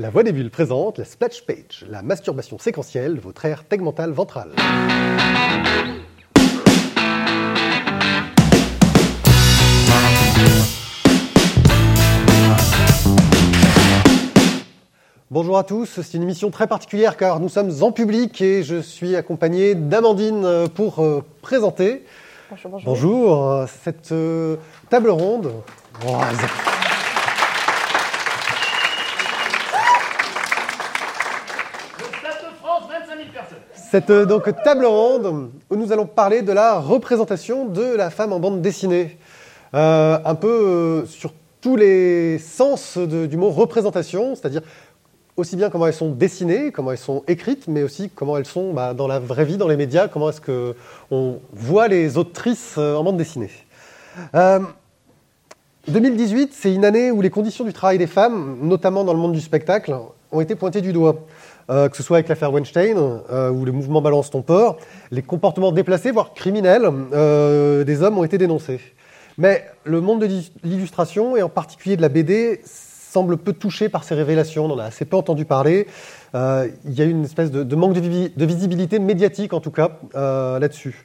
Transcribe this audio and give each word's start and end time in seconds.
La 0.00 0.08
Voix 0.08 0.22
des 0.22 0.32
Bulles 0.32 0.48
présente 0.48 0.96
la 0.96 1.04
Splash 1.04 1.44
Page, 1.44 1.84
la 1.86 2.00
masturbation 2.00 2.58
séquentielle 2.58 3.18
votre 3.18 3.44
aire 3.44 3.64
tegmentale 3.64 4.12
ventrale. 4.12 4.52
Bonjour 15.30 15.58
à 15.58 15.64
tous, 15.64 16.00
c'est 16.00 16.14
une 16.14 16.22
émission 16.22 16.50
très 16.50 16.66
particulière 16.66 17.18
car 17.18 17.38
nous 17.38 17.50
sommes 17.50 17.82
en 17.82 17.92
public 17.92 18.40
et 18.40 18.62
je 18.62 18.80
suis 18.80 19.16
accompagné 19.16 19.74
d'Amandine 19.74 20.66
pour 20.74 21.00
euh, 21.00 21.22
présenter 21.42 22.06
Bonjour, 22.48 22.70
bonjour. 22.70 22.86
bonjour, 22.86 23.50
euh, 23.50 23.66
cette 23.84 24.12
euh, 24.12 24.56
table 24.88 25.10
ronde. 25.10 25.52
Oh, 26.08 26.16
Cette 33.90 34.10
euh, 34.10 34.24
donc, 34.24 34.44
table 34.62 34.86
ronde 34.86 35.50
où 35.68 35.74
nous 35.74 35.90
allons 35.90 36.06
parler 36.06 36.42
de 36.42 36.52
la 36.52 36.78
représentation 36.78 37.64
de 37.64 37.82
la 37.82 38.10
femme 38.10 38.32
en 38.32 38.38
bande 38.38 38.62
dessinée. 38.62 39.18
Euh, 39.74 40.16
un 40.24 40.34
peu 40.36 40.48
euh, 40.48 41.06
sur 41.06 41.32
tous 41.60 41.74
les 41.74 42.38
sens 42.38 42.98
du 42.98 43.36
mot 43.36 43.50
représentation, 43.50 44.36
c'est-à-dire 44.36 44.62
aussi 45.36 45.56
bien 45.56 45.70
comment 45.70 45.88
elles 45.88 45.92
sont 45.92 46.10
dessinées, 46.10 46.70
comment 46.70 46.92
elles 46.92 46.98
sont 46.98 47.24
écrites, 47.26 47.66
mais 47.66 47.82
aussi 47.82 48.10
comment 48.10 48.36
elles 48.36 48.46
sont 48.46 48.72
bah, 48.72 48.94
dans 48.94 49.08
la 49.08 49.18
vraie 49.18 49.44
vie, 49.44 49.56
dans 49.56 49.66
les 49.66 49.76
médias, 49.76 50.06
comment 50.06 50.30
est-ce 50.30 50.40
qu'on 50.40 51.40
voit 51.52 51.88
les 51.88 52.16
autrices 52.16 52.78
en 52.78 53.02
bande 53.02 53.16
dessinée. 53.16 53.50
Euh, 54.36 54.60
2018, 55.88 56.52
c'est 56.54 56.72
une 56.72 56.84
année 56.84 57.10
où 57.10 57.22
les 57.22 57.30
conditions 57.30 57.64
du 57.64 57.72
travail 57.72 57.98
des 57.98 58.06
femmes, 58.06 58.58
notamment 58.62 59.02
dans 59.02 59.14
le 59.14 59.18
monde 59.18 59.32
du 59.32 59.40
spectacle, 59.40 59.96
ont 60.30 60.40
été 60.40 60.54
pointées 60.54 60.80
du 60.80 60.92
doigt. 60.92 61.16
Euh, 61.70 61.88
que 61.88 61.96
ce 61.96 62.02
soit 62.02 62.16
avec 62.16 62.28
l'affaire 62.28 62.52
Weinstein 62.52 62.96
euh, 62.98 63.50
ou 63.50 63.64
le 63.64 63.70
mouvement 63.70 64.02
Balance 64.02 64.30
ton 64.30 64.42
port, 64.42 64.78
les 65.12 65.22
comportements 65.22 65.70
déplacés, 65.70 66.10
voire 66.10 66.34
criminels, 66.34 66.90
euh, 67.12 67.84
des 67.84 68.02
hommes 68.02 68.18
ont 68.18 68.24
été 68.24 68.38
dénoncés. 68.38 68.80
Mais 69.38 69.64
le 69.84 70.00
monde 70.00 70.20
de 70.20 70.28
l'illustration, 70.64 71.36
et 71.36 71.42
en 71.42 71.48
particulier 71.48 71.96
de 71.96 72.02
la 72.02 72.08
BD, 72.08 72.60
semble 72.64 73.36
peu 73.36 73.52
touché 73.52 73.88
par 73.88 74.02
ces 74.02 74.16
révélations. 74.16 74.64
On 74.64 74.72
en 74.72 74.78
a 74.80 74.84
assez 74.84 75.04
peu 75.04 75.16
entendu 75.16 75.44
parler. 75.44 75.86
Il 76.34 76.92
y 76.92 77.00
a 77.00 77.04
eu 77.04 77.10
une 77.10 77.24
espèce 77.24 77.50
de, 77.50 77.76
manque 77.76 77.94
de, 77.94 78.44
visibilité 78.44 78.98
médiatique, 78.98 79.52
en 79.52 79.60
tout 79.60 79.70
cas, 79.70 79.90
là-dessus. 80.14 81.04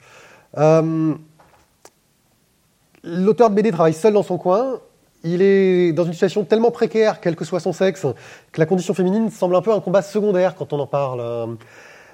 L'auteur 3.03 3.49
de 3.49 3.55
BD 3.55 3.71
travaille 3.71 3.93
seul 3.93 4.13
dans 4.13 4.23
son 4.23 4.37
coin. 4.37 4.79
Il 5.27 5.41
est 5.41 5.91
dans 5.91 6.05
une 6.05 6.13
situation 6.13 6.43
tellement 6.43 6.69
précaire, 6.69 7.19
quel 7.19 7.35
que 7.35 7.45
soit 7.45 7.59
son 7.59 7.73
sexe, 7.73 8.05
que 8.51 8.59
la 8.59 8.67
condition 8.67 8.93
féminine 8.93 9.31
semble 9.31 9.55
un 9.55 9.61
peu 9.61 9.73
un 9.73 9.79
combat 9.79 10.03
secondaire 10.03 10.53
quand 10.55 10.71
on 10.71 10.79
en 10.79 10.85
parle. 10.85 11.57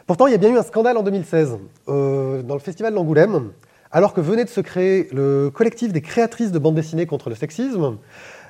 Pourtant, 0.07 0.27
il 0.27 0.31
y 0.31 0.35
a 0.35 0.37
bien 0.37 0.49
eu 0.49 0.57
un 0.57 0.63
scandale 0.63 0.95
en 0.95 1.03
2016 1.03 1.57
euh, 1.89 2.41
dans 2.41 2.53
le 2.53 2.61
festival 2.61 2.93
d'Angoulême, 2.93 3.51
alors 3.91 4.13
que 4.13 4.21
venait 4.21 4.45
de 4.45 4.49
se 4.49 4.61
créer 4.61 5.09
le 5.11 5.51
collectif 5.53 5.91
des 5.91 5.99
créatrices 5.99 6.53
de 6.53 6.59
bande 6.59 6.75
dessinée 6.75 7.05
contre 7.05 7.29
le 7.29 7.35
sexisme. 7.35 7.97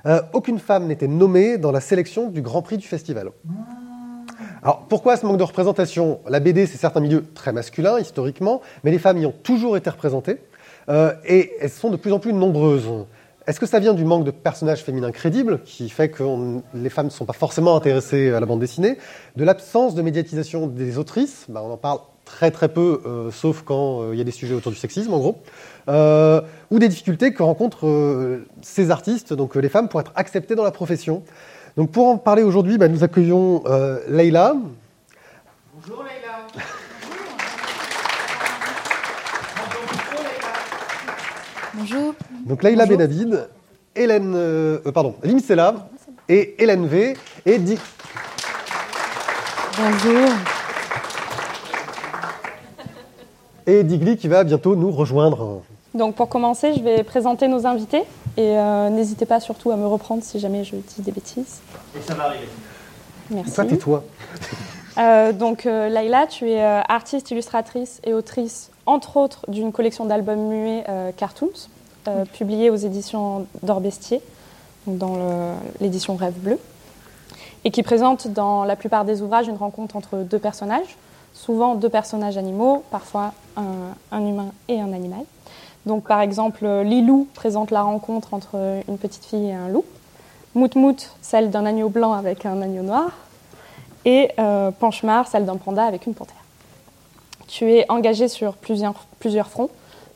euh, 0.06 0.22
aucune 0.34 0.59
femme 0.59 0.86
n'était 0.86 1.08
nommée 1.08 1.58
dans 1.58 1.72
la 1.72 1.82
sélection 1.82 2.30
du 2.30 2.44
Grand 2.44 2.62
Prix 2.62 2.78
du 2.78 2.88
festival. 2.88 3.32
Alors 4.62 4.86
pourquoi 4.88 5.17
ce 5.17 5.26
manque 5.26 5.38
de 5.38 5.44
représentation? 5.44 6.20
La 6.28 6.39
BD, 6.39 6.67
c'est 6.67 6.78
certes 6.78 6.98
un 6.98 7.22
très 7.34 7.52
masculin 7.52 8.00
historiquement, 8.00 8.62
mais 8.84 8.92
les 8.92 9.00
femmes 9.00 9.17
y 9.17 9.26
ont 9.26 9.34
toujours 9.44 9.76
été 9.76 9.89
représentées 9.89 10.38
euh, 10.89 11.14
et 11.26 11.52
elles 11.59 11.72
sont 11.72 11.89
de 11.89 11.98
plus 11.98 12.12
en 12.12 12.20
plus 12.20 12.34
nombreuses. 12.34 12.89
Est-ce 13.52 13.60
que 13.60 13.66
ça 13.66 13.80
vient 13.80 13.94
du 13.94 14.06
manque 14.06 14.24
de 14.24 14.32
personnages 14.32 14.82
féminins 14.82 15.12
crédibles, 15.12 15.60
qui 15.66 15.90
fait 15.90 16.08
que 16.08 16.24
les 16.74 16.90
femmes 16.90 17.08
ne 17.08 17.12
sont 17.12 17.26
pas 17.26 17.34
forcément 17.34 17.76
intéressées 17.76 18.32
à 18.32 18.40
la 18.40 18.46
bande 18.46 18.62
dessinée, 18.62 18.98
de 19.36 19.44
l'absence 19.44 19.94
de 19.94 20.02
médiatisation 20.02 20.68
des 20.68 20.98
autrices 20.98 21.48
Bah, 21.50 21.62
On 21.62 21.70
en 21.70 21.76
parle 21.76 22.00
très 22.24 22.50
très 22.50 22.70
peu, 22.70 23.02
euh, 23.06 23.30
sauf 23.30 23.64
quand 23.64 24.04
euh, 24.04 24.10
il 24.14 24.18
y 24.18 24.22
a 24.22 24.24
des 24.24 24.32
sujets 24.32 24.54
autour 24.54 24.72
du 24.72 24.78
sexisme 24.78 25.14
en 25.14 25.20
gros, 25.20 25.42
euh, 25.90 26.40
ou 26.70 26.80
des 26.80 26.88
difficultés 26.88 27.34
que 27.34 27.44
rencontrent 27.44 28.40
ces 28.61 28.90
artistes, 28.90 29.34
donc 29.34 29.56
les 29.56 29.67
femmes, 29.67 29.90
pour 29.90 30.00
être 30.00 30.14
acceptées 30.16 30.56
dans 30.56 30.64
la 30.64 30.72
profession. 30.72 31.22
Donc 31.76 31.92
pour 31.92 32.08
en 32.08 32.17
parler 32.17 32.44
aujourd'hui, 32.44 32.78
bah, 32.78 32.88
nous 32.88 33.04
accueillons 33.04 33.66
Leïla. 34.08 34.56
Bonjour 35.76 36.06
Leïla. 36.06 36.30
Bonjour. 41.73 42.14
Donc 42.45 42.61
Bonjour. 42.64 42.87
Benavid, 42.87 43.48
Hélène, 43.95 44.33
euh, 44.36 44.80
euh, 44.86 44.92
pardon, 44.92 45.15
Limsela 45.23 45.87
et 46.27 46.55
Hélène 46.61 46.87
V 46.87 47.15
et 47.45 47.58
Di- 47.59 47.77
Bonjour. 49.77 50.30
et 53.67 53.83
Digli 53.83 54.17
qui 54.17 54.27
va 54.27 54.43
bientôt 54.43 54.76
nous 54.76 54.92
rejoindre. 54.92 55.61
Donc 55.93 56.15
pour 56.15 56.30
commencer, 56.30 56.73
je 56.76 56.81
vais 56.81 57.04
présenter 57.04 57.48
nos 57.48 57.65
invités 57.65 58.04
et 58.37 58.58
euh, 58.58 58.89
n'hésitez 58.89 59.26
pas 59.26 59.39
surtout 59.39 59.71
à 59.71 59.76
me 59.77 59.86
reprendre 59.86 60.23
si 60.23 60.39
jamais 60.39 60.64
je 60.64 60.76
dis 60.76 61.02
des 61.02 61.11
bêtises. 61.11 61.60
Et 61.98 62.02
ça 62.02 62.14
va 62.15 62.26
arriver. 62.26 62.48
Merci. 63.30 63.54
Toi, 63.54 63.65
tais-toi. 63.65 64.04
Euh, 64.98 65.31
donc 65.31 65.65
euh, 65.65 65.87
Laïla, 65.89 66.27
tu 66.27 66.49
es 66.49 66.61
euh, 66.61 66.81
artiste, 66.87 67.31
illustratrice 67.31 68.02
et 68.04 68.14
autrice, 68.14 68.71
entre 68.92 69.18
autres, 69.18 69.46
d'une 69.48 69.72
collection 69.72 70.06
d'albums 70.06 70.48
muets 70.48 70.84
euh, 70.90 71.12
Cartoons, 71.16 71.50
euh, 72.08 72.26
publiée 72.26 72.70
aux 72.70 72.76
éditions 72.76 73.46
d'Orbestier, 73.64 74.22
dans 74.88 75.16
l'édition 75.80 76.16
Rêve 76.16 76.34
Bleu, 76.40 76.60
et 77.64 77.70
qui 77.70 77.84
présente 77.84 78.28
dans 78.28 78.64
la 78.64 78.76
plupart 78.76 79.06
des 79.06 79.22
ouvrages 79.22 79.48
une 79.48 79.58
rencontre 79.58 79.96
entre 79.96 80.18
deux 80.18 80.40
personnages, 80.40 80.98
souvent 81.34 81.76
deux 81.76 81.90
personnages 81.90 82.38
animaux, 82.38 82.84
parfois 82.90 83.34
un, 83.58 83.94
un 84.12 84.26
humain 84.26 84.52
et 84.68 84.82
un 84.82 84.92
animal. 84.92 85.22
Donc 85.86 86.06
par 86.06 86.20
exemple, 86.22 86.68
Lilou 86.84 87.28
présente 87.36 87.70
la 87.70 87.84
rencontre 87.84 88.34
entre 88.34 88.82
une 88.88 88.98
petite 88.98 89.23
fille 89.23 89.50
et 89.50 89.54
un 89.54 89.68
loup, 89.68 89.86
Mout 90.54 90.76
Mout, 90.76 91.16
celle 91.22 91.50
d'un 91.50 91.66
agneau 91.66 91.90
blanc 91.90 92.14
avec 92.14 92.46
un 92.46 92.62
agneau 92.62 92.84
noir, 92.84 93.12
et 94.04 94.32
euh, 94.40 94.72
Panchemar, 94.72 95.28
celle 95.28 95.46
d'un 95.46 95.58
panda 95.58 95.86
avec 95.86 96.06
une 96.06 96.14
panthère. 96.14 96.41
Tu 97.54 97.70
es 97.73 97.86
engagé 97.92 98.30
sur 98.30 98.54
plusieurs, 98.56 98.94
plusieurs 99.20 99.50
fronts, 99.50 99.70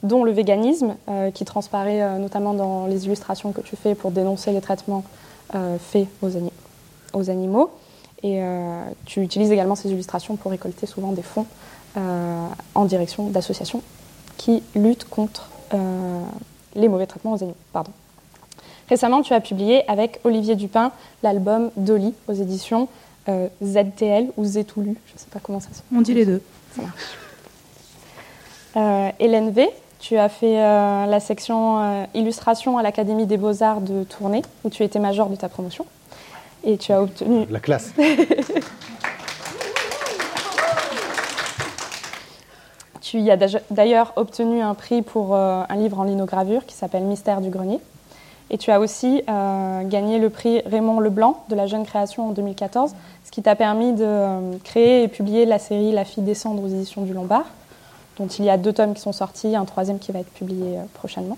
dont 0.04 0.24
le 0.24 0.32
véganisme, 0.32 0.96
euh, 1.10 1.32
qui 1.32 1.44
transparaît 1.44 2.02
euh, 2.02 2.18
notamment 2.18 2.54
dans 2.54 2.86
les 2.88 3.06
illustrations 3.08 3.52
que 3.52 3.60
tu 3.60 3.76
fais 3.76 3.94
pour 3.94 4.12
dénoncer 4.12 4.54
les 4.54 4.62
traitements 4.62 5.04
euh, 5.54 5.78
faits 5.78 6.08
aux, 6.22 6.38
ani- 6.38 6.52
aux 7.14 7.30
animaux. 7.30 7.72
Et 8.24 8.42
tu 9.06 9.22
utilises 9.22 9.52
également 9.52 9.76
ces 9.76 9.92
illustrations 9.92 10.36
pour 10.36 10.50
récolter 10.50 10.88
souvent 10.88 11.12
des 11.12 11.22
fonds 11.22 11.46
en 11.96 12.86
direction 12.86 13.28
d'associations 13.30 13.84
qui 14.38 14.64
luttent 14.74 15.08
contre 15.08 15.48
les 16.76 16.88
mauvais 16.88 17.06
traitements 17.06 17.34
aux 17.34 17.44
animaux. 17.44 17.58
Pardon. 17.72 17.92
Récemment, 18.90 19.22
tu 19.22 19.34
as 19.36 19.42
publié 19.42 19.88
avec 19.88 20.22
Olivier 20.24 20.56
Dupin 20.56 20.92
l'album 21.22 21.70
Dolly 21.78 22.16
aux 22.28 22.34
éditions 22.34 22.88
euh, 23.30 23.48
ZTL 23.64 24.30
ou 24.38 24.46
Zetoulu, 24.46 24.98
je 25.06 25.14
ne 25.14 25.20
sais 25.20 25.28
pas 25.32 25.40
comment 25.40 25.60
ça 25.60 25.70
se 25.70 25.82
On 25.96 26.02
dit 26.02 26.16
les 26.16 26.26
deux. 26.26 26.42
euh, 26.80 26.82
Hélène 28.76 29.52
V, 29.52 29.70
tu 30.00 30.18
as 30.18 30.30
fait 30.30 30.60
euh, 30.62 31.06
la 31.06 31.20
section 31.20 31.80
euh, 31.82 32.04
illustration 32.14 32.78
à 32.78 32.84
l'Académie 32.84 33.26
des 33.26 33.38
Beaux-Arts 33.38 33.82
de 33.82 34.04
Tournai, 34.04 34.42
où 34.64 34.70
tu 34.70 34.84
étais 34.84 35.00
major 35.00 35.30
de 35.30 35.36
ta 35.36 35.50
promotion. 35.50 35.86
Et 36.64 36.78
tu 36.78 36.92
as 36.92 37.02
obtenu, 37.02 37.46
La 37.50 37.60
classe. 37.60 37.94
tu 43.02 43.20
y 43.20 43.30
as 43.32 43.38
d'ailleurs- 43.72 44.14
obtenu 44.16 44.62
un 44.62 44.74
prix 44.74 45.02
pour 45.02 45.36
euh, 45.36 45.64
un 45.68 45.76
livre 45.76 46.00
en 46.00 46.04
linogravure 46.04 46.66
qui 46.66 46.76
s'appelle 46.76 47.04
Mystère 47.04 47.42
du 47.42 47.50
grenier. 47.50 47.80
Et 48.52 48.58
tu 48.60 48.70
as 48.72 48.80
aussi 48.80 49.24
euh, 49.28 49.82
gagné 49.84 50.20
le 50.20 50.30
prix 50.30 50.62
Raymond 50.68 51.00
Leblanc 51.00 51.44
de 51.50 51.56
la 51.56 51.66
jeune 51.66 51.84
création 51.86 52.28
en 52.30 52.32
2014, 52.32 52.94
ce 53.24 53.32
qui 53.32 53.42
t'a 53.42 53.56
permis 53.56 53.94
de 53.94 54.04
euh, 54.06 54.40
créer 54.64 55.04
et 55.04 55.08
publier 55.08 55.46
la 55.46 55.58
série 55.60 55.92
La 55.92 56.06
fille 56.06 56.24
des 56.24 56.36
cendres 56.36 56.64
aux 56.64 56.68
éditions 56.68 57.02
du 57.04 57.14
Lombard, 57.14 57.46
dont 58.18 58.28
il 58.28 58.46
y 58.46 58.50
a 58.50 58.58
deux 58.58 58.74
tomes 58.74 58.94
qui 58.94 59.02
sont 59.02 59.12
sortis, 59.14 59.56
un 59.56 59.66
troisième 59.66 60.00
qui 60.00 60.12
va 60.12 60.20
être 60.20 60.32
publié 60.32 60.78
euh, 60.78 60.84
prochainement. 60.94 61.38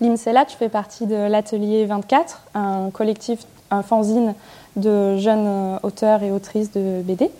L'IMSELA, 0.00 0.44
tu 0.44 0.56
fais 0.56 0.68
partie 0.68 1.06
de 1.06 1.14
l'Atelier 1.14 1.84
24, 1.86 2.42
un 2.54 2.90
collectif, 2.90 3.40
un 3.70 3.82
fanzine 3.82 4.34
de 4.76 5.16
jeunes 5.18 5.46
euh, 5.46 5.78
auteurs 5.82 6.22
et 6.22 6.30
autrices 6.32 6.72
de 6.72 7.02
BD 7.02 7.30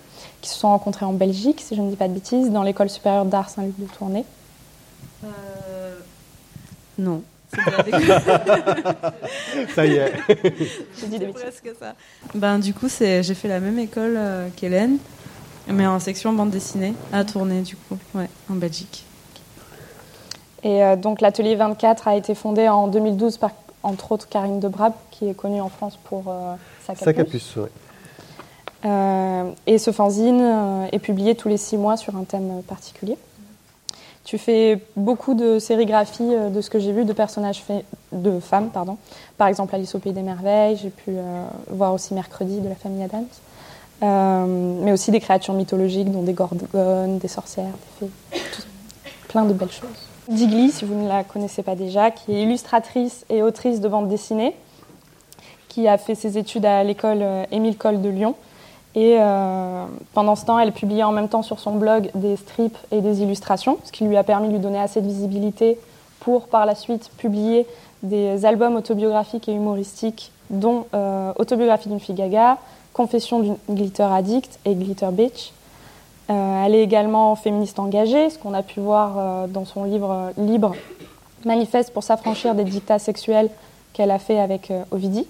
qui 0.40 0.50
se 0.50 0.58
sont 0.58 0.69
rencontrés 0.69 1.04
en 1.04 1.12
Belgique, 1.12 1.60
si 1.60 1.76
je 1.76 1.82
ne 1.82 1.90
dis 1.90 1.96
pas 1.96 2.08
de 2.08 2.14
bêtises, 2.14 2.50
dans 2.50 2.62
l'école 2.64 2.90
supérieure 2.90 3.25
d'art 3.25 3.49
Saint-Luc 3.49 3.78
de 3.78 3.87
Tournai. 3.87 4.25
Non. 6.98 7.22
La 7.56 7.82
déco- 7.82 9.12
Ça 9.75 9.87
y 9.87 9.94
est. 9.94 10.12
Je 10.28 11.06
dis 11.06 11.19
des 11.19 11.19
C'est 11.19 11.19
bêtises. 11.19 11.32
presque 11.32 11.70
ça. 11.78 11.94
Ben, 12.34 12.58
du 12.58 12.72
coup, 12.75 12.88
c'est, 12.88 13.22
j'ai 13.22 13.34
fait 13.34 13.48
la 13.48 13.60
même 13.60 13.78
école 13.78 14.14
euh, 14.16 14.48
qu'Hélène, 14.56 14.98
mais 15.69 15.87
en 15.87 15.99
section 16.00 16.32
bande 16.32 16.50
dessinée, 16.50 16.94
à 17.12 17.25
tourner, 17.25 17.62
du 17.62 17.76
coup, 17.76 17.97
ouais, 18.14 18.29
en 18.50 18.55
Belgique. 18.55 19.05
Et 20.62 20.82
euh, 20.85 20.97
donc 20.97 21.20
l'atelier 21.20 21.56
24 21.56 22.06
a 22.09 22.17
été 22.17 22.35
fondé 22.35 22.69
en 22.69 22.87
2012 22.88 23.37
par 23.38 23.50
entre 23.82 24.12
autres 24.12 24.29
Karine 24.29 24.61
Debrab, 24.61 24.93
qui 25.11 25.29
est 25.29 25.35
connue 25.35 25.61
en 25.61 25.69
France 25.69 25.99
pour 26.05 26.25
euh, 26.29 26.55
sa 26.87 26.94
Ça 26.94 27.12
capuce. 27.12 27.32
capuce, 27.32 27.56
ouais. 27.56 27.70
Euh, 28.85 29.50
et 29.67 29.79
ce 29.79 29.91
fanzine 29.93 30.41
euh, 30.41 30.87
est 30.93 30.99
publié 30.99 31.35
tous 31.35 31.49
les 31.49 31.56
six 31.56 31.76
mois 31.76 31.97
sur 31.97 32.17
un 32.17 32.25
thème 32.25 32.62
particulier. 32.67 33.17
Tu 34.25 34.38
fais 34.38 34.81
beaucoup 34.97 35.35
de 35.35 35.58
sérigraphies 35.58 36.35
euh, 36.35 36.49
de 36.49 36.61
ce 36.61 36.70
que 36.70 36.79
j'ai 36.79 36.93
vu 36.93 37.05
de 37.05 37.12
personnages 37.12 37.65
de 38.12 38.41
femmes, 38.41 38.70
pardon. 38.70 38.99
Par 39.38 39.49
exemple, 39.49 39.75
Alice 39.75 39.94
au 39.94 39.99
Pays 39.99 40.12
des 40.12 40.23
Merveilles, 40.23 40.76
j'ai 40.76 40.91
pu 40.91 41.12
voir 41.70 41.93
aussi 41.93 42.15
Mercredi 42.15 42.61
de 42.61 42.69
la 42.69 42.75
famille 42.76 43.03
Adams. 43.03 43.25
Mais 44.02 44.93
aussi 44.93 45.10
des 45.10 45.20
créatures 45.20 45.54
mythologiques, 45.54 46.10
dont 46.10 46.22
des 46.22 46.32
gorgones, 46.32 47.19
des 47.19 47.28
sorcières, 47.28 47.72
des 48.00 48.06
fées, 48.06 48.40
plein 49.28 49.44
de 49.44 49.52
belles 49.52 49.70
choses. 49.70 49.88
Digli, 50.28 50.70
si 50.70 50.84
vous 50.84 50.94
ne 50.94 51.08
la 51.08 51.25
connaissez 51.25 51.62
pas 51.62 51.75
déjà, 51.75 52.10
qui 52.10 52.32
est 52.32 52.43
illustratrice 52.43 53.25
et 53.31 53.43
autrice 53.43 53.81
de 53.81 53.88
bande 53.88 54.08
dessinée, 54.08 54.54
qui 55.69 55.88
a 55.88 55.99
fait 55.99 56.14
ses 56.14 56.37
études 56.37 56.66
à 56.66 56.84
l'école 56.84 57.25
Émile 57.50 57.76
Coll 57.76 58.02
de 58.02 58.08
Lyon, 58.08 58.34
et 58.94 59.16
euh, 59.19 59.87
pendant 60.12 60.37
ce 60.37 60.44
temps, 60.44 60.58
elle 60.58 60.72
publiait 60.72 61.02
en 61.02 61.12
même 61.12 61.28
temps 61.28 61.43
sur 61.43 61.58
son 61.58 61.76
blog 61.76 62.10
des 62.14 62.37
strips 62.37 62.76
et 62.90 63.00
des 63.00 63.22
illustrations, 63.22 63.78
ce 63.84 63.93
qui 63.93 64.05
lui 64.05 64.16
a 64.16 64.22
permis 64.22 64.48
de 64.48 64.52
lui 64.52 64.60
donner 64.60 64.81
assez 64.81 65.00
de 65.00 65.06
visibilité 65.06 65.78
pour 66.20 66.46
par 66.46 66.66
la 66.66 66.75
suite 66.75 67.10
publier 67.16 67.66
des 68.02 68.44
albums 68.44 68.76
autobiographiques 68.76 69.48
et 69.48 69.52
humoristiques, 69.52 70.32
dont 70.50 70.87
euh, 70.93 71.32
Autobiographie 71.38 71.88
d'une 71.88 72.00
fille 72.00 72.14
gaga, 72.14 72.58
Confession 72.93 73.41
d'une 73.41 73.56
glitter 73.71 74.03
addict 74.03 74.59
et 74.65 74.75
Glitter 74.75 75.09
bitch. 75.12 75.53
Euh, 76.31 76.65
elle 76.65 76.75
est 76.75 76.83
également 76.83 77.35
féministe 77.37 77.79
engagée, 77.79 78.31
ce 78.31 78.39
qu'on 78.39 78.55
a 78.55 78.62
pu 78.62 78.81
voir 78.81 79.49
dans 79.49 79.65
son 79.65 79.85
livre 79.85 80.33
Libre, 80.37 80.73
manifeste 81.44 81.93
pour 81.93 82.05
s'affranchir 82.05 82.55
des 82.55 82.65
dictats 82.65 82.99
sexuels 82.99 83.50
qu'elle 83.93 84.11
a 84.11 84.19
fait 84.19 84.39
avec 84.39 84.73
Ovidie 84.91 85.27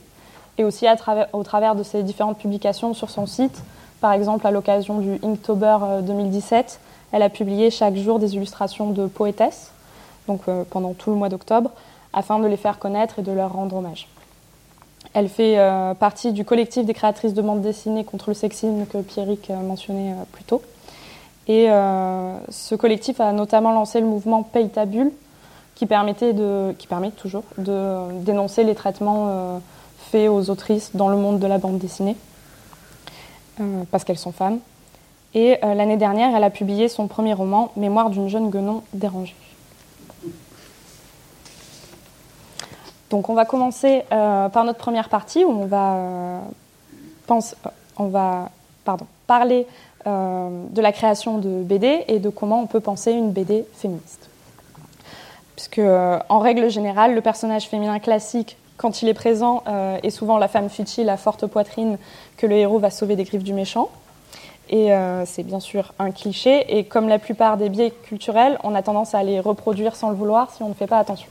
et 0.59 0.65
aussi 0.65 0.87
au 1.33 1.43
travers 1.43 1.75
de 1.75 1.83
ses 1.83 2.03
différentes 2.03 2.39
publications 2.39 2.95
sur 2.95 3.11
son 3.11 3.27
site. 3.27 3.63
Par 4.01 4.13
exemple, 4.13 4.47
à 4.47 4.51
l'occasion 4.51 4.99
du 4.99 5.19
Inktober 5.23 5.79
2017, 6.03 6.81
euh, 6.81 7.17
elle 7.17 7.23
a 7.23 7.29
publié 7.29 7.71
chaque 7.71 7.97
jour 7.97 8.19
des 8.19 8.35
illustrations 8.35 8.91
de 8.91 9.07
poétesses, 9.07 9.71
donc 10.27 10.41
euh, 10.49 10.65
pendant 10.69 10.93
tout 10.93 11.11
le 11.11 11.17
mois 11.17 11.29
d'octobre, 11.29 11.71
afin 12.13 12.39
de 12.39 12.47
les 12.47 12.57
faire 12.57 12.79
connaître 12.79 13.21
et 13.21 13.23
de 13.23 13.33
leur 13.33 13.53
rendre 13.53 13.77
hommage. 13.77 14.09
Elle 15.15 15.29
fait 15.29 15.59
euh, 15.59 15.95
partie 15.95 16.33
du 16.33 16.45
collectif 16.45 16.87
des 16.87 16.95
créatrices 16.95 17.35
de 17.35 17.43
bande 17.43 17.61
dessinée 17.61 18.05
contre 18.05 18.31
le 18.31 18.35
sexisme 18.35 18.87
que 18.87 18.99
Pierrick 18.99 19.51
mentionnait 19.51 20.15
plus 20.33 20.45
tôt. 20.45 20.63
Et 21.49 21.67
ce 21.67 22.77
collectif 22.77 23.21
a 23.21 23.33
notamment 23.33 23.73
lancé 23.73 24.01
le 24.01 24.07
mouvement 24.07 24.45
Paye 24.45 24.69
ta 24.69 24.87
bulle, 24.87 25.11
qui, 25.75 25.87
qui 25.87 26.87
permet 26.87 27.11
toujours 27.11 27.43
de 27.59 28.21
dénoncer 28.21 28.63
les 28.63 28.77
traitements 28.77 29.61
aux 30.15 30.51
autrices 30.51 30.91
dans 30.95 31.09
le 31.09 31.17
monde 31.17 31.39
de 31.39 31.47
la 31.47 31.59
bande 31.59 31.79
dessinée, 31.79 32.17
euh, 33.61 33.85
parce 33.91 34.05
qu'elles 34.05 34.19
sont 34.19 34.33
femmes. 34.33 34.59
Et 35.35 35.57
euh, 35.65 35.75
l'année 35.75 35.97
dernière, 35.97 36.37
elle 36.37 36.45
a 36.45 36.51
publié 36.51 36.89
son 36.89 37.07
premier 37.07 37.33
roman, 37.33 37.73
Mémoire 37.77 38.11
d'une 38.11 38.29
jeune 38.29 38.51
guenon 38.51 38.83
dérangée. 38.93 39.35
Donc 43.13 43.29
on 43.29 43.35
va 43.35 43.45
commencer 43.45 44.03
euh, 44.11 44.49
par 44.49 44.65
notre 44.65 44.81
première 44.81 45.09
partie 45.09 45.45
où 45.45 45.51
on 45.51 45.67
va, 45.67 46.41
pardon, 48.85 49.07
parler 49.29 49.67
de 50.05 50.81
la 50.81 50.91
création 50.91 51.39
de 51.39 51.63
BD 51.63 52.03
et 52.09 52.19
de 52.19 52.29
comment 52.29 52.61
on 52.61 52.67
peut 52.67 52.81
penser 52.81 53.13
une 53.13 53.31
BD 53.31 53.65
féministe. 53.75 54.29
Puisque 55.55 55.79
en 55.79 56.39
règle 56.41 56.69
générale, 56.71 57.15
le 57.15 57.21
personnage 57.21 57.69
féminin 57.69 58.01
classique 58.01 58.57
quand 58.83 59.01
il 59.01 59.09
est 59.09 59.15
présent, 59.15 59.63
euh, 59.69 59.99
est 60.03 60.11
souvent 60.11 60.39
la 60.39 60.49
femme 60.49 60.69
futile 60.69 61.09
à 61.09 61.17
forte 61.17 61.47
poitrine 61.47 61.99
que 62.37 62.47
le 62.47 62.57
héros 62.57 62.81
va 62.81 62.91
sauver 62.91 63.15
des 63.15 63.23
griffes 63.23 63.45
du 63.45 63.53
méchant. 63.53 63.91
Et 64.71 64.93
euh, 64.93 65.25
c'est 65.25 65.45
bien 65.45 65.61
sûr 65.61 65.93
un 66.01 66.11
cliché. 66.11 66.77
Et 66.77 66.85
comme 66.85 67.09
la 67.09 67.21
plupart 67.21 67.59
des 67.59 67.69
biais 67.69 67.93
culturels, 67.93 68.59
on 68.65 68.75
a 68.75 68.83
tendance 68.83 69.15
à 69.15 69.23
les 69.23 69.39
reproduire 69.39 69.95
sans 69.95 70.11
le 70.11 70.17
vouloir 70.17 70.51
si 70.51 70.65
on 70.65 70.69
ne 70.69 70.75
fait 70.75 70.89
pas 70.89 70.99
attention. 70.99 71.29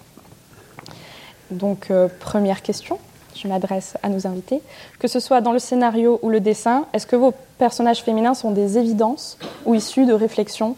Donc, 1.52 1.92
euh, 1.92 2.08
première 2.20 2.62
question, 2.62 2.98
je 3.36 3.48
m'adresse 3.48 3.96
à 4.04 4.10
nos 4.10 4.26
invités. 4.26 4.62
Que 5.00 5.08
ce 5.08 5.20
soit 5.20 5.42
dans 5.42 5.52
le 5.52 5.60
scénario 5.60 6.20
ou 6.22 6.30
le 6.30 6.40
dessin, 6.40 6.86
est-ce 6.94 7.06
que 7.06 7.16
vos 7.16 7.34
personnages 7.58 8.02
féminins 8.02 8.34
sont 8.34 8.52
des 8.52 8.78
évidences 8.78 9.38
ou 9.66 9.76
issus 9.76 10.06
de 10.06 10.14
réflexions 10.14 10.76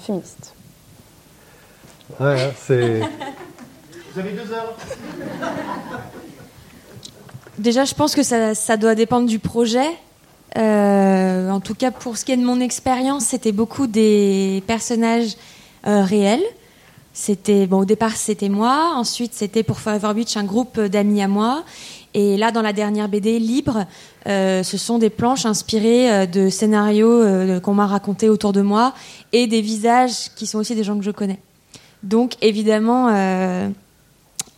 féministes? 0.00 0.54
Ouais, 2.20 2.52
c'est. 2.56 3.00
Vous 4.12 4.20
avez 4.20 4.32
deux 4.32 4.52
heures. 4.52 4.74
Déjà, 7.58 7.84
je 7.84 7.94
pense 7.94 8.14
que 8.14 8.22
ça, 8.22 8.76
doit 8.76 8.94
dépendre 8.94 9.26
du 9.26 9.38
projet. 9.38 9.88
Euh, 10.58 11.50
en 11.50 11.60
tout 11.60 11.74
cas, 11.74 11.90
pour 11.90 12.16
ce 12.16 12.24
qui 12.24 12.32
est 12.32 12.36
de 12.36 12.44
mon 12.44 12.60
expérience, 12.60 13.26
c'était 13.26 13.52
beaucoup 13.52 13.86
des 13.86 14.62
personnages 14.66 15.36
euh, 15.86 16.02
réels. 16.02 16.42
C'était 17.14 17.66
bon 17.66 17.80
au 17.80 17.84
départ, 17.84 18.16
c'était 18.16 18.48
moi. 18.48 18.92
Ensuite, 18.94 19.32
c'était 19.34 19.62
pour 19.62 19.80
Forever 19.80 20.14
Beach 20.14 20.36
un 20.36 20.44
groupe 20.44 20.80
d'amis 20.80 21.22
à 21.22 21.28
moi. 21.28 21.64
Et 22.14 22.36
là, 22.36 22.52
dans 22.52 22.62
la 22.62 22.72
dernière 22.72 23.08
BD 23.08 23.38
Libre, 23.38 23.86
euh, 24.26 24.62
ce 24.62 24.76
sont 24.76 24.98
des 24.98 25.10
planches 25.10 25.46
inspirées 25.46 26.26
de 26.26 26.48
scénarios 26.48 27.60
qu'on 27.60 27.74
m'a 27.74 27.86
racontés 27.86 28.28
autour 28.28 28.52
de 28.52 28.62
moi 28.62 28.94
et 29.32 29.46
des 29.46 29.60
visages 29.60 30.30
qui 30.36 30.46
sont 30.46 30.58
aussi 30.58 30.74
des 30.74 30.84
gens 30.84 30.96
que 30.96 31.04
je 31.04 31.10
connais. 31.10 31.38
Donc, 32.02 32.34
évidemment, 32.40 33.08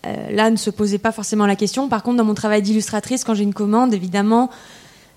euh, 0.06 0.30
là 0.30 0.50
ne 0.50 0.56
se 0.56 0.70
posait 0.70 0.98
pas 0.98 1.12
forcément 1.12 1.46
la 1.46 1.56
question. 1.56 1.88
Par 1.88 2.02
contre, 2.02 2.18
dans 2.18 2.24
mon 2.24 2.34
travail 2.34 2.62
d'illustratrice, 2.62 3.24
quand 3.24 3.34
j'ai 3.34 3.44
une 3.44 3.54
commande, 3.54 3.94
évidemment, 3.94 4.50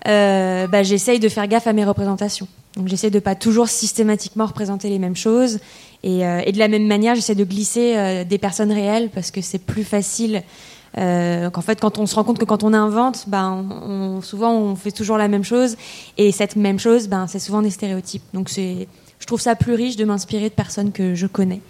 euh, 0.06 0.66
bah, 0.66 0.82
j'essaye 0.82 1.20
de 1.20 1.28
faire 1.28 1.46
gaffe 1.46 1.66
à 1.66 1.72
mes 1.72 1.84
représentations. 1.84 2.48
Donc 2.76 2.88
j'essaie 2.88 3.10
de 3.10 3.18
pas 3.18 3.34
toujours 3.34 3.68
systématiquement 3.68 4.46
représenter 4.46 4.88
les 4.88 4.98
mêmes 4.98 5.16
choses. 5.16 5.58
Et, 6.02 6.26
euh, 6.26 6.42
de 6.42 6.58
la 6.58 6.68
même 6.68 6.86
manière, 6.86 7.14
j'essaie 7.14 7.34
de 7.34 7.44
glisser 7.44 8.24
des 8.24 8.38
personnes 8.38 8.72
réelles 8.72 9.10
parce 9.10 9.30
que 9.30 9.40
c'est 9.40 9.58
plus 9.58 9.84
facile. 9.84 10.42
qu'en 10.94 11.60
fait, 11.60 11.80
quand 11.80 11.98
on 11.98 12.06
se 12.06 12.14
rend 12.14 12.24
compte 12.24 12.38
que 12.38 12.44
quand 12.44 12.64
on 12.64 12.72
invente, 12.72 13.24
ben, 13.28 14.20
souvent 14.22 14.52
on 14.52 14.76
fait 14.76 14.92
toujours 14.92 15.18
la 15.18 15.28
même 15.28 15.44
chose. 15.44 15.76
Et 16.16 16.32
cette 16.32 16.56
même 16.56 16.78
chose, 16.78 17.08
ben, 17.08 17.26
c'est 17.26 17.38
souvent 17.38 17.62
des 17.62 17.70
stéréotypes. 17.70 18.24
Donc 18.32 18.48
je 18.48 19.26
trouve 19.26 19.40
ça 19.40 19.54
plus 19.54 19.74
riche 19.74 19.96
de 19.96 20.04
m'inspirer 20.04 20.48
de 20.48 20.54
personnes 20.54 20.92
que 20.92 21.14
je 21.14 21.26
connais. 21.26 21.60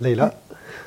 Leïla 0.00 0.34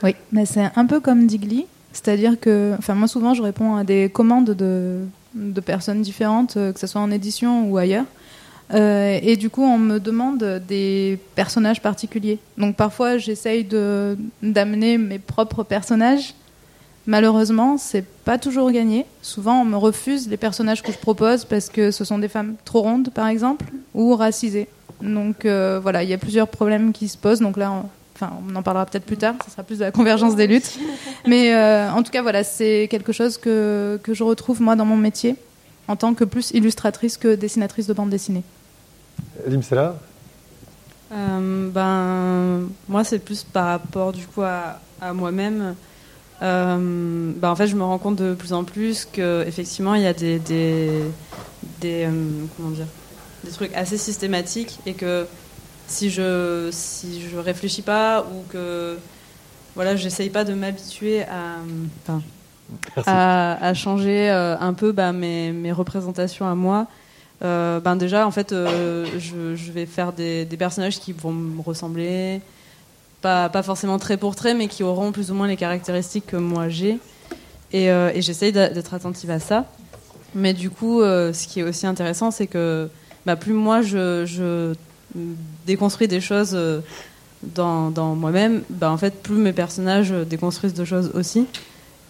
oui, 0.03 0.15
mais 0.31 0.45
c'est 0.45 0.69
un 0.75 0.85
peu 0.85 0.99
comme 0.99 1.25
Digli. 1.25 1.65
C'est-à-dire 1.93 2.39
que, 2.39 2.75
enfin, 2.77 2.93
moi 2.95 3.07
souvent 3.07 3.33
je 3.33 3.41
réponds 3.41 3.75
à 3.75 3.83
des 3.83 4.09
commandes 4.09 4.51
de, 4.51 5.05
de 5.33 5.61
personnes 5.61 6.01
différentes, 6.01 6.57
euh, 6.57 6.73
que 6.73 6.79
ce 6.79 6.87
soit 6.87 7.01
en 7.01 7.11
édition 7.11 7.69
ou 7.69 7.77
ailleurs. 7.77 8.05
Euh, 8.73 9.19
et 9.21 9.35
du 9.35 9.49
coup, 9.49 9.63
on 9.63 9.77
me 9.77 9.99
demande 9.99 10.61
des 10.67 11.19
personnages 11.35 11.81
particuliers. 11.81 12.39
Donc 12.57 12.75
parfois, 12.75 13.17
j'essaye 13.17 13.63
d'amener 14.41 14.97
mes 14.97 15.19
propres 15.19 15.63
personnages. 15.63 16.33
Malheureusement, 17.07 17.77
c'est 17.77 18.03
pas 18.03 18.39
toujours 18.39 18.71
gagné. 18.71 19.05
Souvent, 19.21 19.61
on 19.61 19.65
me 19.65 19.77
refuse 19.77 20.27
les 20.27 20.37
personnages 20.37 20.81
que 20.81 20.91
je 20.91 20.97
propose 20.97 21.45
parce 21.45 21.69
que 21.69 21.91
ce 21.91 22.03
sont 22.03 22.17
des 22.17 22.27
femmes 22.27 22.55
trop 22.65 22.81
rondes, 22.81 23.09
par 23.13 23.27
exemple, 23.27 23.65
ou 23.93 24.15
racisées. 24.15 24.67
Donc 25.01 25.45
euh, 25.45 25.79
voilà, 25.81 26.01
il 26.03 26.09
y 26.09 26.13
a 26.13 26.17
plusieurs 26.17 26.47
problèmes 26.47 26.91
qui 26.91 27.07
se 27.07 27.17
posent. 27.17 27.41
Donc 27.41 27.57
là, 27.57 27.83
Enfin, 28.15 28.31
on 28.49 28.55
en 28.55 28.63
parlera 28.63 28.85
peut-être 28.85 29.03
plus 29.03 29.17
tard, 29.17 29.35
ce 29.43 29.51
sera 29.51 29.63
plus 29.63 29.79
de 29.79 29.83
la 29.83 29.91
convergence 29.91 30.37
des 30.37 30.47
luttes. 30.47 30.79
Mais 31.27 31.53
euh, 31.53 31.91
en 31.91 32.01
tout 32.01 32.11
cas, 32.11 32.21
voilà, 32.21 32.45
c'est 32.45 32.87
quelque 32.89 33.11
chose 33.11 33.37
que, 33.37 33.99
que 34.01 34.13
je 34.13 34.23
retrouve 34.23 34.61
moi 34.61 34.77
dans 34.77 34.85
mon 34.85 34.95
métier, 34.95 35.35
en 35.89 35.97
tant 35.97 36.13
que 36.13 36.23
plus 36.23 36.51
illustratrice 36.51 37.17
que 37.17 37.35
dessinatrice 37.35 37.87
de 37.87 37.93
bande 37.93 38.09
dessinée. 38.09 38.43
Limsela 39.47 39.95
euh, 41.11 41.69
ben, 41.69 42.69
Moi, 42.87 43.03
c'est 43.03 43.19
plus 43.19 43.43
par 43.43 43.67
rapport 43.67 44.11
du 44.11 44.25
coup 44.25 44.41
à, 44.41 44.79
à 45.01 45.13
moi-même. 45.13 45.75
Euh, 46.41 47.31
ben, 47.35 47.49
en 47.49 47.55
fait, 47.55 47.67
je 47.67 47.75
me 47.75 47.83
rends 47.83 47.97
compte 47.97 48.17
de 48.17 48.33
plus 48.33 48.53
en 48.53 48.63
plus 48.63 49.05
qu'effectivement, 49.05 49.95
il 49.95 50.01
y 50.01 50.07
a 50.07 50.13
des, 50.13 50.39
des, 50.39 51.01
des 51.79 52.07
comment 52.57 52.71
dire, 52.71 52.87
des 53.43 53.51
trucs 53.51 53.73
assez 53.73 53.97
systématiques 53.97 54.79
et 54.85 54.93
que 54.93 55.25
si 55.87 56.09
je 56.09 56.69
si 56.71 57.21
je 57.29 57.37
réfléchis 57.37 57.83
pas 57.83 58.21
ou 58.23 58.43
que 58.49 58.97
voilà 59.75 59.95
j'essaye 59.95 60.31
pas 60.31 60.43
de 60.43 60.53
m'habituer 60.53 61.21
à 61.23 61.57
à, 63.05 63.73
changer 63.73 64.29
euh, 64.29 64.57
un 64.57 64.73
peu 64.73 64.91
bah, 64.91 65.11
mes, 65.11 65.51
mes, 65.51 65.71
représentations 65.71 66.47
à 66.47 66.55
moi 66.55 66.87
euh, 67.43 67.79
ben 67.79 67.95
déjà 67.95 68.25
en 68.25 68.31
fait 68.31 68.51
euh, 68.51 69.05
je, 69.19 69.71
vais 69.71 69.85
faire 69.85 70.13
des, 70.13 70.47
personnages 70.57 70.99
qui 70.99 71.11
vont 71.11 71.33
me 71.33 71.61
ressembler 71.61 72.41
pas, 73.21 73.49
pas 73.49 73.63
forcément 73.63 73.99
trait 73.99 74.17
pour 74.17 74.35
trait 74.35 74.53
mais 74.53 74.67
qui 74.67 74.83
auront 74.83 75.11
plus 75.11 75.31
ou 75.31 75.33
moins 75.33 75.47
les 75.47 75.57
caractéristiques 75.57 76.27
que 76.27 76.37
moi 76.37 76.69
j'ai 76.69 76.97
et, 77.73 77.87
et 77.87 78.21
j'essaye 78.21 78.53
d'être 78.53 78.93
attentive 78.93 79.31
à 79.31 79.39
ça 79.39 79.65
mais 80.33 80.53
du 80.53 80.69
coup 80.69 81.01
ce 81.01 81.47
qui 81.47 81.59
est 81.59 81.63
aussi 81.63 81.85
intéressant 81.87 82.31
c'est 82.31 82.47
que 82.47 82.87
bah, 83.25 83.35
plus 83.35 83.53
moi 83.53 83.81
je, 83.81 84.25
je 84.25 84.75
déconstruis 85.65 86.07
des 86.07 86.21
choses 86.21 86.51
euh, 86.53 86.81
dans, 87.43 87.91
dans 87.91 88.15
moi-même, 88.15 88.63
bah, 88.69 88.91
en 88.91 88.97
fait, 88.97 89.21
plus 89.21 89.35
mes 89.35 89.53
personnages 89.53 90.11
déconstruisent 90.11 90.73
de 90.73 90.85
choses 90.85 91.11
aussi. 91.13 91.47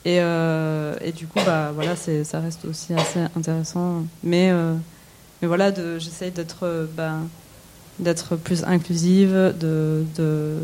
Et, 0.05 0.19
euh, 0.21 0.95
et 1.01 1.11
du 1.11 1.27
coup, 1.27 1.39
bah, 1.45 1.71
voilà, 1.73 1.95
ça 1.95 2.39
reste 2.39 2.65
aussi 2.65 2.93
assez 2.93 3.19
intéressant. 3.35 4.03
Mais, 4.23 4.49
euh, 4.51 4.75
mais 5.41 5.47
voilà, 5.47 5.71
j'essaye 5.99 6.31
d'être, 6.31 6.87
bah, 6.95 7.15
d'être 7.99 8.35
plus 8.35 8.63
inclusive, 8.63 9.53
de 9.59 10.05
de 10.15 10.57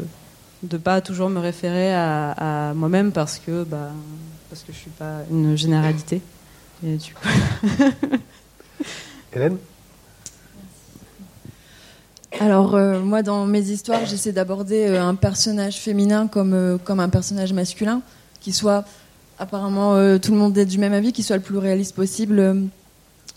de 0.64 0.78
pas 0.78 1.02
toujours 1.02 1.30
me 1.30 1.40
référer 1.40 1.94
à, 1.94 2.70
à 2.70 2.74
moi-même 2.74 3.12
parce 3.12 3.40
que 3.40 3.64
bah, 3.64 3.92
parce 4.50 4.64
que 4.64 4.72
je 4.74 4.78
suis 4.78 4.92
pas 4.92 5.20
une 5.32 5.56
généralité. 5.56 6.22
Et 6.86 6.98
du 6.98 7.14
coup, 7.14 7.28
Hélène? 9.34 9.58
Alors 12.40 12.76
euh, 12.76 13.00
moi 13.00 13.22
dans 13.24 13.46
mes 13.46 13.62
histoires 13.70 14.06
j'essaie 14.06 14.32
d'aborder 14.32 14.88
euh, 14.88 15.04
un 15.04 15.16
personnage 15.16 15.78
féminin 15.78 16.28
comme, 16.28 16.54
euh, 16.54 16.78
comme 16.78 17.00
un 17.00 17.10
personnage 17.10 17.54
masculin 17.54 18.02
qui 18.40 18.52
soit 18.54 18.86
apparemment 19.38 19.96
euh, 19.96 20.18
tout 20.18 20.32
le 20.32 20.38
monde 20.38 20.58
est 20.58 20.66
du 20.66 20.78
même 20.78 20.94
avis, 20.94 21.12
qui 21.12 21.24
soit 21.24 21.36
le 21.36 21.42
plus 21.42 21.58
réaliste 21.58 21.94
possible 21.96 22.40
euh, 22.40 22.56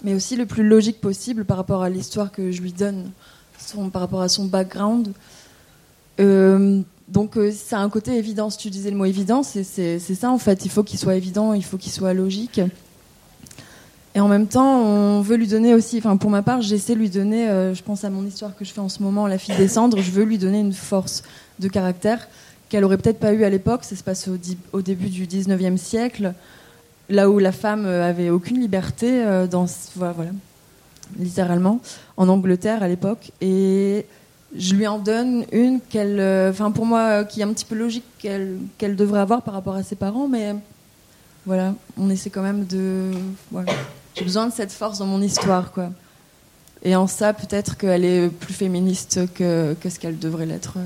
mais 0.05 0.15
aussi 0.15 0.37
le 0.37 0.47
plus 0.47 0.63
logique 0.63 1.01
possible 1.01 1.45
par 1.45 1.57
rapport 1.57 1.83
à 1.83 1.89
l'histoire 1.91 2.31
que 2.31 2.53
je 2.53 2.61
lui 2.63 2.73
donne, 2.73 3.11
son, 3.59 3.89
par 3.91 4.03
rapport 4.03 4.21
à 4.21 4.29
son 4.29 4.45
background. 4.45 5.13
Euh, 6.21 6.81
donc 7.09 7.37
euh, 7.37 7.51
c'est 7.55 7.75
un 7.75 7.89
côté 7.91 8.17
évidence, 8.17 8.57
tu 8.57 8.71
disais 8.71 8.91
le 8.91 8.97
mot 8.97 9.05
évidence, 9.05 9.49
c'est 9.53 9.65
c'est- 9.65 9.99
ça 10.15 10.31
en 10.31 10.39
fait, 10.39 10.65
il 10.65 10.71
faut 10.71 10.83
qu'il 10.85 10.99
soit 10.99 11.17
évident, 11.17 11.53
il 11.55 11.65
faut 11.65 11.77
qu'il 11.77 11.93
soit 11.93 12.15
logique. 12.15 12.61
Et 14.17 14.21
en 14.21 14.29
même 14.29 14.47
temps, 14.47 14.81
on 14.85 15.21
veut 15.23 15.35
lui 15.37 15.49
donner 15.49 15.75
aussi, 15.75 15.99
enfin 15.99 16.17
pour 16.17 16.31
ma 16.31 16.43
part, 16.43 16.63
j'essaie 16.63 16.95
de 16.95 17.01
lui 17.01 17.11
donner, 17.11 17.49
euh, 17.49 17.75
je 17.75 17.83
pense 17.83 18.05
à 18.05 18.11
mon 18.11 18.25
histoire 18.25 18.55
que 18.57 18.65
je 18.65 18.73
fais 18.73 18.81
en 18.81 18.89
ce 18.89 19.03
moment, 19.03 19.27
La 19.27 19.39
fille 19.39 19.57
des 19.57 19.67
cendres, 19.67 19.99
je 20.01 20.11
veux 20.13 20.23
lui 20.23 20.39
donner 20.39 20.61
une 20.61 20.73
force 20.73 21.25
de 21.59 21.67
caractère 21.69 22.29
qu'elle 22.69 22.85
aurait 22.85 22.97
peut-être 22.97 23.19
pas 23.19 23.33
eu 23.33 23.43
à 23.43 23.51
l'époque, 23.51 23.83
ça 23.85 23.97
se 23.97 24.05
passe 24.05 24.29
au, 24.29 24.37
au 24.73 24.83
début 24.83 25.09
du 25.09 25.27
19e 25.27 25.77
siècle, 25.77 26.33
là 27.09 27.31
où 27.31 27.39
la 27.39 27.53
femme 27.53 27.87
euh, 27.87 28.09
avait 28.09 28.31
aucune 28.31 28.61
liberté, 28.61 29.25
euh, 29.25 29.47
dans, 29.47 29.67
voilà, 29.97 30.31
littéralement, 31.19 31.81
en 32.17 32.29
Angleterre 32.29 32.83
à 32.83 32.89
l'époque. 32.89 33.31
Et 33.41 34.07
je 34.57 34.75
lui 34.75 34.87
en 34.87 34.99
donne 34.99 35.45
une 35.53 35.81
qu'elle, 35.81 36.21
euh, 36.21 36.51
enfin 36.51 36.71
pour 36.71 36.87
moi, 36.87 37.25
qui 37.25 37.41
est 37.41 37.45
un 37.45 37.53
petit 37.53 37.65
peu 37.65 37.75
logique 37.75 38.05
qu'elle 38.19 38.59
qu'elle 38.79 38.97
devrait 38.97 39.21
avoir 39.21 39.43
par 39.43 39.55
rapport 39.55 39.75
à 39.75 39.83
ses 39.83 39.97
parents, 39.97 40.29
mais 40.29 40.55
voilà, 41.47 41.75
on 41.99 42.09
essaie 42.11 42.31
quand 42.31 42.43
même 42.43 42.65
de. 42.65 43.11
J'ai 44.15 44.25
besoin 44.25 44.47
de 44.47 44.53
cette 44.53 44.73
force 44.73 44.99
dans 44.99 45.07
mon 45.07 45.21
histoire, 45.21 45.73
quoi. 45.73 45.91
Et 46.83 46.95
en 46.95 47.07
ça, 47.07 47.33
peut-être 47.33 47.77
qu'elle 47.77 48.05
est 48.05 48.29
plus 48.29 48.55
féministe 48.55 49.21
que, 49.35 49.75
que 49.81 49.89
ce 49.89 49.99
qu'elle 49.99 50.19
devrait 50.19 50.47
l'être. 50.47 50.77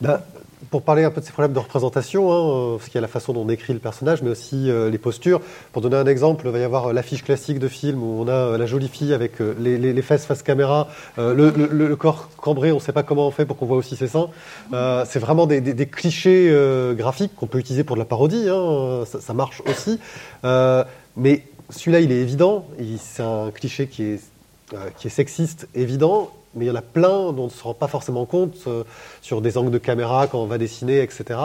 Ben, 0.00 0.20
pour 0.70 0.82
parler 0.82 1.04
un 1.04 1.10
peu 1.10 1.20
de 1.20 1.26
ces 1.26 1.32
problèmes 1.32 1.52
de 1.52 1.58
représentation, 1.58 2.32
hein, 2.32 2.36
euh, 2.36 2.76
parce 2.76 2.88
qu'il 2.88 2.98
y 2.98 3.02
la 3.02 3.08
façon 3.08 3.32
dont 3.32 3.42
on 3.42 3.48
écrit 3.48 3.72
le 3.72 3.78
personnage, 3.78 4.22
mais 4.22 4.30
aussi 4.30 4.70
euh, 4.70 4.90
les 4.90 4.98
postures. 4.98 5.40
Pour 5.72 5.82
donner 5.82 5.96
un 5.96 6.06
exemple, 6.06 6.46
il 6.46 6.52
va 6.52 6.58
y 6.58 6.62
avoir 6.62 6.86
euh, 6.86 6.92
l'affiche 6.92 7.22
classique 7.22 7.58
de 7.58 7.68
film 7.68 8.02
où 8.02 8.22
on 8.22 8.28
a 8.28 8.56
la 8.56 8.66
jolie 8.66 8.88
fille 8.88 9.12
avec 9.12 9.34
les, 9.58 10.02
fesses 10.02 10.24
face 10.24 10.42
caméra, 10.42 10.88
le, 11.18 11.94
corps 11.94 12.30
cambré, 12.36 12.72
on 12.72 12.76
ne 12.76 12.80
sait 12.80 12.92
pas 12.92 13.02
comment 13.02 13.26
on 13.26 13.30
fait 13.30 13.44
pour 13.44 13.56
qu'on 13.56 13.66
voit 13.66 13.76
aussi 13.76 13.96
ses 13.96 14.08
seins. 14.08 14.28
C'est 14.72 15.18
vraiment 15.18 15.46
des, 15.46 15.86
clichés 15.86 16.54
graphiques 16.96 17.34
qu'on 17.36 17.46
peut 17.46 17.58
utiliser 17.58 17.84
pour 17.84 17.96
de 17.96 18.00
la 18.00 18.04
parodie, 18.04 18.48
hein, 18.48 19.04
ça, 19.04 19.34
marche 19.34 19.62
aussi. 19.66 19.98
Mais 21.16 21.42
celui-là, 21.70 22.00
il 22.00 22.12
est 22.12 22.20
évident, 22.20 22.66
c'est 22.98 23.22
un 23.22 23.50
cliché 23.50 23.88
qui 23.88 24.04
est 24.04 25.08
sexiste, 25.08 25.68
évident, 25.74 26.30
mais 26.56 26.64
il 26.64 26.68
y 26.68 26.70
en 26.70 26.74
a 26.74 26.82
plein 26.82 27.32
dont 27.32 27.42
on 27.42 27.44
ne 27.44 27.50
se 27.50 27.62
rend 27.62 27.74
pas 27.74 27.86
forcément 27.86 28.24
compte 28.24 28.56
euh, 28.66 28.82
sur 29.22 29.40
des 29.40 29.58
angles 29.58 29.70
de 29.70 29.78
caméra 29.78 30.26
quand 30.26 30.40
on 30.40 30.46
va 30.46 30.58
dessiner, 30.58 31.02
etc. 31.02 31.38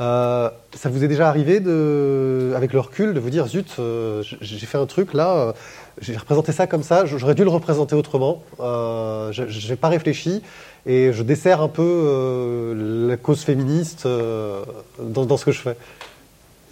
Euh, 0.00 0.50
ça 0.74 0.88
vous 0.88 1.04
est 1.04 1.08
déjà 1.08 1.28
arrivé, 1.28 1.60
de, 1.60 2.52
avec 2.56 2.72
le 2.72 2.80
recul, 2.80 3.14
de 3.14 3.20
vous 3.20 3.30
dire 3.30 3.46
zut, 3.46 3.76
euh, 3.78 4.22
j'ai 4.40 4.66
fait 4.66 4.78
un 4.78 4.86
truc 4.86 5.14
là, 5.14 5.54
j'ai 6.00 6.16
représenté 6.16 6.52
ça 6.52 6.66
comme 6.66 6.82
ça, 6.82 7.06
j'aurais 7.06 7.34
dû 7.34 7.44
le 7.44 7.50
représenter 7.50 7.94
autrement, 7.94 8.42
je 8.58 9.68
n'ai 9.68 9.76
pas 9.76 9.88
réfléchi 9.88 10.42
et 10.86 11.12
je 11.12 11.22
desserre 11.22 11.62
un 11.62 11.68
peu 11.68 13.06
la 13.08 13.16
cause 13.16 13.42
féministe 13.42 14.06
dans, 14.06 15.24
dans 15.24 15.36
ce 15.36 15.44
que 15.44 15.52
je 15.52 15.60
fais. 15.60 15.76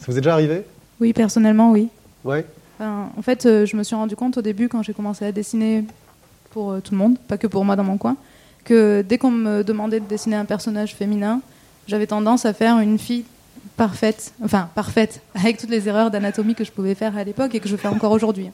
Ça 0.01 0.07
vous 0.09 0.19
est 0.19 0.21
déjà 0.21 0.35
arrivé? 0.35 0.63
Oui, 1.01 1.13
personnellement, 1.13 1.73
oui. 1.73 1.89
Ouais. 2.25 2.45
Enfin, 2.79 3.11
en 3.17 3.23
fait, 3.23 3.43
je 3.45 3.77
me 3.77 3.83
suis 3.83 3.97
rendu 3.97 4.17
compte 4.17 4.37
au 4.39 4.43
début, 4.43 4.69
quand 4.69 4.83
j'ai 4.83 4.93
commencé 4.93 5.25
à 5.25 5.33
dessiner 5.33 5.85
pour 6.57 6.73
euh, 6.73 6.81
tout 6.81 6.93
le 6.93 6.97
monde, 6.97 7.19
pas 7.29 7.37
que 7.37 7.47
pour 7.47 7.67
moi 7.67 7.77
dans 7.77 7.85
mon 7.85 7.99
coin, 7.99 8.17
que 8.65 9.05
dès 9.07 9.19
qu'on 9.19 9.31
me 9.31 9.63
demandait 9.63 10.01
de 10.01 10.07
dessiner 10.07 10.37
un 10.37 10.47
personnage 10.47 10.95
féminin, 10.95 11.43
j'avais 11.87 12.07
tendance 12.07 12.47
à 12.47 12.55
faire 12.55 12.79
une 12.79 12.99
fille 12.99 13.27
parfaite, 13.77 14.33
enfin 14.43 14.71
parfaite, 14.75 15.21
avec 15.35 15.59
toutes 15.59 15.69
les 15.69 15.87
erreurs 15.87 16.11
d'anatomie 16.11 16.55
que 16.55 16.65
je 16.65 16.73
pouvais 16.73 16.95
faire 16.95 17.15
à 17.19 17.25
l'époque 17.25 17.55
et 17.55 17.61
que 17.61 17.69
je 17.69 17.77
fais 17.77 17.89
encore 17.89 18.11
aujourd'hui. 18.11 18.49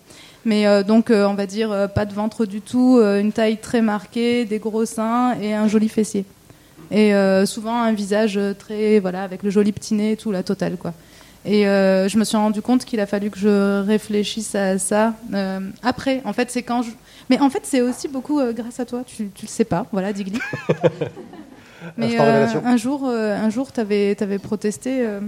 Mais 0.45 0.67
euh, 0.67 0.83
donc, 0.83 1.13
euh, 1.13 1.29
on 1.29 1.35
va 1.35 1.47
dire, 1.47 1.89
pas 1.95 2.05
de 2.05 2.13
ventre 2.13 2.45
du 2.45 2.61
tout, 2.61 2.99
une 3.01 3.31
taille 3.31 3.59
très 3.59 3.83
marquée, 3.83 4.47
des 4.47 4.59
gros 4.59 4.85
seins 4.85 5.37
et 5.41 5.55
un 5.55 5.69
joli 5.69 5.89
fessier. 5.89 6.25
Et 6.91 7.13
souvent 7.47 7.83
un 7.83 7.93
visage 7.93 8.39
très, 8.59 8.99
voilà, 8.99 9.23
avec 9.23 9.45
le 9.45 9.51
joli 9.51 9.71
petit 9.71 9.95
nez, 9.95 10.17
tout 10.17 10.33
la 10.33 10.43
totale, 10.43 10.77
quoi. 10.77 10.93
Et 11.45 11.63
je 11.63 12.19
me 12.19 12.25
suis 12.25 12.37
rendu 12.37 12.63
compte 12.63 12.85
qu'il 12.85 12.99
a 12.99 13.07
fallu 13.07 13.31
que 13.31 13.39
je 13.39 13.81
réfléchisse 13.87 14.57
à 14.57 14.77
ça 14.79 15.15
après. 15.85 16.21
En 16.25 16.33
fait, 16.33 16.51
c'est 16.51 16.65
quand 16.65 16.83
je. 16.83 16.91
Mais 17.31 17.39
en 17.41 17.51
fait, 17.51 17.61
c'est 17.65 17.81
aussi 17.81 18.09
beaucoup 18.09 18.41
euh, 18.41 18.53
grâce 18.53 18.81
à 18.81 18.85
toi. 18.85 19.03
Tu, 19.07 19.29
tu 19.35 19.47
le 19.47 19.51
sais 19.51 19.65
pas, 19.65 19.87
voilà, 19.93 20.13
Digli. 20.13 20.39
Mais 21.97 22.07
Instant 22.07 22.25
révélation. 22.25 22.63
un 22.65 22.77
jour, 22.77 23.03
euh, 23.07 23.37
un 23.37 23.51
jour, 23.51 23.73
t'avais 23.73 24.17
avais 24.23 24.39
protesté 24.39 25.05
euh, 25.05 25.21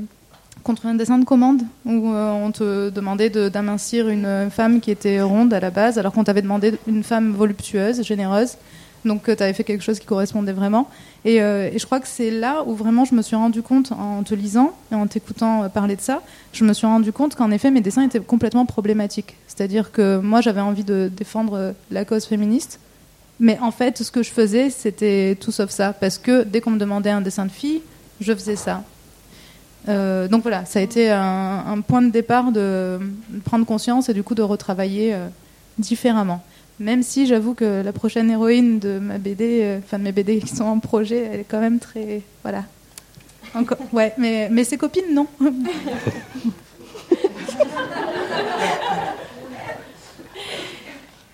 contre 0.63 0.87
un 0.87 0.95
dessin 0.95 1.19
de 1.19 1.25
commande 1.25 1.63
où 1.85 2.13
euh, 2.13 2.33
on 2.33 2.53
te 2.53 2.91
demandait 2.91 3.29
de- 3.29 3.49
d'amincir 3.49 4.09
une 4.09 4.49
femme 4.51 4.81
qui 4.81 4.91
était 4.93 5.21
ronde 5.21 5.53
à 5.53 5.59
la 5.61 5.71
base, 5.71 5.99
alors 5.99 6.13
qu'on 6.13 6.23
t'avait 6.25 6.43
demandé 6.43 6.75
une 6.87 7.03
femme 7.03 7.33
voluptueuse, 7.33 8.03
généreuse. 8.03 8.57
Donc, 9.04 9.25
tu 9.25 9.30
avais 9.30 9.52
fait 9.52 9.64
quelque 9.64 9.82
chose 9.82 9.99
qui 9.99 10.06
correspondait 10.06 10.52
vraiment. 10.52 10.88
Et, 11.25 11.42
euh, 11.42 11.70
et 11.73 11.78
je 11.78 11.87
crois 11.87 12.00
que 12.00 12.08
c'est 12.08 12.30
là 12.30 12.62
où 12.66 12.75
vraiment 12.75 13.04
je 13.04 13.14
me 13.14 13.23
suis 13.23 13.37
rendu 13.37 13.62
compte, 13.62 13.92
en 13.92 14.23
te 14.23 14.34
lisant 14.34 14.73
et 14.92 14.94
en 14.94 15.06
t'écoutant 15.06 15.64
euh, 15.64 15.68
parler 15.68 15.96
de 15.96 16.00
ça, 16.00 16.23
je 16.52 16.64
me 16.64 16.73
suis 16.73 16.87
rendu 16.87 17.12
compte 17.12 17.34
qu'en 17.34 17.50
effet 17.50 17.70
mes 17.70 17.80
dessins 17.80 18.02
étaient 18.02 18.20
complètement 18.20 18.66
problématiques. 18.66 19.37
C'est-à-dire 19.46 19.92
que 19.92 20.18
moi 20.18 20.40
j'avais 20.40 20.61
envie 20.61 20.84
de 20.84 21.11
défendre 21.14 21.54
euh, 21.54 21.73
la 21.90 22.04
cause 22.04 22.26
féministe, 22.26 22.78
mais 23.40 23.58
en 23.61 23.70
fait 23.70 24.02
ce 24.02 24.11
que 24.11 24.23
je 24.23 24.30
faisais 24.30 24.68
c'était 24.68 25.37
tout 25.40 25.52
sauf 25.52 25.70
ça, 25.70 25.92
parce 25.92 26.18
que 26.18 26.42
dès 26.42 26.61
qu'on 26.61 26.73
me 26.73 26.78
demandait 26.78 27.11
un 27.11 27.23
dessin 27.23 27.46
de 27.46 27.50
fille, 27.50 27.80
je 28.20 28.34
faisais 28.34 28.56
ça. 28.56 28.82
Euh, 29.88 30.28
donc 30.28 30.42
voilà, 30.42 30.64
ça 30.64 30.78
a 30.78 30.82
été 30.82 31.11
un, 31.11 31.80
point 31.87 32.02
de 32.02 32.11
départ 32.11 32.52
de, 32.52 32.99
prendre 33.44 33.66
conscience 33.66 34.08
et 34.08 34.14
du 34.14 34.23
coup 34.23 34.34
de 34.34 34.42
retravailler 34.42 35.14
euh, 35.14 35.28
différemment. 35.78 36.42
Même 36.81 37.02
si 37.02 37.26
j'avoue 37.26 37.54
que 37.54 37.83
la 37.83 37.93
prochaine 37.93 38.31
héroïne 38.31 38.78
de 38.81 38.99
ma 38.99 39.19
BD, 39.19 39.61
euh, 39.62 39.78
enfin 39.78 39.99
de 39.99 40.04
mes 40.04 40.12
BD 40.12 40.40
qui 40.40 40.54
sont 40.54 40.64
en 40.64 40.81
projet, 40.81 41.28
elle 41.33 41.40
est 41.40 41.47
quand 41.49 41.61
même 41.61 41.78
très. 41.78 42.23
Voilà. 42.43 42.64
Ouais, 43.93 44.12
mais, 44.19 44.49
mais 44.50 44.64
ses 44.64 44.76
copines, 44.76 45.14
non. 45.14 45.28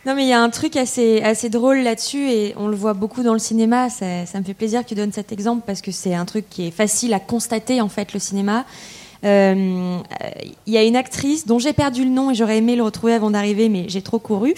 Non, 0.07 0.15
mais 0.15 0.25
il 0.25 0.29
y 0.29 0.33
a 0.33 0.43
un 0.43 0.49
truc 0.49 0.77
assez, 0.77 1.21
assez 1.21 1.51
drôle 1.51 1.81
là-dessus 1.81 2.31
et 2.31 2.55
on 2.57 2.69
le 2.69 2.75
voit 2.75 2.95
beaucoup 2.95 3.23
dans 3.23 3.35
le 3.35 3.39
cinéma. 3.39 3.91
Ça, 3.91 4.25
ça 4.25 4.41
me 4.41 4.45
fait 4.45 4.55
plaisir 4.55 4.83
que 4.83 4.89
tu 4.89 4.95
donnes 4.95 5.13
cet 5.13 5.31
exemple 5.31 5.63
parce 5.67 5.83
que 5.83 5.93
c'est 5.93 6.15
un 6.15 6.25
truc 6.25 6.49
qui 6.49 6.67
est 6.67 6.71
facile 6.71 7.13
à 7.13 7.21
constater 7.21 7.83
en 7.83 7.91
fait, 7.91 8.15
le 8.15 8.19
cinéma. 8.19 8.65
Euh, 9.25 9.99
Il 10.67 10.73
y 10.73 10.79
a 10.79 10.83
une 10.83 10.97
actrice 10.97 11.47
dont 11.47 11.59
j'ai 11.59 11.73
perdu 11.73 12.05
le 12.05 12.11
nom 12.11 12.31
et 12.31 12.35
j'aurais 12.35 12.59
aimé 12.59 12.77
le 12.77 12.83
retrouver 12.83 13.15
avant 13.15 13.31
d'arriver, 13.31 13.69
mais 13.69 13.85
j'ai 13.89 14.03
trop 14.03 14.19
couru, 14.19 14.55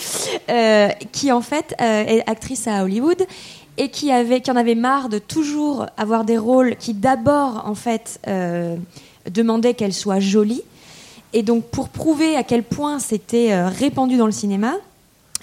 euh, 0.51 0.89
qui 1.11 1.33
en 1.33 1.41
fait 1.41 1.75
euh, 1.81 2.05
est 2.05 2.29
actrice 2.29 2.67
à 2.69 2.85
Hollywood 2.85 3.27
et 3.79 3.89
qui, 3.89 4.13
avait, 4.13 4.41
qui 4.41 4.51
en 4.51 4.57
avait 4.57 4.75
marre 4.75 5.09
de 5.09 5.19
toujours 5.19 5.87
avoir 5.97 6.25
des 6.25 6.39
rôles 6.39 6.77
qui 6.77 6.93
d'abord 6.95 7.63
en 7.67 7.75
fait 7.75 8.21
demandaient 9.31 9.75
qu'elle 9.75 9.95
soit 9.95 10.21
jolie. 10.21 10.63
Et 11.33 11.43
donc 11.43 11.65
pour 11.65 11.89
prouver 11.89 12.37
à 12.37 12.43
quel 12.43 12.63
point 12.63 12.99
c'était 12.99 13.65
répandu 13.65 14.19
dans 14.19 14.27
le 14.27 14.33
cinéma, 14.33 14.75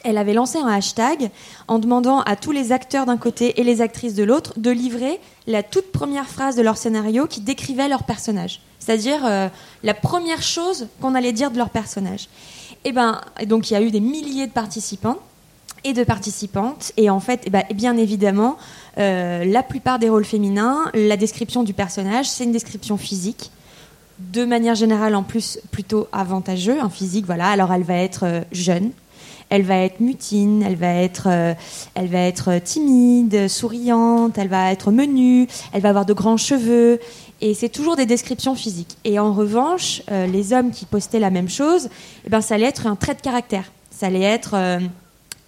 elle 0.03 0.17
avait 0.17 0.33
lancé 0.33 0.59
un 0.59 0.67
hashtag 0.67 1.31
en 1.67 1.79
demandant 1.79 2.21
à 2.21 2.35
tous 2.35 2.51
les 2.51 2.71
acteurs 2.71 3.07
d'un 3.07 3.17
côté 3.17 3.59
et 3.59 3.63
les 3.63 3.81
actrices 3.81 4.13
de 4.13 4.23
l'autre 4.23 4.53
de 4.57 4.69
livrer 4.69 5.19
la 5.47 5.63
toute 5.63 5.91
première 5.91 6.27
phrase 6.27 6.55
de 6.55 6.61
leur 6.61 6.77
scénario 6.77 7.25
qui 7.25 7.41
décrivait 7.41 7.87
leur 7.87 8.03
personnage. 8.03 8.61
C'est-à-dire 8.89 9.23
euh, 9.23 9.49
la 9.83 9.93
première 9.93 10.41
chose 10.41 10.87
qu'on 10.99 11.13
allait 11.13 11.31
dire 11.31 11.51
de 11.51 11.59
leur 11.59 11.69
personnage. 11.69 12.27
Et 12.85 12.91
ben, 12.91 13.21
et 13.39 13.45
donc 13.45 13.69
il 13.69 13.73
y 13.73 13.77
a 13.77 13.83
eu 13.83 13.91
des 13.91 13.99
milliers 13.99 14.47
de 14.47 14.51
participants 14.51 15.19
et 15.83 15.93
de 15.93 16.03
participantes. 16.03 16.91
Et 16.97 17.11
en 17.11 17.19
fait, 17.19 17.41
eh 17.45 17.51
ben, 17.51 17.63
bien 17.75 17.95
évidemment, 17.97 18.57
euh, 18.97 19.45
la 19.45 19.61
plupart 19.61 19.99
des 19.99 20.09
rôles 20.09 20.25
féminins, 20.25 20.89
la 20.95 21.17
description 21.17 21.61
du 21.61 21.73
personnage, 21.73 22.27
c'est 22.27 22.45
une 22.45 22.51
description 22.51 22.97
physique. 22.97 23.51
De 24.17 24.43
manière 24.43 24.73
générale, 24.73 25.13
en 25.13 25.21
plus, 25.21 25.59
plutôt 25.69 26.07
avantageux, 26.11 26.81
un 26.81 26.89
physique, 26.89 27.27
voilà. 27.27 27.47
Alors, 27.49 27.71
elle 27.71 27.83
va 27.83 27.97
être 27.97 28.23
euh, 28.23 28.41
jeune, 28.51 28.89
elle 29.51 29.63
va 29.63 29.77
être 29.77 29.99
mutine, 29.99 30.63
elle 30.63 30.77
va 30.77 30.93
être, 30.95 31.27
elle 31.95 32.07
va 32.07 32.19
être 32.19 32.59
timide, 32.63 33.47
souriante, 33.47 34.37
elle 34.37 34.47
va 34.47 34.71
être 34.71 34.91
menue, 34.91 35.47
elle 35.73 35.81
va 35.81 35.89
avoir 35.89 36.05
de 36.05 36.13
grands 36.13 36.37
cheveux. 36.37 36.99
Et 37.41 37.53
c'est 37.53 37.69
toujours 37.69 37.95
des 37.95 38.05
descriptions 38.05 38.55
physiques. 38.55 38.97
Et 39.05 39.19
en 39.19 39.33
revanche, 39.33 40.01
euh, 40.11 40.27
les 40.27 40.53
hommes 40.53 40.71
qui 40.71 40.85
postaient 40.85 41.19
la 41.19 41.29
même 41.29 41.49
chose, 41.49 41.89
eh 42.25 42.29
ben, 42.29 42.41
ça 42.41 42.55
allait 42.55 42.65
être 42.65 42.87
un 42.87 42.95
trait 42.95 43.15
de 43.15 43.21
caractère. 43.21 43.71
Ça 43.91 44.07
allait 44.07 44.21
être 44.21 44.55
euh, 44.55 44.79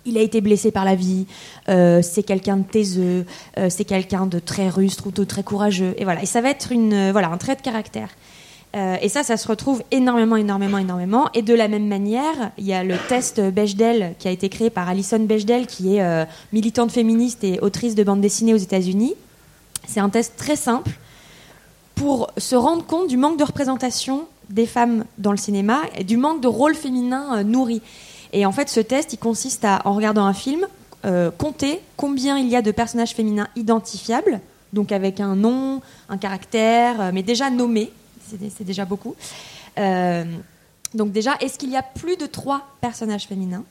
il 0.06 0.18
a 0.18 0.22
été 0.22 0.42
blessé 0.42 0.72
par 0.72 0.84
la 0.84 0.96
vie, 0.96 1.28
euh, 1.70 2.02
c'est 2.02 2.24
quelqu'un 2.24 2.58
de 2.58 2.64
taiseux, 2.64 3.24
c'est 3.70 3.86
quelqu'un 3.86 4.26
de 4.26 4.40
très 4.40 4.68
rustre 4.68 5.06
ou 5.06 5.12
de 5.12 5.24
très 5.24 5.44
courageux. 5.44 5.94
Et 5.98 6.06
voilà, 6.06 6.24
et 6.24 6.26
ça 6.26 6.42
va 6.42 6.50
être 6.50 6.72
une, 6.72 7.12
voilà, 7.12 7.30
un 7.30 7.38
trait 7.38 7.56
de 7.56 7.62
caractère. 7.62 8.10
Et 8.74 9.10
ça, 9.10 9.22
ça 9.22 9.38
se 9.38 9.48
retrouve 9.48 9.84
énormément, 9.92 10.38
énormément, 10.38 10.80
énormément. 10.80 11.30
Et 11.36 11.44
de 11.44 11.54
la 11.54 11.68
même 11.68 11.88
manière, 11.88 12.52
il 12.58 12.66
y 12.66 12.74
a 12.74 12.84
le 12.84 12.96
test 13.10 13.40
Bechdel 13.42 14.16
qui 14.18 14.30
a 14.30 14.32
été 14.32 14.50
créé 14.50 14.70
par 14.72 14.90
Alison 14.90 15.20
Bechdel, 15.20 15.68
qui 15.68 15.98
est 15.98 16.26
militante 16.52 16.92
féministe 16.92 17.44
et 17.44 17.60
autrice 17.60 17.94
de 17.94 18.04
bande 18.04 18.22
dessinée 18.22 18.56
aux 18.56 18.58
États-Unis. 18.58 19.14
C'est 19.86 20.00
un 20.00 20.10
test 20.10 20.34
très 20.36 20.56
simple 20.56 20.90
pour 22.02 22.32
se 22.36 22.56
rendre 22.56 22.84
compte 22.84 23.08
du 23.08 23.16
manque 23.16 23.38
de 23.38 23.44
représentation 23.44 24.26
des 24.50 24.66
femmes 24.66 25.06
dans 25.20 25.30
le 25.30 25.38
cinéma 25.38 25.82
et 25.96 26.04
du 26.04 26.18
manque 26.18 26.42
de 26.42 26.48
rôle 26.48 26.74
féminin 26.74 27.38
euh, 27.38 27.44
nourri. 27.44 27.80
Et 28.34 28.44
en 28.48 28.52
fait, 28.52 28.70
ce 28.70 28.80
test, 28.80 29.14
il 29.14 29.18
consiste 29.18 29.64
à, 29.66 29.84
en 29.86 29.94
regardant 29.94 30.26
un 30.26 30.34
film, 30.34 30.68
euh, 31.06 31.30
compter 31.30 31.80
combien 31.98 32.40
il 32.40 32.48
y 32.48 32.56
a 32.56 32.64
de 32.64 32.72
personnages 32.72 33.12
féminins 33.12 33.50
identifiables, 33.56 34.40
donc 34.74 34.92
avec 34.92 35.20
un 35.20 35.36
nom, 35.36 35.80
un 36.10 36.18
caractère, 36.18 37.00
euh, 37.00 37.12
mais 37.14 37.22
déjà 37.22 37.52
nommés, 37.52 37.92
c'est 38.28 38.64
déjà 38.64 38.86
beaucoup. 38.86 39.16
Donc 39.76 41.12
déjà, 41.12 41.36
est-ce 41.40 41.60
qu'il 41.60 41.70
y 41.70 41.78
a 41.78 41.84
plus 41.84 42.18
de 42.18 42.26
trois 42.26 42.66
personnages 42.82 43.28
féminins? 43.28 43.64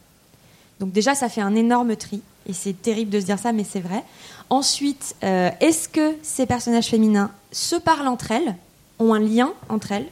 Donc 0.78 0.92
déjà, 0.92 1.16
ça 1.16 1.28
fait 1.28 1.40
un 1.40 1.56
énorme 1.56 1.96
tri, 1.96 2.22
et 2.46 2.52
c'est 2.52 2.80
terrible 2.80 3.10
de 3.10 3.18
se 3.18 3.24
dire 3.24 3.40
ça, 3.40 3.52
mais 3.52 3.64
c'est 3.64 3.80
vrai. 3.80 4.04
Ensuite, 4.50 5.16
est-ce 5.22 5.88
que 5.88 6.14
ces 6.22 6.46
personnages 6.46 6.86
féminins 6.88 7.32
se 7.52 7.76
parlent 7.76 8.08
entre 8.08 8.30
elles, 8.30 8.56
ont 8.98 9.14
un 9.14 9.20
lien 9.20 9.52
entre 9.68 9.92
elles, 9.92 10.06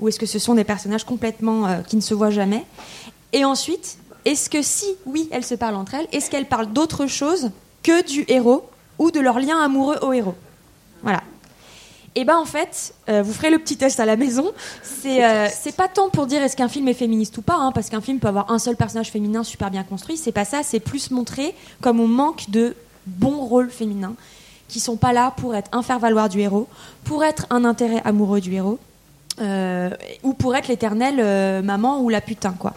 ou 0.00 0.08
est-ce 0.08 0.18
que 0.18 0.26
ce 0.26 0.38
sont 0.38 0.54
des 0.54 0.64
personnages 0.64 1.04
complètement 1.04 1.66
euh, 1.66 1.80
qui 1.82 1.96
ne 1.96 2.00
se 2.00 2.14
voient 2.14 2.30
jamais? 2.30 2.64
Et 3.32 3.44
ensuite, 3.44 3.98
est-ce 4.24 4.50
que 4.50 4.62
si, 4.62 4.86
oui, 5.06 5.28
elles 5.32 5.44
se 5.44 5.54
parlent 5.54 5.76
entre 5.76 5.94
elles, 5.94 6.08
est-ce 6.12 6.30
qu'elles 6.30 6.48
parlent 6.48 6.72
d'autre 6.72 7.06
chose 7.06 7.50
que 7.82 8.06
du 8.06 8.24
héros 8.28 8.68
ou 8.98 9.10
de 9.10 9.20
leur 9.20 9.38
lien 9.38 9.58
amoureux 9.58 9.98
au 10.02 10.12
héros? 10.12 10.34
Voilà. 11.02 11.22
Et 12.14 12.24
ben 12.24 12.36
en 12.36 12.44
fait, 12.44 12.94
euh, 13.08 13.22
vous 13.22 13.32
ferez 13.32 13.48
le 13.48 13.58
petit 13.58 13.76
test 13.78 13.98
à 13.98 14.04
la 14.04 14.16
maison. 14.16 14.52
C'est 14.82 15.24
euh, 15.24 15.48
c'est 15.50 15.74
pas 15.74 15.88
tant 15.88 16.10
pour 16.10 16.26
dire 16.26 16.42
est-ce 16.42 16.56
qu'un 16.56 16.68
film 16.68 16.86
est 16.88 16.94
féministe 16.94 17.38
ou 17.38 17.42
pas, 17.42 17.56
hein, 17.56 17.72
parce 17.72 17.88
qu'un 17.88 18.02
film 18.02 18.18
peut 18.18 18.28
avoir 18.28 18.50
un 18.50 18.58
seul 18.58 18.76
personnage 18.76 19.10
féminin 19.10 19.44
super 19.44 19.70
bien 19.70 19.82
construit. 19.82 20.18
C'est 20.18 20.32
pas 20.32 20.44
ça. 20.44 20.62
C'est 20.62 20.80
plus 20.80 21.10
montrer 21.10 21.54
comme 21.80 22.00
on 22.00 22.08
manque 22.08 22.50
de 22.50 22.76
bons 23.06 23.38
rôles 23.46 23.70
féminins 23.70 24.14
qui 24.72 24.80
sont 24.80 24.96
pas 24.96 25.12
là 25.12 25.34
pour 25.36 25.54
être 25.54 25.68
un 25.72 25.82
faire-valoir 25.82 26.30
du 26.30 26.40
héros, 26.40 26.66
pour 27.04 27.22
être 27.22 27.46
un 27.50 27.64
intérêt 27.64 28.00
amoureux 28.04 28.40
du 28.40 28.54
héros, 28.54 28.78
euh, 29.40 29.90
ou 30.22 30.32
pour 30.32 30.56
être 30.56 30.68
l'éternelle 30.68 31.20
euh, 31.20 31.62
maman 31.62 32.00
ou 32.00 32.08
la 32.08 32.20
putain 32.20 32.52
quoi. 32.52 32.72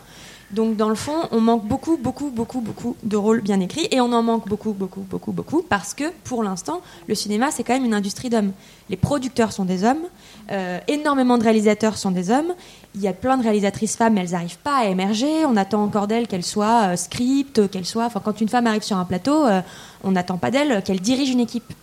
Donc 0.51 0.75
dans 0.77 0.89
le 0.89 0.95
fond, 0.95 1.27
on 1.31 1.41
manque 1.41 1.65
beaucoup, 1.65 1.97
beaucoup, 1.97 2.29
beaucoup, 2.29 2.61
beaucoup 2.61 2.95
de 3.03 3.17
rôles 3.17 3.41
bien 3.41 3.59
écrits 3.59 3.87
et 3.91 3.99
on 3.99 4.11
en 4.13 4.21
manque 4.21 4.47
beaucoup, 4.47 4.73
beaucoup, 4.73 5.01
beaucoup, 5.01 5.31
beaucoup 5.31 5.63
parce 5.63 5.93
que 5.93 6.03
pour 6.23 6.43
l'instant, 6.43 6.81
le 7.07 7.15
cinéma 7.15 7.49
c'est 7.51 7.63
quand 7.63 7.73
même 7.73 7.85
une 7.85 7.93
industrie 7.93 8.29
d'hommes. 8.29 8.51
Les 8.89 8.97
producteurs 8.97 9.51
sont 9.53 9.65
des 9.65 9.83
hommes, 9.83 10.05
euh, 10.51 10.79
énormément 10.87 11.37
de 11.37 11.43
réalisateurs 11.43 11.97
sont 11.97 12.11
des 12.11 12.29
hommes. 12.29 12.53
Il 12.93 13.01
y 13.01 13.07
a 13.07 13.13
plein 13.13 13.37
de 13.37 13.43
réalisatrices 13.43 13.95
femmes, 13.95 14.13
mais 14.13 14.21
elles 14.21 14.31
n'arrivent 14.31 14.59
pas 14.59 14.79
à 14.79 14.85
émerger. 14.85 15.45
On 15.45 15.57
attend 15.57 15.83
encore 15.83 16.07
d'elles 16.07 16.27
qu'elles 16.27 16.45
soient 16.45 16.95
script, 16.95 17.69
qu'elles 17.69 17.85
soient. 17.85 18.05
Enfin, 18.05 18.21
quand 18.23 18.39
une 18.39 18.49
femme 18.49 18.67
arrive 18.67 18.83
sur 18.83 18.97
un 18.97 19.05
plateau, 19.05 19.45
on 20.03 20.11
n'attend 20.11 20.37
pas 20.37 20.51
d'elle 20.51 20.81
qu'elle 20.83 21.01
dirige 21.01 21.29
une 21.29 21.41
équipe. 21.41 21.73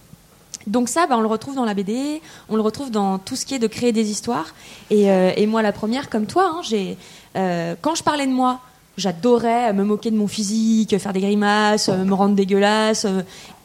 Donc 0.67 0.89
ça, 0.89 1.07
bah, 1.07 1.17
on 1.17 1.21
le 1.21 1.27
retrouve 1.27 1.55
dans 1.55 1.65
la 1.65 1.75
BD, 1.75 2.21
on 2.49 2.57
le 2.57 2.63
retrouve 2.63 2.91
dans 2.91 3.19
tout 3.19 3.37
ce 3.37 3.45
qui 3.47 3.55
est 3.55 3.59
de 3.59 3.67
créer 3.67 3.93
des 3.93 4.11
histoires. 4.11 4.55
Et, 4.91 5.11
euh, 5.11 5.33
moi, 5.47 5.63
la 5.63 5.73
première, 5.73 6.09
comme 6.09 6.27
toi, 6.27 6.53
hein, 6.55 6.61
j'ai, 6.63 6.97
euh, 7.37 7.75
quand 7.81 7.95
je 7.95 8.03
parlais 8.03 8.27
de 8.27 8.33
moi, 8.33 8.61
j'adorais 8.97 9.73
me 9.73 9.85
moquer 9.85 10.11
de 10.11 10.17
mon 10.17 10.29
physique, 10.29 10.97
faire 10.99 11.13
des 11.13 11.21
grimaces, 11.21 11.89
euh, 11.89 12.05
me 12.05 12.15
rendre 12.15 12.35
dégueulasse. 12.35 13.07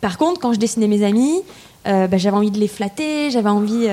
Par 0.02 0.18
contre, 0.18 0.40
quand 0.40 0.54
je 0.54 0.60
dessinais 0.60 0.88
mes 0.88 1.04
amis, 1.04 1.42
bah, 1.86 2.18
j'avais 2.18 2.36
envie 2.36 2.52
de 2.52 2.60
les 2.60 2.68
flatter, 2.68 3.32
j'avais 3.32 3.50
envie... 3.50 3.88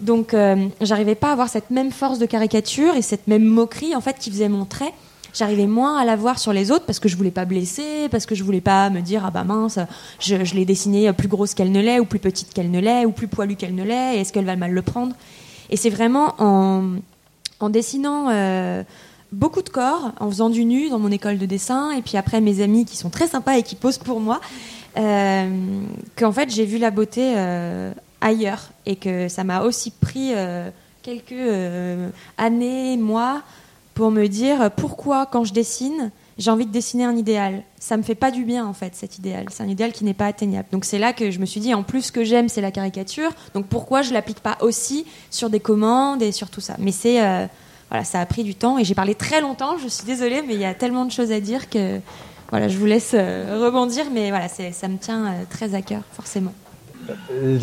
donc, 0.00 0.34
j'arrivais 0.80 1.14
pas 1.14 1.28
à 1.28 1.32
avoir 1.32 1.48
cette 1.48 1.70
même 1.70 1.92
force 1.92 2.18
de 2.18 2.26
caricature 2.26 2.96
et 2.96 3.02
cette 3.02 3.28
même 3.28 3.44
moquerie, 3.44 3.94
en 3.94 4.00
fait, 4.00 4.18
qui 4.18 4.28
faisait 4.28 4.48
mon 4.48 4.64
trait. 4.64 4.92
J'arrivais 5.34 5.66
moins 5.66 5.98
à 5.98 6.04
la 6.04 6.16
voir 6.16 6.38
sur 6.38 6.52
les 6.52 6.70
autres 6.70 6.86
parce 6.86 6.98
que 6.98 7.08
je 7.08 7.16
voulais 7.16 7.30
pas 7.30 7.44
blesser, 7.44 8.08
parce 8.10 8.26
que 8.26 8.34
je 8.34 8.42
voulais 8.42 8.60
pas 8.60 8.90
me 8.90 9.00
dire 9.00 9.24
ah 9.26 9.30
bah 9.30 9.44
mince, 9.44 9.78
je, 10.20 10.36
l'ai 10.54 10.64
dessinée 10.64 11.12
plus 11.12 11.28
grosse 11.28 11.54
qu'elle 11.54 11.72
ne 11.72 11.80
l'est, 11.80 12.00
ou 12.00 12.04
plus 12.04 12.18
petite 12.18 12.52
qu'elle 12.52 12.70
ne 12.70 12.80
l'est, 12.80 13.04
ou 13.04 13.12
plus 13.12 13.28
poilue 13.28 13.54
qu'elle 13.54 13.74
ne 13.74 13.84
l'est, 13.84 14.18
est-ce 14.18 14.32
qu'elle 14.32 14.46
va 14.46 14.56
mal 14.56 14.72
le 14.72 14.82
prendre? 14.82 15.14
Et 15.70 15.76
c'est 15.76 15.90
vraiment 15.90 16.34
en, 16.38 17.68
dessinant 17.68 18.28
euh, 18.30 18.82
beaucoup 19.32 19.62
de 19.62 19.68
corps, 19.68 20.12
en 20.18 20.30
faisant 20.30 20.48
du 20.48 20.64
nu 20.64 20.88
dans 20.88 20.98
mon 20.98 21.10
école 21.10 21.38
de 21.38 21.46
dessin, 21.46 21.92
et 21.92 22.02
puis 22.02 22.16
après 22.16 22.40
mes 22.40 22.62
amis 22.62 22.84
qui 22.84 22.96
sont 22.96 23.10
très 23.10 23.26
sympas 23.26 23.58
et 23.58 23.62
qui 23.62 23.74
posent 23.74 23.98
pour 23.98 24.20
moi, 24.20 24.40
euh, 24.96 25.48
qu'en 26.16 26.32
fait 26.32 26.50
j'ai 26.50 26.64
vu 26.64 26.78
la 26.78 26.90
beauté 26.90 27.34
euh, 27.36 27.92
ailleurs, 28.20 28.70
et 28.86 28.96
que 28.96 29.28
ça 29.28 29.44
m'a 29.44 29.62
aussi 29.62 29.90
pris 29.90 30.32
quelques 31.02 32.12
années, 32.38 32.96
mois, 32.96 33.42
pour 33.98 34.12
me 34.12 34.28
dire 34.28 34.70
pourquoi 34.76 35.26
quand 35.26 35.42
je 35.42 35.52
dessine, 35.52 36.12
j'ai 36.38 36.52
envie 36.52 36.66
de 36.66 36.70
dessiner 36.70 37.04
un 37.04 37.16
idéal. 37.16 37.64
Ça 37.80 37.96
me 37.96 38.04
fait 38.04 38.14
pas 38.14 38.30
du 38.30 38.44
bien 38.44 38.64
en 38.64 38.72
fait 38.72 38.94
cet 38.94 39.18
idéal. 39.18 39.46
C'est 39.50 39.64
un 39.64 39.68
idéal 39.68 39.90
qui 39.90 40.04
n'est 40.04 40.14
pas 40.14 40.26
atteignable. 40.26 40.68
Donc 40.70 40.84
c'est 40.84 41.00
là 41.00 41.12
que 41.12 41.32
je 41.32 41.40
me 41.40 41.46
suis 41.46 41.58
dit 41.58 41.74
en 41.74 41.82
plus 41.82 42.02
ce 42.02 42.12
que 42.12 42.22
j'aime 42.22 42.48
c'est 42.48 42.60
la 42.60 42.70
caricature. 42.70 43.32
Donc 43.54 43.66
pourquoi 43.66 44.02
je 44.02 44.12
l'applique 44.12 44.38
pas 44.38 44.56
aussi 44.60 45.04
sur 45.32 45.50
des 45.50 45.58
commandes 45.58 46.22
et 46.22 46.30
sur 46.30 46.48
tout 46.48 46.60
ça? 46.60 46.76
Mais 46.78 46.92
c'est 46.92 47.20
euh, 47.20 47.46
voilà 47.90 48.04
ça 48.04 48.20
a 48.20 48.26
pris 48.26 48.44
du 48.44 48.54
temps 48.54 48.78
et 48.78 48.84
j'ai 48.84 48.94
parlé 48.94 49.16
très 49.16 49.40
longtemps. 49.40 49.76
Je 49.78 49.88
suis 49.88 50.04
désolée 50.04 50.42
mais 50.46 50.54
il 50.54 50.60
y 50.60 50.64
a 50.64 50.74
tellement 50.74 51.04
de 51.04 51.10
choses 51.10 51.32
à 51.32 51.40
dire 51.40 51.68
que 51.68 51.98
voilà 52.50 52.68
je 52.68 52.78
vous 52.78 52.86
laisse 52.86 53.14
euh, 53.14 53.60
rebondir 53.64 54.04
mais 54.12 54.30
voilà 54.30 54.46
ça 54.46 54.86
me 54.86 54.98
tient 54.98 55.26
euh, 55.26 55.42
très 55.50 55.74
à 55.74 55.82
cœur 55.82 56.02
forcément. 56.12 56.52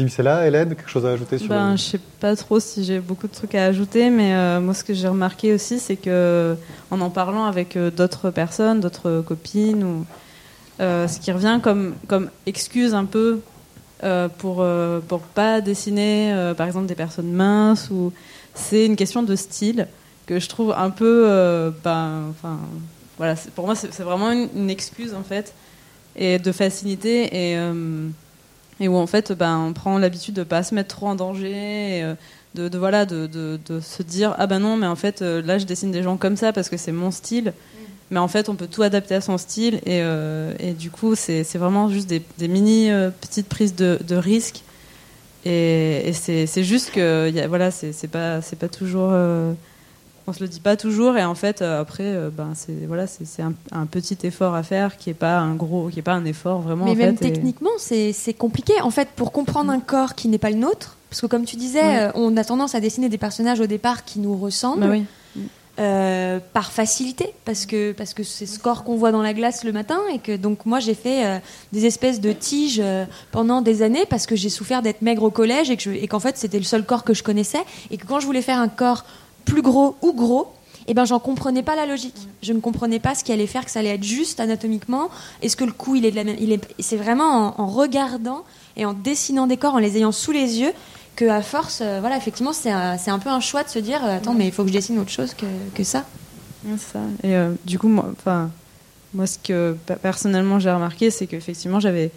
C'est 0.10 0.24
là, 0.24 0.48
Hélène, 0.48 0.70
quelque 0.76 0.90
chose 0.90 1.06
à 1.06 1.10
ajouter 1.12 1.38
sur 1.38 1.50
Ben, 1.50 1.72
le- 1.72 1.78
je 1.78 1.82
sais 1.84 2.00
pas 2.20 2.36
trop 2.36 2.60
si 2.60 2.84
j'ai 2.84 3.00
beaucoup 3.00 3.28
de 3.28 3.34
trucs 3.34 3.56
à 3.56 3.66
ajouter, 3.66 4.10
mais 4.10 4.34
euh, 4.34 4.60
moi, 4.62 4.74
ce 4.74 4.84
que 4.84 4.94
j'ai 4.94 5.08
remarqué 5.08 5.54
aussi, 5.54 5.80
c'est 5.80 5.96
que 5.96 6.56
en 6.92 7.02
en 7.02 7.10
parlant 7.10 7.46
avec 7.46 7.76
euh, 7.76 7.92
d'autres 7.92 8.32
personnes, 8.32 8.80
d'autres 8.80 9.24
copines, 9.28 9.84
ou 9.84 10.06
euh, 10.80 11.08
ce 11.08 11.20
qui 11.20 11.32
revient 11.32 11.60
comme 11.62 11.96
comme 12.08 12.30
excuse 12.46 12.94
un 12.94 13.06
peu 13.06 13.40
euh, 14.04 14.28
pour 14.38 14.58
euh, 14.62 15.00
pour 15.08 15.20
pas 15.22 15.62
dessiner, 15.62 16.34
euh, 16.34 16.54
par 16.54 16.68
exemple, 16.68 16.88
des 16.88 16.96
personnes 16.96 17.32
minces, 17.32 17.90
ou 17.92 18.12
c'est 18.54 18.86
une 18.86 18.96
question 18.96 19.24
de 19.24 19.36
style 19.36 19.88
que 20.26 20.40
je 20.40 20.50
trouve 20.50 20.74
un 20.76 20.90
peu, 20.90 21.26
euh, 21.28 21.70
ben, 21.84 22.24
enfin, 22.32 22.58
voilà, 23.18 23.36
pour 23.54 23.66
moi, 23.66 23.76
c'est 23.76 24.00
vraiment 24.02 24.32
une, 24.32 24.50
une 24.56 24.70
excuse 24.70 25.14
en 25.14 25.24
fait, 25.24 25.54
et 26.16 26.40
de 26.40 26.52
facilité 26.52 27.26
et 27.26 27.58
euh, 27.58 28.08
et 28.80 28.88
où 28.88 28.96
en 28.96 29.08
fait 29.08 29.32
ben, 29.32 29.58
on 29.58 29.74
prend 29.74 29.98
l'habitude 29.98 30.36
de 30.36 30.44
pas 30.44 30.64
se 30.64 30.76
mettre 30.76 30.96
trop 30.96 31.08
en 31.08 31.16
danger 31.16 31.52
et, 32.00 32.04
euh, 32.04 32.16
de, 32.56 32.68
de, 32.70 32.78
voilà 32.78 33.06
de, 33.06 33.28
de, 33.28 33.60
de 33.66 33.80
se 33.80 34.04
dire 34.04 34.36
ah 34.38 34.48
ben 34.48 34.60
non 34.60 34.78
mais 34.78 34.88
en 34.88 34.96
fait 34.96 35.22
euh, 35.22 35.42
là 35.42 35.58
je 35.58 35.66
dessine 35.66 35.92
des 35.92 36.04
gens 36.04 36.18
comme 36.18 36.38
ça 36.38 36.54
parce 36.54 36.70
que 36.70 36.78
c'est 36.78 36.92
mon 36.92 37.12
style. 37.12 37.54
Mais 38.12 38.20
en 38.20 38.28
fait 38.28 38.50
on 38.50 38.56
peut 38.56 38.68
tout 38.68 38.84
adapter 38.84 39.16
à 39.16 39.22
son 39.22 39.38
style 39.40 39.76
et, 39.78 40.02
euh, 40.04 40.54
et 40.60 40.74
du 40.74 40.92
coup 40.92 41.16
c'est 41.16 41.44
c'est 41.44 41.58
vraiment 41.58 41.90
juste 41.90 42.08
des, 42.08 42.22
des 42.38 42.48
mini 42.48 42.92
euh, 42.92 43.10
petites 43.10 43.50
prises 43.50 43.76
de, 43.76 43.98
de 44.08 44.16
risques. 44.16 44.62
Et, 45.44 46.08
et 46.08 46.14
c'est 46.14 46.46
c'est 46.46 46.64
juste 46.64 46.92
que 46.92 47.30
y 47.32 47.40
a, 47.40 47.48
voilà 47.48 47.72
c'est 47.72 47.94
c'est 47.94 48.08
pas 48.08 48.42
c'est 48.42 48.58
pas 48.58 48.68
toujours 48.68 49.10
euh, 49.12 49.54
on 50.28 50.34
se 50.34 50.40
le 50.42 50.48
dit 50.48 50.60
pas 50.60 50.76
toujours 50.76 51.18
et 51.18 51.24
en 51.24 51.36
fait 51.36 51.62
euh, 51.62 51.82
après 51.82 52.04
euh, 52.04 52.30
ben 52.32 52.54
c'est 52.56 52.86
voilà 52.88 53.06
c'est 53.08 53.26
c'est 53.26 53.42
un, 53.44 53.54
un 53.72 53.86
petit 53.86 54.18
effort 54.24 54.56
à 54.56 54.64
faire 54.64 54.98
qui 54.98 55.10
est 55.12 55.14
pas 55.14 55.38
un 55.38 55.54
gros 55.56 55.90
qui 55.90 56.00
est 56.00 56.02
pas 56.02 56.14
un 56.14 56.26
effort 56.26 56.62
vraiment 56.62 56.86
Mais 56.86 56.92
en 56.92 56.96
même 56.96 57.18
fait, 57.18 57.32
techniquement, 57.32 57.70
c'est 57.78 58.12
c'est 58.14 58.34
compliqué. 58.34 58.74
En 58.82 58.90
fait, 58.92 59.10
pour 59.16 59.32
comprendre 59.32 59.72
un 59.72 59.80
corps 59.80 60.16
qui 60.16 60.28
n'est 60.28 60.38
pas 60.40 60.50
le 60.50 60.58
nôtre, 60.58 60.98
parce 61.10 61.22
que 61.22 61.28
comme 61.28 61.46
tu 61.46 61.56
disais, 61.58 61.82
Ouais. 61.82 62.00
euh, 62.06 62.12
on 62.16 62.36
a 62.38 62.44
tendance 62.44 62.74
à 62.76 62.80
dessiner 62.80 63.08
des 63.10 63.18
personnages 63.20 63.60
au 63.60 63.68
départ 63.68 64.04
qui 64.04 64.20
nous 64.20 64.36
ressemblent 64.36 64.82
Bah 64.82 64.90
oui. 64.92 65.04
euh, 65.80 66.40
par 66.54 66.72
facilité, 66.72 67.34
parce 67.44 67.66
que 67.66 67.92
parce 67.92 68.14
que 68.14 68.24
c'est 68.24 68.46
ce 68.46 68.60
corps 68.60 68.84
qu'on 68.84 68.96
voit 68.96 69.12
dans 69.12 69.22
la 69.22 69.34
glace 69.34 69.64
le 69.64 69.74
matin, 69.74 70.00
et 70.14 70.20
que 70.20 70.36
donc 70.38 70.66
moi 70.66 70.80
j'ai 70.80 70.94
fait 70.94 71.26
euh, 71.26 71.38
des 71.74 71.86
espèces 71.86 72.22
de 72.22 72.32
tiges 72.32 72.80
euh, 72.82 73.06
pendant 73.32 73.62
des 73.62 73.82
années 73.82 74.06
parce 74.10 74.26
que 74.26 74.36
j'ai 74.36 74.50
souffert 74.50 74.82
d'être 74.82 75.02
maigre 75.02 75.24
au 75.24 75.32
collège 75.32 75.70
et 75.70 75.78
que 75.78 76.06
qu'en 76.08 76.20
fait 76.20 76.38
c'était 76.38 76.58
le 76.60 76.64
seul 76.64 76.84
corps 76.86 77.04
que 77.04 77.14
je 77.14 77.24
connaissais, 77.24 77.64
et 77.92 77.98
que 77.98 78.06
quand 78.08 78.20
je 78.22 78.26
voulais 78.26 78.42
faire 78.42 78.60
un 78.60 78.70
corps 78.70 79.04
plus 79.46 79.62
gros 79.62 79.96
ou 80.02 80.14
gros, 80.14 80.48
eh 80.88 80.94
ben 80.94 81.06
j'en 81.06 81.20
comprenais 81.20 81.64
pas 81.64 81.76
la 81.76 81.86
logique. 81.86 82.16
Je 82.44 82.54
ne 82.54 82.60
comprenais 82.60 83.00
pas 83.00 83.16
ce 83.16 83.24
qui 83.24 83.32
allait 83.32 83.48
faire 83.48 83.66
que 83.66 83.72
ça 83.72 83.80
allait 83.80 83.96
être 83.96 84.04
juste 84.04 84.40
anatomiquement. 84.40 85.10
Est-ce 85.42 85.56
que 85.56 85.64
le 85.64 85.72
cou 85.72 85.96
il 85.96 86.06
est 86.06 86.12
de 86.12 86.16
la 86.16 86.24
même 86.24 86.36
Il 86.40 86.52
est. 86.52 86.62
C'est 86.80 86.98
vraiment 86.98 87.60
en, 87.60 87.68
regardant 87.68 88.44
et 88.78 88.86
en 88.86 88.94
dessinant 88.94 89.48
des 89.48 89.58
corps, 89.58 89.74
en 89.76 89.80
les 89.80 89.98
ayant 89.98 90.12
sous 90.12 90.32
les 90.32 90.60
yeux, 90.60 90.74
que 91.16 91.26
à 91.26 91.42
force, 91.42 91.80
euh, 91.82 92.00
voilà, 92.02 92.18
effectivement, 92.18 92.52
c'est 92.54 92.72
un, 92.72 92.98
un 93.08 93.20
peu 93.20 93.30
un 93.30 93.40
choix 93.40 93.64
de 93.64 93.70
se 93.70 93.80
dire, 93.80 94.04
euh, 94.04 94.18
attends, 94.18 94.34
mais 94.34 94.46
il 94.48 94.52
faut 94.52 94.64
que 94.64 94.70
je 94.70 94.74
dessine 94.74 95.00
autre 95.00 95.10
chose 95.12 95.34
que, 95.34 95.46
que 95.74 95.84
ça. 95.84 96.04
Ça. 96.78 97.00
Et 97.24 97.36
euh, 97.36 97.54
du 97.66 97.80
coup, 97.80 97.88
moi, 97.88 98.06
enfin, 98.12 98.50
moi, 99.14 99.26
ce 99.28 99.38
que 99.40 99.78
pe- 99.86 99.94
personnellement 99.96 100.60
j'ai 100.60 100.72
remarqué, 100.72 101.10
c'est 101.12 101.26
qu'effectivement, 101.26 101.80
j'avais 101.80 102.12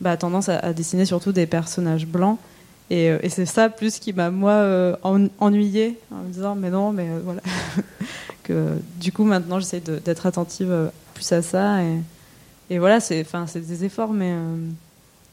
bah, 0.00 0.16
tendance 0.16 0.48
à 0.48 0.72
dessiner 0.72 1.04
surtout 1.04 1.32
des 1.32 1.46
personnages 1.46 2.06
blancs. 2.06 2.38
Et, 2.90 3.08
euh, 3.10 3.18
et 3.22 3.28
c'est 3.28 3.46
ça 3.46 3.68
plus 3.68 3.98
qui 4.00 4.12
m'a 4.12 4.30
moi 4.30 4.52
euh, 4.52 4.96
en- 5.04 5.28
ennuyée 5.38 5.96
en 6.10 6.22
me 6.24 6.32
disant 6.32 6.54
mais 6.56 6.70
non 6.70 6.92
mais 6.92 7.08
euh, 7.08 7.20
voilà. 7.24 7.40
Que 8.42 8.66
du 9.00 9.12
coup 9.12 9.22
maintenant 9.24 9.60
j'essaie 9.60 9.80
d'être 9.80 10.26
attentive 10.26 10.90
plus 11.14 11.30
à 11.32 11.40
ça 11.42 11.82
et, 11.84 11.98
et 12.70 12.78
voilà 12.80 12.98
c'est 12.98 13.20
enfin 13.20 13.46
c'est 13.46 13.60
des 13.60 13.84
efforts 13.84 14.12
mais 14.12 14.34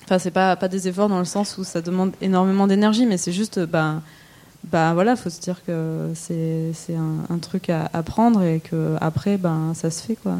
enfin 0.03 0.19
c'est 0.19 0.29
pas 0.29 0.55
pas 0.55 0.67
des 0.67 0.87
efforts 0.87 1.09
dans 1.09 1.17
le 1.17 1.25
sens 1.25 1.57
où 1.57 1.63
ça 1.63 1.81
demande 1.81 2.11
énormément 2.21 2.67
d'énergie 2.67 3.05
mais 3.07 3.17
c'est 3.17 3.31
juste 3.31 3.59
ben 3.59 4.03
voilà 4.71 5.15
faut 5.15 5.29
se 5.29 5.39
dire 5.39 5.63
que 5.65 6.11
c'est 6.13 6.73
un, 6.95 7.33
un 7.33 7.37
truc 7.37 7.69
à 7.69 7.89
apprendre 7.93 8.43
et 8.43 8.59
que 8.59 8.95
après 8.99 9.37
ben 9.37 9.71
ça 9.73 9.89
se 9.91 10.03
fait 10.03 10.15
quoi 10.15 10.35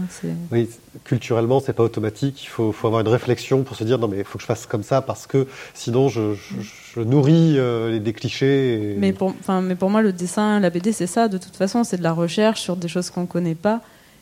Oui, 0.52 0.70
culturellement, 1.06 1.60
c'est 1.60 1.74
pas 1.74 1.84
automatique. 1.84 2.44
Il 2.44 2.48
faut, 2.48 2.72
faut 2.72 2.88
avoir 2.88 3.02
une 3.02 3.08
réflexion 3.08 3.64
pour 3.64 3.76
se 3.78 3.84
dire 3.86 4.00
non, 4.00 4.08
mais 4.08 4.18
il 4.20 4.24
faut 4.26 4.38
que 4.38 4.42
je 4.42 4.48
fasse 4.48 4.66
comme 4.66 4.84
ça 4.84 5.02
parce 5.02 5.28
que 5.28 5.48
sinon 5.74 6.10
je, 6.10 6.34
je- 6.34 6.56
je 6.96 7.00
nourris 7.02 7.58
euh, 7.58 7.92
les- 7.92 8.00
des 8.00 8.14
clichés. 8.14 8.94
et- 8.94 8.96
Mais 8.98 9.14
pour, 9.14 9.30
enfin, 9.40 9.62
mais 9.62 9.76
pour 9.76 9.90
moi, 9.90 10.02
le 10.02 10.12
dessin, 10.12 10.60
la 10.60 10.70
BD, 10.70 10.92
c'est 10.92 11.08
ça. 11.08 11.28
De 11.28 11.38
toute 11.38 11.56
façon, 11.56 11.84
c'est 11.84 11.98
de 11.98 12.04
la 12.04 12.12
recherche 12.14 12.60
sur 12.62 12.76
des 12.76 12.88
choses 12.88 13.10
qu'on 13.10 13.28
connaît 13.28 13.56
pas. 13.56 13.82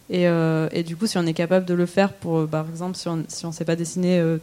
Et, 0.10 0.28
euh, 0.28 0.68
et 0.72 0.84
du 0.84 0.96
coup, 0.96 1.08
si 1.08 1.18
on 1.18 1.26
est 1.26 1.34
capable 1.34 1.66
de 1.66 1.74
le 1.74 1.86
faire 1.88 2.14
pour, 2.14 2.40
euh, 2.40 2.46
par 2.48 2.68
exemple, 2.70 2.96
si 2.96 3.08
on 3.08 3.24
si 3.28 3.46
on 3.48 3.52
sait 3.52 3.66
pas 3.66 3.76
dessiner 3.76 4.20
euh, 4.20 4.38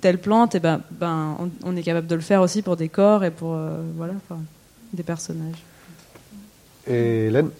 telle 0.00 0.18
plante, 0.18 0.54
et 0.54 0.60
ben, 0.60 0.80
ben, 0.92 1.36
on, 1.40 1.50
on 1.64 1.76
est 1.76 1.82
capable 1.82 2.06
de 2.06 2.14
le 2.14 2.20
faire 2.20 2.40
aussi 2.42 2.62
pour 2.62 2.76
des 2.76 2.88
corps 2.88 3.24
et 3.24 3.30
pour 3.32 3.56
voilà, 3.96 4.14
des 4.92 5.02
personnages. 5.02 5.62
Et 6.86 7.26
Hélène 7.26 7.50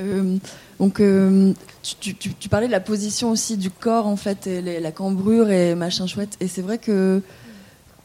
Euh, 0.00 0.36
donc, 0.78 0.98
euh, 1.00 1.52
tu, 1.82 1.94
tu- 1.96 2.14
tu- 2.14 2.34
tu 2.34 2.48
parlais 2.48 2.66
de 2.68 2.72
la 2.72 2.80
position 2.80 3.30
aussi 3.30 3.58
du 3.58 3.70
corps, 3.70 4.06
en 4.06 4.16
fait, 4.16 4.46
et 4.46 4.62
les- 4.62 4.80
la 4.80 4.92
cambrure 4.92 5.50
et 5.50 5.74
machin 5.74 6.06
chouette. 6.06 6.38
Et 6.40 6.48
c'est 6.48 6.62
vrai 6.62 6.78
que, 6.78 7.20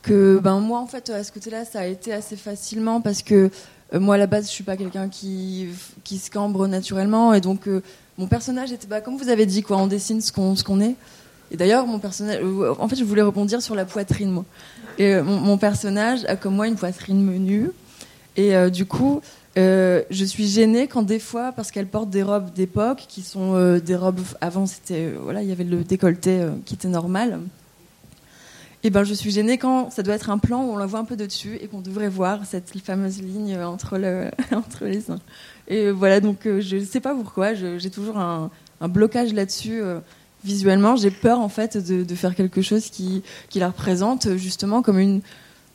que 0.02 0.40
ben, 0.44 0.60
moi, 0.60 0.80
en 0.82 0.88
fait, 0.88 1.10
à 1.10 1.24
ce 1.24 1.32
côté-là, 1.32 1.64
ça 1.64 1.80
a 1.82 1.86
été 1.86 2.12
assez 2.12 2.36
facilement 2.36 3.00
parce 3.00 3.22
que 3.22 3.50
euh, 3.94 4.00
moi, 4.02 4.16
à 4.16 4.18
la 4.18 4.28
base, 4.28 4.48
je 4.48 4.52
suis 4.52 4.64
pas 4.66 4.76
quelqu'un 4.76 5.08
qui, 5.08 5.68
qui 6.04 6.18
se 6.18 6.30
cambre 6.30 6.68
naturellement. 6.68 7.34
Et 7.34 7.40
donc, 7.40 7.68
euh, 7.70 7.82
mon 8.18 8.28
personnage 8.28 8.74
était, 8.74 8.88
bah, 8.88 9.00
comme 9.00 9.16
vous 9.16 9.30
avez 9.30 9.46
dit, 9.46 9.62
quoi, 9.64 9.78
on 9.78 9.88
dessine 9.88 10.20
ce 10.20 10.34
qu'on 10.34 10.56
ce 10.58 10.64
qu'on 10.66 10.82
est. 10.82 10.96
Et 11.52 11.56
d'ailleurs, 11.56 11.86
mon 11.88 12.00
personnage, 12.00 12.42
en 12.80 12.88
fait, 12.90 12.96
je 12.98 13.04
voulais 13.06 13.22
rebondir 13.22 13.62
sur 13.62 13.76
la 13.76 13.86
poitrine, 13.86 14.32
moi. 14.32 14.46
Et 14.98 15.22
mon, 15.22 15.40
mon 15.40 15.58
personnage 15.58 16.26
a 16.26 16.36
comme 16.36 16.56
moi 16.56 16.68
une 16.68 16.76
poitrine 16.76 17.24
menue. 17.24 17.70
Et 18.38 18.56
euh, 18.56 18.70
du 18.70 18.86
coup, 18.86 19.22
euh, 19.58 20.02
je 20.10 20.26
suis 20.26 20.48
gênée 20.48 20.88
quand 20.88 21.04
des 21.04 21.20
fois, 21.20 21.52
parce 21.52 21.72
qu'elle 21.72 21.88
porte 21.88 22.10
des 22.10 22.24
robes 22.24 22.54
d'époque, 22.54 23.06
qui 23.08 23.22
sont 23.22 23.56
euh, 23.56 23.80
des 23.80 23.96
robes. 23.96 24.20
Avant, 24.42 24.66
c'était 24.66 25.12
voilà, 25.22 25.42
il 25.42 25.50
y 25.50 25.52
avait 25.52 25.64
le 25.64 25.84
décolleté 25.84 26.46
qui 26.66 26.74
était 26.74 26.88
normal. 26.88 27.40
Et 28.84 28.92
ben, 28.92 29.04
je 29.04 29.16
suis 29.16 29.32
gênée 29.32 29.58
quand 29.58 29.90
ça 29.90 30.04
doit 30.04 30.14
être 30.14 30.30
un 30.30 30.38
plan 30.38 30.64
où 30.64 30.72
on 30.72 30.78
la 30.78 30.86
voit 30.86 31.00
un 31.00 31.06
peu 31.06 31.16
de 31.16 31.26
dessus 31.26 31.58
et 31.60 31.68
qu'on 31.68 31.82
devrait 31.82 32.10
voir 32.10 32.46
cette 32.46 32.70
fameuse 32.82 33.20
ligne 33.20 33.58
entre 33.58 33.98
le 33.98 34.30
entre 34.56 34.86
les 34.86 35.02
seins. 35.02 35.20
Et 35.68 35.90
voilà, 35.90 36.20
donc 36.20 36.42
je 36.44 36.80
sais 36.84 37.00
pas 37.00 37.16
pourquoi, 37.16 37.56
j'ai 37.56 37.90
toujours 37.90 38.18
un, 38.18 38.52
blocage 38.82 39.34
là-dessus. 39.34 39.82
visuellement, 40.44 40.96
j'ai 40.96 41.10
peur 41.10 41.40
en 41.40 41.50
fait 41.50 41.78
de, 41.78 42.04
de 42.04 42.16
faire 42.16 42.36
quelque 42.36 42.62
chose 42.62 42.92
qui, 42.92 43.24
qui 43.50 43.58
la 43.58 43.70
représente 43.70 44.36
justement 44.36 44.84
comme 44.84 45.00
une 45.00 45.22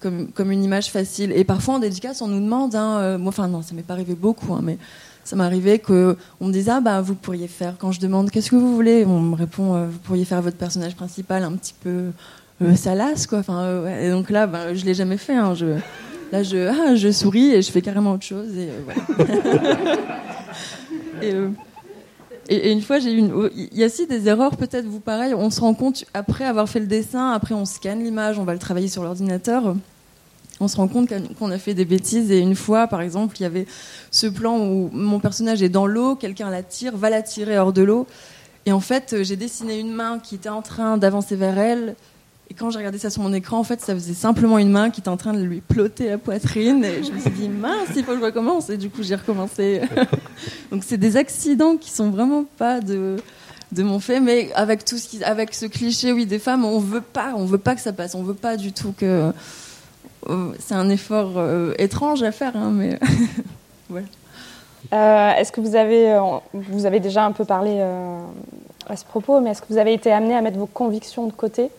comme, 0.01 0.51
une 0.51 0.65
image 0.65 0.91
facile. 0.91 1.33
Et 1.33 1.45
parfois 1.45 1.75
en 1.75 1.79
dédicace, 1.79 2.23
on 2.23 2.29
nous 2.29 2.41
demande, 2.41 2.75
hein, 2.75 2.99
euh, 3.01 3.19
enfin 3.27 3.49
non, 3.49 3.63
ça 3.63 3.75
m'est 3.75 3.83
pas 3.83 3.95
arrivé 3.95 4.15
beaucoup, 4.15 4.55
hein, 4.55 4.61
mais 4.63 4.79
ça 5.25 5.37
m'est 5.37 5.45
arrivé 5.45 5.79
que 5.79 6.17
on 6.41 6.49
me 6.49 6.53
dise 6.53 6.69
ah 6.69 6.81
bah 6.81 7.01
vous 7.01 7.15
pourriez 7.15 7.47
faire. 7.47 7.77
Quand 7.79 7.93
je 7.93 8.01
demande 8.01 8.31
qu'est-ce 8.31 8.51
que 8.51 8.57
vous 8.57 8.75
voulez, 8.75 9.05
on 9.05 9.21
me 9.21 9.37
répond 9.37 9.75
euh, 9.75 9.87
vous 9.87 9.99
pourriez 9.99 10.25
faire 10.25 10.43
votre 10.43 10.57
personnage 10.57 10.97
principal 10.97 11.45
un 11.45 11.53
petit 11.53 11.75
peu 11.81 12.11
euh, 12.63 12.75
salace 12.75 13.27
quoi. 13.27 13.39
Enfin 13.39 13.61
euh, 13.63 14.07
et 14.07 14.11
donc 14.11 14.31
là, 14.31 14.47
ben, 14.47 14.75
je 14.75 14.85
l'ai 14.85 14.95
jamais 14.95 15.19
fait. 15.19 15.37
Hein, 15.37 15.55
là 16.33 16.43
je 16.43 16.69
ah, 16.69 16.97
je 16.97 17.13
souris 17.13 17.53
et 17.53 17.63
je 17.63 17.71
fais 17.71 17.83
carrément 17.83 18.13
autre 18.13 18.25
chose 18.25 18.49
et 18.57 18.71
une 22.73 22.83
fois, 22.83 22.99
j'ai 22.99 23.13
eu 23.13 23.19
une. 23.19 23.51
Il 23.55 23.79
y 23.79 23.83
a 23.85 23.87
aussi 23.87 24.07
des 24.07 24.27
erreurs, 24.27 24.57
peut-être 24.57 24.87
vous 24.87 24.99
pareil. 25.01 25.35
On 25.35 25.51
se 25.51 25.61
rend 25.61 25.75
compte 25.75 26.05
après 26.15 26.45
avoir 26.45 26.69
fait 26.69 26.81
le 26.81 26.87
dessin, 26.87 27.31
après 27.33 27.55
on 27.55 27.65
scanne 27.65 28.03
l'image, 28.03 28.39
on 28.39 28.45
va 28.45 28.55
le 28.55 28.59
travailler 28.59 28.89
sur 28.89 29.05
l'ordinateur. 29.05 29.77
On 30.61 30.69
se 30.69 30.77
rend 30.77 30.89
compte 30.89 31.09
qu'on- 31.39 31.51
a 31.51 31.59
fait 31.59 31.75
des 31.75 31.85
bêtises. 31.87 32.31
Et 32.31 32.39
une 32.39 32.55
fois, 32.55 32.87
par 32.87 33.01
exemple, 33.01 33.37
il 33.39 33.43
y 33.43 33.47
avait 33.47 33.67
ce 34.11 34.27
plan 34.27 34.59
où 34.59 34.91
mon 34.93 35.19
personnage 35.19 35.63
est 35.63 35.69
dans 35.71 35.87
l'eau, 35.87 36.15
quelqu'un 36.17 36.51
la 36.51 36.63
tire, 36.63 36.97
va 36.97 37.09
la 37.11 37.23
tirer 37.23 37.59
hors 37.59 37.73
de 37.73 37.83
l'eau. 37.83 38.07
Et 38.67 38.73
en 38.73 38.81
fait, 38.81 39.15
euh, 39.15 39.25
j'ai 39.25 39.37
dessiné 39.37 39.79
une 39.79 39.93
main 39.93 40.19
qui 40.19 40.35
était 40.35 40.51
en 40.51 40.61
train 40.63 40.99
d'avancer 40.99 41.35
vers 41.35 41.59
elle. 41.59 41.97
Et 42.51 42.55
quand 42.55 42.69
j'ai 42.71 42.79
regardé 42.79 42.99
ça 42.99 43.09
sur 43.11 43.23
mon 43.23 43.33
écran, 43.33 43.59
en 43.59 43.65
fait, 43.65 43.81
ça 43.81 43.95
faisait 43.95 44.13
simplement 44.13 44.59
une 44.59 44.71
main 44.71 44.91
qui 44.91 45.01
était 45.01 45.09
en 45.09 45.17
train 45.17 45.33
de 45.33 45.41
lui 45.41 45.61
plotter 45.63 46.09
la 46.11 46.19
poitrine. 46.19 46.85
Et 46.85 47.03
je 47.05 47.11
me 47.13 47.19
suis 47.21 47.31
dit, 47.31 47.49
mince, 47.49 47.89
il 47.97 48.05
faut 48.05 48.13
que 48.13 48.19
je 48.19 48.25
recommence. 48.25 48.69
Et 48.71 48.77
du 48.77 48.91
coup, 48.91 49.03
j'ai 49.03 49.15
recommencé. 49.15 49.81
Donc, 50.71 50.83
c'est 50.85 50.99
des 50.99 51.17
accidents 51.17 51.77
qui 51.77 51.91
sont 51.91 52.11
vraiment 52.11 52.45
pas 52.59 52.81
de, 52.81 53.17
de 53.73 53.83
mon 53.85 53.99
fait. 54.01 54.21
Mais 54.21 54.51
avec 54.55 54.85
tout 54.85 54.99
ce 54.99 55.09
qui, 55.09 55.23
avec 55.25 55.55
ce 55.55 55.65
cliché, 55.67 56.13
oui, 56.13 56.27
des 56.27 56.41
femmes, 56.41 56.65
on 56.65 56.81
veut 56.81 57.01
pas, 57.01 57.33
on 57.37 57.45
veut 57.47 57.57
pas 57.57 57.75
que 57.77 57.81
ça 57.81 57.93
passe. 57.95 58.15
On 58.15 58.23
veut 58.25 58.35
pas 58.35 58.57
du 58.59 58.73
tout 58.73 58.93
que. 58.99 59.33
Euh, 60.29 60.53
c'est 60.59 60.75
un 60.75 60.89
effort 60.91 61.33
euh, 61.37 61.73
étrange 61.79 62.23
à 62.23 62.33
faire, 62.33 62.57
hein, 62.57 62.71
mais. 62.73 62.99
Euh, 64.93 65.35
est-ce 65.35 65.53
que 65.53 65.61
vous 65.61 65.77
avez, 65.77 66.19
vous 66.55 66.87
avez 66.87 67.01
déjà 67.01 67.25
un 67.25 67.33
peu 67.33 67.45
parlé 67.45 67.77
euh, 67.77 68.19
à 68.89 68.97
ce 68.97 69.05
propos, 69.05 69.39
mais 69.41 69.51
est-ce 69.51 69.61
que 69.61 69.67
vous 69.69 69.79
avez 69.79 69.93
été 69.93 70.11
amené 70.11 70.35
à 70.35 70.41
mettre 70.41 70.59
vos 70.59 70.67
convictions 70.67 71.27
de 71.27 71.33
côté 71.33 71.71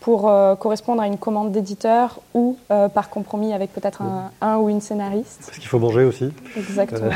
pour 0.00 0.28
euh, 0.28 0.54
correspondre 0.54 1.00
à 1.02 1.06
une 1.06 1.16
commande 1.16 1.50
d'éditeur 1.50 2.20
ou 2.34 2.56
euh, 2.70 2.88
par 2.88 3.08
compromis 3.08 3.52
avec 3.54 3.72
peut-être 3.72 4.02
un, 4.02 4.30
un 4.40 4.58
ou 4.58 4.68
une 4.68 4.80
scénariste 4.80 5.44
Parce 5.46 5.58
qu'il 5.58 5.66
faut 5.66 5.78
manger 5.78 6.04
aussi. 6.04 6.30
Exactement. 6.56 7.10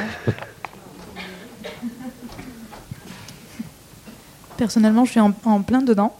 Personnellement, 4.57 5.05
je 5.05 5.11
suis 5.11 5.21
en, 5.21 5.33
en 5.45 5.61
plein 5.61 5.83
dedans. 5.83 6.13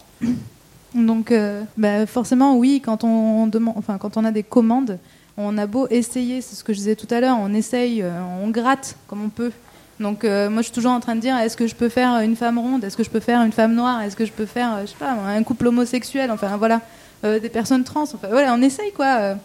Donc, 0.97 1.31
euh, 1.31 1.61
bah, 1.77 2.07
forcément, 2.07 2.57
oui, 2.57 2.81
quand 2.83 3.03
on, 3.03 3.45
demande, 3.45 3.75
enfin, 3.77 3.99
quand 3.99 4.17
on 4.17 4.25
a 4.25 4.31
des 4.31 4.41
commandes, 4.41 4.97
on 5.37 5.55
a 5.59 5.67
beau 5.67 5.87
essayer, 5.91 6.41
c'est 6.41 6.55
ce 6.55 6.63
que 6.63 6.73
je 6.73 6.79
disais 6.79 6.95
tout 6.95 7.07
à 7.11 7.21
l'heure, 7.21 7.37
on 7.39 7.53
essaye, 7.53 8.01
euh, 8.01 8.19
on 8.43 8.49
gratte 8.49 8.95
comme 9.07 9.23
on 9.23 9.29
peut. 9.29 9.51
Donc, 9.99 10.23
euh, 10.23 10.49
moi, 10.49 10.61
je 10.61 10.67
suis 10.67 10.73
toujours 10.73 10.91
en 10.91 10.99
train 10.99 11.15
de 11.15 11.21
dire 11.21 11.37
est-ce 11.37 11.55
que 11.55 11.67
je 11.67 11.75
peux 11.75 11.89
faire 11.89 12.19
une 12.21 12.35
femme 12.35 12.57
ronde? 12.57 12.83
Est-ce 12.83 12.97
que 12.97 13.03
je 13.03 13.11
peux 13.11 13.19
faire 13.19 13.43
une 13.43 13.51
femme 13.51 13.75
noire? 13.75 14.01
Est-ce 14.01 14.15
que 14.15 14.25
je 14.25 14.31
peux 14.31 14.47
faire, 14.47 14.81
je 14.81 14.87
sais 14.87 14.97
pas, 14.97 15.11
un 15.11 15.43
couple 15.43 15.67
homosexuel? 15.67 16.31
Enfin, 16.31 16.57
voilà, 16.57 16.81
des 17.23 17.49
personnes 17.49 17.83
trans. 17.83 18.03
Enfin, 18.03 18.27
voilà, 18.29 18.53
on 18.53 18.61
essaye, 18.61 18.91
quoi. 18.91 19.35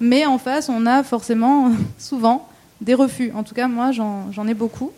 Mais 0.00 0.26
en 0.26 0.38
face, 0.38 0.68
on 0.68 0.84
a 0.86 1.02
forcément, 1.02 1.70
souvent, 1.98 2.46
des 2.82 2.94
refus. 2.94 3.32
En 3.34 3.42
tout 3.42 3.54
cas, 3.54 3.68
moi, 3.68 3.90
j'en 3.92 4.48
ai 4.48 4.54
beaucoup. 4.54 4.92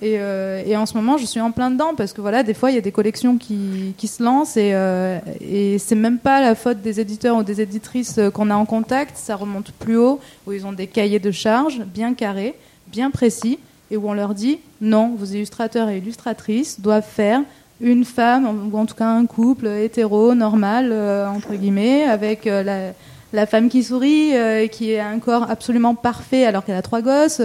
Et, 0.00 0.14
euh, 0.18 0.62
et 0.64 0.76
en 0.76 0.86
ce 0.86 0.94
moment, 0.94 1.18
je 1.18 1.26
suis 1.26 1.40
en 1.40 1.50
plein 1.50 1.70
dedans 1.70 1.94
parce 1.96 2.12
que 2.12 2.20
voilà, 2.20 2.42
des 2.42 2.54
fois, 2.54 2.70
il 2.70 2.74
y 2.74 2.78
a 2.78 2.82
des 2.82 2.92
collections 2.92 3.36
qui, 3.36 3.94
se 4.06 4.22
lancent 4.22 4.56
et, 4.56 4.70
euh, 4.74 5.18
et 5.40 5.78
c'est 5.78 5.96
même 5.96 6.18
pas 6.18 6.40
la 6.40 6.54
faute 6.54 6.80
des 6.80 7.00
éditeurs 7.00 7.36
ou 7.36 7.42
des 7.42 7.60
éditrices 7.60 8.18
euh, 8.18 8.30
qu'on 8.30 8.50
a 8.50 8.54
en 8.54 8.64
contact. 8.64 9.16
Ça 9.16 9.34
remonte 9.34 9.72
plus 9.72 9.96
haut 9.96 10.20
où 10.46 10.52
ils 10.52 10.66
ont 10.66 10.72
des 10.72 10.86
cahiers 10.86 11.18
de 11.18 11.32
charges 11.32 11.80
bien 11.80 12.14
carrés, 12.14 12.54
bien 12.86 13.10
précis 13.10 13.58
et 13.90 13.96
où 13.96 14.08
on 14.08 14.14
leur 14.14 14.34
dit 14.34 14.60
non, 14.80 15.14
vos 15.18 15.24
illustrateurs 15.24 15.88
et 15.88 15.98
illustratrices 15.98 16.80
doivent 16.80 17.06
faire 17.06 17.42
une 17.80 18.04
femme 18.04 18.70
ou 18.72 18.76
en 18.76 18.86
tout 18.86 18.94
cas 18.94 19.08
un 19.08 19.26
couple 19.26 19.66
hétéro 19.66 20.34
normal 20.34 20.90
euh, 20.92 21.28
entre 21.28 21.54
guillemets 21.54 22.04
avec 22.04 22.44
la, 22.44 23.46
femme 23.46 23.68
qui 23.68 23.82
sourit 23.82 24.32
et 24.32 24.68
qui 24.68 24.96
a 24.96 25.08
un 25.08 25.18
corps 25.18 25.50
absolument 25.50 25.94
parfait 25.94 26.44
alors 26.44 26.64
qu'elle 26.64 26.76
a 26.76 26.82
trois 26.82 27.02
gosses. 27.02 27.42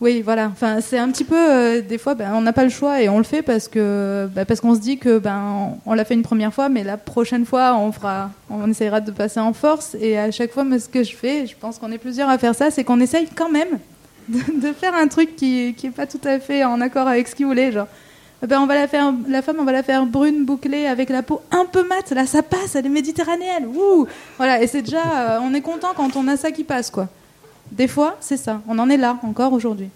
Oui, 0.00 0.22
voilà. 0.22 0.46
Enfin, 0.46 0.80
c'est 0.80 0.98
un 0.98 1.10
petit 1.10 1.24
peu 1.24 1.36
euh, 1.36 1.80
des 1.80 1.98
fois, 1.98 2.14
ben, 2.14 2.30
on 2.34 2.40
n'a 2.40 2.52
pas 2.52 2.62
le 2.62 2.70
choix 2.70 3.02
et 3.02 3.08
on 3.08 3.18
le 3.18 3.24
fait 3.24 3.42
parce 3.42 3.66
que 3.66 4.28
ben, 4.32 4.44
parce 4.44 4.60
qu'on 4.60 4.74
se 4.76 4.80
dit 4.80 4.98
que 4.98 5.18
ben 5.18 5.76
on, 5.86 5.94
l'a 5.94 6.04
fait 6.04 6.14
une 6.14 6.22
première 6.22 6.54
fois, 6.54 6.68
mais 6.68 6.84
la 6.84 6.96
prochaine 6.96 7.44
fois 7.44 7.76
on 7.76 7.90
fera, 7.90 8.30
on 8.48 8.70
essayera 8.70 9.00
de 9.00 9.10
passer 9.10 9.40
en 9.40 9.52
force. 9.52 9.96
Et 10.00 10.16
à 10.16 10.30
chaque 10.30 10.52
fois, 10.52 10.64
ce 10.78 10.88
que 10.88 11.02
je 11.02 11.16
fais, 11.16 11.46
je 11.46 11.56
pense 11.56 11.78
qu'on 11.78 11.90
est 11.90 11.98
plusieurs 11.98 12.28
à 12.28 12.38
faire 12.38 12.54
ça, 12.54 12.70
c'est 12.70 12.84
qu'on 12.84 13.00
essaye 13.00 13.26
quand 13.34 13.50
même 13.50 13.80
de, 14.28 14.72
faire 14.72 14.94
un 14.94 15.08
truc 15.08 15.34
qui 15.34 15.74
qui 15.76 15.88
est 15.88 15.90
pas 15.90 16.06
tout 16.06 16.20
à 16.24 16.38
fait 16.38 16.62
en 16.64 16.80
accord 16.80 17.08
avec 17.08 17.26
ce 17.26 17.34
qu'il 17.34 17.46
voulait, 17.46 17.72
genre. 17.72 17.88
eh 18.44 18.46
Ben, 18.46 18.60
on 18.60 18.66
va 18.66 18.76
la 18.76 18.86
faire, 18.86 19.12
la 19.26 19.42
femme, 19.42 19.56
on 19.58 19.64
va 19.64 19.72
la 19.72 19.82
faire 19.82 20.06
brune, 20.06 20.44
bouclée, 20.44 20.86
avec 20.86 21.08
la 21.10 21.24
peau 21.24 21.40
un 21.50 21.64
peu 21.64 21.82
mate. 21.88 22.12
Là, 22.12 22.24
ça 22.24 22.44
passe, 22.44 22.76
elle 22.76 22.86
est 22.86 22.88
méditerranéenne. 22.88 23.66
Ouh, 23.66 24.06
voilà. 24.36 24.62
Et 24.62 24.68
c'est 24.68 24.82
déjà, 24.82 25.02
euh, 25.02 25.38
on 25.42 25.52
est 25.54 25.60
content 25.60 25.88
quand 25.96 26.14
on 26.14 26.28
a 26.28 26.36
ça 26.36 26.52
qui 26.52 26.62
passe, 26.62 26.88
quoi. 26.88 27.08
Des 27.72 27.88
fois, 27.88 28.16
c'est 28.20 28.36
ça. 28.36 28.60
On 28.68 28.78
en 28.78 28.88
est 28.90 28.96
là 28.96 29.18
encore 29.22 29.52
aujourd'hui. 29.52 29.88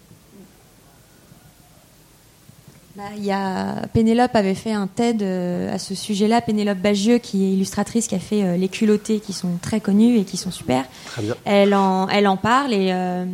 Bah, 2.96 3.04
Il 3.16 3.24
y 3.24 3.32
a 3.32 3.86
Pénélope 3.94 4.36
avait 4.36 4.54
fait 4.54 4.72
un 4.72 4.86
TED 4.86 5.22
euh, 5.22 5.74
à 5.74 5.78
ce 5.78 5.94
sujet-là. 5.94 6.42
Pénélope 6.42 6.78
Bagieux, 6.78 7.18
qui 7.18 7.42
est 7.44 7.52
illustratrice, 7.54 8.06
qui 8.06 8.14
a 8.14 8.18
fait 8.18 8.42
euh, 8.42 8.56
les 8.58 8.68
culottés, 8.68 9.20
qui 9.20 9.32
sont 9.32 9.56
très 9.62 9.80
connus 9.80 10.18
et 10.18 10.24
qui 10.24 10.36
sont 10.36 10.50
super. 10.50 10.84
Très 11.06 11.22
bien. 11.22 11.34
Elle 11.46 11.74
en, 11.74 12.06
elle 12.08 12.28
en 12.28 12.36
parle 12.36 12.74
et, 12.74 12.90
euh, 12.92 13.24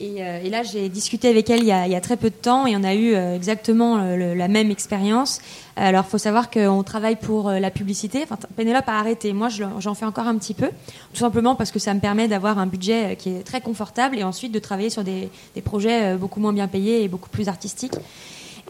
Et, 0.00 0.16
euh, 0.24 0.40
et 0.44 0.50
là, 0.50 0.62
j'ai 0.64 0.88
discuté 0.88 1.28
avec 1.28 1.48
elle 1.50 1.60
il 1.60 1.66
y, 1.66 1.72
a, 1.72 1.86
il 1.86 1.92
y 1.92 1.96
a 1.96 2.00
très 2.00 2.16
peu 2.16 2.30
de 2.30 2.34
temps 2.36 2.66
et 2.66 2.76
on 2.76 2.82
a 2.84 2.94
eu 2.94 3.14
euh, 3.14 3.34
exactement 3.36 3.98
le- 4.16 4.34
la 4.34 4.46
même 4.48 4.70
expérience. 4.70 5.40
Alors, 5.80 6.04
faut 6.06 6.18
savoir 6.18 6.50
qu'on 6.50 6.82
travaille 6.82 7.14
pour 7.14 7.48
euh, 7.48 7.60
la 7.60 7.70
publicité. 7.70 8.24
Enfin, 8.24 8.36
Pénélope 8.56 8.88
a 8.88 8.98
arrêté. 8.98 9.32
Moi, 9.32 9.48
j'en 9.48 9.94
fais 9.94 10.04
encore 10.04 10.26
un 10.26 10.36
petit 10.36 10.52
peu, 10.54 10.66
tout 11.12 11.20
simplement 11.20 11.54
parce 11.54 11.70
que 11.70 11.78
ça 11.78 11.94
me 11.94 12.00
permet 12.00 12.26
d'avoir 12.26 12.58
un 12.58 12.66
budget 12.66 13.12
euh, 13.12 13.14
qui 13.14 13.30
est 13.30 13.44
très 13.44 13.60
confortable 13.60 14.18
et 14.18 14.24
ensuite 14.24 14.50
de 14.50 14.58
travailler 14.58 14.90
sur 14.90 15.04
des, 15.04 15.30
projets 15.64 16.14
euh, 16.14 16.16
beaucoup 16.16 16.40
moins 16.40 16.52
bien 16.52 16.66
payés 16.66 17.04
et 17.04 17.08
beaucoup 17.08 17.28
plus 17.28 17.48
artistiques. 17.48 17.94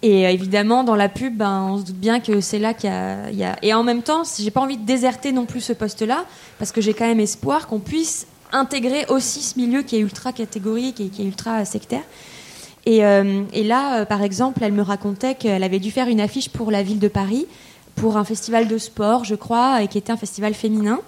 Et 0.03 0.25
évidemment, 0.25 0.85
dans 0.85 0.97
la 0.97 1.09
pub, 1.09 1.35
ben, 1.35 1.69
on 1.71 1.79
se 1.79 1.85
doute 1.85 1.97
bien 1.97 2.21
que 2.21 2.43
c'est 2.43 2.59
là 2.59 2.75
qu'il 2.75 2.91
y 2.91 3.37
y 3.37 3.45
a- 3.45 3.57
Et 3.63 3.73
en 3.73 3.85
même 3.85 4.03
temps, 4.03 4.23
j'ai 4.39 4.51
pas 4.51 4.61
envie 4.61 4.77
de 4.77 4.85
déserter 4.85 5.33
non 5.33 5.47
plus 5.47 5.63
ce 5.63 5.73
poste-là, 5.73 6.27
parce 6.59 6.73
que 6.73 6.83
j'ai 6.83 6.93
quand 6.93 7.07
même 7.07 7.21
espoir 7.21 7.69
qu'on 7.69 7.81
puisse 7.81 8.27
intégrer 8.53 9.07
aussi 9.09 9.41
ce 9.41 9.59
milieu 9.59 9.83
qui 9.83 9.97
est 9.97 10.01
ultra 10.01 10.33
catégorique 10.33 11.01
et 11.01 11.09
qui 11.09 11.23
est 11.23 11.27
ultra 11.27 11.65
sectaire. 11.65 12.03
Et, 12.89 13.05
euh, 13.05 13.43
et 13.53 13.65
là, 13.65 14.01
euh, 14.01 14.05
par 14.07 14.23
exemple, 14.23 14.61
elle 14.63 14.73
me 14.73 14.81
racontait 14.81 15.35
qu'elle 15.35 15.63
avait 15.63 15.79
dû 15.79 15.91
faire 15.91 16.09
une 16.09 16.23
affiche 16.23 16.49
pour 16.49 16.71
la 16.71 16.83
ville 16.83 16.99
de 16.99 17.09
Paris, 17.09 17.47
pour 17.97 18.17
un 18.17 18.25
festival 18.25 18.67
de 18.67 18.79
sport, 18.79 19.25
je 19.25 19.35
crois, 19.35 19.83
et 19.83 19.89
qui 19.89 19.99
était 19.99 20.11
un 20.11 20.17
festival 20.17 20.55
féminin. 20.55 20.99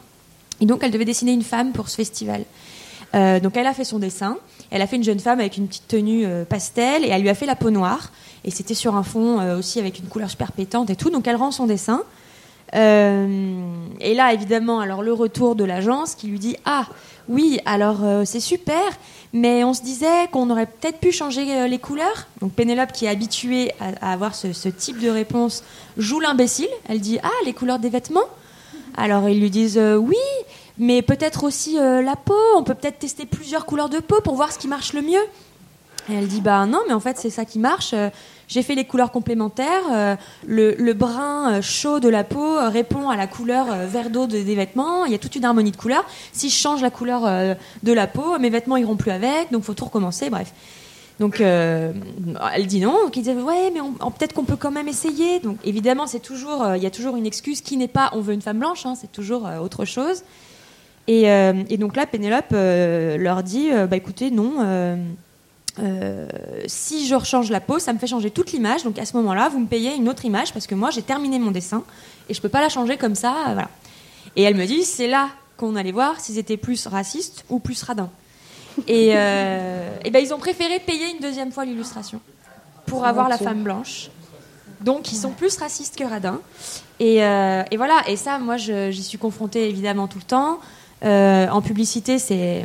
Et 0.60 0.66
donc, 0.66 0.80
elle 0.82 0.90
devait 0.90 1.06
dessiner 1.06 1.32
une 1.32 1.42
femme 1.42 1.72
pour 1.72 1.88
ce 1.88 1.96
festival. 1.96 2.44
Euh, 3.14 3.40
donc, 3.40 3.56
elle 3.56 3.66
a 3.66 3.72
fait 3.72 3.84
son 3.84 3.98
dessin. 3.98 4.36
Elle 4.70 4.82
a 4.82 4.86
fait 4.86 4.96
une 4.96 5.04
jeune 5.04 5.20
femme 5.20 5.40
avec 5.40 5.56
une 5.56 5.68
petite 5.68 5.88
tenue 5.88 6.26
pastel 6.50 7.02
et 7.02 7.08
elle 7.08 7.22
lui 7.22 7.30
a 7.30 7.34
fait 7.34 7.46
la 7.46 7.56
peau 7.56 7.70
noire. 7.70 8.12
Et 8.44 8.50
c'était 8.50 8.74
sur 8.74 8.94
un 8.94 9.02
fond 9.02 9.56
aussi 9.56 9.78
avec 9.78 10.00
une 10.00 10.06
couleur 10.06 10.28
super 10.28 10.52
pétante 10.52 10.90
et 10.90 10.96
tout. 10.96 11.08
Donc, 11.08 11.26
elle 11.26 11.36
rend 11.36 11.50
son 11.50 11.66
dessin. 11.66 12.02
Et 12.74 14.14
là, 14.14 14.32
évidemment, 14.34 14.80
alors 14.80 15.02
le 15.02 15.14
retour 15.14 15.56
de 15.56 15.64
l'agence 15.64 16.14
qui 16.14 16.28
lui 16.28 16.38
dit 16.38 16.56
Ah, 16.66 16.86
oui, 17.28 17.60
alors 17.64 17.98
euh, 18.02 18.24
c'est 18.24 18.40
super, 18.40 18.82
mais 19.32 19.64
on 19.64 19.74
se 19.74 19.82
disait 19.82 20.28
qu'on 20.32 20.50
aurait 20.50 20.66
peut-être 20.66 20.98
pu 20.98 21.12
changer 21.12 21.46
euh, 21.54 21.66
les 21.66 21.78
couleurs. 21.78 22.26
Donc 22.40 22.52
Pénélope, 22.52 22.92
qui 22.92 23.06
est 23.06 23.08
habituée 23.08 23.72
à, 23.80 24.12
avoir 24.12 24.34
ce, 24.34 24.68
type 24.68 24.98
de 24.98 25.08
réponse, 25.08 25.62
joue 25.96 26.20
l'imbécile. 26.20 26.68
Elle 26.88 27.00
dit 27.00 27.18
Ah, 27.22 27.30
les 27.44 27.52
couleurs 27.52 27.78
des 27.78 27.88
vêtements 27.88 28.28
Alors 28.96 29.28
ils 29.28 29.40
lui 29.40 29.50
disent 29.50 29.78
euh, 29.78 29.96
Oui, 29.96 30.16
mais 30.78 31.02
peut-être 31.02 31.44
aussi 31.44 31.74
la 31.74 32.16
peau. 32.16 32.34
On 32.56 32.64
peut 32.64 32.74
peut-être 32.74 32.98
tester 32.98 33.26
plusieurs 33.26 33.66
couleurs 33.66 33.90
de 33.90 33.98
peau 33.98 34.20
pour 34.22 34.34
voir 34.34 34.52
ce 34.52 34.58
qui 34.58 34.68
marche 34.68 34.92
le 34.92 35.02
mieux. 35.02 35.24
Et 36.08 36.14
elle 36.14 36.26
dit 36.26 36.40
bah 36.40 36.64
non, 36.66 36.80
mais 36.88 36.94
en 36.94 37.00
fait 37.00 37.18
c'est 37.18 37.30
ça 37.30 37.44
qui 37.44 37.58
marche. 37.58 37.94
J'ai 38.50 38.64
fait 38.64 38.74
les 38.74 38.84
couleurs 38.84 39.12
complémentaires. 39.12 39.84
Euh, 39.92 40.16
le, 40.44 40.92
brun 40.92 41.52
euh, 41.54 41.62
chaud 41.62 42.00
de 42.00 42.08
la 42.08 42.24
peau 42.24 42.44
euh, 42.58 42.68
répond 42.68 43.08
à 43.08 43.16
la 43.16 43.28
couleur 43.28 43.66
vert 43.86 44.10
d'eau 44.10 44.26
de- 44.26 44.42
des 44.42 44.54
vêtements. 44.56 45.04
Il 45.04 45.12
y 45.12 45.14
a 45.14 45.18
toute 45.18 45.36
une 45.36 45.44
harmonie 45.44 45.70
de 45.70 45.76
couleurs. 45.76 46.04
Si 46.32 46.50
je 46.50 46.56
change 46.56 46.82
la 46.82 46.90
couleur 46.90 47.22
de 47.84 47.92
la 47.92 48.06
peau, 48.08 48.40
mes 48.40 48.50
vêtements 48.50 48.76
iront 48.76 48.96
plus 48.96 49.12
avec. 49.12 49.52
Donc 49.52 49.62
faut 49.62 49.74
tout 49.74 49.84
recommencer. 49.84 50.30
Bref. 50.30 50.52
Donc 51.20 51.38
elle 51.40 52.66
dit 52.66 52.80
non. 52.80 53.04
Donc 53.04 53.16
il 53.16 53.22
dit 53.22 53.30
ouais, 53.30 53.70
mais 53.72 53.80
peut-être 54.18 54.32
qu'on 54.32 54.44
peut 54.44 54.56
quand 54.56 54.72
même 54.72 54.88
essayer. 54.88 55.38
Donc 55.38 55.58
évidemment 55.64 56.08
c'est 56.08 56.18
toujours, 56.20 56.66
il 56.74 56.82
y 56.82 56.86
a 56.86 56.90
toujours 56.90 57.16
une 57.16 57.26
excuse 57.26 57.60
qui 57.60 57.76
n'est 57.76 57.88
pas 57.88 58.10
on 58.14 58.20
veut 58.20 58.34
une 58.34 58.42
femme 58.42 58.58
blanche. 58.58 58.84
hein, 58.84 58.94
c'est 59.00 59.12
toujours 59.12 59.48
autre 59.62 59.84
chose. 59.84 60.24
Et, 61.06 61.24
et 61.26 61.76
donc 61.78 61.94
là 61.94 62.06
Pénélope 62.06 62.50
leur 62.52 63.42
dit 63.44 63.70
bah 63.88 63.96
écoutez 63.96 64.30
non. 64.32 64.54
Euh, 65.80 66.26
si 66.66 67.06
je 67.06 67.14
rechange 67.14 67.50
la 67.50 67.60
peau, 67.60 67.78
ça 67.78 67.92
me 67.92 67.98
fait 67.98 68.06
changer 68.06 68.30
toute 68.30 68.52
l'image. 68.52 68.82
Donc 68.82 68.98
à 68.98 69.06
ce 69.06 69.16
moment-là, 69.16 69.48
vous 69.48 69.60
me 69.60 69.66
payez 69.66 69.94
une 69.94 70.08
autre 70.08 70.24
image 70.24 70.52
parce 70.52 70.66
que 70.66 70.74
moi 70.74 70.90
j'ai 70.90 71.02
terminé 71.02 71.38
mon 71.38 71.50
dessin 71.50 71.82
et 72.28 72.34
je 72.34 72.40
peux 72.40 72.48
pas 72.48 72.60
la 72.60 72.68
changer 72.68 72.96
comme 72.96 73.14
ça. 73.14 73.34
euh, 73.48 73.52
voilà. 73.54 73.68
Et 74.36 74.42
elle 74.42 74.54
me 74.54 74.66
dit 74.66 74.84
c'est 74.84 75.08
là 75.08 75.28
qu'on 75.56 75.76
allait 75.76 75.92
voir 75.92 76.20
s'ils 76.20 76.38
étaient 76.38 76.56
plus 76.56 76.86
racistes 76.86 77.44
ou 77.48 77.58
plus 77.58 77.82
radins. 77.82 78.10
Et, 78.86 79.12
euh, 79.14 79.96
et 80.04 80.10
ben 80.10 80.22
ils 80.22 80.32
ont 80.32 80.38
préféré 80.38 80.78
payer 80.80 81.10
une 81.10 81.20
deuxième 81.20 81.52
fois 81.52 81.64
l'illustration 81.64 82.20
pour 82.86 83.04
avoir 83.06 83.28
la 83.28 83.38
femme 83.38 83.62
blanche. 83.62 84.10
Donc 84.80 85.12
ils 85.12 85.16
sont 85.16 85.30
plus 85.30 85.56
racistes 85.58 85.96
que 85.96 86.04
radins. 86.04 86.40
Et, 86.98 87.22
euh, 87.24 87.62
et 87.70 87.76
voilà. 87.76 88.02
Et 88.08 88.16
ça, 88.16 88.38
moi, 88.38 88.56
j'y 88.56 89.02
suis 89.02 89.18
confrontée 89.18 89.68
évidemment 89.68 90.08
tout 90.08 90.18
le 90.18 90.24
temps. 90.24 90.60
En 91.02 91.62
publicité, 91.62 92.18
c'est 92.18 92.64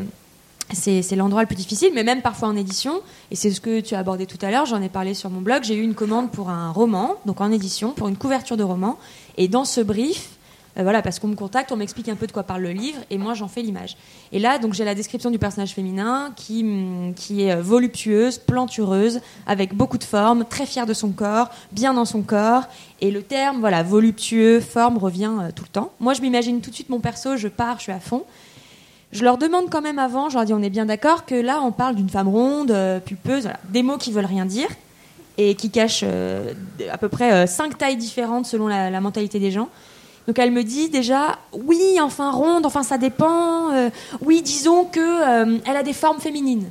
c'est 0.73 1.15
l'endroit 1.15 1.41
le 1.41 1.47
plus 1.47 1.55
difficile, 1.55 1.91
mais 1.93 2.03
même 2.03 2.21
parfois 2.21 2.47
en 2.47 2.55
édition. 2.55 3.01
Et 3.31 3.35
c'est 3.35 3.51
ce 3.51 3.61
que 3.61 3.81
tu 3.81 3.95
as 3.95 3.99
abordé 3.99 4.25
tout 4.25 4.39
à 4.41 4.49
l'heure. 4.51 4.65
J'en 4.65 4.81
ai 4.81 4.89
parlé 4.89 5.13
sur 5.13 5.29
mon 5.29 5.41
blog. 5.41 5.63
J'ai 5.63 5.75
eu 5.75 5.83
une 5.83 5.95
commande 5.95 6.31
pour 6.31 6.49
un 6.49 6.71
roman, 6.71 7.15
donc 7.25 7.41
en 7.41 7.51
édition, 7.51 7.91
pour 7.91 8.07
une 8.07 8.17
couverture 8.17 8.57
de 8.57 8.63
roman. 8.63 8.97
Et 9.37 9.47
dans 9.47 9.65
ce 9.65 9.81
brief, 9.81 10.29
euh, 10.77 10.83
voilà, 10.83 11.01
parce 11.01 11.19
qu'on 11.19 11.27
me 11.27 11.35
contacte, 11.35 11.71
on 11.71 11.77
m'explique 11.77 12.09
un 12.09 12.15
peu 12.15 12.27
de 12.27 12.31
quoi 12.31 12.43
parle 12.43 12.63
le 12.63 12.71
livre, 12.71 12.99
et 13.09 13.17
moi 13.17 13.33
j'en 13.33 13.47
fais 13.47 13.61
l'image. 13.61 13.95
Et 14.31 14.39
là, 14.39 14.59
donc 14.59 14.73
j'ai 14.73 14.83
la 14.83 14.95
description 14.95 15.31
du 15.31 15.39
personnage 15.39 15.73
féminin 15.73 16.33
qui, 16.35 16.65
qui 17.15 17.43
est 17.43 17.53
euh, 17.53 17.61
voluptueuse, 17.61 18.39
plantureuse, 18.39 19.21
avec 19.47 19.73
beaucoup 19.73 19.97
de 19.97 20.03
formes, 20.03 20.45
très 20.45 20.65
fière 20.65 20.85
de 20.85 20.93
son 20.93 21.11
corps, 21.11 21.49
bien 21.71 21.93
dans 21.93 22.05
son 22.05 22.21
corps. 22.21 22.63
Et 23.01 23.11
le 23.11 23.21
terme, 23.21 23.59
voilà, 23.59 23.83
voluptueux, 23.83 24.59
forme 24.59 24.97
revient 24.97 25.31
euh, 25.41 25.51
tout 25.55 25.63
le 25.63 25.69
temps. 25.69 25.91
Moi, 25.99 26.13
je 26.13 26.21
m'imagine 26.21 26.59
tout 26.61 26.69
de 26.69 26.75
suite 26.75 26.89
mon 26.89 26.99
perso, 26.99 27.37
je 27.37 27.47
pars, 27.47 27.77
je 27.77 27.83
suis 27.83 27.91
à 27.91 27.99
fond. 27.99 28.23
Je 29.15 29.23
leur 29.23 29.37
demande 29.37 29.69
quand 29.69 29.81
même 29.81 29.97
avant, 29.97 30.29
je 30.29 30.35
leur 30.35 30.43
dis 30.45 30.53
on 30.53 30.61
est 30.61 30.69
bien 30.69 30.85
d'accord 30.85 31.25
que 31.25 31.35
là 31.35 31.61
on 31.63 31.71
parle 31.71 31.95
d'une 31.95 32.09
femme 32.09 32.27
ronde, 32.27 32.71
euh, 32.71 32.99
pulpeuse, 32.99 33.43
voilà, 33.43 33.59
des 33.69 33.81
mots 33.81 33.97
qui 33.97 34.11
veulent 34.11 34.25
rien 34.25 34.45
dire 34.45 34.67
et 35.37 35.55
qui 35.55 35.69
cachent 35.69 36.03
euh, 36.03 36.51
à 36.91 36.97
peu 36.97 37.07
près 37.07 37.31
euh, 37.31 37.47
cinq 37.47 37.77
tailles 37.77 37.95
différentes 37.97 38.45
selon 38.45 38.67
la, 38.67 38.89
la 38.89 38.99
mentalité 39.01 39.39
des 39.39 39.51
gens. 39.51 39.69
Donc 40.27 40.37
elle 40.37 40.51
me 40.51 40.63
dit 40.63 40.89
déjà 40.89 41.37
oui, 41.53 41.97
enfin 42.01 42.29
ronde, 42.31 42.65
enfin 42.65 42.83
ça 42.83 42.97
dépend. 42.97 43.71
euh, 43.73 43.89
oui, 44.21 44.41
disons 44.41 44.83
que 44.85 45.61
elle 45.69 45.77
a 45.77 45.83
des 45.83 45.93
formes 45.93 46.19
féminines. 46.19 46.69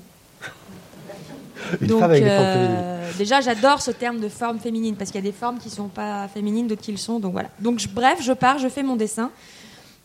Une 1.81 1.87
Donc, 1.87 2.01
femme 2.01 2.11
avec 2.11 2.25
des 2.25 2.31
formes 2.31 2.53
féminines. 2.53 2.85
déjà, 3.17 3.41
j'adore 3.41 3.81
ce 3.81 3.91
terme 3.91 4.21
de 4.21 4.29
forme 4.29 4.59
féminine 4.59 4.97
parce 4.97 5.11
qu'il 5.11 5.25
y 5.25 5.27
a 5.27 5.31
des 5.31 5.37
formes 5.37 5.59
qui 5.59 5.71
sont 5.71 5.89
pas 5.89 6.29
féminines, 6.29 6.67
d'autres 6.67 6.83
qui 6.83 6.93
le 6.93 6.99
sont. 6.99 7.21
Donc 7.21 7.33
voilà. 7.33 7.49
Donc 7.61 7.79
je- 7.79 7.89
bref, 7.89 8.19
je 8.21 8.33
pars, 8.33 8.59
je 8.59 8.69
fais 8.69 8.83
mon 8.83 8.97
dessin 8.97 9.31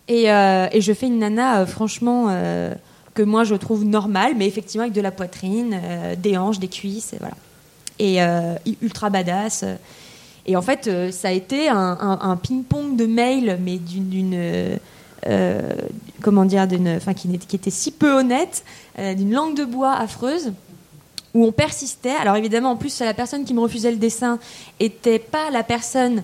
et, 0.09 0.31
euh, 0.31 0.67
et 0.71 0.81
je 0.81 0.91
fais 0.91 1.05
une 1.05 1.19
nana, 1.19 1.59
euh, 1.59 1.65
franchement, 1.67 2.27
euh, 2.29 2.73
que 3.13 3.21
moi 3.21 3.43
je 3.43 3.53
trouve 3.53 3.85
normale, 3.85 4.33
mais 4.35 4.47
effectivement 4.47 4.81
avec 4.83 4.95
de 4.95 5.01
la 5.01 5.11
poitrine, 5.11 5.79
des 6.17 6.35
hanches, 6.35 6.59
des 6.59 6.67
cuisses, 6.67 7.13
et 7.13 7.17
voilà. 7.19 7.35
Et 7.99 8.19
ultra 8.81 9.09
badass. 9.09 9.65
Et 10.45 10.55
en 10.55 10.61
fait, 10.61 10.89
ça 11.11 11.27
a 11.27 11.31
été 11.31 11.67
un, 11.67 12.39
ping-pong 12.41 12.95
de 12.95 13.05
mails, 13.05 13.59
mais 13.61 13.77
d'une, 13.77 14.79
comment 16.21 16.45
dire, 16.45 16.65
d'une, 16.65 16.95
enfin 16.95 17.13
qui, 17.13 17.37
qui 17.39 17.55
était 17.57 17.71
si 17.71 17.91
peu 17.91 18.19
honnête, 18.19 18.63
d'une 18.97 19.33
langue 19.33 19.55
de 19.55 19.65
bois 19.65 19.93
affreuse 19.93 20.53
où 21.39 21.45
on 21.45 21.51
persistait. 21.53 22.15
Alors 22.19 22.35
évidemment, 22.35 22.71
en 22.71 22.75
plus, 22.75 22.99
la 22.99 23.13
personne 23.13 23.45
qui 23.45 23.53
me 23.53 23.61
refusait 23.61 23.91
le 23.91 23.97
dessin 23.97 24.39
était 24.79 25.19
pas 25.19 25.49
la 25.51 25.63
personne, 25.63 26.23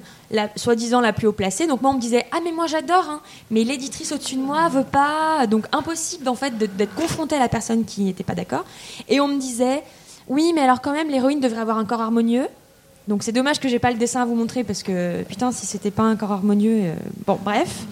soi-disant 0.58 1.00
la 1.00 1.14
plus 1.14 1.28
haut 1.28 1.32
placée. 1.32 1.68
Donc 1.68 1.82
moi, 1.82 1.92
on 1.92 1.96
me 1.96 2.02
disait 2.02 2.26
ah 2.34 2.40
mais 2.44 2.52
moi 2.52 2.68
j'adore, 2.68 3.06
hein, 3.10 3.22
mais 3.50 3.64
l'éditrice 3.64 4.12
au-dessus 4.12 4.36
de 4.36 4.42
moi 4.42 4.68
veut 4.68 4.84
pas. 4.84 5.48
Donc 5.48 5.68
impossible 5.72 6.28
en 6.28 6.36
fait 6.36 6.58
d'être 6.58 6.94
confronté 6.96 7.36
à 7.36 7.40
la 7.40 7.48
personne 7.48 7.86
qui 7.86 8.02
n'était 8.02 8.26
pas 8.26 8.36
d'accord. 8.36 8.66
Et 9.08 9.22
on 9.22 9.30
me 9.30 9.40
disait 9.40 9.84
oui, 10.28 10.52
mais 10.54 10.62
alors 10.62 10.82
quand 10.82 10.92
même 10.92 11.10
l'héroïne 11.10 11.40
devrait 11.40 11.62
avoir 11.62 11.78
un 11.78 11.86
corps 11.86 12.02
harmonieux. 12.02 12.48
Donc 13.08 13.24
c'est 13.24 13.32
dommage 13.32 13.60
que 13.60 13.70
j'ai 13.70 13.80
pas 13.80 13.92
le 13.92 13.98
dessin 13.98 14.24
à 14.24 14.26
vous 14.26 14.36
montrer 14.36 14.64
parce 14.64 14.84
que 14.84 15.24
putain 15.24 15.52
si 15.54 15.66
c'était 15.66 15.92
pas 15.92 16.04
un 16.04 16.18
corps 16.18 16.34
harmonieux, 16.34 16.80
euh, 16.82 16.96
bon 17.26 17.40
bref. 17.42 17.86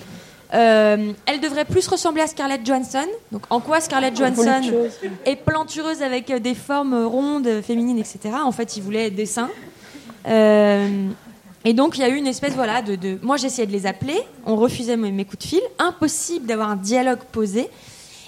Euh, 0.53 1.13
elle 1.25 1.39
devrait 1.39 1.65
plus 1.65 1.87
ressembler 1.87 2.21
à 2.21 2.27
Scarlett 2.27 2.65
Johansson. 2.65 3.07
Donc 3.31 3.43
en 3.49 3.59
quoi 3.59 3.81
Scarlett 3.81 4.15
Johansson 4.15 4.61
est 5.25 5.35
plantureuse 5.35 6.01
avec 6.03 6.29
euh, 6.29 6.39
des 6.39 6.53
formes 6.53 7.05
rondes, 7.05 7.61
féminines, 7.61 7.97
etc. 7.97 8.35
En 8.43 8.51
fait, 8.51 8.77
il 8.77 8.83
voulait 8.83 9.09
des 9.09 9.25
seins. 9.25 9.49
Euh, 10.27 11.09
et 11.65 11.73
donc 11.73 11.97
il 11.97 12.01
y 12.01 12.03
a 12.03 12.09
eu 12.09 12.15
une 12.15 12.27
espèce 12.27 12.53
voilà 12.53 12.81
de, 12.81 12.95
de... 12.95 13.19
moi 13.21 13.35
j'essayais 13.37 13.67
de 13.67 13.73
les 13.73 13.85
appeler, 13.85 14.17
on 14.45 14.55
refusait 14.55 14.95
mes, 14.95 15.11
mes 15.11 15.25
coups 15.25 15.43
de 15.43 15.49
fil, 15.49 15.61
impossible 15.79 16.45
d'avoir 16.45 16.69
un 16.69 16.75
dialogue 16.75 17.19
posé. 17.31 17.69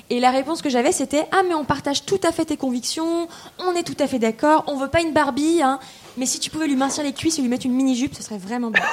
Et 0.10 0.20
la 0.20 0.30
réponse 0.30 0.62
que 0.62 0.70
j'avais, 0.70 0.92
c'était 0.92 1.26
Ah, 1.32 1.42
mais 1.48 1.56
on 1.56 1.64
partage 1.64 2.06
tout 2.06 2.20
à 2.24 2.32
fait 2.32 2.46
tes 2.46 2.58
convictions, 2.58 3.28
on 3.60 3.74
est 3.74 3.84
tout 3.84 3.96
à 4.00 4.08
fait 4.08 4.20
d'accord, 4.20 4.64
on 4.68 4.76
veut 4.76 4.88
pas 4.88 5.02
une 5.02 5.14
Barbie, 5.14 5.62
hein, 5.64 5.80
mais 6.18 6.26
si 6.26 6.40
tu 6.40 6.50
pouvais 6.50 6.68
lui 6.68 6.76
mincir 6.76 7.04
les 7.04 7.14
cuisses 7.14 7.40
et 7.40 7.42
lui 7.42 7.50
mettre 7.50 7.66
une 7.66 7.74
mini-jupe, 7.74 8.14
ce 8.14 8.22
serait 8.24 8.38
vraiment 8.38 8.70
bien. 8.70 8.84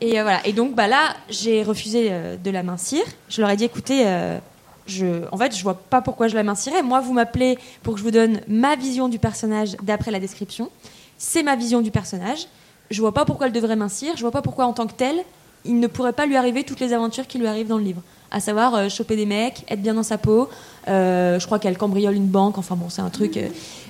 Et 0.00 0.18
euh, 0.18 0.22
voilà. 0.22 0.46
Et 0.46 0.52
donc, 0.52 0.74
bah, 0.74 0.88
là, 0.88 1.16
j'ai 1.28 1.62
refusé 1.62 2.08
euh, 2.10 2.36
de 2.36 2.50
la 2.50 2.62
mincir. 2.62 3.02
Je 3.28 3.40
leur 3.40 3.50
ai 3.50 3.56
dit 3.56 3.64
Écoutez, 3.64 4.02
euh, 4.06 4.38
en 5.32 5.36
fait, 5.36 5.56
je 5.56 5.62
vois 5.62 5.74
pas 5.74 6.02
pourquoi 6.02 6.28
je 6.28 6.34
la 6.34 6.42
mincirais. 6.42 6.82
Moi, 6.82 7.00
vous 7.00 7.12
m'appelez 7.12 7.58
pour 7.82 7.94
que 7.94 7.98
je 7.98 8.04
vous 8.04 8.10
donne 8.10 8.40
ma 8.48 8.76
vision 8.76 9.08
du 9.08 9.18
personnage 9.18 9.76
d'après 9.82 10.10
la 10.10 10.20
description. 10.20 10.70
C'est 11.18 11.42
ma 11.42 11.56
vision 11.56 11.80
du 11.80 11.90
personnage. 11.90 12.46
Je 12.90 13.00
vois 13.00 13.12
pas 13.12 13.24
pourquoi 13.24 13.46
elle 13.46 13.52
devrait 13.52 13.76
mincir. 13.76 14.12
Je 14.16 14.20
vois 14.20 14.30
pas 14.30 14.42
pourquoi, 14.42 14.66
en 14.66 14.72
tant 14.72 14.86
que 14.86 14.92
telle, 14.92 15.24
il 15.64 15.80
ne 15.80 15.86
pourrait 15.86 16.12
pas 16.12 16.26
lui 16.26 16.36
arriver 16.36 16.62
toutes 16.62 16.78
les 16.78 16.92
aventures 16.92 17.26
qui 17.26 17.38
lui 17.38 17.46
arrivent 17.46 17.66
dans 17.66 17.78
le 17.78 17.84
livre 17.84 18.02
à 18.32 18.40
savoir 18.40 18.74
euh, 18.74 18.88
choper 18.88 19.14
des 19.14 19.24
mecs, 19.24 19.64
être 19.68 19.80
bien 19.80 19.94
dans 19.94 20.02
sa 20.02 20.18
peau. 20.18 20.48
Je 20.86 21.44
crois 21.46 21.58
qu'elle 21.58 21.78
cambriole 21.78 22.14
une 22.14 22.26
banque. 22.26 22.58
Enfin 22.58 22.76
bon, 22.76 22.88
c'est 22.90 23.02
un 23.02 23.08
truc. 23.08 23.38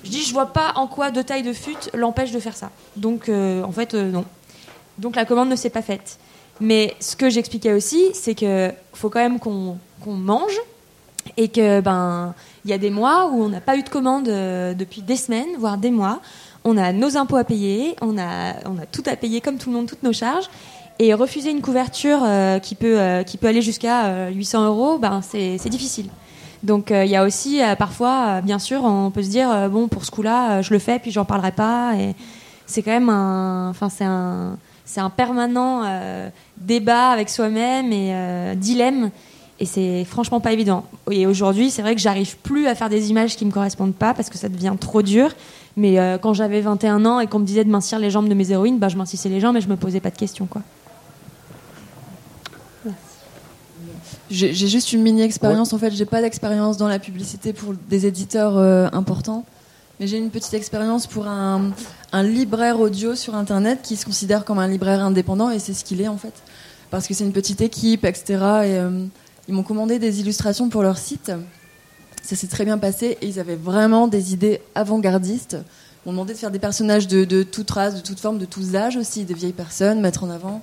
je 0.05 0.11
dis, 0.11 0.23
je 0.23 0.33
vois 0.33 0.47
pas 0.47 0.73
en 0.77 0.87
quoi 0.87 1.11
deux 1.11 1.25
tailles 1.25 1.43
de 1.43 1.53
fut 1.53 1.77
l'empêche 1.95 2.33
de 2.33 2.39
faire 2.39 2.57
ça. 2.57 2.71
Donc, 2.97 3.29
en 3.29 3.73
fait, 3.73 3.95
non. 3.95 4.25
Donc 4.99 5.17
la 5.17 5.25
commande 5.25 5.49
ne 5.49 5.57
s'est 5.57 5.71
pas 5.71 5.83
faite. 5.83 6.19
Mais 6.61 6.95
ce 7.01 7.17
que 7.17 7.29
j'expliquais 7.29 7.73
aussi, 7.73 8.03
c'est 8.15 8.35
que 8.35 8.73
faut 8.95 9.11
quand 9.11 9.21
même 9.21 9.39
qu'on 9.39 9.77
mange 10.07 10.59
et 11.37 11.49
que 11.49 11.81
ben 11.81 12.35
il 12.65 12.71
y 12.71 12.73
a 12.73 12.79
des 12.79 12.91
mois 12.91 13.31
où 13.31 13.43
on 13.43 13.49
n'a 13.49 13.61
pas 13.61 13.77
eu 13.77 13.83
de 13.83 13.89
commande 13.89 14.29
euh, 14.29 14.75
depuis 14.75 15.01
des 15.01 15.17
semaines, 15.17 15.51
voire 15.59 15.79
des 15.79 15.91
mois. 15.91 16.21
On 16.65 16.77
a 16.77 16.93
nos 16.93 17.17
impôts 17.17 17.37
à 17.37 17.45
payer, 17.45 17.95
on 18.01 18.19
a, 18.19 18.55
on 18.65 18.77
a 18.79 18.87
tout 18.91 19.05
à 19.07 19.15
payer 19.15 19.41
comme 19.41 19.57
tout 19.57 19.71
le 19.71 19.77
monde, 19.77 19.87
toutes 19.87 20.03
nos 20.03 20.13
charges. 20.13 20.47
Et 20.99 21.15
refuser 21.15 21.51
une 21.51 21.61
couverture 21.61 22.21
euh, 22.25 22.59
qui, 22.59 22.75
peut, 22.75 22.99
euh, 22.99 23.23
qui 23.23 23.37
peut 23.37 23.47
aller 23.47 23.63
jusqu'à 23.63 24.31
800 24.31 24.67
euros, 24.67 24.99
ben, 24.99 25.21
c'est 25.23 25.69
difficile. 25.69 26.09
Donc 26.63 26.91
il 26.91 27.07
y 27.07 27.15
a 27.15 27.23
aussi 27.23 27.61
parfois, 27.79 28.41
bien 28.41 28.59
sûr, 28.59 28.83
on 28.83 29.11
peut 29.13 29.23
se 29.23 29.29
dire 29.29 29.69
bon 29.71 29.87
pour 29.87 30.05
ce 30.05 30.11
coup-là, 30.11 30.63
je 30.63 30.73
le 30.73 30.81
fais 30.81 30.99
puis 30.99 31.13
j'en 31.13 31.25
parlerai 31.25 31.53
pas. 31.53 31.93
C'est 32.65 32.83
quand 32.83 32.91
même 32.91 33.11
un, 33.11 33.73
un, 34.01 34.57
c'est 34.87 35.01
un 35.01 35.11
permanent 35.11 35.83
débat 36.57 37.11
avec 37.11 37.29
soi-même 37.29 37.93
et 37.93 38.57
dilemme 38.57 39.11
et 39.59 39.65
c'est 39.65 40.05
franchement 40.05 40.41
pas 40.41 40.53
évident. 40.53 40.85
Et 41.11 41.27
aujourd'hui, 41.27 41.71
c'est 41.71 41.81
vrai 41.81 41.95
que 41.95 42.01
j'arrive 42.01 42.37
plus 42.39 42.67
à 42.67 42.75
faire 42.75 42.91
des 42.91 43.11
images 43.11 43.37
qui 43.37 43.47
me 43.47 43.51
correspondent 43.51 43.95
pas 43.95 44.13
parce 44.13 44.29
que 44.29 44.37
ça 44.37 44.49
devient 44.49 44.75
trop 44.79 45.01
dur. 45.01 45.31
Mais 45.77 45.99
euh, 45.99 46.19
quand 46.19 46.35
j'avais 46.35 46.61
21 46.61 47.05
ans 47.07 47.21
et 47.21 47.27
qu'on 47.27 47.39
me 47.39 47.47
disait 47.47 47.65
de 47.65 47.71
mincir 47.71 47.99
les 47.99 48.11
jambes 48.11 48.29
de 48.29 48.35
mes 48.35 48.51
héroïnes, 48.51 48.79
bah, 48.79 48.89
je 48.89 48.97
mincissais 48.97 49.29
les 49.29 49.41
jambes 49.41 49.57
et 49.57 49.61
je 49.61 49.69
me 49.69 49.77
posais 49.77 50.01
pas 50.01 50.11
de 50.11 50.17
questions. 50.17 50.47
Quoi. 50.47 50.63
J'ai 54.29 54.53
juste 54.53 54.93
une 54.93 55.03
mini 55.03 55.23
expérience. 55.23 55.73
En 55.73 55.79
fait, 55.79 55.93
j'ai 55.93 56.05
pas 56.05 56.21
d'expérience 56.21 56.77
dans 56.77 56.89
la 56.89 56.99
publicité 56.99 57.53
pour 57.53 57.75
des 57.89 58.07
éditeurs 58.07 58.59
euh, 58.59 58.89
importants, 58.93 59.45
mais 60.01 60.07
j'ai 60.07 60.19
une 60.19 60.31
petite 60.31 60.53
expérience 60.55 61.07
pour 61.07 61.29
un, 61.29 61.71
un, 62.13 62.23
libraire 62.23 62.81
audio 62.81 63.15
sur 63.15 63.35
Internet 63.35 63.81
qui 63.83 63.97
se 63.97 64.05
considère 64.05 64.45
comme 64.45 64.59
un 64.59 64.69
libraire 64.69 65.03
indépendant 65.03 65.51
et 65.51 65.59
c'est 65.59 65.75
ce 65.75 65.85
qu'il 65.85 66.01
est 66.01 66.09
en 66.09 66.17
fait, 66.17 66.35
parce 66.91 67.07
que 67.07 67.15
c'est 67.15 67.25
une 67.25 67.33
petite 67.33 67.61
équipe, 67.61 68.05
etc. 68.05 68.45
Et, 68.65 68.81
ils 69.49 69.55
m'ont 69.55 69.63
commandé 69.63 70.01
des 70.01 70.21
illustrations 70.21 70.69
pour 70.69 70.83
leur 70.83 70.99
site. 70.99 71.31
Ça 72.23 72.35
s'est 72.35 72.49
très 72.49 72.65
bien 72.65 72.79
passé 72.79 73.17
et 73.21 73.29
ils 73.29 73.39
avaient 73.39 73.55
vraiment 73.55 74.09
des 74.09 74.33
idées 74.33 74.61
avant-gardistes. 74.75 75.55
Ils 75.55 76.09
m'ont 76.09 76.13
demandé 76.13 76.33
de 76.33 76.39
faire 76.39 76.51
des 76.51 76.59
personnages 76.59 77.07
de, 77.07 77.25
de 77.25 77.45
toute 77.45 77.71
race, 77.71 77.95
de 77.95 78.01
toute 78.01 78.19
forme, 78.19 78.39
de 78.39 78.45
tous 78.45 78.75
âges 78.75 78.97
aussi, 78.97 79.25
des 79.25 79.35
vieilles 79.35 79.53
personnes, 79.53 80.01
mettre 80.01 80.25
en 80.25 80.31
avant. 80.31 80.63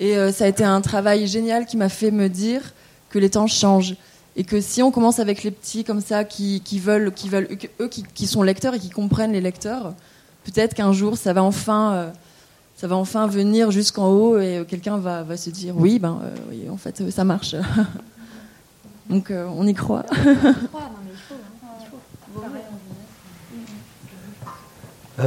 Et 0.00 0.16
euh, 0.16 0.32
ça 0.32 0.44
a 0.44 0.48
été 0.48 0.64
un 0.64 0.80
travail 0.80 1.26
génial 1.26 1.64
qui 1.64 1.76
m'a 1.76 1.88
fait 1.88 2.10
me 2.10 2.28
dire 2.28 2.74
que 3.08 3.18
les 3.18 3.30
temps 3.30 3.46
changent 3.46 3.96
et 4.36 4.44
que 4.44 4.60
si 4.60 4.82
on 4.82 4.90
commence 4.90 5.18
avec 5.18 5.42
les 5.42 5.50
petits 5.50 5.84
comme 5.84 6.00
ça 6.00 6.24
qui, 6.24 6.60
qui 6.62 6.78
veulent, 6.78 7.12
qui 7.12 7.28
veulent 7.28 7.48
eux 7.80 7.88
qui, 7.88 8.02
qui, 8.02 8.26
sont 8.26 8.42
lecteurs 8.42 8.74
et 8.74 8.78
qui 8.78 8.90
comprennent 8.90 9.32
les 9.32 9.40
lecteurs, 9.40 9.94
peut-être 10.44 10.74
qu'un 10.74 10.92
jour 10.92 11.16
ça 11.16 11.32
va 11.32 11.42
enfin 11.42 11.92
euh, 11.92 12.10
ça 12.76 12.86
va 12.88 12.96
enfin 12.96 13.26
venir 13.26 13.70
jusqu'en 13.70 14.08
haut 14.08 14.38
et 14.38 14.64
quelqu'un 14.68 14.96
va, 14.96 15.22
va, 15.22 15.36
se 15.36 15.50
dire 15.50 15.74
oui, 15.76 15.98
ben 15.98 16.20
euh, 16.24 16.34
oui, 16.50 16.68
en 16.68 16.76
fait 16.76 17.10
ça 17.10 17.24
marche. 17.24 17.54
Donc 19.08 19.30
euh, 19.30 19.46
on 19.56 19.66
y 19.66 19.74
croit. 19.74 20.04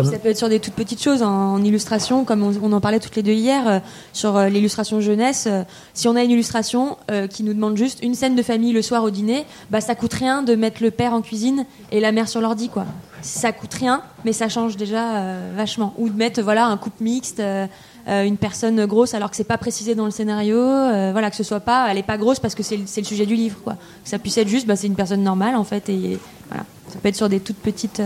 Ça 0.04 0.20
peut 0.20 0.30
être 0.30 0.38
sur 0.38 0.50
des 0.50 0.60
toutes 0.60 0.74
petites 0.74 1.02
choses 1.02 1.24
en, 1.24 1.64
illustration, 1.64 2.26
comme 2.26 2.44
on, 2.44 2.72
en 2.72 2.82
parlait 2.82 3.00
toutes 3.00 3.16
les 3.16 3.24
deux 3.24 3.34
hier, 3.34 3.68
euh, 3.68 3.80
sur 4.14 4.40
l'illustration 4.40 5.00
jeunesse. 5.02 5.48
si 5.94 6.08
on 6.08 6.16
a 6.16 6.24
une 6.24 6.32
illustration 6.32 6.98
qui 7.30 7.44
nous 7.44 7.54
demande 7.54 7.78
juste 7.78 8.00
une 8.04 8.16
scène 8.16 8.36
de 8.36 8.44
famille 8.44 8.74
le 8.74 8.82
soir 8.82 9.04
au 9.04 9.10
dîner, 9.10 9.46
bah 9.70 9.82
ça 9.82 9.96
coûte 9.96 10.14
rien 10.14 10.44
de 10.44 10.56
mettre 10.56 10.82
le 10.84 10.92
père 10.92 11.14
en 11.14 11.22
cuisine 11.22 11.66
et 11.92 12.00
la 12.00 12.12
mère 12.12 12.28
sur 12.28 12.42
l'ordi, 12.42 12.70
quoi 12.70 12.86
ça 13.26 13.52
coûte 13.52 13.74
rien, 13.74 14.02
mais 14.24 14.34
ça 14.34 14.50
change 14.50 14.78
déjà 14.78 15.18
euh, 15.18 15.54
vachement. 15.56 15.94
Ou 15.98 16.10
de 16.10 16.16
mettre 16.16 16.42
voilà 16.42 16.68
un 16.68 16.78
couple 16.78 17.04
mixte, 17.04 17.40
euh, 17.40 17.66
euh, 18.08 18.24
une 18.24 18.38
personne 18.38 18.86
grosse 18.86 19.16
alors 19.16 19.32
que 19.32 19.36
c'est 19.36 19.44
pas 19.44 19.58
précisé 19.58 19.96
dans 19.96 20.06
le 20.06 20.12
scénario, 20.12 20.58
voilà 20.58 21.30
que 21.32 21.36
ce 21.36 21.44
soit 21.44 21.60
pas, 21.60 21.88
elle 21.90 21.98
est 21.98 22.04
pas 22.04 22.18
grosse 22.18 22.40
parce 22.40 22.54
que 22.54 22.64
c'est 22.64 22.78
le, 22.78 22.84
le, 22.84 23.04
sujet 23.04 23.26
du 23.26 23.36
livre, 23.36 23.58
quoi. 23.64 23.74
Que 23.74 24.10
ça 24.10 24.20
puisse 24.20 24.38
être 24.38 24.48
juste, 24.48 24.68
bah, 24.68 24.76
c'est 24.76 24.88
une 24.88 24.96
personne 24.96 25.24
normale 25.24 25.56
en 25.56 25.64
fait, 25.64 25.90
et 25.90 26.20
voilà, 26.50 26.66
ça 26.88 27.00
peut 27.02 27.10
être 27.10 27.16
sur 27.16 27.30
des 27.30 27.40
toutes 27.40 27.58
petites. 27.58 28.02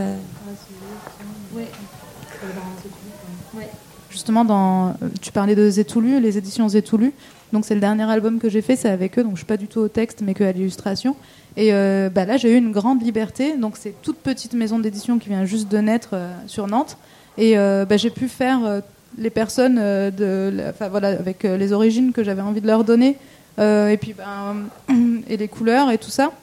Justement, 4.19 4.43
dans, 4.43 4.95
tu 5.21 5.32
parlais 5.32 5.55
de 5.55 5.69
Zétoulu, 5.69 6.19
les 6.19 6.38
éditions 6.38 6.67
Zétoulu. 6.67 7.13
Donc 7.53 7.63
c'est 7.63 7.73
le 7.73 7.79
dernier 7.79 8.03
album 8.03 8.38
que 8.38 8.49
j'ai 8.49 8.62
fait, 8.62 8.75
c'est 8.75 8.89
avec 8.89 9.17
eux, 9.17 9.23
donc 9.23 9.32
je 9.36 9.38
suis 9.38 9.45
pas 9.45 9.55
du 9.55 9.67
tout 9.67 9.79
au 9.79 9.88
texte, 9.88 10.19
mais 10.21 10.34
que 10.34 10.43
à 10.43 10.51
l'illustration. 10.51 11.15
Et 11.55 11.69
euh, 11.71 12.10
bah 12.13 12.25
là, 12.25 12.36
j'ai 12.36 12.51
eu 12.53 12.58
une 12.58 12.73
grande 12.73 13.01
liberté. 13.01 13.55
Donc, 13.55 13.77
c'est 13.77 13.93
toute 14.01 14.17
petite 14.17 14.51
maison 14.55 14.77
d'édition 14.77 15.19
qui 15.19 15.29
vient 15.29 15.45
juste 15.45 15.71
de 15.71 15.77
naître 15.77 16.10
euh, 16.15 16.34
sur 16.47 16.67
Nantes. 16.67 16.97
Et 17.38 17.58
euh, 17.58 17.86
bah, 17.86 17.95
j'ai 17.95 18.10
pu 18.10 18.27
faire 18.27 18.82
les 19.17 19.29
personnes 19.29 19.77
de, 19.77 20.73
voilà, 20.89 21.08
avec 21.08 21.43
les 21.43 21.71
origines 21.71 22.12
que 22.12 22.21
j'avais 22.21 22.41
envie 22.41 22.60
de 22.60 22.67
leur 22.67 22.84
donner. 22.84 23.15
et 23.58 23.97
puis, 24.01 24.13
ben, 24.13 24.67
et 25.29 25.38
les 25.38 25.47
couleurs 25.47 25.91
et 25.91 25.97
tout 25.97 26.10
ça. 26.10 26.34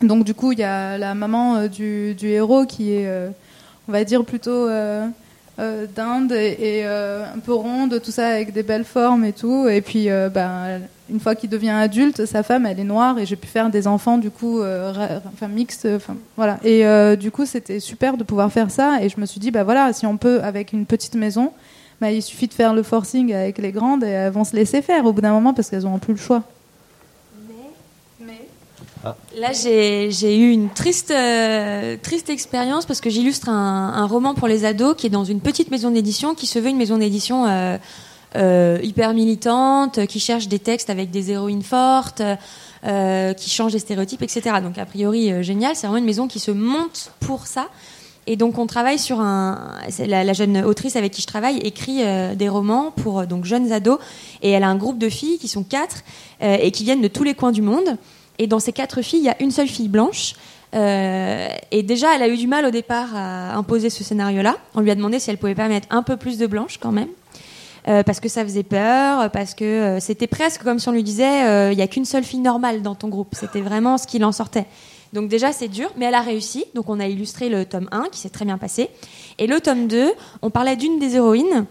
Donc, 0.00 0.22
du 0.22 0.32
coup, 0.32 0.52
il 0.52 0.60
y 0.60 0.64
a 0.64 0.96
la 0.96 1.16
maman 1.16 1.66
du, 1.66 2.14
du, 2.14 2.28
héros 2.28 2.66
qui 2.66 2.92
est, 2.92 3.10
on 3.88 3.92
va 3.92 4.04
dire, 4.04 4.24
plutôt 4.24 4.68
d'Inde 5.58 6.32
et, 6.32 6.84
un 6.84 7.38
peu 7.44 7.54
ronde, 7.54 8.00
tout 8.02 8.10
ça 8.10 8.28
avec 8.28 8.52
des 8.52 8.62
belles 8.62 8.84
formes 8.84 9.24
et 9.24 9.32
tout. 9.32 9.66
Et 9.68 9.80
puis, 9.80 10.08
ben, 10.32 10.80
une 11.08 11.20
fois 11.20 11.34
qu'il 11.34 11.50
devient 11.50 11.70
adulte, 11.70 12.26
sa 12.26 12.42
femme, 12.42 12.66
elle 12.66 12.80
est 12.80 12.84
noire 12.84 13.18
et 13.18 13.26
j'ai 13.26 13.36
pu 13.36 13.46
faire 13.46 13.70
des 13.70 13.86
enfants 13.86 14.18
du 14.18 14.30
coup, 14.30 14.60
euh, 14.60 15.20
enfin 15.32 15.48
mixtes, 15.48 15.86
enfin 15.94 16.16
voilà. 16.36 16.58
Et 16.64 16.86
euh, 16.86 17.16
du 17.16 17.30
coup, 17.30 17.46
c'était 17.46 17.80
super 17.80 18.16
de 18.16 18.24
pouvoir 18.24 18.50
faire 18.52 18.70
ça. 18.70 18.98
Et 19.02 19.08
je 19.08 19.20
me 19.20 19.26
suis 19.26 19.40
dit, 19.40 19.50
bah 19.50 19.64
voilà, 19.64 19.92
si 19.92 20.06
on 20.06 20.16
peut 20.16 20.40
avec 20.42 20.72
une 20.72 20.86
petite 20.86 21.14
maison, 21.14 21.52
bah, 22.00 22.10
il 22.10 22.22
suffit 22.22 22.48
de 22.48 22.54
faire 22.54 22.74
le 22.74 22.82
forcing 22.82 23.32
avec 23.32 23.58
les 23.58 23.72
grandes 23.72 24.04
et 24.04 24.08
elles 24.08 24.32
vont 24.32 24.44
se 24.44 24.56
laisser 24.56 24.82
faire 24.82 25.04
au 25.06 25.12
bout 25.12 25.20
d'un 25.20 25.32
moment 25.32 25.54
parce 25.54 25.70
qu'elles 25.70 25.82
n'auront 25.82 25.98
plus 25.98 26.14
le 26.14 26.18
choix. 26.18 26.42
Là, 29.36 29.52
j'ai 29.52 30.36
eu 30.36 30.50
une 30.50 30.70
triste, 30.70 31.10
euh, 31.10 31.96
triste 32.02 32.30
expérience 32.30 32.86
parce 32.86 33.00
que 33.00 33.10
j'illustre 33.10 33.48
un, 33.48 34.06
roman 34.06 34.34
pour 34.34 34.48
les 34.48 34.64
ados 34.64 34.96
qui 34.96 35.06
est 35.06 35.10
dans 35.10 35.24
une 35.24 35.40
petite 35.40 35.70
maison 35.70 35.90
d'édition 35.90 36.34
qui 36.34 36.46
se 36.46 36.58
veut 36.58 36.68
une 36.68 36.76
maison 36.76 36.98
d'édition 36.98 37.46
euh, 38.36 38.78
hyper 38.82 39.14
militante, 39.14 40.06
qui 40.06 40.20
cherche 40.20 40.48
des 40.48 40.58
textes 40.58 40.90
avec 40.90 41.10
des 41.10 41.30
héroïnes 41.30 41.62
fortes, 41.62 42.22
euh, 42.84 43.32
qui 43.32 43.48
change 43.48 43.72
les 43.72 43.78
stéréotypes, 43.78 44.22
etc. 44.22 44.56
Donc 44.62 44.76
a 44.78 44.84
priori 44.84 45.32
euh, 45.32 45.42
génial, 45.42 45.74
c'est 45.74 45.86
vraiment 45.86 45.98
une 45.98 46.04
maison 46.04 46.28
qui 46.28 46.38
se 46.38 46.50
monte 46.50 47.12
pour 47.20 47.46
ça. 47.46 47.68
Et 48.26 48.36
donc 48.36 48.58
on 48.58 48.66
travaille 48.66 48.98
sur 48.98 49.20
un. 49.20 49.78
La, 50.00 50.24
la, 50.24 50.32
jeune 50.32 50.58
autrice 50.64 50.96
avec 50.96 51.12
qui 51.12 51.22
je 51.22 51.28
travaille 51.28 51.58
écrit 51.58 52.02
des 52.34 52.48
romans 52.48 52.90
pour 52.90 53.24
donc 53.24 53.44
jeunes 53.44 53.70
ados 53.70 54.00
et 54.42 54.50
elle 54.50 54.64
a 54.64 54.68
un 54.68 54.74
groupe 54.74 54.98
de 54.98 55.08
filles 55.08 55.38
qui 55.38 55.46
sont 55.46 55.62
quatre 55.62 56.02
et 56.40 56.72
qui 56.72 56.82
viennent 56.82 57.00
de 57.00 57.06
tous 57.06 57.22
les 57.22 57.34
coins 57.34 57.52
du 57.52 57.62
monde. 57.62 57.96
Et 58.38 58.46
dans 58.46 58.58
ces 58.60 58.72
quatre 58.72 59.02
filles, 59.02 59.20
il 59.20 59.24
y 59.24 59.30
a 59.30 59.42
une 59.42 59.50
seule 59.50 59.68
fille 59.68 59.88
blanche. 59.88 60.34
et 60.74 61.82
déjà, 61.82 62.14
elle 62.14 62.22
a 62.22 62.28
eu 62.28 62.36
du 62.36 62.46
mal 62.46 62.66
au 62.66 62.70
départ 62.70 63.14
à 63.14 63.54
imposer 63.56 63.88
ce 63.88 64.04
scénario-là. 64.04 64.56
On 64.74 64.80
lui 64.80 64.90
a 64.90 64.94
demandé 64.94 65.18
si 65.18 65.30
elle 65.30 65.38
pouvait 65.38 65.54
pas 65.54 65.68
mettre 65.68 65.88
un 65.90 66.02
peu 66.02 66.16
plus 66.16 66.38
de 66.38 66.46
blanche 66.46 66.78
quand 66.78 66.92
même. 66.92 67.08
Euh, 67.88 68.02
parce 68.02 68.18
que 68.18 68.28
ça 68.28 68.42
faisait 68.42 68.64
peur, 68.64 69.30
parce 69.30 69.54
que 69.54 69.64
euh, 69.64 70.00
c'était 70.00 70.26
presque 70.26 70.64
comme 70.64 70.80
si 70.80 70.88
on 70.88 70.92
lui 70.92 71.04
disait 71.04 71.44
euh, 71.44 71.72
il 71.72 71.76
n'y 71.76 71.82
a 71.82 71.86
qu'une 71.86 72.04
seule 72.04 72.24
fille 72.24 72.40
normale 72.40 72.82
dans 72.82 72.96
ton 72.96 73.08
groupe. 73.08 73.36
C'était 73.38 73.60
vraiment 73.60 73.96
ce 73.96 74.08
qu'il 74.08 74.24
en 74.24 74.32
sortait. 74.32 74.66
Donc 75.12 75.28
déjà 75.28 75.52
c'est 75.52 75.68
dur, 75.68 75.88
mais 75.96 76.06
elle 76.06 76.14
a 76.14 76.20
réussi. 76.20 76.64
Donc 76.74 76.88
on 76.88 76.98
a 76.98 77.06
illustré 77.06 77.48
le 77.48 77.64
tome 77.64 77.88
1 77.92 78.08
qui 78.10 78.18
s'est 78.18 78.28
très 78.28 78.44
bien 78.44 78.58
passé. 78.58 78.90
Et 79.38 79.46
le 79.46 79.60
tome 79.60 79.86
2, 79.86 80.12
on 80.42 80.50
parlait 80.50 80.74
d'une 80.74 80.98
des 80.98 81.14
héroïnes 81.14 81.64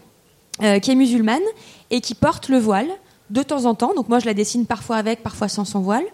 qui 0.81 0.89
est 0.89 0.95
musulmane 0.95 1.41
et 1.91 1.99
qui 1.99 2.15
porte 2.15 2.47
le 2.47 2.59
voile 2.59 2.87
de 3.29 3.43
temps 3.43 3.65
en 3.65 3.75
temps. 3.75 3.93
Donc 3.93 4.07
moi 4.07 4.19
je 4.19 4.25
la 4.25 4.33
dessine 4.33 4.65
parfois 4.65 4.95
avec, 4.95 5.21
parfois 5.21 5.49
sans 5.49 5.65
son 5.65 5.81
voile. 5.81 6.05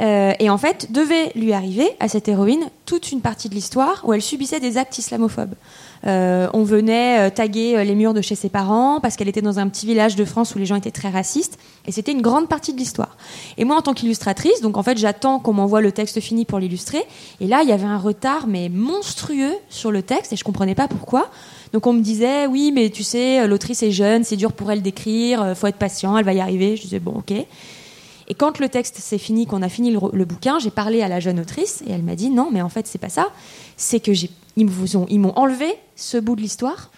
Euh, 0.00 0.32
et 0.38 0.50
en 0.50 0.58
fait, 0.58 0.90
devait 0.90 1.30
lui 1.34 1.52
arriver 1.52 1.88
à 2.00 2.08
cette 2.08 2.28
héroïne 2.28 2.64
toute 2.86 3.12
une 3.12 3.20
partie 3.20 3.48
de 3.48 3.54
l'histoire 3.54 4.02
où 4.04 4.12
elle 4.12 4.22
subissait 4.22 4.58
des 4.58 4.78
actes 4.78 4.98
islamophobes. 4.98 5.54
Euh, 6.04 6.48
on 6.52 6.64
venait 6.64 7.20
euh, 7.20 7.30
taguer 7.30 7.84
les 7.84 7.94
murs 7.94 8.12
de 8.12 8.20
chez 8.20 8.34
ses 8.34 8.48
parents 8.48 8.98
parce 9.00 9.16
qu'elle 9.16 9.28
était 9.28 9.42
dans 9.42 9.60
un 9.60 9.68
petit 9.68 9.86
village 9.86 10.16
de 10.16 10.24
France 10.24 10.54
où 10.54 10.58
les 10.58 10.66
gens 10.66 10.74
étaient 10.74 10.90
très 10.90 11.10
racistes. 11.10 11.58
Et 11.86 11.92
c'était 11.92 12.12
une 12.12 12.22
grande 12.22 12.48
partie 12.48 12.72
de 12.72 12.78
l'histoire. 12.78 13.16
Et 13.58 13.64
moi, 13.64 13.76
en 13.76 13.82
tant 13.82 13.94
qu'illustratrice, 13.94 14.60
donc 14.60 14.76
en 14.76 14.82
fait, 14.82 14.98
j'attends 14.98 15.38
qu'on 15.38 15.52
m'envoie 15.52 15.80
le 15.80 15.92
texte 15.92 16.20
fini 16.20 16.44
pour 16.44 16.58
l'illustrer. 16.58 17.04
Et 17.40 17.46
là, 17.46 17.60
il 17.62 17.68
y 17.68 17.72
avait 17.72 17.84
un 17.84 17.98
retard, 17.98 18.46
mais 18.48 18.68
monstrueux 18.68 19.54
sur 19.68 19.92
le 19.92 20.02
texte 20.02 20.32
et 20.32 20.36
je 20.36 20.44
comprenais 20.44 20.74
pas 20.74 20.88
pourquoi. 20.88 21.30
Donc 21.72 21.86
on 21.86 21.92
me 21.92 22.00
disait, 22.00 22.46
oui, 22.46 22.72
mais 22.74 22.90
tu 22.90 23.02
sais, 23.02 23.46
l'autrice 23.46 23.82
est 23.82 23.92
jeune, 23.92 24.24
c'est 24.24 24.36
dur 24.36 24.52
pour 24.52 24.70
elle 24.72 24.82
d'écrire, 24.82 25.54
faut 25.56 25.68
être 25.68 25.76
patient, 25.76 26.18
elle 26.18 26.24
va 26.24 26.34
y 26.34 26.40
arriver. 26.40 26.76
Je 26.76 26.82
disais, 26.82 26.98
bon, 26.98 27.12
ok. 27.18 27.32
Et 28.32 28.34
quand 28.34 28.58
le 28.60 28.70
texte 28.70 28.96
s'est 28.96 29.18
fini, 29.18 29.46
qu'on 29.46 29.60
a 29.60 29.68
fini 29.68 29.90
le, 29.90 30.24
bouquin, 30.24 30.58
j'ai 30.58 30.70
parlé 30.70 31.02
à 31.02 31.08
la 31.08 31.20
jeune 31.20 31.38
autrice 31.38 31.82
et 31.86 31.92
elle 31.92 32.02
m'a 32.02 32.14
dit 32.14 32.30
non, 32.30 32.48
mais 32.50 32.62
en 32.62 32.70
fait 32.70 32.86
c'est 32.86 32.96
pas 32.96 33.10
ça. 33.10 33.28
C'est 33.76 34.00
que 34.00 34.10
ils 34.56 35.20
m'ont 35.20 35.36
enlevé 35.36 35.66
ce 35.96 36.16
bout 36.16 36.34
de 36.34 36.40
l'histoire. 36.40 36.90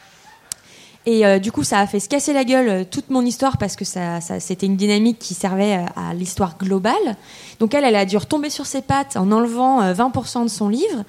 Et 1.06 1.26
euh, 1.26 1.40
du 1.40 1.50
coup, 1.50 1.64
ça 1.64 1.80
a 1.80 1.88
fait 1.88 1.98
se 1.98 2.08
casser 2.08 2.32
la 2.32 2.44
gueule 2.44 2.68
euh, 2.68 2.84
toute 2.88 3.10
mon 3.10 3.26
histoire 3.26 3.58
parce 3.58 3.74
que 3.74 3.84
c'était 3.84 4.66
une 4.66 4.76
dynamique 4.76 5.18
qui 5.18 5.34
servait 5.34 5.78
euh, 5.78 5.86
à, 5.96 6.14
l'histoire 6.14 6.56
globale. 6.56 7.16
Donc 7.58 7.74
elle, 7.74 7.82
elle 7.82 7.96
a 7.96 8.04
dû 8.04 8.16
retomber 8.16 8.48
sur 8.48 8.66
ses 8.66 8.80
pattes 8.80 9.16
en 9.16 9.32
enlevant 9.32 9.82
20% 9.92 10.44
de 10.44 10.48
son 10.48 10.68
livre. 10.68 11.02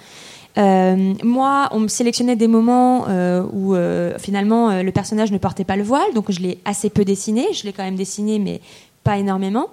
moi, 1.23 1.69
on 1.69 1.81
me 1.81 1.87
sélectionnait 1.87 2.35
des 2.35 2.47
moments 2.47 3.05
où 3.53 3.75
finalement 4.17 4.81
le 4.81 4.91
personnage 4.91 5.31
ne 5.31 5.37
portait 5.37 5.65
pas 5.65 5.75
le 5.75 5.83
voile, 5.83 6.13
donc 6.15 6.31
je 6.31 6.39
l'ai 6.39 6.57
assez 6.65 6.89
peu 6.89 7.05
dessiné. 7.05 7.53
Je 7.53 7.63
l'ai 7.65 7.73
quand 7.73 7.83
même 7.83 7.95
dessiné, 7.95 8.39
mais 8.39 8.61
pas 9.03 9.19
énormément. 9.19 9.67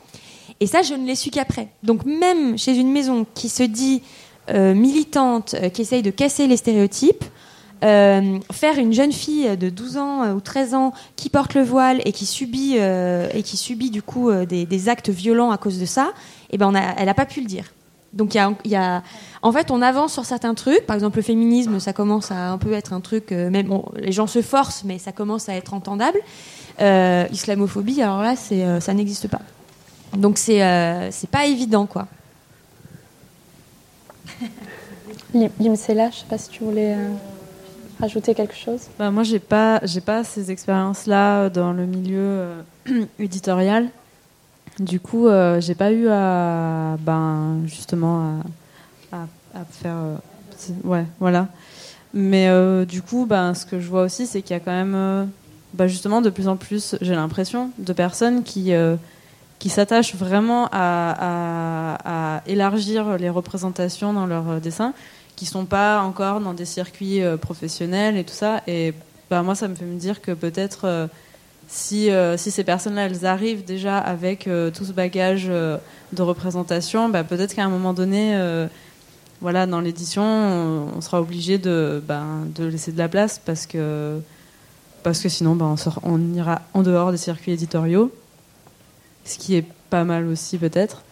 Et 0.62 0.66
ça, 0.66 0.82
je 0.82 0.94
ne 0.94 1.04
l'ai 1.04 1.16
su 1.16 1.30
qu'après. 1.30 1.70
Donc 1.82 2.04
même 2.04 2.56
chez 2.56 2.76
une 2.76 2.92
maison 2.92 3.26
qui 3.34 3.48
se 3.48 3.64
dit 3.64 4.00
euh, 4.48 4.74
militante, 4.74 5.56
euh, 5.60 5.70
qui 5.70 5.82
essaye 5.82 6.02
de 6.02 6.12
casser 6.12 6.46
les 6.46 6.56
stéréotypes, 6.56 7.24
euh, 7.82 8.38
faire 8.52 8.78
une 8.78 8.92
jeune 8.92 9.10
fille 9.10 9.56
de 9.56 9.70
12 9.70 9.96
ans 9.96 10.32
ou 10.32 10.40
13 10.40 10.74
ans 10.74 10.92
qui 11.16 11.30
porte 11.30 11.54
le 11.54 11.62
voile 11.62 12.00
et 12.04 12.12
qui 12.12 12.26
subit, 12.26 12.76
et 12.76 13.42
qui 13.42 13.56
subit 13.56 13.90
du 13.90 14.02
coup 14.02 14.30
des, 14.32 14.88
actes 14.88 15.10
violents 15.10 15.50
à 15.50 15.58
cause 15.58 15.80
de 15.80 15.84
ça, 15.84 16.12
eh 16.52 16.58
ben 16.58 16.72
elle 16.96 17.06
n'a 17.06 17.14
pas 17.14 17.26
pu 17.26 17.40
le 17.40 17.46
dire. 17.46 17.64
Donc 18.12 18.36
en 18.36 19.52
fait, 19.52 19.72
on 19.72 19.82
avance 19.82 20.12
sur 20.12 20.24
certains 20.24 20.54
trucs. 20.54 20.86
Par 20.86 20.94
exemple, 20.94 21.16
le 21.16 21.22
féminisme, 21.22 21.80
ça 21.80 21.92
commence 21.92 22.30
à 22.30 22.52
un 22.52 22.58
peu 22.58 22.72
être 22.72 22.92
un 22.92 23.00
truc. 23.00 23.32
même 23.32 23.68
les 23.96 24.12
gens 24.12 24.28
se 24.28 24.42
forcent, 24.42 24.84
mais 24.84 25.00
ça 25.00 25.10
commence 25.10 25.48
à 25.48 25.56
être 25.56 25.74
entendable. 25.74 26.20
Euh, 26.80 27.26
islamophobie, 27.32 28.00
alors 28.00 28.22
là, 28.22 28.36
ça 28.36 28.94
n'existe 28.94 29.26
pas. 29.26 29.40
Donc 30.16 30.38
c'est, 30.38 30.62
euh, 30.62 31.10
c'est 31.10 31.30
pas 31.30 31.46
évident, 31.46 31.86
quoi. 31.86 32.06
Lim- 35.34 35.50
Limsela, 35.58 36.10
je 36.10 36.16
sais 36.16 36.26
pas 36.28 36.38
si 36.38 36.50
tu 36.50 36.64
voulais 36.64 36.94
euh, 36.94 37.10
rajouter 38.00 38.34
quelque 38.34 38.54
chose. 38.54 38.82
Bah, 38.98 39.10
moi, 39.10 39.22
j'ai 39.22 39.38
pas, 39.38 39.80
j'ai 39.84 40.00
pas 40.00 40.24
ces 40.24 40.50
expériences-là 40.50 41.48
dans 41.48 41.72
le 41.72 41.86
milieu 41.86 42.18
euh, 42.18 42.62
éditorial. 43.18 43.88
Du 44.78 45.00
coup, 45.00 45.28
euh, 45.28 45.60
j'ai 45.60 45.74
pas 45.74 45.92
eu 45.92 46.08
à, 46.08 46.96
ben, 47.00 47.60
justement, 47.66 48.40
à, 49.12 49.16
à, 49.16 49.60
à 49.60 49.64
faire, 49.70 49.96
euh, 49.96 50.16
ouais, 50.84 51.04
voilà. 51.20 51.48
Mais 52.14 52.48
euh, 52.48 52.84
du 52.84 53.00
coup, 53.02 53.26
ben, 53.26 53.54
ce 53.54 53.64
que 53.66 53.80
je 53.80 53.88
vois 53.88 54.02
aussi, 54.02 54.26
c'est 54.26 54.42
qu'il 54.42 54.54
y 54.54 54.56
a 54.56 54.60
quand 54.60 54.70
même, 54.72 54.94
euh, 54.94 55.24
bah, 55.74 55.88
justement, 55.88 56.20
de 56.20 56.30
plus 56.30 56.48
en 56.48 56.56
plus, 56.56 56.96
j'ai 57.00 57.14
l'impression, 57.14 57.70
de 57.78 57.92
personnes 57.92 58.42
qui, 58.42 58.72
euh, 58.74 58.96
qui 59.62 59.68
s'attachent 59.68 60.16
vraiment 60.16 60.68
à, 60.72 62.42
élargir 62.48 63.16
les 63.16 63.30
représentations 63.30 64.12
dans 64.12 64.26
leurs 64.26 64.50
euh, 64.50 64.58
dessins, 64.58 64.92
qui 65.36 65.46
sont 65.46 65.66
pas 65.66 66.00
encore 66.00 66.40
dans 66.40 66.52
des 66.52 66.64
circuits 66.64 67.22
euh, 67.22 67.36
professionnels 67.36 68.16
et 68.16 68.24
tout 68.24 68.34
ça. 68.34 68.62
Et 68.66 68.92
bah, 69.30 69.44
moi, 69.44 69.54
ça 69.54 69.68
me 69.68 69.76
fait 69.76 69.84
me 69.84 70.00
dire 70.00 70.20
que 70.20 70.32
peut-être 70.32 70.88
euh, 70.88 71.06
si, 71.68 72.10
ces 72.36 72.64
personnes-là, 72.64 73.06
elles 73.06 73.24
arrivent 73.24 73.64
déjà 73.64 73.98
avec 73.98 74.50
tout 74.74 74.84
ce 74.84 74.92
bagage 74.92 75.46
de 75.46 76.22
représentation, 76.22 77.08
bah, 77.08 77.22
peut-être 77.22 77.54
qu'à 77.54 77.64
un 77.64 77.70
moment 77.70 77.94
donné, 77.94 78.36
voilà, 79.40 79.66
dans 79.66 79.80
l'édition, 79.80 80.24
on, 80.24 81.00
sera 81.00 81.20
obligé 81.20 81.58
de, 81.58 82.02
ben, 82.06 82.46
de 82.54 82.64
laisser 82.64 82.90
de 82.90 82.98
la 82.98 83.08
place 83.08 83.40
parce 83.42 83.66
que, 83.66 84.18
parce 85.04 85.20
que 85.20 85.28
sinon, 85.28 85.56
on 86.02 86.34
ira 86.34 86.62
en 86.74 86.82
dehors 86.82 87.12
des 87.12 87.16
circuits 87.16 87.52
éditoriaux, 87.52 88.12
ce 89.24 89.38
qui 89.38 89.56
est 89.56 89.66
pas 89.90 90.04
mal 90.04 90.26
aussi 90.26 90.58
peut-être. 90.58 91.02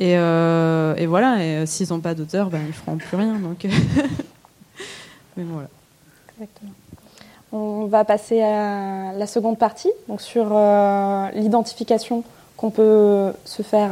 Et, 0.00 0.16
euh, 0.16 0.94
voilà, 1.06 1.44
et 1.44 1.56
euh, 1.56 1.66
s'ils 1.66 1.90
n'ont 1.90 2.00
pas 2.00 2.14
d'auteur, 2.14 2.48
ben, 2.48 2.62
ils 2.66 2.72
feront 2.72 2.96
plus 2.96 3.16
rien. 3.16 3.34
Donc... 3.34 3.66
Mais 5.36 5.44
voilà. 5.44 5.68
On 7.52 7.84
va 7.84 8.04
passer 8.04 8.40
à 8.40 9.12
la 9.12 9.26
seconde 9.26 9.58
partie, 9.58 9.90
donc 10.08 10.22
sur 10.22 10.48
euh, 10.52 11.28
l'identification 11.34 12.24
qu'on 12.56 12.70
peut 12.70 13.32
se 13.44 13.62
faire 13.62 13.90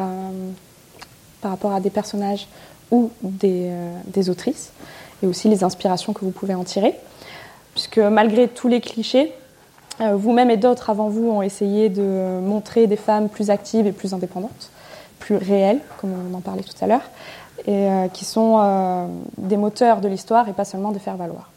par 1.43 1.51
rapport 1.51 1.73
à 1.73 1.81
des 1.81 1.91
personnages 1.91 2.49
ou 2.91 3.11
des, 3.23 4.31
autrices, 4.31 4.73
et 5.23 5.27
aussi 5.27 5.49
les 5.49 5.63
inspirations 5.63 6.13
que 6.15 6.25
vous 6.25 6.31
pouvez 6.31 6.55
en 6.55 6.65
tirer. 6.65 6.95
Puisque 7.75 7.99
malgré 7.99 8.49
tous 8.49 8.69
les 8.69 8.81
clichés, 8.81 9.33
vous-même 10.01 10.51
et 10.51 10.57
d'autres 10.57 10.91
avant 10.91 11.09
vous 11.09 11.29
ont 11.29 11.43
essayé 11.43 11.89
de 11.89 12.41
montrer 12.41 12.87
des 12.87 12.97
femmes 12.97 13.29
plus 13.29 13.51
actives 13.51 13.87
et 13.87 13.93
plus 13.93 14.15
indépendantes, 14.15 14.71
plus 15.19 15.37
réelles, 15.37 15.81
comme 16.01 16.11
on 16.31 16.37
en 16.37 16.41
parlait 16.41 16.63
tout 16.63 16.77
à 16.81 16.87
l'heure, 16.87 17.03
et 17.67 17.73
euh, 17.73 18.09
qui 18.09 18.25
sont 18.25 18.59
euh, 18.61 19.07
des 19.37 19.57
moteurs 19.57 20.01
de 20.01 20.09
l'histoire 20.09 20.49
et 20.49 20.53
pas 20.53 20.65
seulement 20.65 20.93
des 20.93 21.01
faire-valoir. 21.01 21.51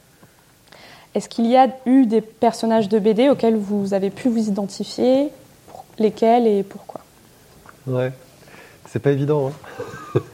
Est-ce 1.14 1.30
qu'il 1.30 1.46
y 1.46 1.58
a 1.58 1.68
eu 1.86 2.06
des 2.06 2.22
personnages 2.22 2.90
de 2.90 2.98
BD 2.98 3.30
auxquels 3.30 3.58
vous 3.58 3.94
avez 3.94 4.10
pu 4.10 4.30
vous 4.30 4.48
identifier 4.48 5.30
Pour 5.68 5.86
Lesquels 6.00 6.48
et 6.48 6.64
pourquoi? 6.64 7.02
Ouais. 7.86 8.12
C'est 8.88 9.00
pas 9.00 9.12
évident. 9.12 9.52
Hein. 10.16 10.22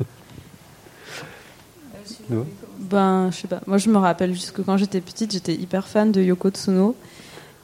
Ben, 2.78 3.30
je 3.32 3.38
sais 3.38 3.47
pas. 3.47 3.62
Moi, 3.68 3.78
je 3.78 3.89
me 3.89 3.97
rappelle 3.97 4.34
juste 4.34 4.51
que 4.51 4.62
quand 4.62 4.78
j'étais 4.78 5.01
petite, 5.01 5.32
j'étais 5.32 5.53
hyper 5.53 5.88
fan 5.88 6.12
de 6.12 6.22
Yoko 6.22 6.49
Tsuno. 6.49 6.95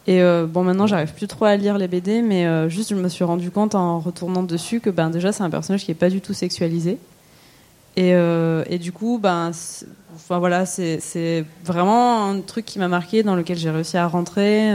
Et 0.06 0.22
euh, 0.22 0.46
bon, 0.46 0.64
maintenant, 0.64 0.86
j'arrive 0.86 1.14
plus 1.14 1.28
trop 1.28 1.46
à 1.46 1.56
lire 1.56 1.78
les 1.78 1.88
BD, 1.88 2.22
mais 2.22 2.46
euh, 2.46 2.68
juste, 2.68 2.90
je 2.90 2.96
me 2.96 3.08
suis 3.08 3.24
rendu 3.24 3.52
compte 3.52 3.74
en 3.74 4.00
retournant 4.00 4.44
dessus 4.44 4.82
que 4.82 4.90
ben 4.90 5.10
déjà, 5.10 5.32
c'est 5.32 5.44
un 5.44 5.50
personnage 5.50 5.86
qui 5.86 5.92
est 5.92 5.96
pas 5.96 6.10
du 6.10 6.20
tout 6.20 6.34
sexualisé. 6.34 6.98
Et, 7.96 8.14
euh, 8.14 8.64
et 8.70 8.80
du 8.80 8.92
coup, 8.92 9.18
ben, 9.22 9.52
enfin 10.16 10.40
voilà, 10.40 10.66
c'est 10.66 11.46
vraiment 11.64 12.30
un 12.30 12.42
truc 12.42 12.66
qui 12.66 12.80
m'a 12.80 12.88
marqué, 12.90 13.24
dans 13.24 13.36
lequel 13.36 13.58
j'ai 13.58 13.70
réussi 13.70 13.98
à 13.98 14.08
rentrer. 14.08 14.72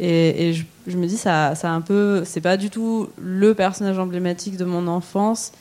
et 0.00 0.48
et 0.48 0.52
je, 0.54 0.64
je 0.88 0.96
me 0.96 1.06
dis, 1.06 1.16
ça, 1.16 1.54
ça 1.54 1.68
a 1.70 1.72
un 1.72 1.80
peu, 1.80 2.22
c'est 2.24 2.40
pas 2.40 2.56
du 2.56 2.68
tout 2.70 3.08
le 3.18 3.54
personnage 3.54 3.98
emblématique 3.98 4.56
de 4.56 4.64
mon 4.64 4.88
enfance, 4.88 5.52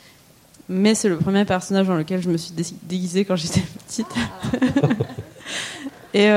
mais 0.69 0.95
c'est 0.95 1.09
le 1.09 1.17
premier 1.17 1.45
personnage 1.45 1.85
dans 1.85 1.95
lequel 1.95 2.21
je 2.21 2.29
me 2.29 2.37
suis 2.37 2.53
dé- 2.53 2.63
déguisée 2.83 3.25
quand 3.25 3.35
j'étais 3.35 3.61
petite. 3.87 4.07
et, 6.15 6.29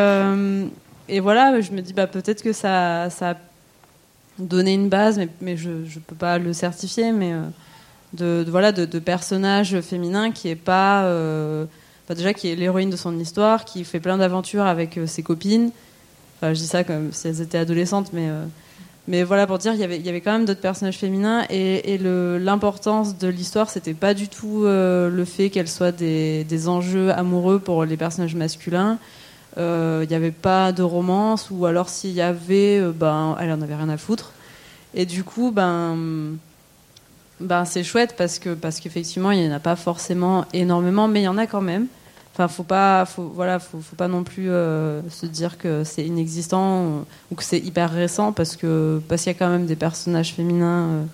et 1.08 1.20
voilà, 1.20 1.60
je 1.60 1.72
me 1.72 1.80
dis 1.80 1.92
bah, 1.92 2.06
peut-être 2.06 2.42
que 2.42 2.52
ça, 2.52 3.10
ça 3.10 3.30
a 3.30 3.36
donné 4.38 4.74
une 4.74 4.88
base, 4.88 5.20
mais, 5.40 5.56
je 5.56 5.70
ne 5.70 6.00
peux 6.06 6.16
pas 6.16 6.38
le 6.38 6.52
certifier, 6.52 7.12
mais 7.12 7.32
euh, 7.32 8.42
de, 8.44 8.50
voilà, 8.50 8.72
de, 8.72 8.98
personnages 8.98 9.80
féminins 9.80 10.30
qui 10.30 10.48
est 10.48 10.56
pas. 10.56 11.04
euh, 11.04 11.66
déjà, 12.10 12.34
qui 12.34 12.48
est 12.48 12.56
l'héroïne 12.56 12.90
de 12.90 12.96
son 12.96 13.18
histoire, 13.18 13.64
qui 13.64 13.84
fait 13.84 14.00
plein 14.00 14.18
d'aventures 14.18 14.64
avec 14.64 14.98
euh, 14.98 15.06
ses 15.06 15.22
copines. 15.22 15.70
Enfin, 16.36 16.54
je 16.54 16.60
dis 16.60 16.66
ça 16.66 16.84
comme 16.84 17.12
si 17.12 17.28
elles 17.28 17.40
étaient 17.40 17.58
adolescentes, 17.58 18.12
mais. 18.12 19.22
voilà, 19.22 19.46
pour 19.46 19.58
dire, 19.58 19.74
il 19.74 19.80
y 19.80 20.08
avait, 20.08 20.20
quand 20.20 20.32
même 20.32 20.46
d'autres 20.46 20.60
personnages 20.60 20.98
féminins 20.98 21.44
et, 21.50 21.98
l'importance 21.98 23.18
de 23.18 23.28
l'histoire, 23.28 23.70
c'était 23.70 23.94
pas 23.94 24.14
du 24.14 24.28
tout 24.28 24.64
le 24.64 25.24
fait 25.26 25.50
qu'elle 25.50 25.68
soit 25.68 25.92
des 25.92 26.68
enjeux 26.68 27.12
amoureux 27.12 27.58
pour 27.58 27.84
les 27.84 27.96
personnages 27.96 28.34
masculins. 28.34 28.98
Euh, 29.58 30.00
Il 30.04 30.08
n'y 30.08 30.14
avait 30.16 30.30
pas 30.32 30.72
de 30.72 30.82
romance, 30.82 31.48
ou 31.50 31.66
alors 31.66 31.88
s'il 31.88 32.10
y 32.12 32.20
avait, 32.20 32.78
euh, 32.80 32.92
ben, 32.92 33.36
elle 33.40 33.52
en 33.52 33.62
avait 33.62 33.76
rien 33.76 33.88
à 33.88 33.96
foutre. 33.96 34.32
Et 34.94 35.06
du 35.06 35.24
coup, 35.24 35.50
ben, 35.52 35.96
ben 37.40 37.64
c'est 37.64 37.82
chouette 37.84 38.14
parce 38.16 38.38
que 38.38 38.54
parce 38.54 38.80
qu'effectivement, 38.80 39.30
il 39.32 39.40
n'y 39.40 39.48
en 39.48 39.54
a 39.56 39.60
pas 39.60 39.76
forcément 39.76 40.44
énormément, 40.52 41.08
mais 41.08 41.20
il 41.22 41.24
y 41.24 41.28
en 41.28 41.38
a 41.38 41.46
quand 41.46 41.60
même. 41.62 41.86
Enfin, 42.32 42.48
faut 42.48 42.64
pas, 42.64 43.04
faut, 43.06 43.30
voilà, 43.34 43.58
faut, 43.60 43.78
faut 43.80 43.96
pas 43.96 44.08
non 44.08 44.24
plus 44.24 44.50
euh, 44.50 45.00
se 45.08 45.26
dire 45.26 45.56
que 45.58 45.84
c'est 45.84 46.04
inexistant 46.04 47.04
ou, 47.30 47.34
que 47.36 47.44
c'est 47.44 47.58
hyper 47.60 47.90
récent 47.92 48.32
parce 48.32 48.56
que 48.56 49.00
parce 49.08 49.22
qu'il 49.22 49.32
y 49.32 49.36
a 49.36 49.38
quand 49.38 49.48
même 49.50 49.66
des 49.66 49.76
personnages 49.76 50.32
féminins. 50.34 51.06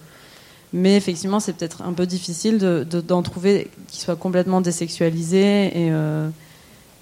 mais 0.72 0.97
effectivement, 0.97 1.41
c'est 1.41 1.53
peut-être 1.55 1.82
un 1.82 1.93
peu 1.93 2.07
difficile 2.07 2.59
de- 2.59 2.86
de- 2.88 3.01
d'en 3.01 3.22
trouver 3.22 3.70
qui 3.88 4.01
soient 4.01 4.16
complètement 4.16 4.61
désexualisés 4.61 5.72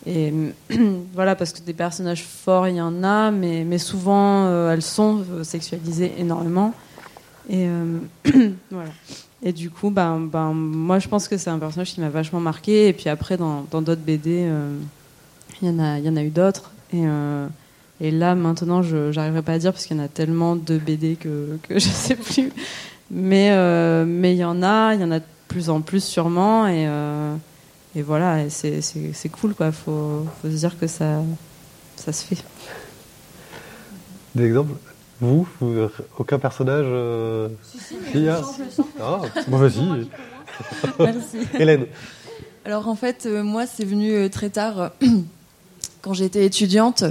et 0.07 0.33
voilà 1.15 1.35
parce 1.35 1.53
que 1.53 1.61
des 1.61 1.73
personnages 1.73 2.25
forts, 2.25 2.69
il 2.69 2.77
y 2.77 2.81
en 2.81 3.03
a, 3.03 3.31
mais 3.31 3.65
mais 3.65 3.79
souvent 3.79 4.47
euh, 4.47 4.73
elles 4.73 4.83
sont 4.83 5.25
euh, 5.33 5.45
sexualisées 5.45 6.13
énormément 6.19 6.73
et 7.49 7.67
euh, 7.67 7.99
voilà. 8.71 8.91
Et 9.43 9.53
du 9.53 9.71
coup, 9.71 9.91
ben, 9.91 10.19
ben, 10.19 10.53
moi, 10.53 10.99
je 10.99 11.07
pense 11.07 11.29
que 11.29 11.37
c'est 11.37 11.49
un 11.49 11.61
personnage 11.61 11.95
qui 11.95 12.01
m'a 12.01 12.09
vachement 12.09 12.41
marqué. 12.41 12.89
Et 12.89 12.93
puis 12.93 13.09
après, 13.09 13.37
dans 13.37 13.63
d'autres 13.71 13.95
BD, 13.95 14.51
il 15.63 15.69
y 15.69 15.71
en 15.71 15.79
a, 15.79 16.01
y 16.01 16.09
en 16.09 16.17
a 16.17 16.25
eu 16.25 16.31
d'autres. 16.31 16.73
Et, 16.93 17.05
et 18.01 18.11
là, 18.11 18.35
maintenant, 18.35 18.83
je 18.83 19.15
n'arriverai 19.15 19.43
pas 19.43 19.53
à 19.53 19.59
dire 19.59 19.73
parce 19.73 19.87
qu'il 19.87 19.97
y 19.97 20.01
en 20.01 20.03
a 20.03 20.09
tellement 20.09 20.57
de 20.57 20.77
BD 20.77 21.15
que, 21.15 21.57
que 21.63 21.75
je 21.79 21.89
sais 21.89 22.17
plus. 22.17 22.51
Mais 23.13 23.55
mais 24.05 24.35
il 24.35 24.39
y 24.39 24.45
en 24.45 24.61
a, 24.61 24.95
il 24.95 25.01
y 25.01 25.05
en 25.05 25.13
a 25.13 25.21
de 25.21 25.25
plus 25.47 25.71
en 25.71 25.83
plus 25.83 26.03
sûrement. 26.03 26.67
Et, 26.67 26.89
et 27.97 28.03
voilà, 28.03 28.49
c'est 28.51 28.81
c'est- 28.81 29.13
c'est 29.15 29.29
cool, 29.29 29.55
quoi. 29.55 29.73
Faut, 29.73 30.27
faut 30.43 30.49
se 30.49 30.55
dire 30.57 30.79
que 30.79 30.87
ça, 30.87 31.23
ça 31.97 32.13
se 32.13 32.25
fait. 32.25 32.43
Des 34.35 34.45
exemples? 34.47 34.75
Vous, 35.21 35.47
vous- 35.61 35.89
Aucun 36.19 36.39
personnage 36.39 36.85
euh, 36.87 37.49
il 38.15 38.23
y 38.23 38.29
a 38.29 38.41
Ah, 39.01 39.21
bon, 39.49 39.57
vas-y. 39.57 40.07
Merci. 41.01 41.39
Hélène. 41.59 41.87
Alors 42.65 42.87
en 42.89 42.95
fait, 42.95 43.27
euh, 43.27 43.43
moi, 43.43 43.67
c'est 43.67 43.85
venu 43.85 44.13
euh, 44.13 44.29
très 44.29 44.51
tard, 44.51 44.93
quand 46.03 46.13
j'étais 46.13 46.45
étudiante. 46.45 47.05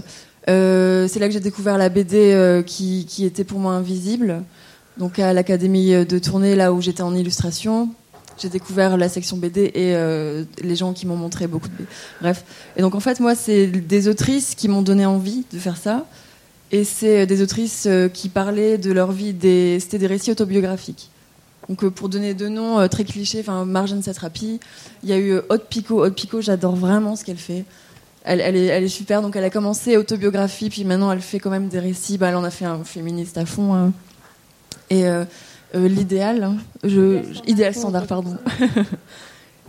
Euh, 0.50 1.08
c'est 1.10 1.20
là 1.20 1.28
que 1.28 1.34
j'ai 1.34 1.42
découvert 1.42 1.78
la 1.78 1.90
BD 1.90 2.32
euh, 2.34 2.64
qui, 2.64 3.06
qui 3.06 3.26
était 3.26 3.44
pour 3.44 3.60
moi 3.60 3.74
invisible. 3.74 4.44
Donc 4.98 5.20
à 5.20 5.34
l'académie 5.34 6.06
de 6.06 6.20
tournée, 6.20 6.56
là 6.56 6.72
où 6.74 6.82
j'étais 6.82 7.02
en 7.04 7.14
illustration, 7.14 7.90
j'ai 8.38 8.50
découvert 8.50 8.98
la 8.98 9.10
section 9.10 9.38
BD 9.38 9.72
et 9.74 9.96
euh, 9.96 10.44
les 10.62 10.76
gens 10.76 10.94
qui 10.94 11.06
m'ont 11.08 11.16
montré 11.16 11.48
beaucoup 11.48 11.68
de 11.68 11.74
BD. 11.74 11.90
Bref. 12.22 12.44
Et 12.76 12.82
donc 12.82 12.96
en 12.96 13.00
fait, 13.00 13.20
moi, 13.20 13.36
c'est 13.36 13.68
des 13.68 14.08
autrices 14.08 14.56
qui 14.56 14.68
m'ont 14.68 14.82
donné 14.82 15.06
envie 15.06 15.46
de 15.52 15.60
faire 15.60 15.78
ça. 15.78 16.06
Et 16.72 16.84
c'est 16.84 17.26
des 17.26 17.42
autrices 17.42 17.86
euh, 17.88 18.10
qui 18.10 18.30
parlaient 18.30 18.78
de 18.78 18.92
leur 18.92 19.12
vie, 19.12 19.34
c'était 19.80 19.98
des 19.98 20.08
récits 20.08 20.32
autobiographiques. 20.32 21.10
Donc 21.70 21.84
euh, 21.84 21.90
pour 21.90 22.10
donner 22.10 22.34
deux 22.34 22.50
noms 22.50 22.80
euh, 22.80 22.88
très 22.88 23.04
clichés, 23.04 23.40
enfin 23.40 23.66
Marjane 23.66 24.02
Satrapi, 24.02 24.60
il 25.04 25.10
y 25.10 25.14
a 25.14 25.18
eu 25.18 25.32
euh, 25.32 25.42
Haute 25.50 25.68
Picot. 25.70 26.04
Haute 26.04 26.16
Picot, 26.16 26.42
j'adore 26.42 26.76
vraiment 26.76 27.16
ce 27.16 27.26
qu'elle 27.26 27.38
fait. 27.38 27.66
Elle, 28.24 28.58
est, 28.58 28.88
super. 28.90 29.22
Donc 29.22 29.38
elle 29.38 29.44
a 29.46 29.50
commencé 29.50 29.96
autobiographie, 29.96 30.70
puis 30.70 30.84
maintenant 30.84 31.12
elle 31.12 31.22
fait 31.22 31.40
quand 31.40 31.50
même 31.50 31.70
des 31.70 31.80
récits. 31.80 32.18
Bah, 32.18 32.28
elle 32.28 32.36
en 32.36 32.44
a 32.44 32.52
fait 32.52 32.66
un 32.66 32.84
féministe 32.84 33.38
à 33.38 33.46
fond. 33.46 33.74
hein. 33.74 33.94
Et 34.90 35.08
euh, 35.08 35.24
euh, 35.76 35.88
l'idéal, 35.88 36.44
hein, 36.44 36.58
idéal 37.46 37.74
standard, 37.74 38.08
pardon. 38.08 38.38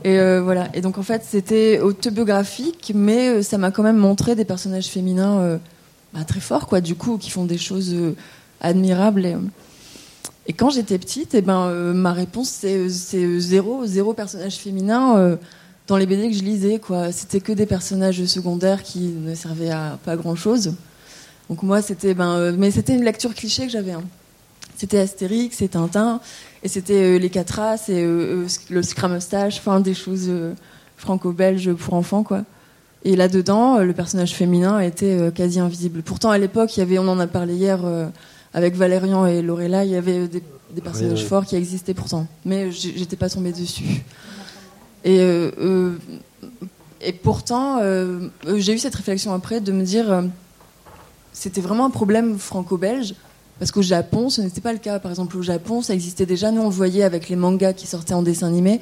Et 0.04 0.18
euh, 0.18 0.40
voilà. 0.42 0.68
Et 0.74 0.80
donc 0.80 0.98
en 0.98 1.02
fait, 1.02 1.22
c'était 1.24 1.80
autobiographique, 1.80 2.92
mais 2.94 3.28
euh, 3.28 3.42
ça 3.42 3.58
m'a 3.58 3.70
quand 3.70 3.82
même 3.82 3.96
montré 3.96 4.34
des 4.36 4.44
personnages 4.44 4.86
féminins 4.86 5.38
euh, 5.40 5.58
bah, 6.14 6.24
très 6.24 6.40
forts, 6.40 6.66
quoi. 6.66 6.80
Du 6.80 6.94
coup, 6.94 7.18
qui 7.18 7.30
font 7.30 7.44
des 7.44 7.58
choses 7.58 7.94
admirables. 8.60 9.26
Et, 9.26 9.36
et 10.46 10.52
quand 10.52 10.70
j'étais 10.70 10.98
petite, 10.98 11.34
eh 11.34 11.42
ben 11.42 11.70
ma 11.92 12.12
réponse 12.12 12.48
c'est 12.48 12.88
zéro, 12.88 13.86
zéro 13.86 14.14
personnage 14.14 14.56
féminin 14.56 15.36
dans 15.86 15.96
les 15.96 16.06
BD 16.06 16.30
que 16.30 16.36
je 16.36 16.42
lisais, 16.42 16.78
quoi. 16.78 17.12
C'était 17.12 17.40
que 17.40 17.52
des 17.52 17.66
personnages 17.66 18.24
secondaires 18.24 18.82
qui 18.82 19.00
ne 19.00 19.34
servaient 19.34 19.70
à 19.70 19.98
pas 20.04 20.16
grand 20.16 20.36
chose. 20.36 20.74
Donc 21.50 21.62
moi, 21.62 21.82
c'était 21.82 22.14
ben, 22.14 22.52
mais 22.52 22.70
c'était 22.70 22.94
une 22.94 23.04
lecture 23.04 23.34
cliché 23.34 23.66
que 23.66 23.72
j'avais. 23.72 23.92
hein. 23.92 24.04
C'était 24.78 24.98
Astérix, 24.98 25.56
c'était 25.56 25.72
Tintin, 25.72 26.20
et 26.62 26.68
c'était 26.68 27.16
euh, 27.16 27.18
les 27.18 27.28
quatre 27.28 27.50
races 27.50 27.88
et 27.88 28.02
euh, 28.02 28.44
euh, 28.44 28.46
le 28.70 28.82
scramustache, 28.82 29.58
enfin 29.58 29.80
des 29.80 29.92
choses 29.92 30.30
franco-belges 30.96 31.72
pour 31.74 31.94
enfants, 31.94 32.22
quoi. 32.22 32.44
Et 33.04 33.14
là-dedans, 33.14 33.78
le 33.78 33.92
personnage 33.92 34.34
féminin 34.34 34.80
était 34.80 35.30
quasi 35.32 35.60
invisible. 35.60 36.02
Pourtant, 36.02 36.30
à 36.30 36.38
l'époque, 36.38 36.76
il 36.76 36.80
y 36.80 36.82
avait, 36.82 36.98
on 36.98 37.06
en 37.06 37.20
a 37.20 37.28
parlé 37.28 37.54
hier 37.54 37.78
avec 38.52 38.74
Valérian 38.74 39.24
et 39.24 39.40
Lorella, 39.40 39.84
il 39.84 39.92
y 39.92 39.94
avait 39.94 40.26
des, 40.26 40.42
des 40.74 40.80
personnages 40.80 41.18
Oui, 41.18 41.22
oui. 41.22 41.28
forts 41.28 41.46
qui 41.46 41.54
existaient 41.54 41.94
pourtant. 41.94 42.26
Mais 42.44 42.72
j'étais 42.72 43.14
pas 43.14 43.30
tombée 43.30 43.52
dessus. 43.52 44.02
Et, 45.04 45.20
et 47.00 47.12
pourtant, 47.12 47.78
euh, 47.80 48.28
j'ai 48.56 48.74
eu 48.74 48.78
cette 48.78 48.94
réflexion 48.94 49.32
après 49.32 49.60
de 49.60 49.72
me 49.72 49.84
dire, 49.84 50.10
euh, 50.10 50.22
c'était 51.32 51.60
vraiment 51.60 51.86
un 51.86 51.90
problème 51.90 52.38
franco-belge. 52.38 53.14
Parce 53.58 53.72
qu'au 53.72 53.82
Japon, 53.82 54.30
ce 54.30 54.40
n'était 54.40 54.60
pas 54.60 54.72
le 54.72 54.78
cas. 54.78 54.98
Par 54.98 55.10
exemple, 55.10 55.36
au 55.36 55.42
Japon, 55.42 55.82
ça 55.82 55.94
existait 55.94 56.26
déjà. 56.26 56.52
Nous, 56.52 56.62
on 56.62 56.68
voyait 56.68 57.02
avec 57.02 57.28
les 57.28 57.36
mangas 57.36 57.72
qui 57.72 57.86
sortaient 57.86 58.14
en 58.14 58.22
dessin 58.22 58.46
animé, 58.46 58.80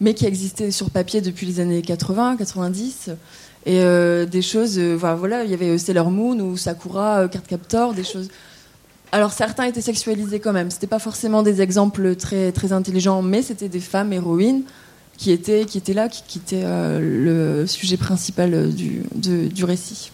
mais 0.00 0.14
qui 0.14 0.26
existaient 0.26 0.70
sur 0.70 0.90
papier 0.90 1.20
depuis 1.20 1.46
les 1.46 1.60
années 1.60 1.82
80, 1.82 2.36
90. 2.36 3.10
Et 3.66 3.80
euh, 3.80 4.26
des 4.26 4.42
choses, 4.42 4.78
euh, 4.78 4.94
voilà, 4.94 5.44
il 5.44 5.50
y 5.50 5.54
avait 5.54 5.70
euh, 5.70 5.78
Sailor 5.78 6.10
Moon 6.10 6.38
ou 6.38 6.56
Sakura, 6.56 7.22
euh, 7.22 7.28
Cardcaptor, 7.28 7.94
des 7.94 8.04
choses. 8.04 8.28
Alors 9.10 9.32
certains 9.32 9.64
étaient 9.64 9.80
sexualisés 9.80 10.38
quand 10.38 10.52
même. 10.52 10.70
C'était 10.70 10.86
pas 10.86 11.00
forcément 11.00 11.42
des 11.42 11.60
exemples 11.60 12.14
très 12.14 12.52
très 12.52 12.72
intelligents, 12.72 13.22
mais 13.22 13.42
c'était 13.42 13.68
des 13.68 13.80
femmes 13.80 14.12
héroïnes 14.12 14.62
qui 15.16 15.32
étaient 15.32 15.64
qui 15.64 15.78
étaient 15.78 15.94
là, 15.94 16.08
qui, 16.08 16.38
étaient 16.38 16.64
le 16.64 17.66
sujet 17.66 17.96
principal 17.96 18.72
du 18.74 19.64
récit. 19.64 20.10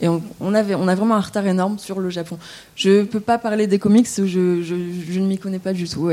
Et 0.00 0.08
on, 0.08 0.54
avait 0.54 0.74
on 0.74 0.88
a 0.88 0.94
vraiment 0.94 1.14
un 1.14 1.20
retard 1.20 1.46
énorme 1.46 1.78
sur 1.78 2.00
le 2.00 2.10
Japon. 2.10 2.38
Je 2.74 3.04
peux 3.04 3.20
pas 3.20 3.38
parler 3.38 3.66
des 3.66 3.78
comics, 3.78 4.08
je 4.08 5.18
ne 5.18 5.26
m'y 5.26 5.38
connais 5.38 5.58
pas 5.60 5.72
du 5.72 5.88
tout. 5.88 6.10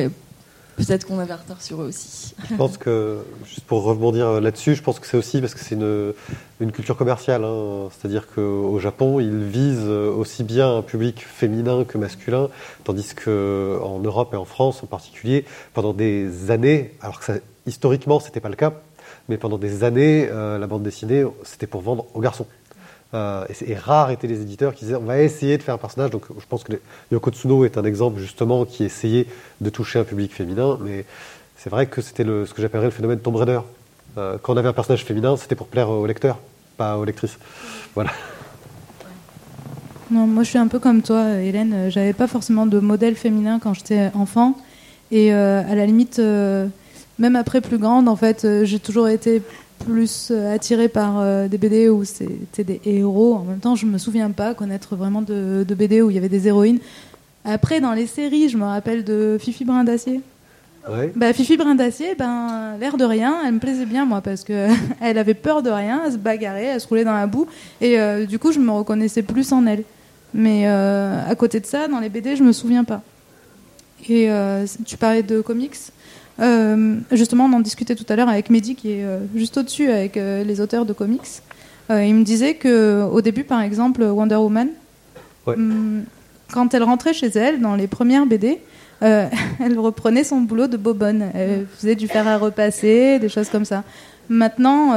Peut-être 0.79 1.05
qu'on 1.05 1.19
avait 1.19 1.33
un 1.33 1.37
retard 1.37 1.61
sur 1.61 1.81
eux 1.81 1.87
aussi. 1.87 2.33
Je 2.49 2.55
pense 2.55 2.77
que, 2.77 3.17
juste 3.45 3.65
pour 3.65 3.83
rebondir 3.83 4.39
là-dessus, 4.39 4.75
je 4.75 4.81
pense 4.81 4.99
que 4.99 5.07
c'est 5.07 5.17
aussi 5.17 5.41
parce 5.41 5.53
que 5.53 5.59
c'est 5.59 5.75
une, 5.75 6.71
culture 6.71 6.95
commerciale. 6.95 7.43
hein. 7.43 7.89
C'est-à-dire 7.91 8.27
qu'au 8.33 8.79
Japon, 8.79 9.19
ils 9.19 9.43
visent 9.43 9.89
aussi 9.89 10.43
bien 10.43 10.77
un 10.77 10.81
public 10.81 11.25
féminin 11.27 11.83
que 11.83 11.97
masculin, 11.97 12.47
tandis 12.85 13.13
qu'en 13.13 13.99
Europe 13.99 14.33
et 14.33 14.37
en 14.37 14.45
France 14.45 14.81
en 14.81 14.87
particulier, 14.87 15.43
pendant 15.73 15.93
des 15.93 16.49
années, 16.49 16.95
alors 17.01 17.19
que 17.19 17.41
historiquement, 17.65 18.19
c'était 18.19 18.39
pas 18.39 18.49
le 18.49 18.55
cas, 18.55 18.73
mais 19.27 19.37
pendant 19.37 19.57
des 19.57 19.83
années, 19.83 20.27
euh, 20.29 20.57
la 20.57 20.67
bande 20.67 20.83
dessinée, 20.83 21.23
c'était 21.43 21.67
pour 21.67 21.81
vendre 21.81 22.05
aux 22.13 22.21
garçons. 22.21 22.47
Euh, 23.15 23.43
et, 23.65 23.73
rares 23.73 24.11
étaient 24.11 24.27
les 24.27 24.41
éditeurs 24.41 24.75
qui 24.75 24.85
disaient 24.85 24.97
on 24.97 25.05
va 25.05 25.19
essayer 25.19 25.57
de 25.57 25.63
faire 25.63 25.73
un 25.73 25.79
personnage. 25.79 26.11
Donc 26.11 26.25
je 26.37 26.45
pense 26.47 26.63
que 26.63 26.73
Yoko 27.11 27.31
Tsuno 27.31 27.65
est 27.65 27.77
un 27.77 27.83
exemple 27.83 28.19
justement 28.19 28.65
qui 28.65 28.83
essayait 28.83 29.25
de 29.61 29.69
toucher 29.69 29.99
un 29.99 30.03
public 30.03 30.33
féminin, 30.33 30.77
mais 30.81 31.05
c'est 31.57 31.71
vrai 31.71 31.87
que 31.87 32.01
c'était 32.01 32.23
ce 32.23 32.53
que 32.53 32.61
j'appellerais 32.61 32.87
le 32.87 32.91
phénomène 32.91 33.19
Tomb 33.19 33.35
Raider. 33.35 33.59
Euh, 34.17 34.37
quand 34.41 34.53
on 34.53 34.57
avait 34.57 34.69
un 34.69 34.73
personnage 34.73 35.05
féminin, 35.05 35.37
c'était 35.37 35.55
pour 35.55 35.67
plaire 35.67 35.89
aux 35.89 36.05
lecteurs, 36.05 36.37
pas 36.77 36.97
aux 36.97 37.05
lectrices. 37.05 37.37
Voilà. 37.95 38.11
Non, 40.11 40.27
moi 40.27 40.43
je 40.43 40.49
suis 40.49 40.59
un 40.59 40.67
peu 40.67 40.79
comme 40.79 41.01
toi, 41.01 41.33
Hélène. 41.33 41.89
J'avais 41.89 42.13
pas 42.13 42.27
forcément 42.27 42.67
de 42.67 42.79
modèle 42.79 43.15
féminin 43.15 43.59
quand 43.59 43.73
j'étais 43.73 44.11
enfant. 44.13 44.55
Et 45.11 45.33
euh, 45.33 45.63
à 45.67 45.73
la 45.73 45.87
limite, 45.87 46.19
euh, 46.19 46.67
même 47.17 47.35
après 47.35 47.61
plus 47.61 47.79
grande, 47.79 48.07
en 48.07 48.15
fait, 48.15 48.45
j'ai 48.63 48.79
toujours 48.79 49.07
été 49.07 49.41
plus 49.79 50.29
euh, 50.31 50.53
attirée 50.53 50.89
par 50.89 51.19
euh, 51.19 51.47
des 51.47 51.57
BD 51.57 51.89
où 51.89 52.03
c'était 52.03 52.63
des 52.63 52.81
héros. 52.85 53.35
En 53.35 53.43
même 53.43 53.59
temps, 53.59 53.75
je 53.75 53.85
me 53.85 53.97
souviens 53.97 54.31
pas 54.31 54.53
connaître 54.53 54.95
vraiment 54.95 55.21
de, 55.21 55.65
de 55.67 55.75
BD 55.75 56.01
où 56.01 56.09
il 56.09 56.15
y 56.15 56.17
avait 56.17 56.29
des 56.29 56.47
héroïnes. 56.47 56.79
Après, 57.45 57.81
dans 57.81 57.93
les 57.93 58.07
séries, 58.07 58.49
je 58.49 58.57
me 58.57 58.65
rappelle 58.65 59.03
de 59.03 59.37
Fifi 59.39 59.65
Brin 59.65 59.83
d'Acier. 59.83 60.21
Ouais? 60.87 61.11
Bah, 61.15 61.33
Fifi 61.33 61.57
Brin 61.57 61.75
d'Acier, 61.75 62.15
ben, 62.15 62.77
l'air 62.79 62.97
de 62.97 63.03
rien, 63.03 63.37
elle 63.45 63.53
me 63.53 63.59
plaisait 63.59 63.85
bien, 63.85 64.05
moi, 64.05 64.21
parce 64.21 64.43
que 64.43 64.67
elle 65.01 65.17
avait 65.17 65.33
peur 65.33 65.61
de 65.61 65.69
rien, 65.69 66.01
elle 66.05 66.13
se 66.13 66.17
bagarrait, 66.17 66.65
elle 66.65 66.81
se 66.81 66.87
roulait 66.87 67.03
dans 67.03 67.13
la 67.13 67.27
boue, 67.27 67.47
et 67.81 67.99
euh, 67.99 68.25
du 68.25 68.39
coup, 68.39 68.51
je 68.51 68.59
me 68.59 68.71
reconnaissais 68.71 69.21
plus 69.21 69.51
en 69.51 69.65
elle. 69.65 69.83
Mais 70.33 70.67
euh, 70.67 71.27
à 71.27 71.35
côté 71.35 71.59
de 71.59 71.65
ça, 71.65 71.87
dans 71.87 71.99
les 71.99 72.09
BD, 72.09 72.35
je 72.35 72.43
me 72.43 72.51
souviens 72.51 72.83
pas. 72.83 73.01
Et 74.07 74.29
euh, 74.31 74.65
tu 74.85 74.95
parlais 74.95 75.23
de 75.23 75.41
comics? 75.41 75.75
Euh, 76.41 76.97
justement, 77.11 77.45
on 77.45 77.53
en 77.53 77.59
discutait 77.59 77.95
tout 77.95 78.05
à 78.09 78.15
l'heure 78.15 78.29
avec 78.29 78.49
Mehdi, 78.49 78.75
qui 78.75 78.91
est 78.91 79.03
euh, 79.03 79.19
juste 79.35 79.57
au-dessus 79.57 79.89
avec 79.91 80.17
euh, 80.17 80.43
les 80.43 80.61
auteurs 80.61 80.85
de 80.85 80.93
comics. 80.93 81.21
Il 81.91 82.13
me 82.13 82.23
disait 82.23 82.53
que 82.53 83.03
au 83.11 83.19
début, 83.21 83.43
par 83.43 83.61
exemple, 83.61 84.03
Wonder 84.03 84.35
Woman, 84.35 84.67
Ouais. 85.47 85.55
hum, 85.55 86.03
quand 86.53 86.75
elle 86.75 86.83
rentrait 86.83 87.13
chez 87.13 87.29
elle, 87.35 87.61
dans 87.61 87.75
les 87.75 87.87
premières 87.87 88.27
BD, 88.27 88.59
elle 89.01 89.79
reprenait 89.79 90.23
son 90.23 90.41
boulot 90.41 90.67
de 90.67 90.77
bobonne. 90.77 91.31
Elle 91.33 91.65
faisait 91.77 91.95
du 91.95 92.07
fer 92.07 92.27
à 92.27 92.37
repasser, 92.37 93.17
des 93.17 93.29
choses 93.29 93.49
comme 93.49 93.65
ça. 93.65 93.83
Maintenant, 94.29 94.93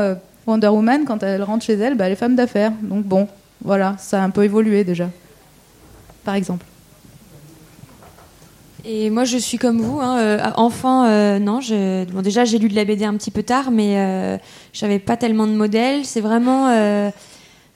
Wonder 0.47 0.69
Woman, 0.69 1.05
quand 1.07 1.23
elle 1.23 1.43
rentre 1.43 1.65
chez 1.65 1.75
elle, 1.75 1.95
bah, 1.97 2.07
elle 2.07 2.13
est 2.13 2.17
femme 2.17 2.37
d'affaires. 2.37 2.73
Donc 2.83 3.05
bon, 3.05 3.27
voilà, 3.65 3.97
ça 3.99 4.21
a 4.21 4.25
un 4.25 4.31
peu 4.31 4.45
évolué 4.45 4.85
déjà. 4.85 5.09
Par 6.25 6.35
exemple. 6.35 6.67
Et 8.85 9.11
moi, 9.11 9.25
je 9.25 9.39
suis 9.39 9.59
comme 9.59 9.81
vous. 9.81 10.01
Hein, 10.01 10.19
euh, 10.19 10.39
enfant, 10.57 11.05
euh, 11.05 11.39
non. 11.39 11.61
Je... 11.61 12.05
Bon, 12.11 12.21
déjà, 12.21 12.45
j'ai 12.45 12.59
lu 12.59 12.69
de 12.69 12.75
la 12.75 12.85
BD 12.85 13.05
un 13.05 13.15
petit 13.15 13.31
peu 13.31 13.43
tard, 13.43 13.71
mais 13.71 13.95
euh, 13.97 14.39
j'avais 14.73 14.99
pas 14.99 15.17
tellement 15.17 15.47
de 15.47 15.53
modèles. 15.53 16.05
C'est 16.05 16.21
vraiment 16.21 16.69
euh, 16.69 17.11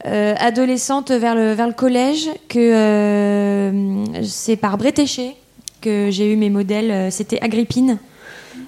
adolescente 0.04 1.12
vers 1.12 1.34
le 1.34 1.72
collège 1.72 2.28
que 2.48 4.02
c'est 4.22 4.56
par 4.56 4.78
Bretéché 4.78 5.36
que 5.80 6.08
j'ai 6.10 6.32
eu 6.32 6.36
mes 6.36 6.50
modèles. 6.50 7.12
C'était 7.12 7.40
Agrippine 7.40 7.98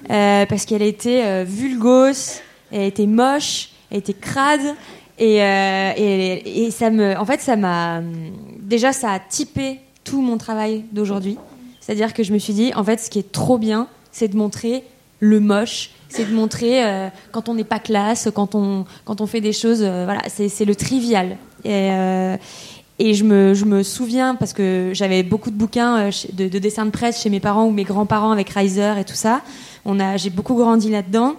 parce 0.07 0.65
qu'elle 0.65 0.81
était 0.81 1.43
vulgose, 1.43 2.39
elle 2.71 2.83
était 2.83 3.05
moche, 3.05 3.69
elle 3.91 3.97
était 3.97 4.13
crade. 4.13 4.75
Et, 5.17 5.37
et 5.37 6.71
ça 6.71 6.89
me, 6.89 7.17
en 7.17 7.25
fait, 7.25 7.41
ça 7.41 7.57
m'a 7.57 8.01
déjà 8.59 8.93
ça 8.93 9.11
a 9.11 9.19
typé 9.19 9.79
tout 10.05 10.21
mon 10.21 10.37
travail 10.37 10.85
d'aujourd'hui. 10.93 11.37
C'est-à-dire 11.89 12.13
que 12.13 12.21
je 12.21 12.31
me 12.31 12.37
suis 12.37 12.53
dit, 12.53 12.71
en 12.75 12.83
fait, 12.83 12.99
ce 12.99 13.09
qui 13.09 13.17
est 13.17 13.31
trop 13.31 13.57
bien, 13.57 13.87
c'est 14.11 14.27
de 14.27 14.37
montrer 14.37 14.83
le 15.19 15.39
moche, 15.39 15.89
c'est 16.07 16.29
de 16.29 16.35
montrer 16.35 16.85
euh, 16.85 17.09
quand 17.31 17.49
on 17.49 17.55
n'est 17.55 17.63
pas 17.63 17.79
classe, 17.79 18.29
quand 18.31 18.53
on, 18.53 18.85
quand 19.05 19.21
on 19.21 19.25
fait 19.25 19.41
des 19.41 19.53
choses, 19.53 19.81
euh, 19.81 20.05
voilà, 20.05 20.21
c'est 20.27 20.65
le 20.65 20.75
trivial. 20.75 21.37
Et, 21.63 21.89
euh, 21.89 22.37
et 22.99 23.15
je 23.15 23.23
me, 23.23 23.55
je 23.55 23.65
me 23.65 23.81
souviens, 23.81 24.35
parce 24.35 24.53
que 24.53 24.91
j'avais 24.93 25.23
beaucoup 25.23 25.49
de 25.49 25.55
bouquins 25.55 26.11
de, 26.31 26.47
de 26.47 26.59
dessins 26.59 26.85
de 26.85 26.91
presse 26.91 27.23
chez 27.23 27.31
mes 27.31 27.39
parents 27.39 27.65
ou 27.65 27.71
mes 27.71 27.85
grands-parents 27.85 28.29
avec 28.29 28.51
Reiser 28.51 28.93
et 28.99 29.03
tout 29.03 29.15
ça. 29.15 29.41
J'ai 30.17 30.29
beaucoup 30.29 30.53
grandi 30.53 30.91
là-dedans. 30.91 31.37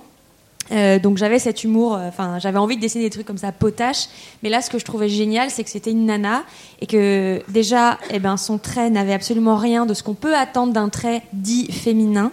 Euh, 0.72 0.98
donc 0.98 1.16
j'avais 1.16 1.38
cet 1.38 1.64
humour, 1.64 1.94
euh, 1.94 2.08
enfin 2.08 2.38
j'avais 2.38 2.58
envie 2.58 2.76
de 2.76 2.80
dessiner 2.80 3.04
des 3.04 3.10
trucs 3.10 3.26
comme 3.26 3.38
ça 3.38 3.50
potache, 3.50 4.06
mais 4.42 4.50
là 4.50 4.62
ce 4.62 4.70
que 4.70 4.78
je 4.78 4.84
trouvais 4.84 5.08
génial 5.08 5.50
c'est 5.50 5.64
que 5.64 5.70
c'était 5.70 5.90
une 5.90 6.06
nana 6.06 6.44
et 6.80 6.86
que 6.86 7.42
déjà 7.48 7.98
eh 8.12 8.20
ben, 8.20 8.36
son 8.36 8.58
trait 8.58 8.88
n'avait 8.88 9.12
absolument 9.12 9.56
rien 9.56 9.84
de 9.84 9.94
ce 9.94 10.02
qu'on 10.02 10.14
peut 10.14 10.36
attendre 10.36 10.72
d'un 10.72 10.88
trait 10.88 11.22
dit 11.32 11.72
féminin 11.72 12.30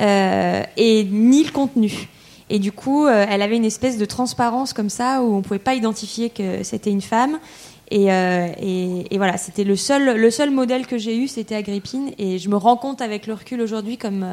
euh, 0.00 0.62
et 0.76 1.04
ni 1.04 1.44
le 1.44 1.50
contenu. 1.50 2.08
Et 2.48 2.58
du 2.60 2.72
coup 2.72 3.08
elle 3.08 3.42
avait 3.42 3.56
une 3.56 3.64
espèce 3.64 3.98
de 3.98 4.04
transparence 4.04 4.72
comme 4.72 4.88
ça 4.88 5.20
où 5.20 5.34
on 5.34 5.42
pouvait 5.42 5.58
pas 5.58 5.74
identifier 5.74 6.30
que 6.30 6.62
c'était 6.62 6.90
une 6.90 7.02
femme. 7.02 7.38
Et, 7.90 8.06
et, 8.06 9.14
et 9.14 9.16
voilà, 9.16 9.36
c'était 9.36 9.64
le 9.64 9.74
seul, 9.74 10.16
le 10.16 10.30
seul 10.30 10.52
modèle 10.52 10.86
que 10.86 10.96
j'ai 10.96 11.16
eu, 11.16 11.26
c'était 11.26 11.56
Agrippine. 11.56 12.12
Et 12.18 12.38
je 12.38 12.48
me 12.48 12.56
rends 12.56 12.76
compte 12.76 13.00
avec 13.00 13.26
le 13.26 13.34
recul 13.34 13.60
aujourd'hui 13.60 13.96
comme 13.96 14.24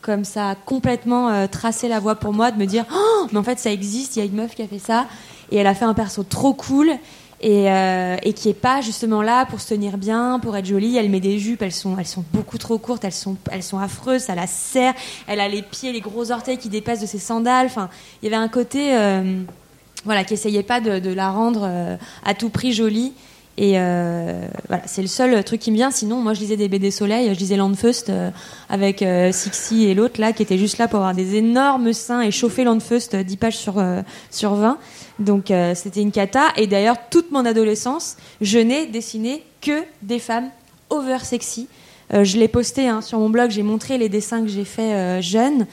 comme 0.00 0.24
ça 0.24 0.50
a 0.50 0.54
complètement 0.54 1.30
euh, 1.30 1.46
tracé 1.46 1.88
la 1.88 2.00
voie 2.00 2.16
pour 2.16 2.32
moi 2.32 2.50
de 2.50 2.58
me 2.58 2.66
dire 2.66 2.84
oh, 2.92 3.26
mais 3.32 3.38
en 3.38 3.42
fait 3.42 3.58
ça 3.58 3.70
existe 3.70 4.16
il 4.16 4.20
y 4.20 4.22
a 4.22 4.24
une 4.24 4.34
meuf 4.34 4.54
qui 4.54 4.62
a 4.62 4.66
fait 4.66 4.78
ça 4.78 5.06
et 5.50 5.56
elle 5.56 5.66
a 5.66 5.74
fait 5.74 5.84
un 5.84 5.94
perso 5.94 6.22
trop 6.22 6.54
cool 6.54 6.92
et, 7.40 7.70
euh, 7.70 8.16
et 8.22 8.32
qui 8.32 8.48
est 8.48 8.54
pas 8.54 8.80
justement 8.80 9.22
là 9.22 9.46
pour 9.46 9.60
se 9.60 9.68
tenir 9.68 9.96
bien, 9.96 10.40
pour 10.40 10.56
être 10.56 10.66
jolie. 10.66 10.96
Elle 10.96 11.08
met 11.08 11.20
des 11.20 11.38
jupes, 11.38 11.62
elles 11.62 11.72
sont, 11.72 11.96
beaucoup 12.32 12.58
trop 12.58 12.78
courtes, 12.78 13.04
elles 13.04 13.12
sont, 13.12 13.36
affreuses, 13.78 14.22
ça 14.22 14.34
la 14.34 14.46
serre. 14.46 14.94
Elle 15.26 15.40
a 15.40 15.48
les 15.48 15.62
pieds, 15.62 15.92
les 15.92 16.00
gros 16.00 16.32
orteils 16.32 16.58
qui 16.58 16.68
dépassent 16.68 17.00
de 17.00 17.06
ses 17.06 17.18
sandales. 17.18 17.66
Enfin, 17.66 17.88
il 18.22 18.28
y 18.28 18.34
avait 18.34 18.42
un 18.42 18.48
côté, 18.48 18.96
euh, 18.96 19.40
voilà, 20.04 20.24
qui 20.24 20.34
essayait 20.34 20.62
pas 20.62 20.80
de, 20.80 21.12
la 21.12 21.30
rendre 21.30 21.98
à 22.24 22.34
tout 22.34 22.50
prix 22.50 22.72
jolie. 22.72 23.12
Et 23.60 23.72
euh, 23.74 24.46
voilà, 24.68 24.84
c'est 24.86 25.02
le 25.02 25.08
seul 25.08 25.42
truc 25.42 25.60
qui 25.60 25.72
me 25.72 25.76
vient. 25.76 25.90
Sinon, 25.90 26.22
moi, 26.22 26.32
je 26.32 26.38
lisais 26.38 26.56
des 26.56 26.68
BD 26.68 26.92
Soleil, 26.92 27.34
je 27.34 27.38
lisais 27.40 27.56
Landfust 27.56 28.08
euh, 28.08 28.30
avec 28.68 29.02
euh, 29.02 29.32
Sixy 29.32 29.86
et 29.86 29.94
l'autre 29.94 30.20
là, 30.20 30.32
qui 30.32 30.44
était 30.44 30.58
juste 30.58 30.78
là 30.78 30.86
pour 30.86 31.00
avoir 31.00 31.12
des 31.12 31.34
énormes 31.34 31.92
seins 31.92 32.20
et 32.20 32.30
chauffer 32.30 32.62
Landfust 32.62 33.16
10 33.16 33.36
pages 33.36 33.56
sur 33.56 33.82
sur 34.30 34.54
20. 34.54 34.78
Donc 35.18 35.52
c'était 35.74 36.00
une 36.00 36.12
cata. 36.12 36.52
Et 36.56 36.68
d'ailleurs, 36.68 36.96
toute 37.10 37.32
mon 37.32 37.44
adolescence, 37.44 38.16
je 38.40 38.60
n'ai 38.60 38.86
dessiné 38.86 39.42
que 39.60 39.82
des 40.02 40.20
femmes 40.20 40.50
over 40.90 41.18
sexy. 41.24 41.66
Je 42.10 42.38
l'ai 42.38 42.48
posté 42.48 42.88
hein, 42.88 43.00
sur 43.02 43.18
mon 43.18 43.28
blog. 43.28 43.50
J'ai 43.50 43.62
montré 43.62 43.98
les 43.98 44.08
dessins 44.08 44.40
que 44.42 44.48
j'ai 44.48 44.64
fait 44.64 44.94
euh, 44.94 45.20
jeune. 45.20 45.66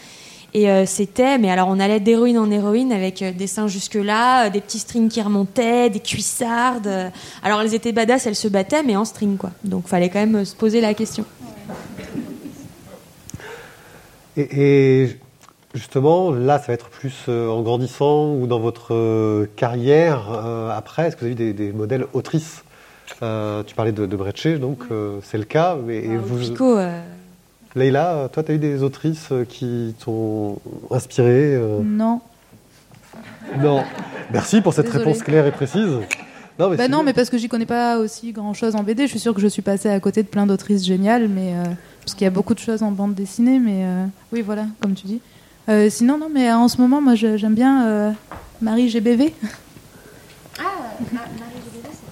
Et 0.58 0.70
euh, 0.70 0.86
c'était, 0.86 1.38
mais 1.38 1.51
alors 1.51 1.68
on 1.68 1.82
allait 1.82 1.99
d'héroïne 1.99 2.38
en 2.38 2.49
héroïne 2.49 2.93
avec 2.93 3.22
euh, 3.22 3.34
des 3.34 3.45
seins 3.45 3.68
jusque-là, 3.68 4.45
euh, 4.45 4.49
des 4.49 4.62
petits 4.62 4.80
strings 4.80 5.10
qui 5.10 5.22
remontaient, 5.22 5.89
des 5.89 5.99
cuissardes. 5.99 7.12
Alors 7.43 7.60
elles 7.60 7.74
étaient 7.74 7.91
badass, 7.91 8.26
elles 8.26 8.38
se 8.38 8.47
battaient, 8.47 8.82
mais 8.82 8.95
en 8.95 9.03
string 9.03 9.36
quoi. 9.36 9.51
Donc 9.66 9.86
fallait 9.88 10.08
quand 10.08 10.26
même 10.26 10.45
se 10.45 10.56
poser 10.56 10.80
la 10.80 10.93
question. 10.93 11.26
Et, 14.38 15.03
et 15.03 15.20
justement, 15.74 16.32
là, 16.32 16.58
ça 16.58 16.68
va 16.68 16.74
être 16.74 16.88
plus 16.88 17.28
en 17.28 17.62
grandissant 17.62 18.34
ou 18.36 18.47
dans 18.47 18.62
votre 18.62 19.45
carrière 19.58 20.22
après. 20.74 21.08
Est-ce 21.08 21.18
que 21.18 21.26
vous 21.26 21.26
avez 21.26 21.34
eu 21.34 21.36
des, 21.36 21.53
des 21.53 21.74
modèles 21.74 22.06
autrices? 22.14 22.64
Tu 23.20 23.76
parlais 23.76 23.91
de, 23.91 24.06
de 24.06 24.16
Brecce, 24.16 24.60
donc 24.60 24.84
c'est 25.22 25.38
le 25.38 25.43
cas. 25.43 25.76
Mais 25.86 25.97
et 25.97 26.12
Euh, 26.12 26.20
vous, 26.24 26.38
Pico, 26.38 26.78
Leïla, 27.76 28.30
toi, 28.32 28.41
tu 28.43 28.51
as 28.51 28.55
eu 28.55 28.57
des 28.57 28.84
autrices 28.84 29.28
euh, 29.32 29.43
qui 29.43 29.93
t'ont 30.03 30.57
inspiré 30.91 31.55
euh 31.55 31.80
Non. 31.84 32.21
Non. 33.59 33.84
Merci 34.32 34.61
pour 34.61 34.73
cette 34.73 34.86
Désolée. 34.86 35.03
réponse 35.05 35.21
claire 35.23 35.45
et 35.45 35.51
précise. 35.51 35.89
Non, 36.57 36.69
mais, 36.69 36.78
Bah 36.78 36.88
non, 36.88 36.97
bien. 36.99 37.03
mais 37.07 37.13
parce 37.13 37.30
que 37.30 37.38
j'y 37.38 37.49
connais 37.49 37.65
pas 37.65 37.97
aussi 37.99 38.32
grand 38.32 38.53
chose 38.53 38.76
en 38.76 38.84
BD. 38.84 39.03
Je 39.03 39.09
suis 39.11 39.19
sûre 39.19 39.34
que 39.34 39.41
je 39.41 39.47
suis 39.47 39.61
passée 39.61 39.89
à 39.89 39.99
côté 39.99 40.23
de 40.23 40.28
plein 40.28 40.45
d'autrices 40.47 40.86
géniales, 40.86 41.28
mais 41.28 41.53
euh, 41.53 41.63
parce 42.03 42.13
qu'il 42.15 42.23
y 42.23 42.28
a 42.28 42.32
beaucoup 42.32 42.53
de 42.53 42.59
choses 42.59 42.82
en 42.82 42.91
bande 42.91 43.13
dessinée, 43.13 43.59
mais 43.59 43.84
euh, 43.84 44.05
oui, 44.32 44.41
voilà, 44.41 44.65
comme 44.80 44.93
tu 44.93 45.05
dis. 45.05 45.19
Euh, 45.67 45.89
sinon, 45.89 46.17
non, 46.17 46.30
mais 46.34 46.51
en 46.53 46.67
ce 46.69 46.80
moment, 46.80 47.01
moi, 47.01 47.15
j'aime 47.15 47.55
bien 47.55 47.86
euh, 47.88 48.11
Marie 48.61 48.88
GBV. 48.89 49.34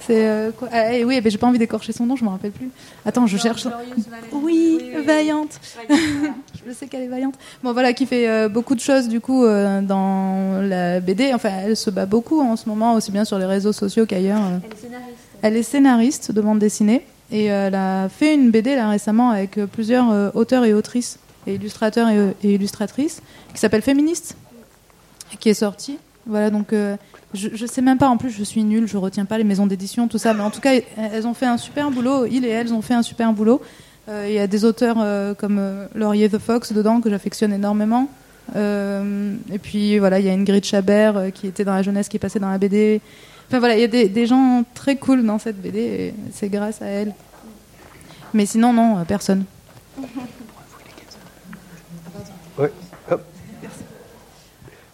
C'est 0.05 0.27
euh, 0.27 0.51
quoi 0.51 0.67
ah, 0.71 0.93
eh 0.93 1.05
Oui, 1.05 1.19
mais 1.23 1.29
j'ai 1.29 1.37
pas 1.37 1.47
envie 1.47 1.59
d'écorcher 1.59 1.93
son 1.93 2.05
nom, 2.05 2.15
je 2.15 2.25
me 2.25 2.29
rappelle 2.29 2.51
plus. 2.51 2.69
Attends, 3.05 3.25
je 3.25 3.37
cherche. 3.37 3.67
Oui, 4.31 4.81
vaillante. 5.05 5.59
je 5.89 6.73
sais 6.73 6.87
qu'elle 6.87 7.03
est 7.03 7.07
vaillante. 7.07 7.35
Bon, 7.63 7.71
voilà, 7.71 7.93
qui 7.93 8.05
fait 8.05 8.27
euh, 8.27 8.49
beaucoup 8.49 8.75
de 8.75 8.81
choses 8.81 9.07
du 9.07 9.21
coup 9.21 9.45
euh, 9.45 9.81
dans 9.81 10.61
la 10.61 10.99
BD. 10.99 11.33
Enfin, 11.33 11.51
elle 11.65 11.77
se 11.77 11.89
bat 11.89 12.05
beaucoup 12.05 12.41
en 12.41 12.55
ce 12.57 12.67
moment, 12.67 12.95
aussi 12.95 13.11
bien 13.11 13.23
sur 13.23 13.39
les 13.39 13.45
réseaux 13.45 13.71
sociaux 13.71 14.05
qu'ailleurs. 14.05 14.41
Elle 15.41 15.55
est 15.55 15.63
scénariste 15.63 16.31
de 16.31 16.41
bande 16.41 16.59
dessinée 16.59 17.05
et 17.31 17.45
elle 17.45 17.75
a 17.75 18.09
fait 18.09 18.33
une 18.33 18.51
BD 18.51 18.75
là 18.75 18.89
récemment 18.89 19.31
avec 19.31 19.57
plusieurs 19.71 20.35
auteurs 20.35 20.65
et 20.65 20.73
autrices 20.73 21.17
et 21.47 21.55
illustrateurs 21.55 22.09
et, 22.09 22.35
et 22.43 22.53
illustratrices 22.53 23.21
qui 23.53 23.59
s'appelle 23.59 23.81
Féministe, 23.81 24.35
qui 25.39 25.49
est 25.49 25.53
sortie. 25.53 25.97
Voilà, 26.25 26.49
donc 26.49 26.71
euh, 26.71 26.95
je, 27.33 27.49
je 27.53 27.65
sais 27.65 27.81
même 27.81 27.97
pas, 27.97 28.07
en 28.07 28.17
plus 28.17 28.29
je 28.29 28.43
suis 28.43 28.63
nulle, 28.63 28.87
je 28.87 28.97
retiens 28.97 29.25
pas 29.25 29.37
les 29.37 29.43
maisons 29.43 29.67
d'édition, 29.67 30.07
tout 30.07 30.17
ça, 30.17 30.33
mais 30.33 30.41
en 30.41 30.51
tout 30.51 30.61
cas 30.61 30.79
elles 30.97 31.27
ont 31.27 31.33
fait 31.33 31.45
un 31.45 31.57
super 31.57 31.91
boulot, 31.91 32.25
il 32.25 32.45
et 32.45 32.49
elles 32.49 32.73
ont 32.73 32.81
fait 32.81 32.93
un 32.93 33.01
super 33.01 33.33
boulot. 33.33 33.61
Euh, 34.09 34.25
Il 34.27 34.33
y 34.33 34.39
a 34.39 34.47
des 34.47 34.65
auteurs 34.65 34.97
euh, 34.99 35.33
comme 35.33 35.61
Laurier 35.95 36.29
the 36.29 36.37
Fox 36.37 36.71
dedans 36.71 37.01
que 37.01 37.09
j'affectionne 37.09 37.53
énormément. 37.53 38.07
Et 38.55 39.59
puis 39.61 39.99
voilà, 39.99 40.19
il 40.19 40.25
y 40.25 40.29
a 40.29 40.33
Ingrid 40.33 40.63
Chabert 40.63 41.31
qui 41.33 41.47
était 41.47 41.63
dans 41.63 41.73
la 41.73 41.81
jeunesse, 41.81 42.07
qui 42.07 42.17
est 42.17 42.19
passée 42.19 42.39
dans 42.39 42.51
la 42.51 42.57
BD. 42.57 43.01
Enfin 43.47 43.59
voilà, 43.59 43.75
il 43.75 43.81
y 43.81 43.83
a 43.83 44.07
des, 44.07 44.25
gens 44.27 44.63
très 44.73 44.97
cool 44.97 45.25
dans 45.25 45.39
cette 45.39 45.61
BD 45.61 46.13
c'est 46.31 46.49
grâce 46.49 46.81
à 46.81 46.85
elle. 46.85 47.13
Mais 48.33 48.45
sinon, 48.45 48.73
non, 48.73 49.03
personne. 49.05 49.45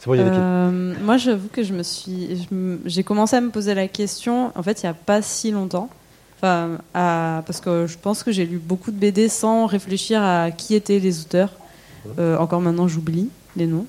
Bon, 0.06 0.14
il 0.14 0.18
y 0.18 0.22
a 0.22 0.30
des. 0.30 0.38
Euh, 0.38 0.94
moi, 1.04 1.18
j'avoue 1.18 1.50
que 1.52 1.62
je 1.64 1.74
me 1.74 1.84
suis, 1.84 2.48
j'ai 2.86 3.04
commencé 3.04 3.36
à 3.36 3.42
me 3.42 3.50
poser 3.50 3.74
la 3.74 3.88
question. 3.88 4.52
En 4.56 4.64
fait, 4.64 4.82
il 4.82 4.86
n'y 4.86 4.90
a 4.90 4.94
pas 4.94 5.22
si 5.22 5.52
longtemps. 5.52 5.90
Enfin, 6.38 6.78
à- 6.94 7.44
parce 7.46 7.60
que 7.60 7.86
je 7.86 7.98
pense 7.98 8.24
que 8.24 8.32
j'ai 8.32 8.46
lu 8.46 8.58
beaucoup 8.60 8.92
de 8.92 8.96
BD 8.98 9.28
sans 9.28 9.66
réfléchir 9.66 10.22
à 10.24 10.52
qui 10.52 10.74
étaient 10.74 11.00
les 11.00 11.20
auteurs. 11.22 11.52
Euh, 12.18 12.38
encore 12.38 12.62
maintenant, 12.62 12.88
j'oublie 12.88 13.30
les 13.58 13.68
noms. 13.68 13.86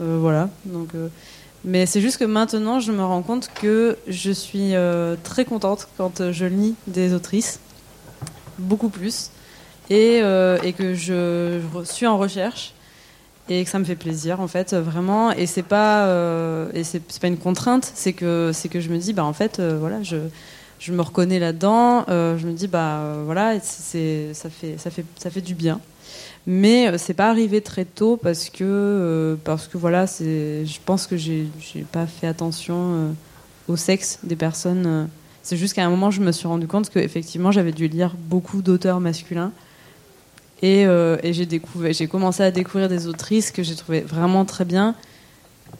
Euh, 0.00 0.16
voilà. 0.20 0.48
Donc, 0.64 0.90
mais 1.64 1.86
c'est 1.86 2.00
juste 2.00 2.18
que 2.18 2.24
maintenant, 2.24 2.78
je 2.78 2.92
me 2.92 3.02
rends 3.04 3.22
compte 3.22 3.50
que 3.60 3.96
je 4.06 4.30
suis 4.30 4.74
très 5.24 5.44
contente 5.44 5.88
quand 5.96 6.30
je 6.30 6.44
lis 6.46 6.76
des 6.86 7.14
autrices, 7.14 7.58
beaucoup 8.60 8.90
plus, 8.90 9.30
et, 9.90 10.18
et 10.18 10.72
que 10.72 10.94
je, 10.94 11.58
je 11.74 11.82
suis 11.84 12.06
en 12.06 12.16
recherche 12.16 12.74
et 13.48 13.64
que 13.64 13.70
ça 13.70 13.78
me 13.78 13.84
fait 13.84 13.96
plaisir 13.96 14.40
en 14.40 14.48
fait 14.48 14.74
vraiment. 14.74 15.32
Et 15.32 15.46
c'est 15.46 15.62
pas 15.62 16.06
euh, 16.06 16.70
et 16.74 16.84
c'est 16.84 17.00
pas 17.20 17.28
une 17.28 17.38
contrainte 17.38 17.90
c'est 17.94 18.12
que 18.12 18.50
c'est 18.52 18.68
que 18.68 18.80
je 18.80 18.90
me 18.90 18.98
dis 18.98 19.12
bah 19.12 19.24
en 19.24 19.32
fait 19.32 19.58
euh, 19.58 19.78
voilà 19.78 20.02
je 20.02 20.16
je 20.78 20.92
me 20.92 21.02
reconnais 21.02 21.38
là-dedans 21.38 22.04
euh, 22.08 22.38
je 22.38 22.46
me 22.46 22.52
dis 22.52 22.68
bah 22.68 23.16
voilà 23.24 23.58
c'est 23.60 24.32
ça 24.34 24.50
fait 24.50 24.76
ça 24.78 24.90
fait 24.90 25.04
ça 25.18 25.30
fait 25.30 25.40
du 25.40 25.54
bien. 25.54 25.80
Mais 26.46 26.96
c'est 26.96 27.14
pas 27.14 27.28
arrivé 27.28 27.60
très 27.60 27.84
tôt 27.84 28.16
parce 28.16 28.48
que 28.48 29.36
parce 29.44 29.68
que 29.68 29.76
voilà 29.76 30.06
c'est 30.06 30.64
je 30.64 30.78
pense 30.84 31.06
que 31.06 31.16
j'ai 31.16 31.46
j'ai 31.60 31.82
pas 31.82 32.06
fait 32.06 32.26
attention 32.26 33.14
au 33.68 33.76
sexe 33.76 34.20
des 34.22 34.36
personnes 34.36 35.08
c'est 35.42 35.58
juste 35.58 35.74
qu'à 35.74 35.84
un 35.84 35.90
moment 35.90 36.10
je 36.10 36.22
me 36.22 36.32
suis 36.32 36.48
rendu 36.48 36.66
compte 36.66 36.88
que 36.88 36.98
effectivement 36.98 37.52
j'avais 37.52 37.72
dû 37.72 37.88
lire 37.88 38.14
beaucoup 38.18 38.62
d'auteurs 38.62 39.00
masculins 39.00 39.52
et, 40.62 40.86
euh, 40.86 41.16
et 41.22 41.32
j'ai 41.32 41.46
découvert, 41.46 41.92
j'ai 41.92 42.06
commencé 42.08 42.42
à 42.42 42.50
découvrir 42.50 42.88
des 42.88 43.06
autrices 43.06 43.50
que 43.50 43.62
j'ai 43.62 43.74
trouvées 43.76 44.00
vraiment 44.00 44.44
très 44.44 44.64
bien. 44.64 44.94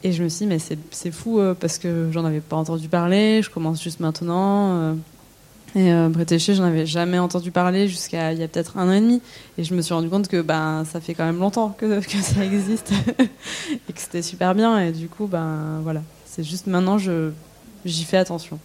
Et 0.04 0.12
je 0.12 0.22
me 0.22 0.28
suis 0.28 0.44
dit, 0.44 0.46
mais 0.46 0.58
c'est, 0.58 0.78
c'est 0.90 1.10
fou 1.10 1.40
euh, 1.40 1.54
parce 1.58 1.78
que 1.78 2.08
j'en 2.12 2.24
avais 2.24 2.40
pas 2.40 2.56
entendu 2.56 2.88
parler, 2.88 3.42
je 3.42 3.50
commence 3.50 3.82
juste 3.82 3.98
maintenant. 4.00 4.70
euh. 4.76 4.94
et 5.74 5.92
euh, 5.92 6.08
Bretéché, 6.08 6.54
j'en 6.54 6.62
avais 6.64 6.86
jamais 6.86 7.18
entendu 7.18 7.50
parler 7.50 7.88
jusqu'à 7.88 8.32
il 8.32 8.38
y 8.38 8.42
a 8.42 8.48
peut-être 8.48 8.76
un 8.76 8.88
an 8.88 8.92
et 8.92 9.00
demi. 9.00 9.20
Et 9.56 9.64
je 9.64 9.74
me 9.74 9.82
suis 9.82 9.94
rendu 9.94 10.08
compte 10.08 10.28
que 10.28 10.40
ben, 10.42 10.84
ça 10.84 11.00
fait 11.00 11.14
quand 11.14 11.24
même 11.24 11.38
longtemps 11.40 11.70
que, 11.70 12.00
que 12.06 12.22
ça 12.22 12.44
existe 12.44 12.92
et 13.88 13.92
que 13.92 14.00
c'était 14.00 14.22
super 14.22 14.54
bien. 14.54 14.78
Et 14.78 14.92
du 14.92 15.08
coup, 15.08 15.26
ben, 15.26 15.80
voilà. 15.82 16.02
C'est 16.26 16.44
juste 16.44 16.66
maintenant, 16.68 16.98
je, 16.98 17.30
j'y 17.84 18.04
fais 18.04 18.18
attention. 18.18 18.60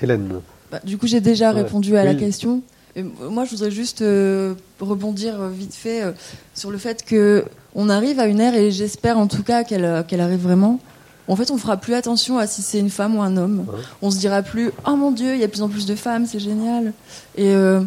Hélène. 0.00 0.40
Bah, 0.70 0.80
du 0.84 0.98
coup, 0.98 1.06
j'ai 1.06 1.20
déjà 1.20 1.52
Ouais. 1.52 1.62
répondu 1.62 1.96
à 1.96 2.04
la 2.04 2.14
question. 2.14 2.62
Et 2.96 3.02
moi, 3.02 3.44
je 3.44 3.50
voudrais 3.50 3.70
juste 3.70 4.00
euh, 4.02 4.54
rebondir 4.80 5.48
vite 5.48 5.74
fait 5.74 6.02
euh, 6.02 6.12
sur 6.54 6.70
le 6.70 6.78
fait 6.78 7.04
que 7.04 7.44
on 7.74 7.90
arrive 7.90 8.18
à 8.20 8.26
une 8.26 8.40
ère, 8.40 8.54
et 8.54 8.70
j'espère 8.70 9.18
en 9.18 9.26
tout 9.26 9.42
cas 9.42 9.64
qu'elle 9.64 9.84
euh, 9.84 10.02
qu'elle 10.02 10.20
arrive 10.22 10.40
vraiment. 10.40 10.80
En 11.28 11.36
fait, 11.36 11.50
on 11.50 11.58
fera 11.58 11.76
plus 11.76 11.92
attention 11.94 12.38
à 12.38 12.46
si 12.46 12.62
c'est 12.62 12.78
une 12.78 12.88
femme 12.88 13.16
ou 13.16 13.22
un 13.22 13.36
homme. 13.36 13.66
Ouais. 13.68 13.80
On 14.00 14.10
se 14.10 14.18
dira 14.18 14.42
plus 14.42 14.70
Oh 14.86 14.96
mon 14.96 15.10
Dieu, 15.10 15.34
il 15.34 15.40
y 15.40 15.44
a 15.44 15.46
de 15.46 15.52
plus 15.52 15.60
en 15.62 15.68
plus 15.68 15.84
de 15.84 15.94
femmes, 15.94 16.24
c'est 16.26 16.38
génial. 16.38 16.92
Et, 17.36 17.50
euh, 17.50 17.80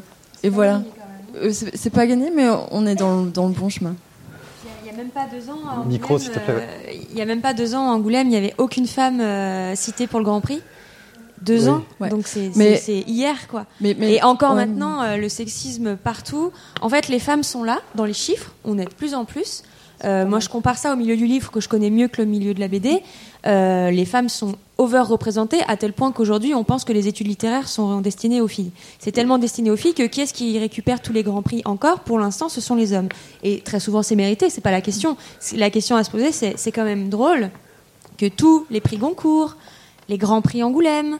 et 0.43 0.49
voilà. 0.49 0.81
C'est 1.73 1.89
pas 1.89 2.05
gagné, 2.05 2.31
mais 2.35 2.47
on 2.71 2.85
est 2.85 2.95
dans, 2.95 3.21
le- 3.23 3.29
dans 3.31 3.47
le 3.47 3.53
bon 3.53 3.69
chemin. 3.69 3.95
Il 4.83 4.83
n'y 4.83 4.89
a 4.89 4.97
même 4.97 5.09
pas 5.09 5.25
deux 5.31 5.49
ans, 5.49 5.59
à 5.69 5.85
Micro, 5.85 6.15
Angoulême, 6.15 6.19
s'il 6.19 6.31
te 6.33 6.39
plaît, 6.39 6.53
ouais. 6.55 6.67
euh, 6.89 7.01
il 7.11 7.17
y 7.17 7.21
a 7.21 7.25
même 7.25 7.41
pas 7.41 7.53
deux 7.53 7.75
ans, 7.75 7.89
à 7.89 7.93
Angoulême, 7.93 8.27
il 8.27 8.31
n'y 8.31 8.35
avait 8.37 8.53
aucune 8.57 8.87
femme 8.87 9.21
euh, 9.21 9.73
citée 9.75 10.05
pour 10.07 10.19
le 10.19 10.25
Grand 10.25 10.41
Prix. 10.41 10.61
Deux 11.41 11.63
Oui. 11.63 11.69
ans, 11.69 11.83
Ouais. 11.99 12.09
donc 12.09 12.27
c'est 12.27 12.49
hier, 13.07 13.47
quoi. 13.47 13.65
Mais, 13.81 13.95
mais- 13.97 14.13
Et 14.15 14.23
encore 14.23 14.51
ouais. 14.55 14.65
maintenant, 14.65 15.01
euh, 15.01 15.17
le 15.17 15.29
sexisme 15.29 15.95
partout. 15.95 16.51
En 16.81 16.89
fait, 16.89 17.07
les 17.07 17.19
femmes 17.19 17.43
sont 17.43 17.63
là, 17.63 17.79
dans 17.95 18.05
les 18.05 18.13
chiffres, 18.13 18.51
on 18.65 18.77
est 18.77 18.85
de 18.85 18.93
plus 18.93 19.13
en 19.13 19.25
plus. 19.25 19.63
Euh, 20.05 20.25
moi, 20.25 20.39
je 20.39 20.47
compare 20.47 20.77
ça 20.77 20.93
au 20.93 20.95
milieu 20.95 21.17
du 21.17 21.25
livre 21.27 21.51
que 21.51 21.59
je 21.59 21.67
connais 21.67 21.89
mieux 21.89 22.07
que 22.07 22.21
le 22.21 22.25
milieu 22.27 22.53
de 22.53 22.59
la 22.61 22.67
BD. 22.69 23.01
Euh, 23.45 23.91
les 23.91 24.05
femmes 24.05 24.29
sont 24.29 24.55
over-représentées 24.77 25.59
à 25.67 25.75
tel 25.77 25.91
point 25.93 26.11
qu'aujourd'hui, 26.13 26.53
on 26.55 26.63
pense 26.63 26.85
que 26.85 26.93
les 26.93 27.07
études 27.09 27.27
littéraires 27.27 27.67
sont 27.67 27.99
destinées 27.99 28.39
aux 28.39 28.47
filles. 28.47 28.71
C'est 28.99 29.11
tellement 29.11 29.37
destiné 29.37 29.69
aux 29.71 29.75
filles 29.75 29.93
que 29.93 30.03
qui 30.03 30.21
est-ce 30.21 30.33
qui 30.33 30.57
récupère 30.57 31.01
tous 31.01 31.11
les 31.13 31.21
grands 31.23 31.41
prix 31.41 31.61
encore? 31.65 31.99
Pour 32.01 32.17
l'instant, 32.17 32.47
ce 32.47 32.61
sont 32.61 32.75
les 32.75 32.93
hommes. 32.93 33.09
Et 33.43 33.59
très 33.59 33.79
souvent, 33.81 34.01
c'est 34.01 34.15
mérité, 34.15 34.49
c'est 34.49 34.61
pas 34.61 34.71
la 34.71 34.81
question. 34.81 35.17
La 35.55 35.69
question 35.69 35.95
à 35.97 36.03
se 36.05 36.11
poser, 36.11 36.31
c'est 36.31 36.53
c'est 36.57 36.71
quand 36.71 36.85
même 36.85 37.09
drôle 37.09 37.49
que 38.17 38.27
tous 38.27 38.65
les 38.69 38.79
prix 38.81 38.97
Goncourt, 38.97 39.55
les 40.09 40.17
grands 40.17 40.41
prix 40.41 40.61
Angoulême, 40.63 41.17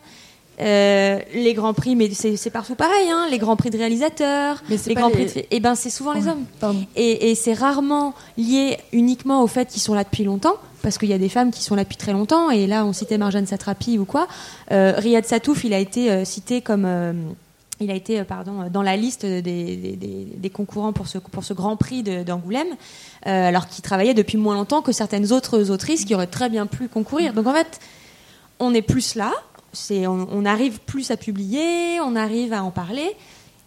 Euh, 0.62 1.20
les 1.34 1.54
grands 1.54 1.74
prix, 1.74 1.96
mais 1.96 2.10
c'est 2.14 2.50
partout 2.50 2.76
pareil, 2.76 3.08
hein, 3.10 3.28
les 3.32 3.38
grands 3.38 3.56
prix 3.56 3.70
de 3.70 3.78
réalisateurs, 3.78 4.62
Mais 4.70 4.78
c'est 4.78 4.90
les 4.90 4.96
grands 4.96 5.08
les- 5.08 5.14
prix 5.26 5.42
de... 5.42 5.46
Eh 5.52 5.60
ben, 5.62 5.74
c'est 5.74 5.90
souvent 5.90 6.12
les 6.12 6.28
hommes. 6.28 6.44
Pardon. 6.60 6.84
Et, 6.98 7.32
et 7.32 7.36
c'est 7.36 7.54
rarement 7.54 8.14
lié 8.38 8.78
uniquement 8.92 9.42
au 9.42 9.48
fait 9.48 9.70
qu'ils 9.70 9.82
sont 9.82 9.94
là 9.94 10.04
depuis 10.04 10.26
longtemps, 10.26 10.56
parce 10.82 10.98
qu'il 10.98 11.08
y 11.08 11.14
a 11.14 11.18
des 11.18 11.30
femmes 11.30 11.52
qui 11.52 11.64
sont 11.64 11.76
là 11.76 11.84
depuis 11.84 11.96
très 11.96 12.12
longtemps, 12.12 12.50
et 12.50 12.68
là 12.68 12.84
on 12.86 12.92
citait 12.92 13.18
Marjane 13.18 13.48
Satrapi 13.48 13.98
ou 14.00 14.04
quoi. 14.04 14.28
Euh, 14.74 14.96
Riyad 14.98 15.24
Satouf, 15.26 15.64
il 15.64 15.74
a 15.74 15.80
été 15.80 16.12
euh, 16.12 16.26
cité 16.26 16.60
comme... 16.62 16.86
il 17.80 17.90
a 17.90 17.96
été 17.96 18.22
pardon, 18.26 18.68
dans 18.70 18.82
la 18.84 18.98
liste 18.98 19.26
des, 19.26 19.42
des- 19.42 20.28
des- 20.36 20.50
concurrents 20.50 20.92
pour 20.92 21.08
ce, 21.08 21.20
pour 21.20 21.46
ce 21.46 21.54
Grand 21.54 21.78
Prix 21.78 22.04
d'Angoulême, 22.04 22.68
euh, 23.28 23.48
alors 23.48 23.70
qu'il 23.70 23.82
travaillait 23.82 24.14
depuis 24.14 24.36
moins 24.38 24.56
longtemps 24.56 24.82
que 24.82 24.92
certaines 24.92 25.32
autres 25.32 25.72
autrices 25.72 26.04
qui 26.04 26.14
auraient 26.16 26.28
très 26.28 26.50
bien 26.50 26.66
pu 26.66 26.90
concourir. 26.90 27.32
Donc 27.34 27.48
en 27.48 27.54
fait, 27.54 27.80
on 28.60 28.74
est 28.74 28.82
plus 28.82 29.16
là, 29.16 29.32
c'est, 29.74 30.08
on, 30.08 30.28
on 30.32 30.46
arrive 30.46 30.80
plus 30.80 31.12
à 31.12 31.18
publier, 31.18 32.00
on 32.02 32.16
arrive 32.16 32.54
à 32.54 32.64
en 32.64 32.72
parler, 32.72 33.16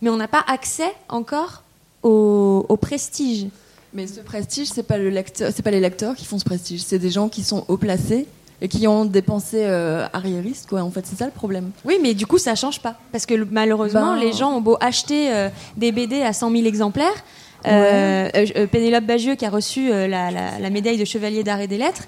mais 0.00 0.10
on 0.10 0.16
n'a 0.16 0.28
pas 0.28 0.44
accès 0.46 0.92
encore 1.08 1.62
au, 2.02 2.66
au 2.68 2.76
prestige. 2.76 3.46
Mais 3.94 4.06
ce 4.06 4.20
prestige, 4.20 4.68
c'est 4.68 4.82
pas 4.82 4.96
le 4.98 5.10
lecteur, 5.10 5.52
c'est 5.54 5.62
pas 5.62 5.70
les 5.70 5.80
lecteurs 5.80 6.14
qui 6.16 6.24
font 6.24 6.38
ce 6.38 6.44
prestige, 6.44 6.80
c'est 6.82 6.98
des 6.98 7.10
gens 7.10 7.28
qui 7.28 7.42
sont 7.44 7.64
haut 7.68 7.76
placés 7.76 8.26
et 8.60 8.68
qui 8.68 8.86
ont 8.88 9.04
des 9.04 9.22
pensées 9.22 9.64
euh, 9.64 10.06
arriéristes, 10.12 10.68
quoi. 10.68 10.82
En 10.82 10.90
fait, 10.90 11.04
c'est 11.06 11.16
ça 11.18 11.24
le 11.26 11.30
problème. 11.32 11.70
Oui, 11.84 11.98
mais 12.00 12.14
du 12.14 12.26
coup, 12.26 12.38
ça 12.38 12.54
change 12.54 12.80
pas. 12.80 12.96
Parce 13.10 13.26
que 13.26 13.34
malheureusement, 13.34 14.14
Ben- 14.14 14.20
les 14.20 14.32
gens 14.32 14.52
ont 14.52 14.60
beau 14.60 14.76
acheter 14.80 15.32
euh, 15.32 15.48
des 15.76 15.90
BD 15.92 16.22
à 16.22 16.32
100 16.32 16.50
000 16.52 16.64
exemplaires. 16.64 17.24
Euh, 17.66 18.28
euh, 18.34 18.66
Pénélope 18.66 19.04
Bagieux, 19.04 19.34
qui 19.36 19.44
a 19.46 19.50
reçu 19.50 19.88
la, 19.90 20.06
la- 20.30 20.58
la 20.58 20.70
médaille 20.70 20.96
de 20.98 21.04
chevalier 21.04 21.44
d'art 21.44 21.60
et 21.60 21.68
des 21.68 21.78
lettres, 21.78 22.04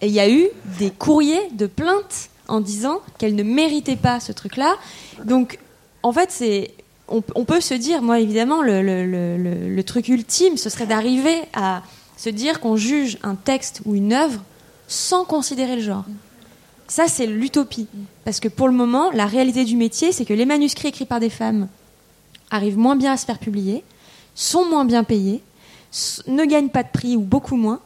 et 0.00 0.06
il 0.06 0.12
y 0.12 0.20
a 0.20 0.30
eu 0.30 0.48
des 0.78 0.90
courriers 0.90 1.48
de 1.52 1.66
plainte 1.66 2.30
en 2.46 2.60
disant 2.60 3.00
qu'elle 3.18 3.34
ne 3.34 3.42
méritait 3.42 3.96
pas 3.96 4.20
ce 4.20 4.32
truc-là. 4.32 4.74
Donc, 5.24 5.58
en 6.02 6.12
fait, 6.12 6.30
c'est. 6.30 6.72
On, 7.10 7.22
peut 7.22 7.62
se 7.62 7.72
dire, 7.72 8.02
moi 8.02 8.20
évidemment, 8.20 8.60
le, 8.60 8.82
le- 8.82 9.82
truc 9.82 10.08
ultime, 10.08 10.58
ce 10.58 10.68
serait 10.68 10.84
d'arriver 10.84 11.40
à 11.54 11.82
se 12.18 12.28
dire 12.28 12.60
qu'on 12.60 12.76
juge 12.76 13.16
un 13.22 13.34
texte 13.34 13.80
ou 13.86 13.94
une 13.94 14.12
œuvre 14.12 14.42
sans 14.88 15.24
considérer 15.24 15.76
le 15.76 15.80
genre. 15.80 16.04
Ça, 16.86 17.08
c'est 17.08 17.24
l'utopie. 17.24 17.86
Parce 18.26 18.40
que 18.40 18.48
pour 18.48 18.68
le 18.68 18.74
moment, 18.74 19.10
la 19.12 19.24
réalité 19.24 19.64
du 19.64 19.74
métier, 19.74 20.12
c'est 20.12 20.26
que 20.26 20.34
les 20.34 20.44
manuscrits 20.44 20.88
écrits 20.88 21.06
par 21.06 21.18
des 21.18 21.30
femmes 21.30 21.68
arrivent 22.50 22.76
moins 22.76 22.96
bien 22.96 23.12
à 23.12 23.16
se 23.16 23.24
faire 23.24 23.38
publier, 23.38 23.84
sont 24.34 24.66
moins 24.66 24.84
bien 24.84 25.02
payés, 25.02 25.42
ne 26.26 26.44
gagnent 26.44 26.68
pas 26.68 26.82
de 26.82 26.90
prix 26.92 27.16
ou 27.16 27.20
beaucoup 27.20 27.56
moins. 27.56 27.80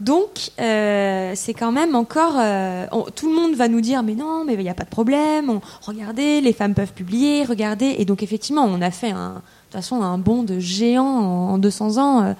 Donc, 0.00 0.50
euh, 0.60 1.32
c'est 1.34 1.54
quand 1.54 1.72
même 1.72 1.94
encore. 1.96 2.34
euh, 2.38 2.86
tout 3.16 3.28
le 3.28 3.34
monde 3.34 3.54
va 3.56 3.66
nous 3.68 3.80
dire, 3.80 4.02
mais 4.02 4.14
non, 4.14 4.44
mais 4.44 4.54
il 4.54 4.60
n'y 4.60 4.68
a 4.68 4.74
pas 4.74 4.84
de 4.84 4.88
problème. 4.90 5.50
on- 5.50 5.60
regardez, 5.82 6.40
les 6.40 6.52
femmes 6.52 6.74
peuvent 6.74 6.92
publier, 6.92 7.44
regardez. 7.44 7.96
Et 7.98 8.04
donc, 8.04 8.22
effectivement, 8.22 8.64
on 8.64 8.80
a 8.80 8.90
fait 8.92 9.10
un, 9.10 9.28
de 9.30 9.34
toute 9.34 9.72
façon 9.72 10.00
un 10.02 10.16
bond 10.18 10.44
de 10.44 10.58
géant 10.60 11.04
en, 11.04 11.50
en 11.54 11.58
200 11.58 11.96
ans. 11.98 12.22
euh, 12.22 12.32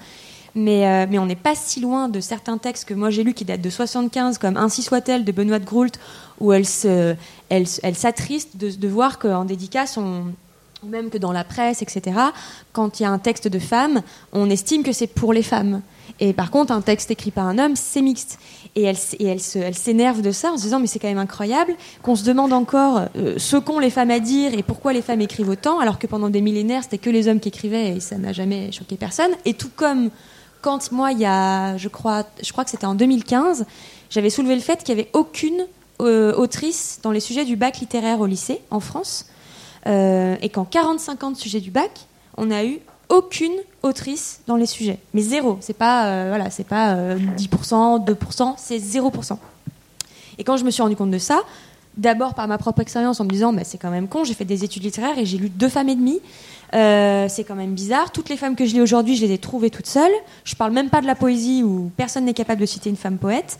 mais, 0.55 1.05
mais 1.07 1.19
on 1.19 1.27
n'est 1.27 1.35
pas 1.35 1.53
si 1.53 1.79
loin 1.79 2.09
de 2.09 2.19
certains 2.19 2.57
textes 2.57 2.85
que 2.85 2.95
moi 2.95 3.11
j'ai 3.11 3.23
lus 3.23 3.35
qui 3.35 3.45
datent 3.45 3.61
de 3.61 3.69
75, 3.69 4.39
comme 4.39 4.57
Ainsi 4.57 4.81
soit-elle 4.81 5.23
de 5.23 5.31
Benoît 5.31 5.59
de 5.59 5.63
Groult, 5.65 5.91
où 6.39 6.51
elle 6.51 6.65
se, 6.65 7.15
elle, 7.49 7.65
elle 7.83 7.95
s'attriste 7.95 8.57
de, 8.57 8.71
de 8.71 8.87
voir 8.87 9.19
qu'en 9.19 9.45
dédicace, 9.45 9.95
on, 9.97 10.23
ou 10.83 10.87
même 10.87 11.09
que 11.09 11.17
dans 11.17 11.31
la 11.31 11.43
presse, 11.43 11.81
etc., 11.81 12.17
quand 12.73 12.99
il 12.99 13.03
y 13.03 13.05
a 13.05 13.11
un 13.11 13.19
texte 13.19 13.47
de 13.47 13.59
femme, 13.59 14.01
on 14.31 14.49
estime 14.49 14.83
que 14.83 14.91
c'est 14.93 15.07
pour 15.07 15.33
les 15.33 15.43
femmes. 15.43 15.81
Et 16.21 16.33
par 16.33 16.51
contre, 16.51 16.71
un 16.73 16.81
texte 16.81 17.11
écrit 17.11 17.31
par 17.31 17.45
un 17.47 17.57
homme, 17.59 17.75
c'est 17.75 18.01
mixte. 18.01 18.39
Et 18.75 18.83
elle, 18.83 18.97
et 19.19 19.25
elle 19.25 19.39
se- 19.41 19.57
elle 19.59 19.75
s'énerve 19.75 20.21
de 20.21 20.31
ça 20.31 20.51
en 20.51 20.57
se 20.57 20.63
disant, 20.63 20.79
mais 20.79 20.87
c'est 20.87 20.99
quand 20.99 21.07
même 21.07 21.17
incroyable 21.17 21.73
qu'on 22.03 22.15
se 22.15 22.23
demande 22.23 22.53
encore 22.53 23.05
euh, 23.15 23.35
ce 23.37 23.57
qu'ont 23.57 23.79
les 23.79 23.89
femmes 23.89 24.11
à 24.11 24.19
dire 24.19 24.53
et 24.53 24.63
pourquoi 24.63 24.93
les 24.93 25.01
femmes 25.01 25.21
écrivent 25.21 25.49
autant, 25.49 25.79
alors 25.79 25.99
que 25.99 26.07
pendant 26.07 26.29
des 26.29 26.41
millénaires, 26.41 26.83
c'était 26.83 26.97
que 26.97 27.09
les 27.09 27.27
hommes 27.27 27.39
qui 27.39 27.49
écrivaient 27.49 27.95
et 27.95 27.99
ça 27.99 28.17
n'a 28.17 28.31
jamais 28.33 28.71
choqué 28.71 28.95
personne. 28.95 29.31
Et 29.45 29.53
tout 29.53 29.69
comme 29.75 30.09
quand 30.61 30.91
moi, 30.91 31.11
il 31.13 31.19
y 31.19 31.25
a, 31.25 31.77
je 31.77 31.87
crois, 31.87 32.23
je 32.43 32.51
crois 32.51 32.63
que 32.65 32.69
c'était 32.69 32.85
en 32.85 32.95
2015, 32.95 33.65
j'avais 34.09 34.29
soulevé 34.29 34.55
le 34.55 34.61
fait 34.61 34.83
qu'il 34.83 34.95
n'y 34.95 35.01
avait 35.01 35.09
aucune 35.13 35.65
euh, 36.01 36.33
autrice 36.35 36.99
dans 37.01 37.11
les 37.11 37.19
sujets 37.21 37.45
du 37.45 37.55
bac 37.55 37.79
littéraire 37.79 38.19
au 38.19 38.25
lycée 38.25 38.61
en 38.71 38.79
France, 38.81 39.25
euh, 39.87 40.35
et 40.41 40.49
qu'en 40.49 40.65
45 40.65 41.23
ans 41.23 41.31
de 41.31 41.37
sujets 41.37 41.59
du 41.59 41.71
bac, 41.71 41.91
on 42.37 42.51
a 42.51 42.63
eu 42.63 42.79
aucune 43.09 43.53
autrice 43.81 44.41
dans 44.47 44.55
les 44.55 44.65
sujets. 44.65 44.99
Mais 45.13 45.21
zéro. 45.21 45.57
C'est 45.61 45.73
pas, 45.73 46.07
euh, 46.07 46.25
voilà, 46.29 46.49
c'est 46.49 46.63
pas 46.63 46.93
euh, 46.93 47.17
10%, 47.37 48.05
2%, 48.05 48.53
c'est 48.57 48.77
0%. 48.77 49.37
Et 50.37 50.43
quand 50.43 50.57
je 50.57 50.63
me 50.63 50.71
suis 50.71 50.81
rendu 50.81 50.95
compte 50.95 51.11
de 51.11 51.17
ça, 51.17 51.41
d'abord 51.97 52.33
par 52.33 52.47
ma 52.47 52.57
propre 52.57 52.81
expérience 52.81 53.19
en 53.19 53.25
me 53.25 53.29
disant, 53.29 53.51
bah, 53.51 53.63
c'est 53.63 53.77
quand 53.77 53.89
même 53.89 54.07
con, 54.07 54.23
j'ai 54.23 54.33
fait 54.33 54.45
des 54.45 54.63
études 54.63 54.83
littéraires 54.83 55.17
et 55.17 55.25
j'ai 55.25 55.37
lu 55.37 55.49
deux 55.49 55.69
femmes 55.69 55.89
et 55.89 55.95
demie. 55.95 56.19
Euh, 56.75 57.27
c'est 57.29 57.43
quand 57.43 57.55
même 57.55 57.73
bizarre. 57.73 58.11
Toutes 58.11 58.29
les 58.29 58.37
femmes 58.37 58.55
que 58.55 58.65
je 58.65 58.73
lis 58.73 58.81
aujourd'hui, 58.81 59.15
je 59.15 59.25
les 59.25 59.33
ai 59.33 59.37
trouvées 59.37 59.69
toutes 59.69 59.87
seules. 59.87 60.11
Je 60.43 60.55
parle 60.55 60.71
même 60.71 60.89
pas 60.89 61.01
de 61.01 61.07
la 61.07 61.15
poésie 61.15 61.63
où 61.63 61.91
personne 61.97 62.25
n'est 62.25 62.33
capable 62.33 62.61
de 62.61 62.65
citer 62.65 62.89
une 62.89 62.95
femme 62.95 63.17
poète. 63.17 63.57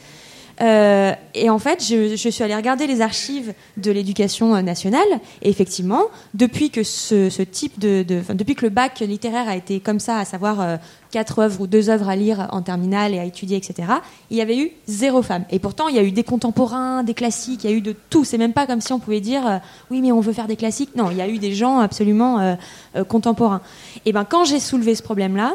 Euh, 0.62 1.14
et 1.36 1.50
en 1.50 1.60
fait, 1.60 1.84
je, 1.84 2.16
je 2.18 2.30
suis 2.30 2.44
allée 2.44 2.56
regarder 2.56 2.86
les 2.86 3.00
archives 3.02 3.54
de 3.78 3.92
l'éducation 3.92 4.56
euh, 4.56 4.62
nationale. 4.62 5.08
Et 5.42 5.50
effectivement, 5.50 6.04
depuis 6.34 6.70
que 6.70 6.84
ce, 6.84 7.30
ce 7.30 7.42
type 7.42 7.80
de, 7.80 8.04
de- 8.04 8.22
depuis 8.34 8.56
que 8.56 8.66
le 8.66 8.70
bac 8.70 9.00
littéraire 9.00 9.48
a 9.48 9.56
été 9.56 9.80
comme 9.80 10.00
ça, 10.00 10.18
à 10.18 10.26
savoir 10.26 10.60
euh, 10.60 10.76
quatre 11.12 11.40
œuvres 11.40 11.62
ou 11.62 11.68
deux 11.68 11.90
œuvres 11.90 12.10
à 12.10 12.16
lire 12.16 12.48
en 12.52 12.62
terminale 12.62 13.14
et 13.14 13.20
à 13.20 13.24
étudier, 13.24 13.56
etc., 13.58 13.88
il 14.32 14.38
y 14.38 14.42
avait 14.42 14.58
eu 14.58 14.72
zéro 14.86 15.22
femme. 15.22 15.46
Et 15.50 15.60
pourtant, 15.60 15.88
il 15.88 15.96
y 15.96 16.00
a 16.00 16.04
eu 16.04 16.12
des 16.12 16.24
contemporains, 16.24 17.04
des 17.04 17.14
classiques, 17.14 17.64
il 17.64 17.70
y 17.70 17.74
a 17.74 17.76
eu 17.76 17.82
de 17.82 17.96
tout. 18.10 18.26
C'est 18.26 18.38
même 18.38 18.54
pas 18.54 18.68
comme 18.68 18.82
si 18.82 18.92
on 18.92 19.00
pouvait 19.00 19.22
dire 19.22 19.48
euh, 19.48 19.58
oui, 19.92 20.02
mais 20.02 20.12
on 20.12 20.20
veut 20.20 20.34
faire 20.34 20.48
des 20.48 20.58
classiques. 20.58 20.96
Non, 20.96 21.10
il 21.10 21.18
y 21.18 21.22
a 21.22 21.28
eu 21.30 21.38
des 21.38 21.54
gens 21.54 21.80
absolument 21.80 22.40
euh, 22.40 22.56
euh, 22.98 23.04
contemporains. 23.06 23.62
Et 24.06 24.12
ben, 24.12 24.26
quand 24.26 24.44
j'ai 24.44 24.60
soulevé 24.60 24.94
ce 24.96 25.04
problème-là, 25.04 25.54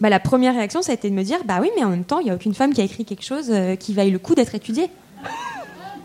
bah, 0.00 0.08
la 0.08 0.20
première 0.20 0.54
réaction, 0.54 0.82
ça 0.82 0.92
a 0.92 0.94
été 0.94 1.10
de 1.10 1.14
me 1.14 1.22
dire 1.24 1.38
bah 1.44 1.58
oui, 1.60 1.70
mais 1.76 1.84
en 1.84 1.88
même 1.90 2.04
temps, 2.04 2.20
il 2.20 2.24
n'y 2.24 2.30
a 2.30 2.34
aucune 2.34 2.54
femme 2.54 2.72
qui 2.72 2.80
a 2.80 2.84
écrit 2.84 3.04
quelque 3.04 3.24
chose 3.24 3.46
euh, 3.50 3.76
qui 3.76 3.94
vaille 3.94 4.10
le 4.10 4.18
coup 4.18 4.34
d'être 4.34 4.54
étudié. 4.54 4.90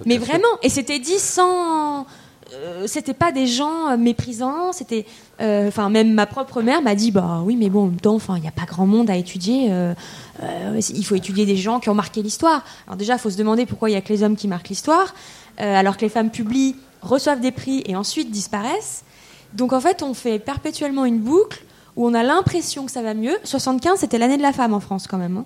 mais 0.05 0.17
vraiment, 0.17 0.47
et 0.63 0.69
c'était 0.69 0.99
dit 0.99 1.19
sans. 1.19 2.05
euh, 2.53 2.87
c'était 2.87 3.13
pas 3.13 3.31
des 3.31 3.47
gens 3.47 3.89
euh, 3.91 3.97
méprisants, 3.97 4.73
c'était. 4.73 5.05
euh, 5.41 5.67
Enfin, 5.67 5.89
même 5.89 6.13
ma 6.13 6.25
propre 6.25 6.61
mère 6.61 6.81
m'a 6.81 6.95
dit 6.95 7.11
bah 7.11 7.41
oui, 7.43 7.55
mais 7.55 7.69
bon, 7.69 7.83
en 7.83 7.87
même 7.87 7.99
temps, 7.99 8.17
il 8.35 8.41
n'y 8.41 8.47
a 8.47 8.51
pas 8.51 8.65
grand 8.65 8.85
monde 8.87 9.09
à 9.09 9.15
étudier. 9.15 9.67
euh, 9.71 9.93
il 10.75 11.05
faut 11.05 11.15
étudier 11.15 11.45
des 11.45 11.55
gens 11.55 11.79
qui 11.79 11.89
ont 11.89 11.93
marqué 11.95 12.21
l'histoire. 12.21 12.63
Alors, 12.87 12.97
déjà, 12.97 13.13
il 13.13 13.19
faut 13.19 13.29
se 13.29 13.37
demander 13.37 13.65
pourquoi 13.65 13.89
il 13.89 13.93
n'y 13.93 13.97
a 13.97 14.01
que 14.01 14.11
les 14.11 14.23
hommes 14.23 14.35
qui 14.35 14.47
marquent 14.47 14.69
l'histoire, 14.69 15.13
alors 15.57 15.95
que 15.95 16.01
les 16.01 16.09
femmes 16.09 16.31
publient, 16.31 16.75
reçoivent 17.01 17.39
des 17.39 17.51
prix 17.51 17.83
et 17.85 17.95
ensuite 17.95 18.31
disparaissent. 18.31 19.03
Donc, 19.53 19.71
en 19.71 19.79
fait, 19.79 20.01
on 20.01 20.13
fait 20.15 20.39
perpétuellement 20.39 21.05
une 21.05 21.19
boucle 21.19 21.63
où 21.95 22.07
on 22.07 22.13
a 22.13 22.23
l'impression 22.23 22.85
que 22.85 22.91
ça 22.91 23.01
va 23.01 23.13
mieux. 23.13 23.37
75, 23.43 23.99
c'était 23.99 24.17
l'année 24.17 24.37
de 24.37 24.41
la 24.41 24.53
femme 24.53 24.73
en 24.73 24.79
France 24.79 25.07
quand 25.07 25.17
même. 25.17 25.37
hein. 25.37 25.45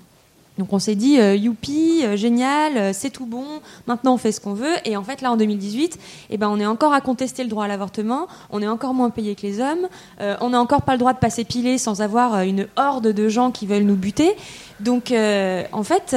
Donc 0.58 0.74
on 0.74 0.80
s'est 0.80 0.96
dit, 0.96 1.20
euh, 1.20 1.36
youpi, 1.36 2.02
euh, 2.04 2.18
génial, 2.18 2.78
euh, 2.78 2.92
c'est 2.94 3.12
tout 3.12 3.28
bon, 3.28 3.46
maintenant 3.86 4.16
on 4.16 4.18
fait 4.18 4.32
ce 4.32 4.42
qu'on 4.42 4.54
veut. 4.54 4.74
Et 4.86 4.98
en 4.98 5.04
fait, 5.04 5.22
là, 5.22 5.32
en 5.32 5.38
2018, 5.38 6.00
eh 6.32 6.38
ben, 6.38 6.50
on 6.50 6.60
est 6.60 6.66
encore 6.66 6.94
à 6.94 7.02
contester 7.02 7.44
le 7.44 7.50
droit 7.50 7.66
à 7.66 7.68
l'avortement, 7.68 8.28
on 8.50 8.62
est 8.62 8.68
encore 8.68 8.94
moins 8.96 9.12
payé 9.12 9.36
que 9.36 9.44
les 9.44 9.60
hommes, 9.60 9.88
euh, 10.20 10.36
on 10.42 10.50
n'a 10.50 10.60
encore 10.60 10.82
pas 10.82 10.94
le 10.94 10.98
droit 10.98 11.14
de 11.14 11.20
passer 11.20 11.44
pilé 11.44 11.78
sans 11.78 12.02
avoir 12.02 12.42
une 12.42 12.68
horde 12.76 13.08
de 13.08 13.30
gens 13.30 13.52
qui 13.52 13.68
veulent 13.68 13.84
nous 13.84 13.96
buter. 13.96 14.36
Donc, 14.80 15.12
en 15.12 15.84
fait, 15.84 16.16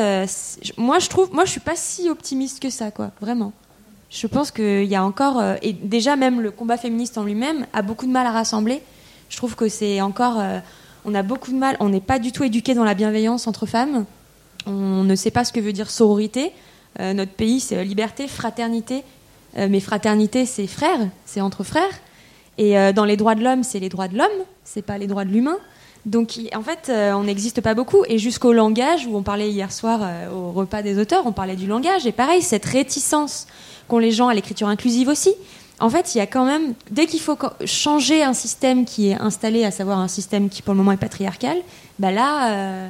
moi, 0.77 0.99
je 0.99 1.09
trouve, 1.09 1.33
moi, 1.33 1.45
je 1.47 1.51
suis 1.51 1.61
pas 1.61 1.77
si 1.77 2.11
optimiste 2.11 2.61
que 2.61 2.69
ça, 2.69 2.91
quoi, 2.91 3.11
vraiment. 3.21 3.53
Je 4.11 4.27
pense 4.27 4.51
qu'il 4.51 4.85
y 4.85 4.97
a 4.97 5.05
encore, 5.05 5.43
et 5.63 5.73
déjà 5.73 6.17
même 6.17 6.41
le 6.41 6.51
combat 6.51 6.77
féministe 6.77 7.17
en 7.17 7.25
lui-même 7.25 7.67
a 7.73 7.81
beaucoup 7.81 8.07
de 8.07 8.11
mal 8.11 8.27
à 8.27 8.33
rassembler. 8.33 8.83
Je 9.31 9.37
trouve 9.37 9.55
que 9.55 9.69
c'est 9.69 10.01
encore, 10.01 10.39
euh, 10.41 10.59
on 11.05 11.15
a 11.15 11.23
beaucoup 11.23 11.53
de 11.53 11.57
mal, 11.57 11.77
on 11.81 11.89
n'est 11.89 12.01
pas 12.01 12.19
du 12.19 12.33
tout 12.33 12.43
éduqué 12.43 12.75
dans 12.75 12.85
la 12.85 12.95
bienveillance 12.95 13.47
entre 13.47 13.65
femmes. 13.65 14.05
On 14.67 15.05
ne 15.05 15.15
sait 15.15 15.31
pas 15.31 15.45
ce 15.45 15.53
que 15.53 15.61
veut 15.61 15.73
dire 15.73 15.89
sororité. 15.89 16.53
Euh, 16.99 17.15
notre 17.15 17.31
pays, 17.31 17.61
c'est 17.61 17.79
euh, 17.79 17.85
liberté, 17.85 18.29
fraternité. 18.29 19.03
Mais 19.57 19.81
fraternité, 19.81 20.47
c'est 20.47 20.69
frère, 20.69 21.09
c'est 21.25 21.41
entre 21.41 21.65
frères. 21.65 21.91
Et 22.57 22.93
dans 22.93 23.05
les 23.05 23.17
droits 23.17 23.35
de 23.35 23.43
l'homme, 23.43 23.65
c'est 23.65 23.81
les 23.81 23.89
droits 23.89 24.07
de 24.07 24.17
l'homme, 24.17 24.29
c'est 24.63 24.81
pas 24.81 24.97
les 24.97 25.09
droits 25.09 25.25
de 25.25 25.31
l'humain. 25.31 25.57
Donc 26.07 26.39
en 26.55 26.63
fait, 26.63 26.89
on 26.89 27.25
n'existe 27.25 27.61
pas 27.61 27.75
beaucoup. 27.75 28.05
Et 28.07 28.17
jusqu'au 28.17 28.53
langage, 28.53 29.07
où 29.07 29.17
on 29.17 29.25
parlait 29.25 29.51
hier 29.51 29.73
soir 29.73 30.09
au 30.33 30.53
repas 30.53 30.83
des 30.83 31.01
auteurs, 31.01 31.27
on 31.27 31.33
parlait 31.33 31.57
du 31.57 31.67
langage. 31.67 32.07
Et 32.07 32.13
pareil, 32.13 32.43
cette 32.43 32.65
réticence 32.65 33.49
qu'ont 33.89 33.99
les 33.99 34.13
gens 34.13 34.29
à 34.29 34.35
l'écriture 34.35 34.69
inclusive 34.69 35.09
aussi. 35.09 35.35
En 35.81 35.89
fait, 35.89 36.15
il 36.15 36.19
y 36.19 36.21
a 36.21 36.27
quand 36.27 36.45
même, 36.45 36.75
dès 36.91 37.07
qu'il 37.07 37.21
faut 37.21 37.39
changer 37.65 38.23
un 38.23 38.35
système 38.35 38.85
qui 38.85 39.09
est 39.09 39.15
installé, 39.19 39.65
à 39.65 39.71
savoir 39.71 39.99
un 39.99 40.09
système 40.09 40.51
qui 40.51 40.61
pour 40.61 40.75
le 40.75 40.79
moment 40.79 40.93
est 40.93 40.99
patriarcal, 40.99 41.57
bah 41.99 42.11
là, 42.11 42.53
euh, 42.53 42.89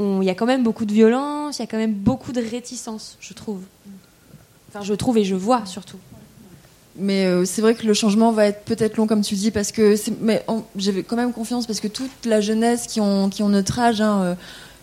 il 0.00 0.24
y 0.24 0.30
a 0.30 0.34
quand 0.34 0.46
même 0.46 0.62
beaucoup 0.62 0.86
de 0.86 0.92
violence, 0.92 1.58
il 1.58 1.62
y 1.62 1.64
a 1.64 1.66
quand 1.66 1.76
même 1.76 1.92
beaucoup 1.92 2.32
de 2.32 2.40
réticence, 2.40 3.18
je 3.20 3.34
trouve. 3.34 3.60
Enfin, 4.70 4.82
je 4.82 4.94
trouve 4.94 5.18
et 5.18 5.24
je 5.24 5.34
vois 5.34 5.66
surtout. 5.66 5.98
Mais 6.96 7.26
euh, 7.26 7.44
c'est 7.44 7.60
vrai 7.60 7.74
que 7.74 7.86
le 7.86 7.92
changement 7.92 8.32
va 8.32 8.46
être 8.46 8.64
peut-être 8.64 8.96
long, 8.96 9.06
comme 9.06 9.22
tu 9.22 9.34
dis, 9.34 9.50
parce 9.50 9.70
que 9.70 9.94
mais 10.20 10.44
j'avais 10.76 11.02
quand 11.02 11.16
même 11.16 11.32
confiance 11.32 11.66
parce 11.66 11.80
que 11.80 11.88
toute 11.88 12.24
la 12.24 12.40
jeunesse 12.40 12.86
qui 12.86 13.00
ont, 13.00 13.28
qui 13.28 13.42
ont 13.42 13.48
notre 13.48 13.78
âge, 13.78 14.00
hein, 14.00 14.22
euh, 14.22 14.34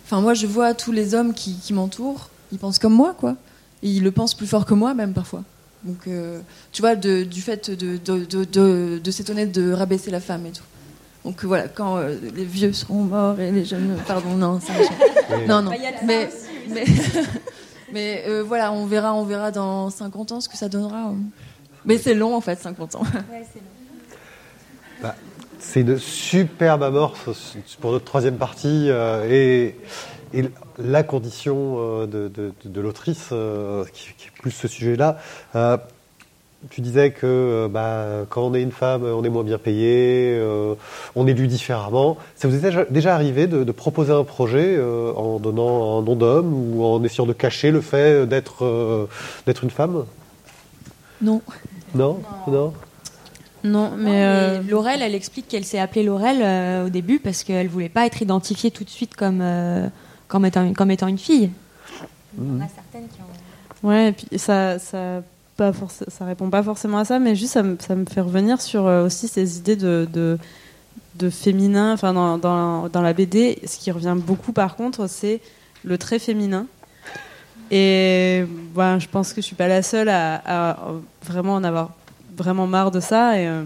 enfin 0.04 0.20
moi 0.20 0.34
je 0.34 0.46
vois 0.46 0.74
tous 0.74 0.92
les 0.92 1.14
hommes 1.14 1.32
qui, 1.34 1.56
qui 1.56 1.72
m'entourent, 1.72 2.28
ils 2.52 2.58
pensent 2.58 2.78
comme 2.78 2.94
moi, 2.94 3.14
quoi. 3.18 3.36
Et 3.82 3.88
ils 3.88 4.02
le 4.02 4.12
pensent 4.12 4.34
plus 4.34 4.46
fort 4.46 4.64
que 4.64 4.74
moi, 4.74 4.94
même 4.94 5.12
parfois. 5.12 5.42
Donc, 5.84 6.06
euh, 6.06 6.40
tu 6.72 6.80
vois, 6.82 6.94
de- 6.94 7.24
du 7.24 7.40
fait 7.40 7.70
de, 7.70 7.96
de, 7.96 8.24
de, 8.24 8.44
de- 8.44 9.00
de 9.02 9.10
s'étonner 9.10 9.46
de 9.46 9.72
rabaisser 9.72 10.10
la 10.10 10.20
femme 10.20 10.46
et 10.46 10.50
tout. 10.52 10.62
Donc 11.24 11.44
voilà, 11.44 11.68
quand 11.68 11.96
euh, 11.98 12.16
les 12.34 12.44
vieux 12.44 12.72
seront 12.72 13.02
morts 13.02 13.38
et 13.40 13.50
les 13.50 13.64
jeunes, 13.64 13.96
pardon, 14.06 14.34
non, 14.36 14.60
ça, 14.60 14.72
Mais- 15.30 15.46
non, 15.46 15.62
non, 15.62 15.70
mais, 16.04 16.28
mais, 16.68 16.84
mais, 17.92 18.24
euh, 18.26 18.42
voilà, 18.42 18.72
on 18.72 18.86
verra, 18.86 19.14
on 19.14 19.24
verra 19.24 19.50
dans 19.50 19.90
50 19.90 20.32
ans 20.32 20.40
ce 20.40 20.48
que 20.48 20.56
ça 20.56 20.68
donnera. 20.68 21.08
euh. 21.10 21.14
Mais 21.84 21.98
c'est 21.98 22.14
long 22.14 22.34
en 22.36 22.40
fait, 22.40 22.60
50 22.60 22.94
ans. 22.96 23.02
C'est 25.58 25.80
une 25.82 25.96
superbe 25.98 26.82
amorce 26.82 27.18
pour 27.80 27.92
notre 27.92 28.04
troisième 28.04 28.36
partie 28.36 28.86
euh, 28.90 29.26
et, 29.30 29.76
et 30.34 30.44
la 30.78 31.02
condition 31.02 31.76
euh, 31.78 32.06
de, 32.06 32.28
de- 32.28 32.52
de 32.64 32.80
l'autrice 32.80 33.28
euh, 33.32 33.84
qui, 33.92 34.08
qui 34.18 34.26
est 34.28 34.40
plus 34.40 34.50
ce 34.50 34.68
sujet-là. 34.68 35.18
Euh, 35.56 35.76
tu 36.70 36.80
disais 36.80 37.10
que 37.10 37.26
euh, 37.26 37.68
bah, 37.68 38.24
quand 38.30 38.42
on 38.42 38.54
est 38.54 38.62
une 38.62 38.70
femme, 38.70 39.02
on 39.04 39.24
est 39.24 39.28
moins 39.28 39.42
bien 39.42 39.58
payé, 39.58 40.36
euh, 40.38 40.74
on 41.16 41.26
est 41.26 41.32
lu 41.32 41.48
différemment. 41.48 42.16
Ça 42.36 42.46
vous 42.46 42.54
est 42.54 42.86
déjà, 42.90 43.14
arrivé 43.14 43.48
de, 43.48 43.64
de 43.64 43.72
proposer 43.72 44.12
un 44.12 44.22
projet 44.22 44.76
euh, 44.76 45.12
en 45.14 45.40
donnant 45.40 45.98
un 45.98 46.02
nom 46.02 46.14
d'homme 46.14 46.52
ou 46.54 46.84
en 46.84 47.02
essayant 47.02 47.26
de 47.26 47.32
cacher 47.32 47.72
le 47.72 47.80
fait 47.80 48.26
d'être 48.28 48.64
euh, 48.64 49.06
d'être 49.46 49.64
une 49.64 49.70
femme? 49.70 50.04
Non. 51.20 51.42
Non? 51.96 52.20
Non 52.46 52.72
Non, 53.64 53.90
mais. 53.96 54.10
Mais 54.10 54.24
euh, 54.24 54.60
Laurel, 54.68 55.02
elle 55.02 55.16
explique 55.16 55.48
qu'elle 55.48 55.64
s'est 55.64 55.80
appelée 55.80 56.04
Laurel 56.04 56.38
euh, 56.42 56.86
au 56.86 56.90
début 56.90 57.18
parce 57.18 57.42
qu'elle 57.42 57.66
voulait 57.68 57.88
pas 57.88 58.06
être 58.06 58.22
identifiée 58.22 58.70
tout 58.70 58.84
de 58.84 58.90
suite 58.90 59.16
comme, 59.16 59.40
euh, 59.42 59.88
comme, 60.32 60.46
étant, 60.46 60.72
comme 60.72 60.90
étant 60.90 61.08
une 61.08 61.18
fille. 61.18 61.50
Il 62.38 62.48
y 62.48 62.50
en 62.50 62.64
a 62.64 62.68
certaines 62.68 63.08
qui 63.08 63.20
ont. 63.20 63.86
Ouais, 63.88 64.08
et 64.08 64.12
puis 64.12 64.38
ça, 64.38 64.78
ça, 64.78 65.22
pas 65.56 65.72
forc- 65.72 66.08
ça 66.08 66.24
répond 66.24 66.48
pas 66.48 66.62
forcément 66.62 66.98
à 66.98 67.04
ça, 67.04 67.18
mais 67.18 67.36
juste 67.36 67.52
ça 67.52 67.62
me, 67.62 67.76
ça 67.78 67.94
me 67.94 68.06
fait 68.06 68.22
revenir 68.22 68.60
sur 68.62 68.86
euh, 68.86 69.04
aussi 69.04 69.28
ces 69.28 69.58
idées 69.58 69.76
de, 69.76 70.08
de, 70.10 70.38
de 71.16 71.28
féminin. 71.30 71.92
Enfin, 71.92 72.14
dans, 72.14 72.38
dans, 72.38 72.88
dans 72.88 73.02
la 73.02 73.12
BD, 73.12 73.58
ce 73.66 73.76
qui 73.76 73.90
revient 73.90 74.16
beaucoup 74.16 74.52
par 74.52 74.76
contre, 74.76 75.06
c'est 75.06 75.40
le 75.84 75.98
trait 75.98 76.18
féminin. 76.18 76.66
Et 77.70 78.44
bah, 78.74 78.98
je 78.98 79.08
pense 79.08 79.32
que 79.32 79.40
je 79.40 79.46
suis 79.46 79.56
pas 79.56 79.68
la 79.68 79.82
seule 79.82 80.08
à, 80.08 80.42
à 80.70 80.78
vraiment 81.24 81.54
en 81.54 81.64
avoir 81.64 81.90
vraiment 82.36 82.66
marre 82.66 82.90
de 82.90 83.00
ça. 83.00 83.38
Et 83.38 83.46
euh, 83.46 83.64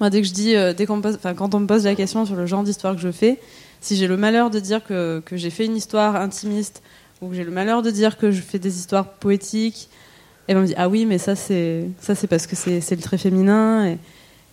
moi, 0.00 0.10
dès 0.10 0.20
que 0.22 0.28
je 0.28 0.32
dis, 0.32 0.54
euh, 0.54 0.72
dès 0.72 0.86
qu'on 0.86 0.96
me 0.98 1.02
pose, 1.02 1.14
enfin, 1.16 1.34
quand 1.34 1.54
on 1.54 1.60
me 1.60 1.66
pose 1.66 1.84
la 1.84 1.94
question 1.94 2.24
sur 2.26 2.36
le 2.36 2.46
genre 2.46 2.62
d'histoire 2.62 2.94
que 2.94 3.00
je 3.00 3.10
fais, 3.10 3.38
si 3.80 3.96
j'ai 3.96 4.06
le 4.06 4.16
malheur 4.16 4.50
de 4.50 4.60
dire 4.60 4.84
que, 4.84 5.22
que 5.24 5.36
j'ai 5.36 5.50
fait 5.50 5.66
une 5.66 5.76
histoire 5.76 6.16
intimiste 6.16 6.82
ou 7.20 7.28
que 7.28 7.34
j'ai 7.34 7.44
le 7.44 7.50
malheur 7.50 7.82
de 7.82 7.90
dire 7.90 8.18
que 8.18 8.30
je 8.30 8.40
fais 8.40 8.58
des 8.58 8.78
histoires 8.78 9.06
poétiques, 9.06 9.88
et 10.48 10.54
ben 10.54 10.60
on 10.60 10.62
me 10.62 10.66
dit 10.66 10.74
ah 10.76 10.88
oui 10.88 11.06
mais 11.06 11.18
ça 11.18 11.36
c'est 11.36 11.84
ça 12.00 12.14
c'est 12.14 12.26
parce 12.26 12.46
que 12.46 12.56
c'est 12.56 12.90
le 12.90 13.02
trait 13.02 13.18
féminin 13.18 13.86
et 13.86 13.98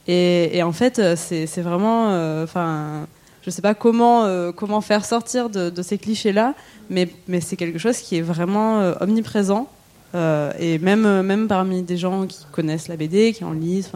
et, 0.08 0.64
en 0.64 0.72
fait 0.72 1.00
euh, 1.00 1.16
c'est 1.18 1.62
vraiment 1.62 2.12
euh, 2.12 2.44
enfin 2.44 3.08
je 3.44 3.50
sais 3.50 3.62
pas 3.62 3.74
comment 3.74 4.26
euh, 4.26 4.52
comment 4.52 4.82
faire 4.82 5.06
sortir 5.06 5.50
de, 5.50 5.70
de 5.70 5.82
ces 5.82 5.98
clichés 5.98 6.34
là 6.34 6.54
mais 6.90 7.10
mais 7.28 7.42
c'est 7.42 7.56
quelque 7.56 7.80
chose 7.80 7.98
qui 7.98 8.18
est 8.18 8.22
vraiment 8.22 8.80
euh, 8.80 8.94
omniprésent 9.02 9.68
euh, 10.16 10.52
et 10.60 10.80
même 10.80 11.06
euh, 11.06 11.24
même 11.24 11.48
parmi 11.48 11.82
des 11.82 11.98
gens 11.98 12.26
qui 12.26 12.46
connaissent 12.52 12.88
la 12.88 12.96
BD 12.96 13.34
qui 13.34 13.44
en 13.44 13.54
lisent 13.54 13.92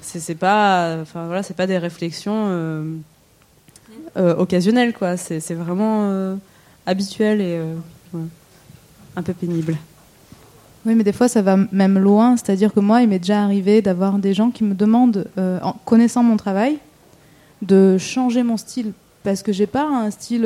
c'est 0.00 0.34
pas 0.34 0.96
enfin 1.00 1.26
voilà 1.26 1.42
pas 1.42 1.66
des 1.66 1.78
réflexions 1.78 2.48
euh, 4.16 4.34
occasionnelles 4.36 4.92
quoi 4.92 5.16
c'est 5.16 5.40
vraiment 5.54 6.08
euh, 6.10 6.34
habituel 6.86 7.40
et 7.40 7.56
euh, 7.58 7.74
un 9.16 9.22
peu 9.22 9.32
pénible 9.32 9.76
Oui, 10.86 10.94
mais 10.94 11.04
des 11.04 11.12
fois, 11.12 11.28
ça 11.28 11.42
va 11.42 11.56
même 11.70 11.98
loin. 11.98 12.36
C'est-à-dire 12.36 12.72
que 12.72 12.80
moi, 12.80 13.02
il 13.02 13.08
m'est 13.08 13.18
déjà 13.20 13.42
arrivé 13.42 13.82
d'avoir 13.82 14.18
des 14.18 14.34
gens 14.34 14.50
qui 14.50 14.64
me 14.64 14.74
demandent, 14.74 15.26
en 15.38 15.74
connaissant 15.84 16.22
mon 16.22 16.36
travail, 16.36 16.78
de 17.62 17.98
changer 17.98 18.42
mon 18.42 18.56
style. 18.56 18.92
Parce 19.22 19.42
que 19.44 19.52
j'ai 19.52 19.66
pas 19.68 19.84
un 19.84 20.10
style 20.10 20.44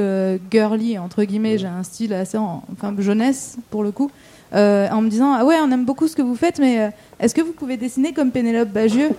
girly, 0.51 0.99
entre 0.99 1.25
guillemets, 1.25 1.57
j'ai 1.59 1.67
un 1.69 1.83
style 1.85 2.12
assez 2.12 2.37
en- 2.37 2.62
enfin, 2.73 2.95
jeunesse, 2.99 3.57
pour 3.71 3.83
le 3.83 3.91
coup. 3.93 4.11
En 4.53 5.01
me 5.01 5.09
disant, 5.09 5.33
ah 5.33 5.45
ouais, 5.45 5.57
on 5.62 5.71
aime 5.71 5.85
beaucoup 5.87 6.07
ce 6.09 6.14
que 6.17 6.23
vous 6.23 6.37
faites, 6.37 6.59
mais 6.59 6.91
est-ce 7.19 7.35
que 7.35 7.41
vous 7.41 7.53
pouvez 7.53 7.77
dessiner 7.79 8.12
comme 8.12 8.31
Pénélope 8.31 8.69
Bagieux? 8.71 9.11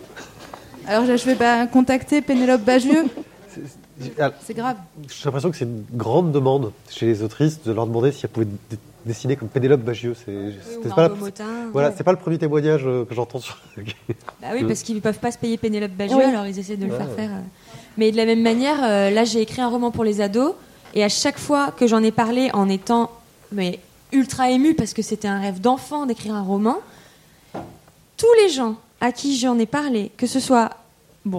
Alors 0.87 1.05
je 1.05 1.25
vais 1.25 1.35
pas 1.35 1.65
contacter 1.67 2.21
Pénélope 2.21 2.61
Bagieux, 2.63 3.05
c'est 4.41 4.53
grave. 4.53 4.77
J'ai 5.07 5.25
l'impression 5.25 5.49
que 5.51 5.57
c'est 5.57 5.65
une 5.65 5.83
grande 5.93 6.31
demande 6.31 6.71
chez 6.89 7.05
les 7.05 7.23
autrices 7.23 7.61
de 7.63 7.71
leur 7.71 7.87
demander 7.87 8.11
si 8.11 8.25
elles 8.25 8.31
pouvaient 8.31 8.47
dessiner 9.05 9.35
comme 9.35 9.47
Pénélope 9.47 9.81
Bagieux. 9.81 10.15
C'est 10.25 10.89
pas, 10.93 11.07
la- 11.09 11.13
voilà, 11.71 11.91
c'est 11.95 12.03
pas 12.03 12.11
le 12.11 12.17
premier 12.17 12.37
témoignage 12.37 12.83
euh, 12.85 13.05
que 13.05 13.15
j'entends 13.15 13.39
sur. 13.39 13.57
Bah 14.41 14.47
oui, 14.53 14.63
Mm. 14.63 14.67
parce 14.67 14.81
qu'ils 14.83 15.01
peuvent 15.01 15.19
pas 15.19 15.31
se 15.31 15.37
payer 15.37 15.57
Pénélope 15.57 15.91
Bagieux, 15.93 16.17
Oui. 16.17 16.23
alors 16.23 16.45
ils 16.45 16.59
essaient 16.59 16.77
de 16.77 16.85
le 16.85 16.91
Ouais. 16.91 16.97
faire 16.97 17.09
faire. 17.11 17.29
euh. 17.31 17.41
Mais 17.97 18.11
de 18.11 18.17
la 18.17 18.25
même 18.25 18.41
manière, 18.41 18.83
euh, 18.83 19.09
là 19.09 19.23
j'ai 19.23 19.41
écrit 19.41 19.61
un 19.61 19.69
roman 19.69 19.91
pour 19.91 20.03
les 20.03 20.21
ados, 20.21 20.53
et 20.93 21.03
à 21.03 21.09
chaque 21.09 21.39
fois 21.39 21.71
que 21.71 21.87
j'en 21.87 22.03
ai 22.03 22.11
parlé 22.11 22.49
en 22.53 22.67
étant 22.69 23.11
mais 23.51 23.79
ultra 24.11 24.51
émue 24.51 24.73
parce 24.75 24.93
que 24.93 25.01
c'était 25.01 25.27
un 25.27 25.39
rêve 25.39 25.61
d'enfant 25.61 26.05
d'écrire 26.05 26.35
un 26.35 26.41
roman, 26.43 26.77
tous 28.17 28.33
les 28.41 28.49
gens 28.49 28.75
à 29.01 29.11
qui 29.11 29.37
j'en 29.37 29.57
ai 29.59 29.65
parlé, 29.65 30.11
que 30.17 30.27
ce 30.27 30.39
soit 30.39 30.71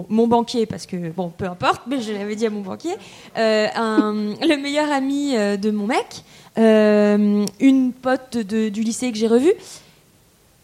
mon 0.09 0.27
banquier 0.27 0.65
parce 0.65 0.85
que 0.85 1.09
bon 1.09 1.29
peu 1.35 1.45
importe, 1.45 1.81
mais 1.87 2.01
je 2.01 2.11
l'avais 2.13 2.35
dit 2.35 2.45
à 2.45 2.49
mon 2.49 2.61
banquier, 2.61 2.93
euh, 3.37 3.67
le 4.41 4.55
meilleur 4.61 4.91
ami 4.91 5.35
euh, 5.35 5.57
de 5.57 5.71
mon 5.71 5.87
mec, 5.87 6.23
euh, 6.57 7.45
une 7.59 7.91
pote 7.93 8.37
de- 8.37 8.69
du 8.69 8.81
lycée 8.83 9.11
que 9.11 9.17
j'ai 9.17 9.27
revu. 9.27 9.51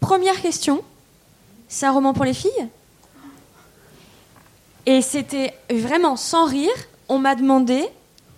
Première 0.00 0.40
question, 0.40 0.82
c'est 1.68 1.86
un 1.86 1.92
roman 1.92 2.12
pour 2.14 2.24
les 2.24 2.34
filles? 2.34 2.68
Et 4.86 5.02
c'était 5.02 5.52
vraiment 5.70 6.16
sans 6.16 6.46
rire, 6.46 6.70
on 7.08 7.18
m'a 7.18 7.34
demandé 7.34 7.84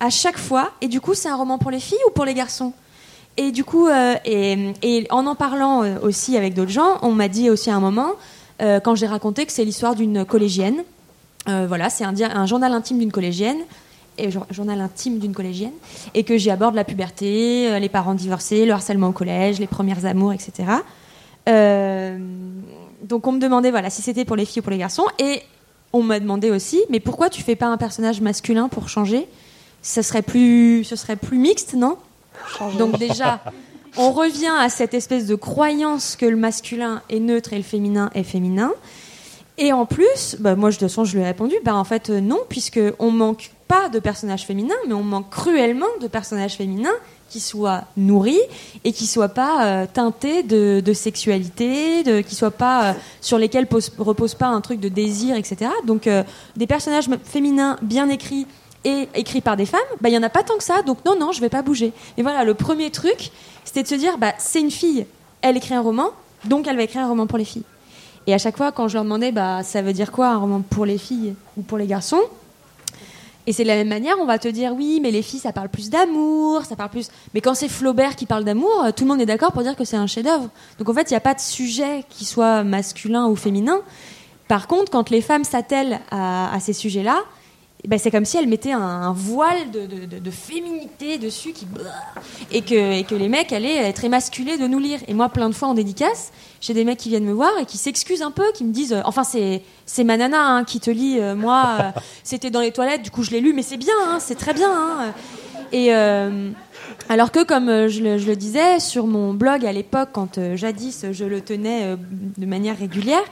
à 0.01 0.11
chaque 0.11 0.39
fois, 0.39 0.71
et 0.81 0.89
du 0.89 1.01
coup 1.01 1.15
c'est 1.15 1.29
un 1.29 1.37
roman 1.37 1.59
pour 1.59 1.71
les 1.71 1.81
filles 1.81 1.99
ou 2.09 2.11
pour 2.11 2.25
les 2.25 2.35
garçons? 2.35 2.73
Et 3.37 3.53
du 3.53 3.63
coup, 3.65 3.89
et, 4.25 4.73
et 4.83 5.07
en 5.11 5.27
en 5.27 5.35
parlant 5.37 5.85
aussi 6.01 6.37
avec 6.37 6.55
d'autres 6.55 6.73
gens, 6.73 6.99
on 7.03 7.13
m'a 7.13 7.29
dit 7.29 7.51
aussi 7.51 7.71
à 7.71 7.77
un 7.77 7.81
moment, 7.81 8.13
euh, 8.61 8.81
quand 8.81 8.95
j'ai 8.95 9.07
raconté 9.07 9.47
que 9.47 9.53
c'est 9.53 9.65
l'histoire 9.65 9.95
d'une 9.95 10.25
collégienne, 10.25 10.83
euh, 11.49 11.67
voilà, 11.67 11.91
c'est 11.91 12.05
un, 12.05 12.47
journal 12.47 12.73
intime 12.73 12.99
d'une 12.99 13.13
collégienne, 13.13 13.59
et 14.19 14.31
jour- 14.31 14.47
journal 14.51 14.81
intime 14.81 15.19
d'une 15.19 15.33
collégienne, 15.33 15.73
et 16.15 16.25
que 16.25 16.37
j'y 16.37 16.51
aborde 16.51 16.75
la 16.75 16.85
puberté, 16.85 17.69
euh, 17.71 17.79
les 17.79 17.89
parents 17.89 18.15
divorcés, 18.15 18.67
le 18.67 18.73
harcèlement 18.73 19.09
au 19.09 19.13
collège, 19.13 19.59
les 19.61 19.67
premières 19.67 20.05
amours, 20.05 20.33
etc. 20.33 20.65
Donc 23.05 23.27
on 23.27 23.33
me 23.33 23.39
demandait 23.39 23.71
voilà 23.71 23.89
si 23.89 24.03
c'était 24.03 24.25
pour 24.27 24.37
les 24.37 24.45
filles 24.45 24.61
ou 24.61 24.63
pour 24.63 24.73
les 24.73 24.79
garçons, 24.79 25.07
et 25.19 25.43
on 25.93 26.03
m'a 26.03 26.21
demandé 26.21 26.51
aussi, 26.51 26.83
mais 26.91 27.01
pourquoi 27.01 27.31
tu 27.31 27.43
fais 27.43 27.57
pas 27.57 27.67
un 27.67 27.77
personnage 27.77 28.21
masculin 28.21 28.69
pour 28.69 28.89
changer? 28.89 29.27
Ce 29.83 30.03
serait 30.03 30.23
plus, 30.23 30.85
ce 30.85 30.97
serait 30.97 31.17
plus 31.17 31.39
mixte, 31.39 31.75
non? 31.75 31.97
Donc 32.77 32.99
déjà, 32.99 33.41
on 33.99 34.13
revient 34.13 34.55
à 34.59 34.69
cette 34.71 34.95
espèce 34.95 35.27
de 35.27 35.35
croyance 35.35 36.17
que 36.17 36.25
le 36.25 36.37
masculin 36.37 37.03
est 37.11 37.19
neutre 37.19 37.53
et 37.53 37.57
le 37.57 37.65
féminin 37.65 38.11
est 38.15 38.23
féminin. 38.23 38.73
Et 39.59 39.73
en 39.73 39.87
plus, 39.87 40.37
bah, 40.39 40.55
moi, 40.55 40.71
de 40.71 40.77
toute 40.77 40.83
façon, 40.83 41.05
je 41.05 41.17
lui 41.17 41.23
ai 41.23 41.27
répondu, 41.27 41.57
bah, 41.65 41.75
en 41.75 41.83
fait, 41.83 42.11
euh, 42.11 42.21
non, 42.21 42.39
puisque 42.49 42.81
on 43.01 43.11
manque 43.11 43.51
pas 43.67 43.89
de 43.89 43.99
personnages 43.99 44.47
féminins, 44.47 44.77
mais 44.87 44.95
on 44.95 45.03
manque 45.03 45.31
cruellement 45.31 45.89
de 46.01 46.07
personnages 46.07 46.55
féminins 46.55 46.95
qui 47.29 47.41
soient 47.41 47.83
nourris 47.97 48.41
et 48.85 48.93
qui 48.93 49.07
soient 49.07 49.29
pas 49.29 49.67
euh, 49.67 49.87
teintés 49.93 50.45
de, 50.45 50.93
sexualité, 50.95 52.05
qui 52.23 52.37
soient 52.37 52.53
pas 52.53 52.85
euh, 52.85 52.93
sur 53.21 53.37
lesquels 53.37 53.67
pose, 53.67 53.93
repose 53.99 54.35
pas 54.35 54.47
un 54.47 54.61
truc 54.61 54.79
de 54.79 54.89
désir, 54.89 55.37
etc. 55.37 55.73
Donc, 55.85 56.09
des 56.57 56.67
personnages 56.69 57.11
féminins 57.25 57.77
bien 57.83 58.09
écrits 58.09 58.47
et 58.89 59.09
écrits 59.15 59.41
par 59.41 59.57
des 59.57 59.67
femmes, 59.67 59.81
bah, 60.01 60.09
il 60.09 60.15
y 60.15 60.19
en 60.19 60.23
a 60.23 60.29
pas 60.29 60.43
tant 60.43 60.57
que 60.57 60.65
ça. 60.65 60.83
Donc, 60.83 61.05
non, 61.05 61.17
non, 61.19 61.33
je 61.33 61.41
vais 61.41 61.49
pas 61.49 61.63
bouger. 61.63 61.93
Et 62.17 62.23
voilà, 62.23 62.45
le 62.45 62.55
premier 62.55 62.91
truc, 62.91 63.31
c'était 63.65 63.83
de 63.83 63.89
se 63.89 63.95
dire, 63.95 64.19
bah, 64.19 64.33
c'est 64.39 64.61
une 64.61 64.71
fille, 64.71 65.07
elle 65.43 65.57
écrit 65.57 65.75
un 65.75 65.81
roman, 65.81 66.11
donc 66.45 66.67
elle 66.67 66.77
va 66.77 66.83
écrire 66.83 67.03
un 67.03 67.09
roman 67.09 67.27
pour 67.27 67.39
les 67.39 67.45
filles. 67.45 67.65
Et 68.27 68.35
à 68.35 68.39
chaque 68.39 68.57
fois, 68.57 68.73
quand 68.73 68.89
je 68.89 68.95
leur 68.95 69.05
demandais, 69.05 69.33
bah, 69.33 69.63
ça 69.63 69.83
veut 69.83 69.93
dire 69.93 70.13
quoi 70.13 70.29
un 70.29 70.37
roman 70.37 70.61
pour 70.61 70.87
les 70.87 70.99
filles 70.99 71.35
ou 71.57 71.63
pour 71.63 71.79
les 71.79 71.87
garçons? 71.87 72.21
Et 73.47 73.53
c'est 73.53 73.63
de 73.63 73.69
la 73.69 73.77
même 73.77 73.89
manière, 73.89 74.17
on 74.21 74.27
va 74.27 74.39
te 74.39 74.49
dire, 74.49 74.75
oui, 74.77 75.01
mais 75.03 75.11
les 75.11 75.23
filles, 75.23 75.41
ça 75.41 75.53
parle 75.53 75.71
plus 75.71 75.89
d'amour, 75.89 76.67
ça 76.67 76.77
parle 76.77 76.91
plus. 76.91 77.09
Mais 77.33 77.41
quand 77.41 77.55
c'est 77.55 77.71
Flaubert 77.71 78.15
qui 78.15 78.27
parle 78.27 78.45
d'amour, 78.45 78.85
euh, 78.85 78.91
tout 78.95 79.05
le 79.05 79.09
monde 79.09 79.23
est 79.23 79.27
d'accord 79.27 79.53
pour 79.53 79.63
dire 79.63 79.75
que 79.75 79.85
c'est 79.85 79.97
un 79.97 80.07
chef-d'œuvre. 80.07 80.51
Donc 80.79 80.89
en 80.91 80.93
fait, 80.93 81.11
il 81.11 81.15
n'y 81.15 81.17
a 81.17 81.21
pas 81.21 81.33
de 81.33 81.41
sujet 81.41 82.05
qui 82.11 82.27
soit 82.27 82.63
masculin 82.63 83.27
ou 83.27 83.37
féminin. 83.37 83.81
Par 84.49 84.67
contre, 84.67 84.91
quand 84.91 85.11
les 85.11 85.21
femmes 85.21 85.45
s'attellent 85.45 86.01
à, 86.11 86.59
ces 86.61 86.73
sujets-là, 86.73 87.23
ben, 87.87 87.99
c'est 87.99 88.11
comme 88.11 88.25
si 88.25 88.37
elles 88.37 88.49
mettaient 88.49 88.73
un, 88.73 88.81
un 88.81 89.13
voile 89.13 89.71
de, 89.71 89.87
de- 89.87 90.07
de- 90.07 90.19
de 90.19 90.31
féminité 90.31 91.17
dessus 91.19 91.53
qui 91.53 91.67
et 92.51 92.63
que, 92.63 92.99
et 92.99 93.05
que 93.05 93.15
les 93.15 93.29
mecs 93.29 93.53
allaient 93.53 93.77
être 93.77 94.05
émasculés 94.05 94.57
de 94.59 94.67
nous 94.67 94.81
lire. 94.81 94.99
Et 95.07 95.15
moi, 95.15 95.29
plein 95.29 95.49
de 95.49 95.55
fois 95.55 95.69
en 95.69 95.75
dédicace, 95.75 96.33
j'ai 96.61 96.75
des 96.75 96.85
mecs 96.85 96.99
qui 96.99 97.09
viennent 97.09 97.25
me 97.25 97.33
voir 97.33 97.53
et 97.61 97.67
qui 97.67 97.79
s'excusent 97.79 98.23
un 98.23 98.33
peu, 98.33 98.51
qui 98.53 98.65
me 98.65 98.73
disent, 98.73 98.93
euh, 98.95 99.01
enfin 99.05 99.23
c'est 99.23 99.63
c'est 99.87 100.03
ma 100.03 100.17
nana 100.17 100.45
hein, 100.45 100.65
qui 100.65 100.81
te 100.81 100.91
lit, 100.91 101.19
euh, 101.21 101.37
moi 101.37 101.79
euh, 101.81 102.01
c'était 102.25 102.51
dans 102.51 102.61
les 102.61 102.73
toilettes, 102.73 103.03
du 103.03 103.11
coup 103.13 103.23
je 103.23 103.31
l'ai 103.31 103.41
lu, 103.41 103.53
mais 103.53 103.63
c'est 103.63 103.77
bien, 103.77 103.95
hein, 104.09 104.19
c'est 104.21 104.35
très 104.37 104.55
bien. 104.55 104.71
hein. 104.73 105.13
Et 105.71 105.93
alors 107.11 107.31
que, 107.31 107.45
comme 107.45 107.89
je 107.89 108.03
le, 108.03 108.19
je 108.19 108.27
le 108.27 108.37
disais, 108.37 108.81
sur 108.81 109.07
mon 109.07 109.35
blog 109.35 109.65
à 109.67 109.73
l'époque, 109.73 110.09
quand 110.13 110.39
euh, 110.39 110.57
jadis 110.57 111.05
je 111.13 111.25
le 111.25 111.41
tenais 111.43 111.85
euh, 111.85 111.97
de 112.39 112.47
manière 112.47 112.79
régulière, 112.79 113.23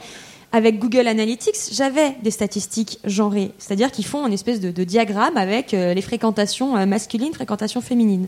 avec 0.56 0.78
Google 0.78 1.06
Analytics, 1.06 1.54
j'avais 1.72 2.16
des 2.22 2.30
statistiques 2.30 2.98
genrées, 3.04 3.50
c'est-à-dire 3.58 3.92
qu'ils 3.92 4.06
font 4.06 4.26
une 4.26 4.32
espèce 4.32 4.58
de, 4.58 4.84
diagramme 4.84 5.36
avec 5.36 5.74
euh, 5.74 5.92
les 5.92 6.00
fréquentations 6.00 6.78
euh, 6.78 6.86
masculines, 6.86 7.34
fréquentations 7.34 7.82
féminines. 7.82 8.26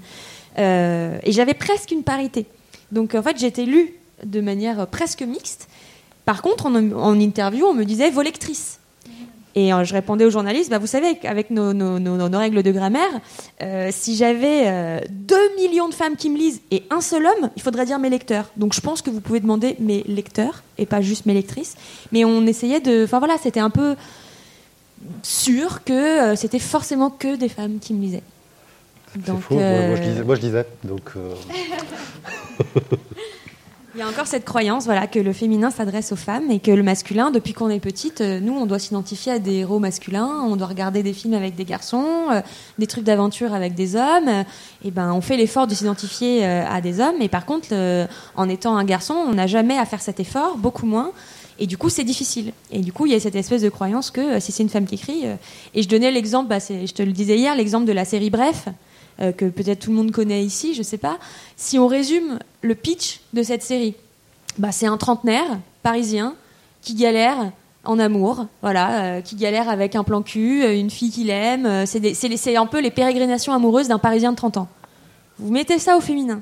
Euh, 0.59 1.19
et 1.23 1.33
j'avais 1.33 1.55
presque 1.55 1.91
une 1.91 2.03
parité. 2.03 2.45
Donc 2.93 3.15
en 3.15 3.23
fait, 3.23 3.39
j'étais 3.39 3.65
lue 3.65 3.95
de 4.25 4.43
manière 4.43 4.87
presque 4.89 5.23
mixte. 5.23 5.69
Par 6.27 6.43
contre, 6.43 6.67
en, 6.67 6.75
en 6.75 7.19
interview, 7.19 7.65
on 7.65 7.73
me 7.73 7.85
disait 7.85 8.11
vos 8.11 8.21
lectrices. 8.21 8.78
Et 9.55 9.73
euh, 9.73 9.83
je 9.85 9.93
répondais 9.95 10.25
aux 10.25 10.31
journalistes, 10.31 10.71
bah, 10.71 10.79
vous 10.79 10.87
savez, 10.87 11.19
avec 11.25 11.51
nos, 11.51 11.73
nos- 11.73 11.99
nos- 11.99 12.29
nos 12.29 12.39
règles 12.39 12.63
de 12.63 12.71
grammaire, 12.71 13.09
euh, 13.63 13.89
si 13.93 14.15
j'avais 14.15 14.65
euh, 14.67 15.01
2 15.11 15.37
millions 15.57 15.89
de 15.89 15.95
femmes 15.95 16.17
qui 16.17 16.31
me 16.31 16.37
lisent 16.39 16.61
et 16.71 16.85
un 16.91 17.01
seul 17.01 17.27
homme, 17.27 17.51
il 17.57 17.63
faudrait 17.63 17.87
dire 17.87 17.99
mes 17.99 18.11
lecteurs. 18.11 18.47
Donc 18.57 18.75
je 18.75 18.81
pense 18.81 19.03
que 19.03 19.11
vous 19.11 19.21
pouvez 19.21 19.41
demander 19.41 19.75
mes 19.81 20.05
lecteurs 20.07 20.63
et 20.77 20.87
pas 20.87 21.01
juste 21.01 21.27
mes 21.27 21.35
lectrices. 21.35 21.77
Mais 22.13 22.25
on 22.25 22.47
essayait 22.47 22.81
de... 22.81 23.05
Enfin 23.05 23.19
voilà, 23.19 23.37
c'était 23.43 23.61
un 23.61 23.71
peu 23.71 23.97
sûr 25.23 25.83
que 25.85 25.93
euh, 26.33 26.37
c'était 26.37 26.59
forcément 26.59 27.11
que 27.11 27.37
des 27.37 27.49
femmes 27.49 27.79
qui 27.81 27.95
me 27.95 28.03
lisaient. 28.03 28.23
C'est 29.15 29.33
faux. 29.41 29.55
Moi, 29.55 29.63
moi, 29.89 29.97
je 29.97 30.03
lisais, 30.03 30.23
moi, 30.25 30.35
je 30.37 30.41
lisais. 30.43 30.67
Donc, 30.85 31.11
euh, 31.17 31.35
Il 33.99 34.03
y 34.03 34.05
a 34.05 34.09
encore 34.09 34.29
cette 34.29 34.45
croyance 34.45 34.85
voilà, 34.85 35.09
que 35.09 35.19
le 35.19 35.33
féminin 35.33 35.73
s'adresse 35.73 36.13
aux 36.13 36.17
femmes 36.17 36.53
et 36.53 36.61
que 36.61 36.71
le 36.71 36.85
masculin, 36.85 37.33
depuis 37.33 37.53
qu'on 37.53 37.69
est 37.69 37.81
petite, 37.81 38.21
euh, 38.21 38.39
nous, 38.39 38.53
on 38.53 38.65
doit 38.65 38.79
s'identifier 38.79 39.33
à 39.33 39.39
des 39.41 39.55
héros 39.55 39.81
masculins, 39.81 40.45
on 40.47 40.55
doit 40.55 40.69
regarder 40.69 41.03
des 41.03 41.13
films 41.13 41.35
avec 41.35 41.57
des 41.57 41.65
garçons, 41.65 42.07
euh, 42.31 42.41
des 42.79 42.87
trucs 42.87 43.03
d'aventure 43.03 43.53
avec 43.55 43.75
des 43.75 43.97
hommes. 43.97 44.29
euh, 44.29 44.45
et 44.85 44.93
ben, 44.93 45.13
on 45.13 45.21
fait 45.21 45.37
l'effort 45.37 45.67
de 45.67 45.75
s'identifier 45.75 46.45
à 46.45 46.81
des 46.81 47.01
hommes. 47.01 47.21
Et 47.21 47.29
par 47.29 47.45
contre, 47.45 47.75
en 48.37 48.49
étant 48.49 48.77
un 48.77 48.85
garçon, 48.85 49.15
on 49.15 49.35
n'a 49.35 49.49
jamais 49.49 49.77
à 49.77 49.85
faire 49.85 50.01
cet 50.01 50.21
effort, 50.21 50.59
beaucoup 50.59 50.87
moins. 50.87 51.11
Et 51.59 51.67
du 51.67 51.77
coup, 51.77 51.89
c'est 51.89 52.05
difficile. 52.05 52.53
Et 52.71 52.79
du 52.79 52.93
coup, 52.93 53.07
il 53.07 53.13
y 53.13 53.17
a 53.17 53.21
cette 53.21 53.35
espèce 53.35 53.63
de 53.63 53.69
croyance 53.69 54.13
que 54.13 54.39
si 54.39 54.53
c'est 54.53 54.63
une 54.63 54.69
femme 54.69 54.87
qui 54.87 54.95
écrit, 54.95 55.25
et 55.75 55.83
je 55.83 55.89
donnais 55.89 56.13
l'exemple, 56.13 56.49
bah, 56.49 56.61
je 56.61 56.93
te 56.93 57.03
le 57.03 57.11
disais 57.11 57.37
hier, 57.37 57.57
l'exemple 57.57 57.87
de 57.87 57.93
la 57.93 58.05
série 58.05 58.31
Bref, 58.31 58.69
euh, 59.21 59.33
que 59.33 59.47
peut-être 59.47 59.81
tout 59.81 59.91
le 59.91 59.97
monde 59.97 60.13
connaît 60.13 60.45
ici, 60.45 60.75
je 60.75 60.83
sais 60.83 60.99
pas. 60.99 61.19
Si 61.57 61.79
on 61.79 61.89
résume 61.89 62.39
le 62.63 62.75
pitch 62.77 63.21
de 63.33 63.43
cette 63.43 63.65
série, 63.65 63.97
bah, 64.59 64.71
c'est 64.71 64.87
un 64.87 64.97
trentenaire 64.97 65.59
parisien 65.83 66.35
qui 66.83 66.95
galère 66.95 67.51
en 67.85 67.99
amour, 67.99 68.47
voilà, 68.63 69.03
euh, 69.03 69.21
qui 69.21 69.35
galère 69.35 69.69
avec 69.69 69.97
un 69.97 70.05
plan 70.05 70.23
cul, 70.23 70.63
euh, 70.63 70.79
une 70.79 70.91
fille 70.91 71.11
qu'il 71.11 71.31
aime. 71.31 71.85
c'est 71.87 72.57
un 72.57 72.67
peu 72.67 72.81
les 72.81 72.93
pérégrinations 72.93 73.53
amoureuses 73.53 73.89
d'un 73.89 73.99
Parisien 73.99 74.31
de 74.31 74.37
30 74.37 74.59
ans. 74.59 74.69
Vous 75.39 75.53
mettez 75.53 75.81
ça 75.81 75.97
au 75.97 76.01
féminin. 76.01 76.41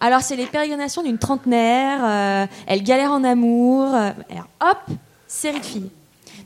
Alors 0.00 0.20
c'est 0.20 0.36
les 0.36 0.46
pérégrinations 0.46 1.02
d'une 1.02 1.18
trentenaire, 1.18 2.48
elle 2.66 2.82
galère 2.82 3.12
en 3.12 3.22
amour, 3.22 3.86
hop, 4.60 4.96
série 5.28 5.60
de 5.60 5.64
filles. 5.64 5.90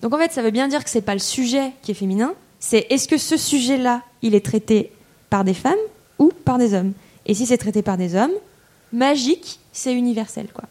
Donc 0.03 0.12
en 0.12 0.18
fait, 0.18 0.30
ça 0.30 0.43
veut 0.43 0.51
bien 0.51 0.68
dire 0.68 0.84
que 0.84 0.91
c'est 0.91 1.01
pas 1.01 1.14
le 1.14 1.20
sujet 1.20 1.72
qui 1.80 1.91
est 1.91 1.95
féminin, 1.95 2.34
c'est 2.61 2.87
est-ce 2.91 3.09
que 3.09 3.16
ce 3.16 3.39
sujet-là, 3.39 4.03
il 4.20 4.34
est 4.34 4.45
traité 4.45 4.93
par 5.37 5.45
des 5.45 5.53
femmes 5.53 5.84
ou 6.18 6.32
par 6.47 6.57
des 6.57 6.72
hommes 6.72 6.95
Et 7.26 7.34
si 7.34 7.45
c'est 7.45 7.59
traité 7.59 7.82
par 7.82 7.99
des 7.99 8.14
hommes, 8.14 8.32
magique, 8.91 9.61
c'est 9.70 9.93
universel, 9.93 10.47
quoi. 10.55 10.64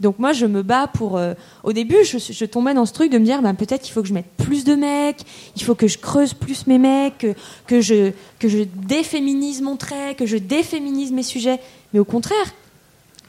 Donc 0.00 0.18
moi, 0.18 0.32
je 0.32 0.44
me 0.44 0.62
bats 0.62 0.88
pour. 0.88 1.16
euh, 1.16 1.34
au 1.62 1.72
début, 1.72 2.02
je, 2.02 2.18
je 2.18 2.44
tombais 2.46 2.74
dans 2.74 2.84
ce 2.84 2.92
truc 2.92 3.12
de 3.12 3.18
me 3.18 3.24
dire, 3.24 3.42
bah, 3.42 3.54
peut-être 3.54 3.82
qu'il 3.82 3.92
faut 3.92 4.02
que 4.02 4.08
je 4.08 4.12
mette 4.12 4.28
plus 4.38 4.64
de 4.64 4.74
mecs, 4.74 5.20
il 5.54 5.62
faut 5.62 5.76
que 5.76 5.86
je 5.86 5.98
creuse 5.98 6.34
plus 6.34 6.66
mes 6.66 6.78
mecs, 6.78 7.18
que, 7.18 7.34
que 7.68 7.80
je 7.80 8.10
que 8.40 8.48
je 8.48 8.64
déféminise 8.64 9.62
mon 9.62 9.76
trait, 9.76 10.16
que 10.16 10.26
je 10.26 10.36
déféminise 10.36 11.12
mes 11.12 11.22
sujets. 11.22 11.60
Mais 11.92 12.00
au 12.00 12.04
contraire, 12.04 12.48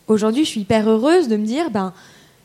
aujourd'hui, 0.07 0.43
je 0.43 0.49
suis 0.49 0.61
hyper 0.61 0.89
heureuse 0.89 1.27
de 1.27 1.37
me 1.37 1.45
dire, 1.45 1.69
ben, 1.69 1.93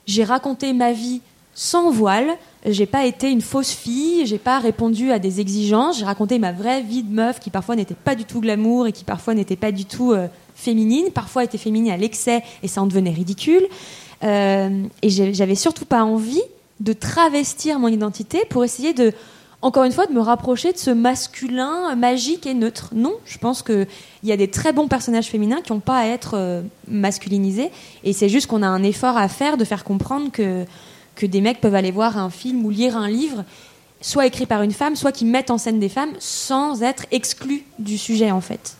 j'ai 0.06 0.24
raconté 0.24 0.74
ma 0.74 0.92
vie 0.92 1.22
sans 1.54 1.90
voile. 1.90 2.28
J'ai 2.64 2.86
pas 2.86 3.06
été 3.06 3.30
une 3.30 3.40
fausse 3.40 3.72
fille, 3.72 4.24
j'ai 4.26 4.38
pas 4.38 4.58
répondu 4.58 5.10
à 5.10 5.18
des 5.18 5.40
exigences, 5.40 5.98
j'ai 5.98 6.04
raconté 6.04 6.38
ma 6.38 6.52
vraie 6.52 6.80
vie 6.80 7.02
de 7.02 7.12
meuf 7.12 7.40
qui 7.40 7.50
parfois 7.50 7.74
n'était 7.74 7.94
pas 7.94 8.14
du 8.14 8.24
tout 8.24 8.40
glamour 8.40 8.86
et 8.86 8.92
qui 8.92 9.04
parfois 9.04 9.34
n'était 9.34 9.56
pas 9.56 9.72
du 9.72 9.84
tout 9.84 10.12
euh, 10.12 10.28
féminine, 10.54 11.06
parfois 11.12 11.44
était 11.44 11.58
féminine 11.58 11.90
à 11.90 11.96
l'excès 11.96 12.42
et 12.62 12.68
ça 12.68 12.82
en 12.82 12.86
devenait 12.86 13.10
ridicule. 13.10 13.66
Euh, 14.22 14.84
et 15.02 15.10
j'avais 15.10 15.56
surtout 15.56 15.84
pas 15.84 16.04
envie 16.04 16.42
de 16.78 16.92
travestir 16.92 17.78
mon 17.78 17.88
identité 17.88 18.44
pour 18.48 18.62
essayer 18.62 18.92
de, 18.94 19.12
encore 19.60 19.82
une 19.82 19.92
fois, 19.92 20.06
de 20.06 20.12
me 20.12 20.20
rapprocher 20.20 20.72
de 20.72 20.78
ce 20.78 20.90
masculin 20.90 21.94
magique 21.96 22.46
et 22.46 22.54
neutre. 22.54 22.90
Non, 22.94 23.14
je 23.24 23.38
pense 23.38 23.62
qu'il 23.62 23.86
y 24.22 24.30
a 24.32 24.36
des 24.36 24.48
très 24.48 24.72
bons 24.72 24.86
personnages 24.86 25.26
féminins 25.26 25.60
qui 25.62 25.72
n'ont 25.72 25.80
pas 25.80 25.98
à 25.98 26.06
être 26.06 26.34
euh, 26.34 26.62
masculinisés. 26.86 27.70
Et 28.04 28.12
c'est 28.12 28.28
juste 28.28 28.46
qu'on 28.46 28.62
a 28.62 28.68
un 28.68 28.84
effort 28.84 29.16
à 29.16 29.26
faire 29.26 29.56
de 29.56 29.64
faire 29.64 29.82
comprendre 29.82 30.30
que, 30.30 30.64
que 31.14 31.26
des 31.26 31.40
mecs 31.40 31.60
peuvent 31.60 31.74
aller 31.74 31.90
voir 31.90 32.18
un 32.18 32.30
film 32.30 32.64
ou 32.64 32.70
lire 32.70 32.96
un 32.96 33.08
livre, 33.08 33.44
soit 34.00 34.26
écrit 34.26 34.46
par 34.46 34.62
une 34.62 34.72
femme, 34.72 34.96
soit 34.96 35.12
qui 35.12 35.24
mettent 35.24 35.50
en 35.50 35.58
scène 35.58 35.78
des 35.78 35.88
femmes, 35.88 36.12
sans 36.18 36.82
être 36.82 37.06
exclus 37.10 37.64
du 37.78 37.98
sujet, 37.98 38.30
en 38.30 38.40
fait. 38.40 38.76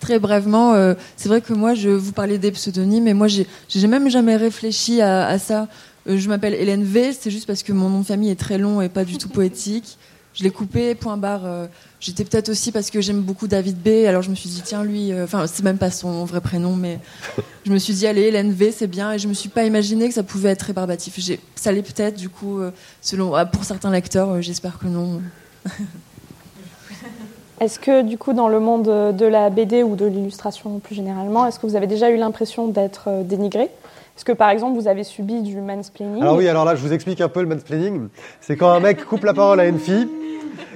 Très 0.00 0.18
brièvement, 0.18 0.74
euh, 0.74 0.94
c'est 1.16 1.28
vrai 1.28 1.40
que 1.40 1.52
moi, 1.52 1.74
je 1.74 1.88
vous 1.88 2.12
parlais 2.12 2.38
des 2.38 2.52
pseudonymes, 2.52 3.08
et 3.08 3.14
moi, 3.14 3.26
j'ai 3.26 3.46
même 3.88 4.08
jamais 4.08 4.36
réfléchi 4.36 5.00
à, 5.00 5.26
à 5.26 5.38
ça. 5.38 5.68
Euh, 6.08 6.18
je 6.18 6.28
m'appelle 6.28 6.54
Hélène 6.54 6.84
V, 6.84 7.12
c'est 7.12 7.30
juste 7.30 7.46
parce 7.46 7.62
que 7.62 7.72
mon 7.72 7.88
nom 7.90 8.00
de 8.00 8.06
famille 8.06 8.30
est 8.30 8.38
très 8.40 8.58
long 8.58 8.80
et 8.80 8.88
pas 8.88 9.04
du 9.04 9.18
tout 9.18 9.28
poétique. 9.28 9.98
Je 10.38 10.44
l'ai 10.44 10.50
coupé, 10.50 10.94
point 10.94 11.16
barre. 11.16 11.44
euh, 11.46 11.66
J'étais 11.98 12.22
peut-être 12.24 12.48
aussi 12.48 12.70
parce 12.70 12.90
que 12.90 13.00
j'aime 13.00 13.22
beaucoup 13.22 13.48
David 13.48 13.76
B, 13.82 14.06
alors 14.06 14.22
je 14.22 14.30
me 14.30 14.36
suis 14.36 14.48
dit, 14.48 14.62
tiens, 14.64 14.84
lui, 14.84 15.12
euh, 15.12 15.24
enfin, 15.24 15.48
c'est 15.48 15.64
même 15.64 15.78
pas 15.78 15.90
son 15.90 16.24
vrai 16.24 16.40
prénom, 16.40 16.76
mais 16.76 17.00
je 17.66 17.72
me 17.72 17.78
suis 17.78 17.92
dit, 17.92 18.06
allez, 18.06 18.22
Hélène 18.22 18.52
V, 18.52 18.70
c'est 18.70 18.86
bien, 18.86 19.12
et 19.12 19.18
je 19.18 19.26
me 19.26 19.34
suis 19.34 19.48
pas 19.48 19.64
imaginé 19.64 20.06
que 20.06 20.14
ça 20.14 20.22
pouvait 20.22 20.50
être 20.50 20.62
rébarbatif. 20.62 21.14
J'ai- 21.18 21.40
Ça 21.56 21.72
l'est 21.72 21.82
peut-être, 21.82 22.14
du 22.14 22.28
coup, 22.28 22.60
euh, 22.60 22.70
selon, 23.02 23.34
ah, 23.34 23.46
pour 23.46 23.64
certains 23.64 23.90
lecteurs, 23.90 24.30
euh, 24.30 24.40
j'espère 24.40 24.78
que 24.78 24.86
non. 24.86 25.20
Est-ce 27.60 27.80
que 27.80 28.02
du 28.02 28.16
coup, 28.18 28.32
dans 28.32 28.46
le 28.48 28.60
monde 28.60 28.84
de 29.16 29.26
la 29.26 29.50
BD 29.50 29.82
ou 29.82 29.96
de 29.96 30.06
l'illustration 30.06 30.78
plus 30.78 30.94
généralement, 30.94 31.44
est-ce 31.46 31.58
que 31.58 31.66
vous 31.66 31.74
avez 31.74 31.88
déjà 31.88 32.08
eu 32.10 32.16
l'impression 32.16 32.68
d'être 32.68 33.08
euh, 33.08 33.22
dénigré? 33.24 33.68
Est-ce 34.18 34.24
que 34.24 34.32
par 34.32 34.50
exemple, 34.50 34.76
vous 34.76 34.88
avez 34.88 35.04
subi 35.04 35.42
du 35.42 35.60
mansplaining 35.60 36.20
Alors 36.20 36.34
oui, 36.36 36.48
alors 36.48 36.64
là, 36.64 36.74
je 36.74 36.80
vous 36.84 36.92
explique 36.92 37.20
un 37.20 37.28
peu 37.28 37.40
le 37.40 37.46
mansplaining. 37.46 38.08
C'est 38.40 38.56
quand 38.56 38.68
un 38.68 38.80
mec 38.80 39.04
coupe 39.04 39.22
la 39.22 39.32
parole 39.32 39.60
à 39.60 39.66
une 39.66 39.78
fille 39.78 40.08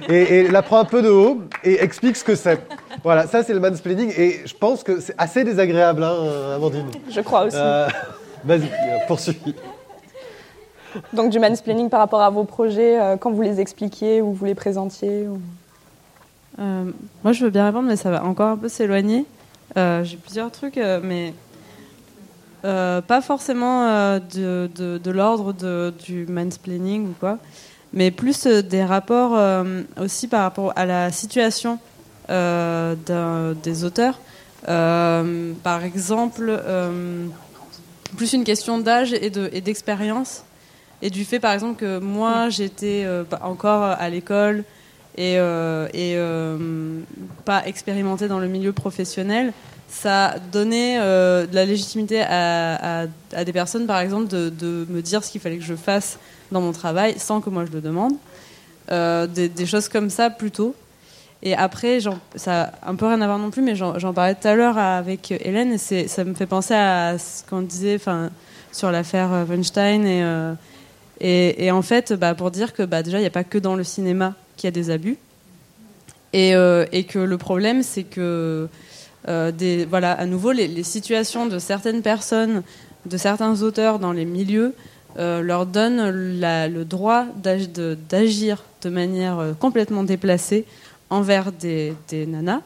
et, 0.07 0.15
et 0.39 0.47
la 0.47 0.61
prend 0.61 0.79
un 0.79 0.85
peu 0.85 1.01
de 1.01 1.09
haut 1.09 1.41
et 1.65 1.83
explique 1.83 2.15
ce 2.15 2.23
que 2.23 2.35
c'est. 2.35 2.61
Voilà, 3.03 3.27
ça 3.27 3.43
c'est 3.43 3.53
le 3.53 3.59
mansplaining 3.59 4.13
et 4.17 4.39
je 4.45 4.53
pense 4.55 4.81
que 4.81 5.01
c'est 5.01 5.13
assez 5.17 5.43
désagréable, 5.43 6.05
hein, 6.05 6.15
Amandine. 6.55 6.85
Je 7.09 7.19
crois 7.19 7.43
aussi. 7.43 7.57
Euh, 7.59 7.89
Vas-y, 8.45 8.61
euh, 8.63 8.97
poursuis. 9.09 9.37
Donc 11.11 11.29
du 11.29 11.37
mansplaining 11.39 11.89
par 11.89 11.99
rapport 11.99 12.21
à 12.21 12.29
vos 12.29 12.45
projets, 12.45 12.97
euh, 12.97 13.17
quand 13.17 13.31
vous 13.31 13.41
les 13.41 13.59
expliquiez 13.59 14.21
ou 14.21 14.31
vous 14.31 14.45
les 14.45 14.55
présentiez 14.55 15.27
ou- 15.27 15.41
Euh, 16.59 16.85
moi, 17.25 17.33
je 17.33 17.43
veux 17.43 17.49
bien 17.49 17.65
répondre, 17.65 17.89
mais 17.89 17.95
ça 17.97 18.09
va 18.11 18.23
encore 18.23 18.49
un 18.51 18.57
peu 18.57 18.69
s'éloigner. 18.69 19.25
Euh, 19.75 20.03
J'ai 20.05 20.15
plusieurs 20.17 20.49
trucs, 20.51 20.77
euh, 20.77 20.99
mais 21.03 21.33
euh, 22.65 23.01
pas 23.01 23.21
forcément 23.21 23.83
euh, 23.87 24.19
de, 24.19 24.69
de- 24.75 24.97
de 24.97 25.11
l'ordre 25.11 25.53
du 26.05 26.25
mansplaining 26.27 27.09
ou 27.09 27.13
quoi, 27.19 27.37
mais 27.91 28.09
plus 28.11 28.45
euh, 28.45 28.61
des 28.61 28.83
rapports 28.83 29.37
aussi 29.99 30.27
par 30.27 30.43
rapport 30.43 30.73
à 30.75 30.85
la 30.85 31.11
situation 31.11 31.79
des 32.27 33.83
auteurs. 33.83 34.19
Par 34.65 35.83
exemple, 35.83 36.61
plus 38.15 38.33
une 38.33 38.43
question 38.43 38.77
d'âge 38.77 39.13
et 39.13 39.29
de- 39.29 39.49
et 39.51 39.61
d'expérience. 39.61 40.43
Et 41.01 41.09
du 41.09 41.25
fait, 41.25 41.39
par 41.41 41.51
exemple, 41.51 41.79
que 41.81 41.99
moi, 41.99 42.47
j'étais 42.49 43.03
euh, 43.05 43.23
pas 43.25 43.41
encore 43.43 43.83
à 43.83 44.09
l'école 44.09 44.63
et, 45.17 45.33
et 45.35 46.15
pas 47.45 47.67
expérimentée 47.67 48.27
dans 48.27 48.39
le 48.39 48.47
milieu 48.47 48.71
professionnel, 48.71 49.51
ça 49.87 50.35
donnait 50.51 50.97
euh, 50.99 51.45
de 51.45 51.55
la 51.55 51.65
légitimité 51.65 52.21
à, 52.21 53.05
des 53.45 53.53
personnes, 53.53 53.85
par 53.85 53.99
exemple, 53.99 54.27
de, 54.27 54.85
me 54.89 55.01
dire 55.01 55.23
ce 55.23 55.31
qu'il 55.31 55.41
fallait 55.41 55.57
que 55.57 55.63
je 55.63 55.75
fasse 55.75 56.17
dans 56.51 56.61
mon 56.61 56.71
travail 56.71 57.15
sans 57.17 57.41
que 57.41 57.49
moi 57.49 57.65
je 57.65 57.71
le 57.71 57.81
demande. 57.81 58.13
Euh, 58.91 59.27
des, 59.27 59.65
choses 59.65 59.87
comme 59.87 60.09
ça 60.09 60.29
plutôt. 60.29 60.75
Et 61.41 61.55
après, 61.55 61.99
ça 62.35 62.63
a 62.81 62.89
un 62.89 62.95
peu 62.95 63.05
rien 63.05 63.21
à 63.21 63.25
voir 63.25 63.37
non 63.37 63.51
plus, 63.51 63.61
mais 63.61 63.75
j'en 63.75 64.13
parlais 64.13 64.35
tout 64.35 64.47
à 64.47 64.55
l'heure 64.55 64.77
avec 64.77 65.31
Hélène, 65.31 65.73
et 65.73 66.07
ça 66.07 66.23
me 66.23 66.33
fait 66.33 66.45
penser 66.45 66.73
à 66.73 67.17
ce 67.17 67.43
qu'on 67.49 67.61
disait 67.61 67.99
sur 68.71 68.91
l'affaire 68.91 69.33
euh, 69.33 69.45
Weinstein. 69.45 70.57
Et, 71.19 71.71
en 71.71 71.81
fait, 71.81 72.13
bah, 72.13 72.33
pour 72.33 72.51
dire 72.51 72.73
que 72.73 72.83
bah, 72.83 73.03
déjà, 73.03 73.17
il 73.17 73.21
n'y 73.21 73.27
a 73.27 73.31
pas 73.31 73.43
que 73.43 73.57
dans 73.57 73.75
le 73.75 73.83
cinéma 73.83 74.35
qu'il 74.57 74.67
y 74.67 74.69
a 74.69 74.71
des 74.71 74.89
abus. 74.89 75.17
Et, 76.33 76.51
que 76.51 77.19
le 77.19 77.37
problème, 77.37 77.83
c'est 77.83 78.03
que, 78.03 78.67
des, 79.27 79.85
voilà, 79.85 80.11
à 80.11 80.25
nouveau, 80.25 80.51
les, 80.51 80.83
situations 80.83 81.45
de 81.45 81.59
certaines 81.59 82.01
personnes, 82.01 82.63
de 83.05 83.17
certains 83.17 83.61
auteurs 83.61 83.99
dans 83.99 84.11
les 84.11 84.25
milieux, 84.25 84.73
euh, 85.17 85.41
leur 85.41 85.65
donnent 85.65 86.09
le 86.09 86.83
droit 86.83 87.25
d'agir 87.35 88.63
de 88.83 88.89
manière 88.89 89.39
euh, 89.39 89.53
complètement 89.53 90.03
déplacée 90.03 90.65
envers 91.09 91.51
des, 91.51 91.95
nanas. 92.11 92.61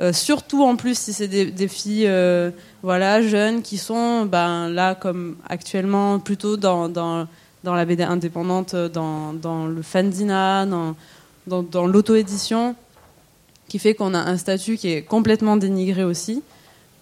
Euh, 0.00 0.12
surtout 0.12 0.62
en 0.64 0.76
plus 0.76 0.98
si 0.98 1.12
c'est 1.12 1.28
des, 1.28 1.68
filles 1.68 2.06
euh, 2.06 2.50
voilà, 2.82 3.20
jeunes 3.20 3.60
qui 3.60 3.76
sont 3.76 4.24
ben, 4.24 4.68
là 4.68 4.94
comme 4.94 5.36
actuellement 5.48 6.18
plutôt 6.18 6.56
dans, 6.56 7.26
la 7.64 7.84
BD 7.84 8.02
indépendante, 8.02 8.74
dans, 8.74 9.66
le 9.66 9.82
fanzina, 9.82 10.64
dans, 10.64 10.94
dans 11.46 11.86
l'auto-édition, 11.86 12.74
qui 13.70 13.78
fait 13.78 13.94
qu'on 13.94 14.14
a 14.14 14.18
un 14.18 14.36
statut 14.36 14.76
qui 14.76 14.88
est 14.88 15.02
complètement 15.02 15.56
dénigré 15.56 16.02
aussi. 16.02 16.42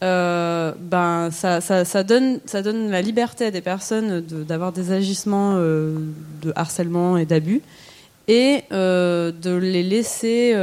Euh, 0.04 0.72
ben 0.78 1.30
ça, 1.32 2.04
donne, 2.04 2.38
ça 2.44 2.62
donne 2.62 2.90
la 2.90 3.02
liberté 3.02 3.46
à 3.46 3.50
des 3.50 3.62
personnes 3.62 4.20
d'avoir 4.20 4.70
des 4.70 4.92
agissements 4.92 5.54
euh, 5.56 5.96
de 6.42 6.52
harcèlement 6.54 7.16
et 7.16 7.24
d'abus 7.24 7.62
et 8.28 8.62
euh, 8.70 9.32
de 9.32 9.56
les 9.56 9.82
laisser 9.82 10.54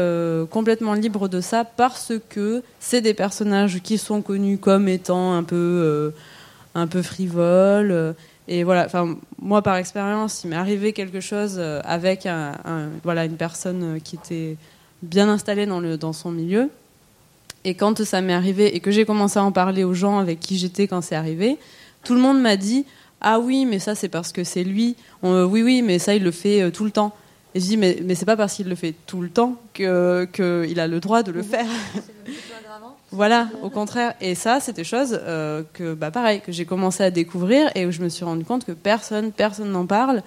complètement 0.52 0.94
libres 0.94 1.28
de 1.28 1.42
ça 1.42 1.66
parce 1.66 2.14
que 2.30 2.62
c'est 2.80 3.02
des 3.02 3.16
personnages 3.16 3.82
qui 3.82 3.98
sont 3.98 4.22
connus 4.22 4.60
comme 4.60 4.88
étant 4.88 5.34
un 5.34 5.44
peu, 5.44 6.14
un 6.76 6.86
peu 6.86 7.02
frivoles. 7.02 8.14
et 8.48 8.64
voilà, 8.64 8.88
moi 9.40 9.64
par 9.64 9.76
expérience, 9.78 10.44
il 10.44 10.52
m'est 10.52 10.56
arrivé 10.56 10.94
quelque 10.94 11.20
chose 11.20 11.60
avec 11.84 12.28
un, 12.28 12.54
voilà, 13.04 13.26
une 13.26 13.38
personne 13.38 14.00
qui 14.02 14.18
était 14.18 14.56
bien 15.06 15.30
installée 15.30 15.66
dans, 15.66 15.80
le, 15.80 15.98
dans 15.98 16.14
son 16.14 16.32
milieu. 16.32 16.70
Et 17.64 17.74
quand 17.74 18.04
ça 18.04 18.22
m'est 18.22 18.34
arrivé 18.34 18.76
et 18.76 18.80
que 18.80 18.92
j'ai 18.92 19.06
commencé 19.06 19.40
à 19.40 19.44
en 19.44 19.52
parler 19.52 19.84
aux 19.84 19.94
gens 19.94 20.20
avec 20.20 20.40
qui 20.40 20.58
j'étais 20.58 20.88
quand 20.88 21.02
c'est 21.02 21.16
arrivé, 21.16 21.58
tout 22.04 22.14
le 22.14 22.20
monde 22.20 22.40
m'a 22.40 22.58
dit 22.58 22.86
Ah 23.22 23.40
oui, 23.40 23.66
mais 23.66 23.80
ça 23.80 23.96
c'est 23.96 24.10
parce 24.10 24.32
que 24.32 24.44
c'est 24.44 24.64
lui. 24.64 24.96
On- 25.24 25.46
oui, 25.46 25.64
oui, 25.64 25.82
mais 25.82 25.98
ça 25.98 26.14
il 26.16 26.24
le 26.24 26.32
fait 26.32 26.62
euh, 26.62 26.70
tout 26.72 26.86
le 26.86 26.92
temps. 26.92 27.14
Et 27.56 27.60
je 27.60 27.66
dis 27.66 27.78
Mais, 27.78 27.98
mais 28.04 28.14
c'est 28.14 28.26
pas 28.26 28.38
parce 28.38 28.54
qu'il 28.54 28.68
le 28.70 28.76
fait 28.76 28.94
tout 29.08 29.22
le 29.22 29.30
temps 29.30 29.56
qu'il 29.74 29.86
que 29.86 30.80
a 30.80 30.88
le 30.88 31.00
droit 31.00 31.24
de 31.24 31.32
le 31.32 31.42
faire. 31.54 31.66
Voilà, 33.12 33.48
au 33.64 33.70
contraire. 33.70 34.14
Et 34.20 34.36
ça, 34.36 34.60
c'est 34.60 34.74
des 34.76 34.84
choses 34.84 35.18
euh, 35.24 35.64
que, 35.74 35.94
bah, 35.94 36.12
pareil, 36.12 36.42
que 36.42 36.52
j'ai 36.52 36.66
commencé 36.66 37.02
à 37.02 37.12
découvrir 37.12 37.70
et 37.74 37.86
où 37.86 37.92
je 37.92 38.02
me 38.02 38.10
suis 38.10 38.26
rendu 38.26 38.44
compte 38.44 38.66
que 38.66 38.74
personne, 38.74 39.32
personne 39.32 39.72
n'en 39.72 39.86
parle, 39.86 40.22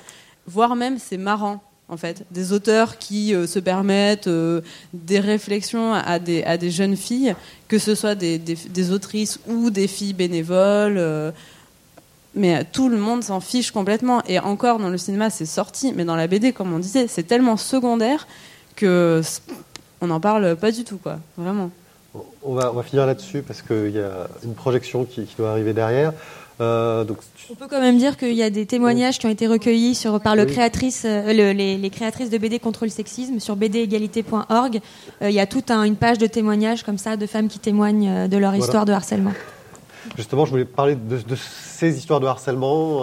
voire 0.47 0.75
même 0.75 0.99
c'est 0.99 1.19
marrant. 1.19 1.63
En 1.91 1.97
fait, 1.97 2.25
des 2.31 2.53
auteurs 2.53 2.99
qui 2.99 3.35
euh, 3.35 3.47
se 3.47 3.59
permettent 3.59 4.27
euh, 4.27 4.61
des 4.93 5.21
réflexions 5.21 5.95
à 5.95 6.19
des, 6.19 6.45
à 6.45 6.59
des 6.59 6.71
jeunes 6.71 6.97
filles, 6.97 7.35
que 7.67 7.79
ce 7.79 7.95
soit 7.95 8.15
des, 8.15 8.39
des, 8.39 8.93
autrices 8.93 9.41
ou 9.47 9.71
des 9.71 9.87
filles 9.89 10.13
bénévoles, 10.13 10.99
euh, 10.99 11.31
mais 12.35 12.63
tout 12.65 12.91
le 12.91 12.99
monde 12.99 13.25
s'en 13.25 13.41
fiche 13.41 13.71
complètement. 13.71 14.23
Et 14.29 14.39
encore, 14.39 14.79
dans 14.79 14.91
le 14.91 14.99
cinéma, 14.99 15.31
c'est 15.31 15.47
sorti, 15.47 15.95
mais 15.97 16.05
dans 16.05 16.17
la 16.17 16.27
BD, 16.27 16.53
comme 16.53 16.75
on 16.75 16.79
disait, 16.79 17.07
c'est 17.09 17.23
tellement 17.23 17.57
secondaire 17.57 18.29
que 18.77 19.23
on 20.03 20.09
n'en 20.09 20.21
parle 20.21 20.57
pas 20.57 20.71
du 20.71 20.85
tout, 20.85 20.99
quoi. 20.99 21.19
Vraiment. 21.39 21.71
On 22.43 22.55
va, 22.55 22.71
on 22.71 22.75
va 22.75 22.83
finir 22.83 23.07
là-dessus 23.07 23.43
parce 23.43 23.63
qu'il 23.63 23.91
y 23.91 23.99
a 23.99 24.29
une 24.45 24.55
projection 24.55 25.07
qui 25.07 25.27
doit 25.39 25.51
arriver 25.51 25.73
derrière. 25.73 26.13
Euh, 26.61 27.05
donc, 27.05 27.19
On 27.51 27.55
peut 27.55 27.67
quand 27.71 27.81
même 27.81 27.99
dire 27.99 28.17
qu'il 28.17 28.33
y 28.35 28.43
a 28.43 28.51
des 28.51 28.67
témoignages 28.67 29.19
qui 29.19 29.27
ont 29.27 29.31
été 29.31 29.47
recueillis 29.47 29.95
sur, 29.95 30.21
par 30.21 30.35
le 30.35 30.43
Oui. 30.45 30.53
créatrice, 30.53 31.03
euh, 31.05 31.33
le- 31.33 31.53
les, 31.53 31.77
les 31.79 31.91
créatrices 31.91 32.31
de 32.31 32.39
BD 32.39 32.59
contre 32.59 32.85
le 32.85 32.91
sexisme 32.91 33.39
sur 33.39 33.55
bdégalité.org. 33.57 34.81
Euh, 35.23 35.31
il 35.31 35.35
y 35.35 35.41
a 35.41 35.47
toute 35.47 35.71
un- 35.71 35.85
une 35.85 35.97
page 35.97 36.19
de 36.19 36.27
témoignages 36.27 36.83
comme 36.83 36.99
ça 36.99 37.17
de 37.17 37.27
femmes 37.27 37.49
qui 37.49 37.59
témoignent 37.61 38.29
de 38.29 38.37
leur 38.37 38.51
Voilà. 38.51 38.65
histoire 38.65 38.85
de 38.85 38.93
harcèlement. 38.93 39.33
Justement, 40.17 40.47
je 40.47 40.51
voulais 40.51 40.65
parler 40.65 40.97
de, 40.97 41.17
de 41.19 41.37
ces 41.37 41.97
histoires 41.97 42.21
de 42.21 42.27
harcèlement. 42.27 43.03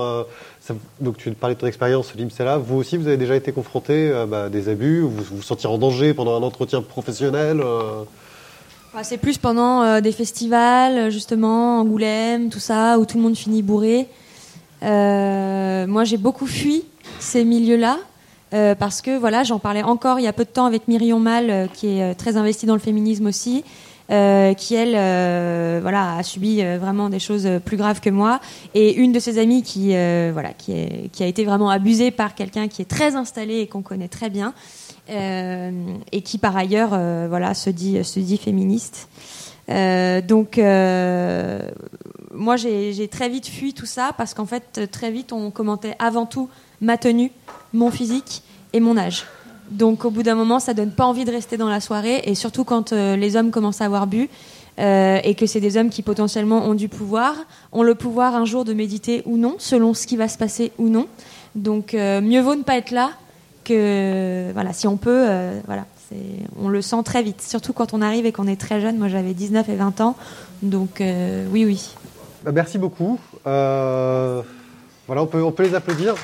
ça- 0.59 0.73
donc, 0.99 1.17
tu 1.17 1.29
parlais 1.31 1.55
de 1.55 1.59
ton 1.59 1.67
expérience, 1.67 2.13
Limsela. 2.15 2.57
Vous 2.57 2.75
aussi, 2.77 2.97
vous 2.97 3.07
avez 3.07 3.17
déjà 3.17 3.35
été 3.35 3.51
confronté 3.51 4.11
à 4.11 4.25
bah, 4.25 4.49
des 4.49 4.67
abus, 4.67 5.01
vous 5.01 5.11
vous 5.35 5.41
sentir 5.43 5.71
en 5.71 5.77
danger 5.77 6.13
pendant 6.13 6.35
un 6.35 6.43
entretien 6.43 6.81
professionnel. 6.81 7.61
Euh, 8.95 8.99
C'est 9.03 9.17
plus 9.17 9.37
pendant 9.37 9.81
euh, 9.81 10.01
des 10.01 10.11
festivals, 10.11 11.09
justement, 11.11 11.79
Angoulême, 11.79 12.49
tout 12.49 12.59
ça, 12.59 12.99
où 12.99 13.05
tout 13.05 13.17
le 13.17 13.23
monde 13.23 13.35
finit 13.35 13.61
bourré. 13.61 14.07
Euh, 14.83 15.87
moi, 15.87 16.03
j'ai 16.03 16.17
beaucoup 16.17 16.47
fui 16.47 16.83
ces 17.19 17.43
milieux-là. 17.43 17.97
euh, 18.53 18.75
parce 18.75 19.01
que 19.01 19.17
voilà, 19.17 19.43
j'en 19.43 19.59
parlais 19.59 19.83
encore 19.83 20.19
il 20.19 20.23
y 20.23 20.27
a 20.27 20.33
peu 20.33 20.45
de 20.45 20.49
temps 20.49 20.65
avec 20.65 20.87
Myrion 20.87 21.19
Mal, 21.19 21.49
euh, 21.49 21.67
qui 21.67 21.87
est 21.87 22.11
euh, 22.11 22.13
très 22.13 22.37
investie 22.37 22.65
dans 22.65 22.75
le 22.75 22.79
féminisme 22.79 23.25
aussi, 23.25 23.63
euh, 24.11 24.53
qui 24.53 24.75
elle, 24.75 24.93
euh, 24.95 25.79
voilà, 25.81 26.15
a 26.17 26.23
subi 26.23 26.61
euh, 26.61 26.77
vraiment 26.79 27.09
des 27.09 27.19
choses 27.19 27.47
euh, 27.47 27.59
plus 27.59 27.75
graves 27.75 28.01
que 28.01 28.11
moi. 28.11 28.39
Et 28.75 28.93
une 28.93 29.11
de 29.11 29.19
ses 29.19 29.39
amies 29.39 29.63
qui, 29.63 29.95
euh, 29.95 30.29
voilà, 30.31 30.49
qui, 30.53 30.73
a 31.19 31.25
été 31.25 31.43
vraiment 31.43 31.69
abusée 31.69 32.11
par 32.11 32.35
quelqu'un 32.35 32.67
qui 32.67 32.81
est 32.83 32.89
très 32.89 33.15
installé 33.15 33.59
et 33.61 33.67
qu'on 33.67 33.81
connaît 33.81 34.07
très 34.07 34.29
bien, 34.29 34.49
euh, 34.49 34.84
et 35.07 36.21
qui 36.23 36.37
par 36.37 36.55
ailleurs, 36.57 36.91
euh, 36.93 37.27
voilà, 37.29 37.53
se 37.53 37.69
dit, 37.69 38.03
se 38.03 38.19
dit 38.19 38.37
féministe. 38.37 39.07
Euh, 39.69 40.21
donc, 40.21 40.57
euh, 40.57 41.59
moi, 42.33 42.55
j'ai 42.55 43.07
très 43.07 43.29
vite 43.29 43.47
fui 43.47 43.73
tout 43.73 43.85
ça 43.85 44.11
parce 44.17 44.33
qu'en 44.33 44.45
fait, 44.45 44.89
très 44.91 45.11
vite, 45.11 45.33
on 45.33 45.51
commentait 45.51 45.95
avant 45.99 46.25
tout 46.25 46.49
ma 46.81 46.97
tenue, 46.97 47.31
mon 47.73 47.91
physique 47.91 48.43
et 48.73 48.79
mon 48.79 48.97
âge. 48.97 49.25
Donc, 49.71 50.05
au 50.05 50.11
bout 50.11 50.23
d'un 50.23 50.35
moment, 50.35 50.59
ça 50.59 50.73
donne 50.73 50.91
pas 50.91 51.05
envie 51.05 51.25
de 51.25 51.31
rester 51.31 51.57
dans 51.57 51.69
la 51.69 51.79
soirée, 51.79 52.21
et 52.25 52.35
surtout 52.35 52.63
quand 52.63 52.93
euh, 52.93 53.15
les 53.15 53.35
hommes 53.35 53.49
commencent 53.49 53.81
à 53.81 53.85
avoir 53.85 54.05
bu. 54.05 54.29
euh, 54.79 55.19
et 55.23 55.35
que 55.35 55.45
c'est 55.45 55.59
des 55.59 55.77
hommes 55.77 55.89
qui 55.89 56.01
potentiellement 56.01 56.65
ont 56.65 56.73
du 56.73 56.89
pouvoir, 56.89 57.35
ont 57.71 57.83
le 57.83 57.95
pouvoir 57.95 58.35
un 58.35 58.45
jour 58.45 58.65
de 58.65 58.73
méditer 58.73 59.21
ou 59.25 59.37
non, 59.37 59.55
selon 59.57 59.93
ce 59.93 60.05
qui 60.07 60.17
va 60.17 60.27
se 60.27 60.37
passer 60.37 60.71
ou 60.77 60.89
non. 60.89 61.07
Donc 61.55 61.93
euh, 61.93 62.21
mieux 62.21 62.41
vaut 62.41 62.55
ne 62.55 62.63
pas 62.63 62.77
être 62.77 62.91
là 62.91 63.11
que 63.65 64.51
voilà, 64.53 64.71
si 64.71 64.87
on 64.87 64.95
peut, 64.95 65.25
euh, 65.27 65.59
voilà, 65.65 65.85
on 66.57 66.69
le 66.69 66.81
sent 66.81 67.03
très 67.03 67.21
vite, 67.23 67.41
surtout 67.41 67.73
quand 67.73 67.93
on 67.93 68.01
arrive 68.01 68.25
et 68.25 68.31
qu'on 68.31 68.47
est 68.47 68.59
très 68.59 68.79
jeune. 68.79 68.97
Moi, 68.97 69.09
j'avais 69.09 69.33
19 69.33 69.67
et 69.67 69.75
20 69.75 69.99
ans, 69.99 70.15
donc 70.61 71.01
euh, 71.01 71.45
oui, 71.51 71.65
oui. 71.65 71.93
bah, 72.43 72.51
merci 72.53 72.77
beaucoup. 72.77 73.19
Euh, 73.45 74.41
voilà, 75.07 75.23
on 75.23 75.27
peut, 75.27 75.43
on 75.43 75.51
peut 75.51 75.63
les 75.63 75.75
applaudir. 75.75 76.15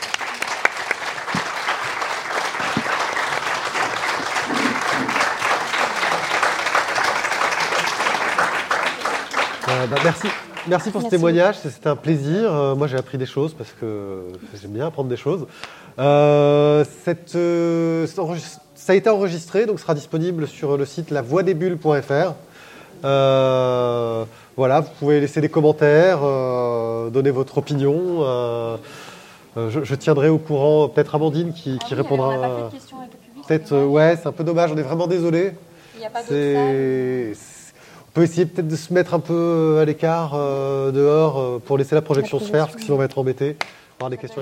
Bah, 9.90 9.98
merci. 10.04 10.28
Merci 10.68 10.92
pour 10.92 11.02
ce 11.02 11.08
témoignage, 11.08 11.58
c'était 11.58 11.88
un 11.88 11.96
plaisir. 11.96 12.76
Moi 12.78 12.86
j'ai 12.86 12.96
appris 12.96 13.18
des 13.18 13.26
choses 13.26 13.56
parce 13.56 13.72
que 13.72 14.28
j'aime 14.62 14.74
bien 14.74 14.86
apprendre 14.86 15.10
des 15.10 15.18
choses. 15.18 15.48
Euh, 16.00 16.86
cette, 17.04 17.36
euh, 17.36 18.08
ça 18.08 18.94
a 18.94 18.96
été 18.96 19.10
enregistré, 19.10 19.66
donc 19.66 19.80
sera 19.80 19.94
disponible 19.94 20.48
sur 20.48 20.78
le 20.78 20.86
site 20.86 21.12
lavoidesbulles.fr. 21.12 22.34
Euh, 23.04 24.26
voilà, 24.56 24.82
vous 24.82 24.90
pouvez 25.00 25.20
laisser 25.20 25.42
des 25.42 25.50
commentaires, 25.50 26.20
euh, 26.24 27.10
donner 27.10 27.32
votre 27.32 27.58
opinion. 27.58 28.00
euh, 28.22 28.78
je, 29.56 29.84
je 29.84 29.96
tiendrai 29.96 30.30
au 30.30 30.38
courant 30.38 30.88
peut-être 30.88 31.16
Amandine 31.16 31.52
qui, 31.54 31.78
qui 31.80 31.94
répondra. 31.94 32.70
Peut-être, 33.48 33.76
ouais, 33.76 34.18
c'est 34.22 34.28
un 34.28 34.32
peu 34.32 34.44
dommage, 34.44 34.72
on 34.74 34.78
est 34.78 34.84
vraiment 34.84 35.08
désolé. 35.08 35.54
Il 35.96 36.00
n'y 36.00 36.06
a 36.06 36.10
pas 36.10 36.22
On 36.22 38.12
peut 38.14 38.24
essayer 38.24 38.46
peut-être 38.46 38.68
de 38.68 38.76
se 38.76 38.94
mettre 38.94 39.14
un 39.14 39.20
peu 39.20 39.80
à 39.82 39.86
l'écart 39.86 40.36
dehors 40.36 41.60
pour 41.62 41.78
laisser 41.78 41.96
la 41.96 42.02
projection 42.02 42.40
se 42.40 42.46
faire, 42.46 42.66
parce 42.66 42.76
que 42.78 42.82
sinon 42.82 42.96
on 42.96 43.00
va 43.00 43.06
être 43.06 43.18
embêté 43.18 43.58
par 43.98 44.10
des 44.10 44.18
questions. 44.18 44.42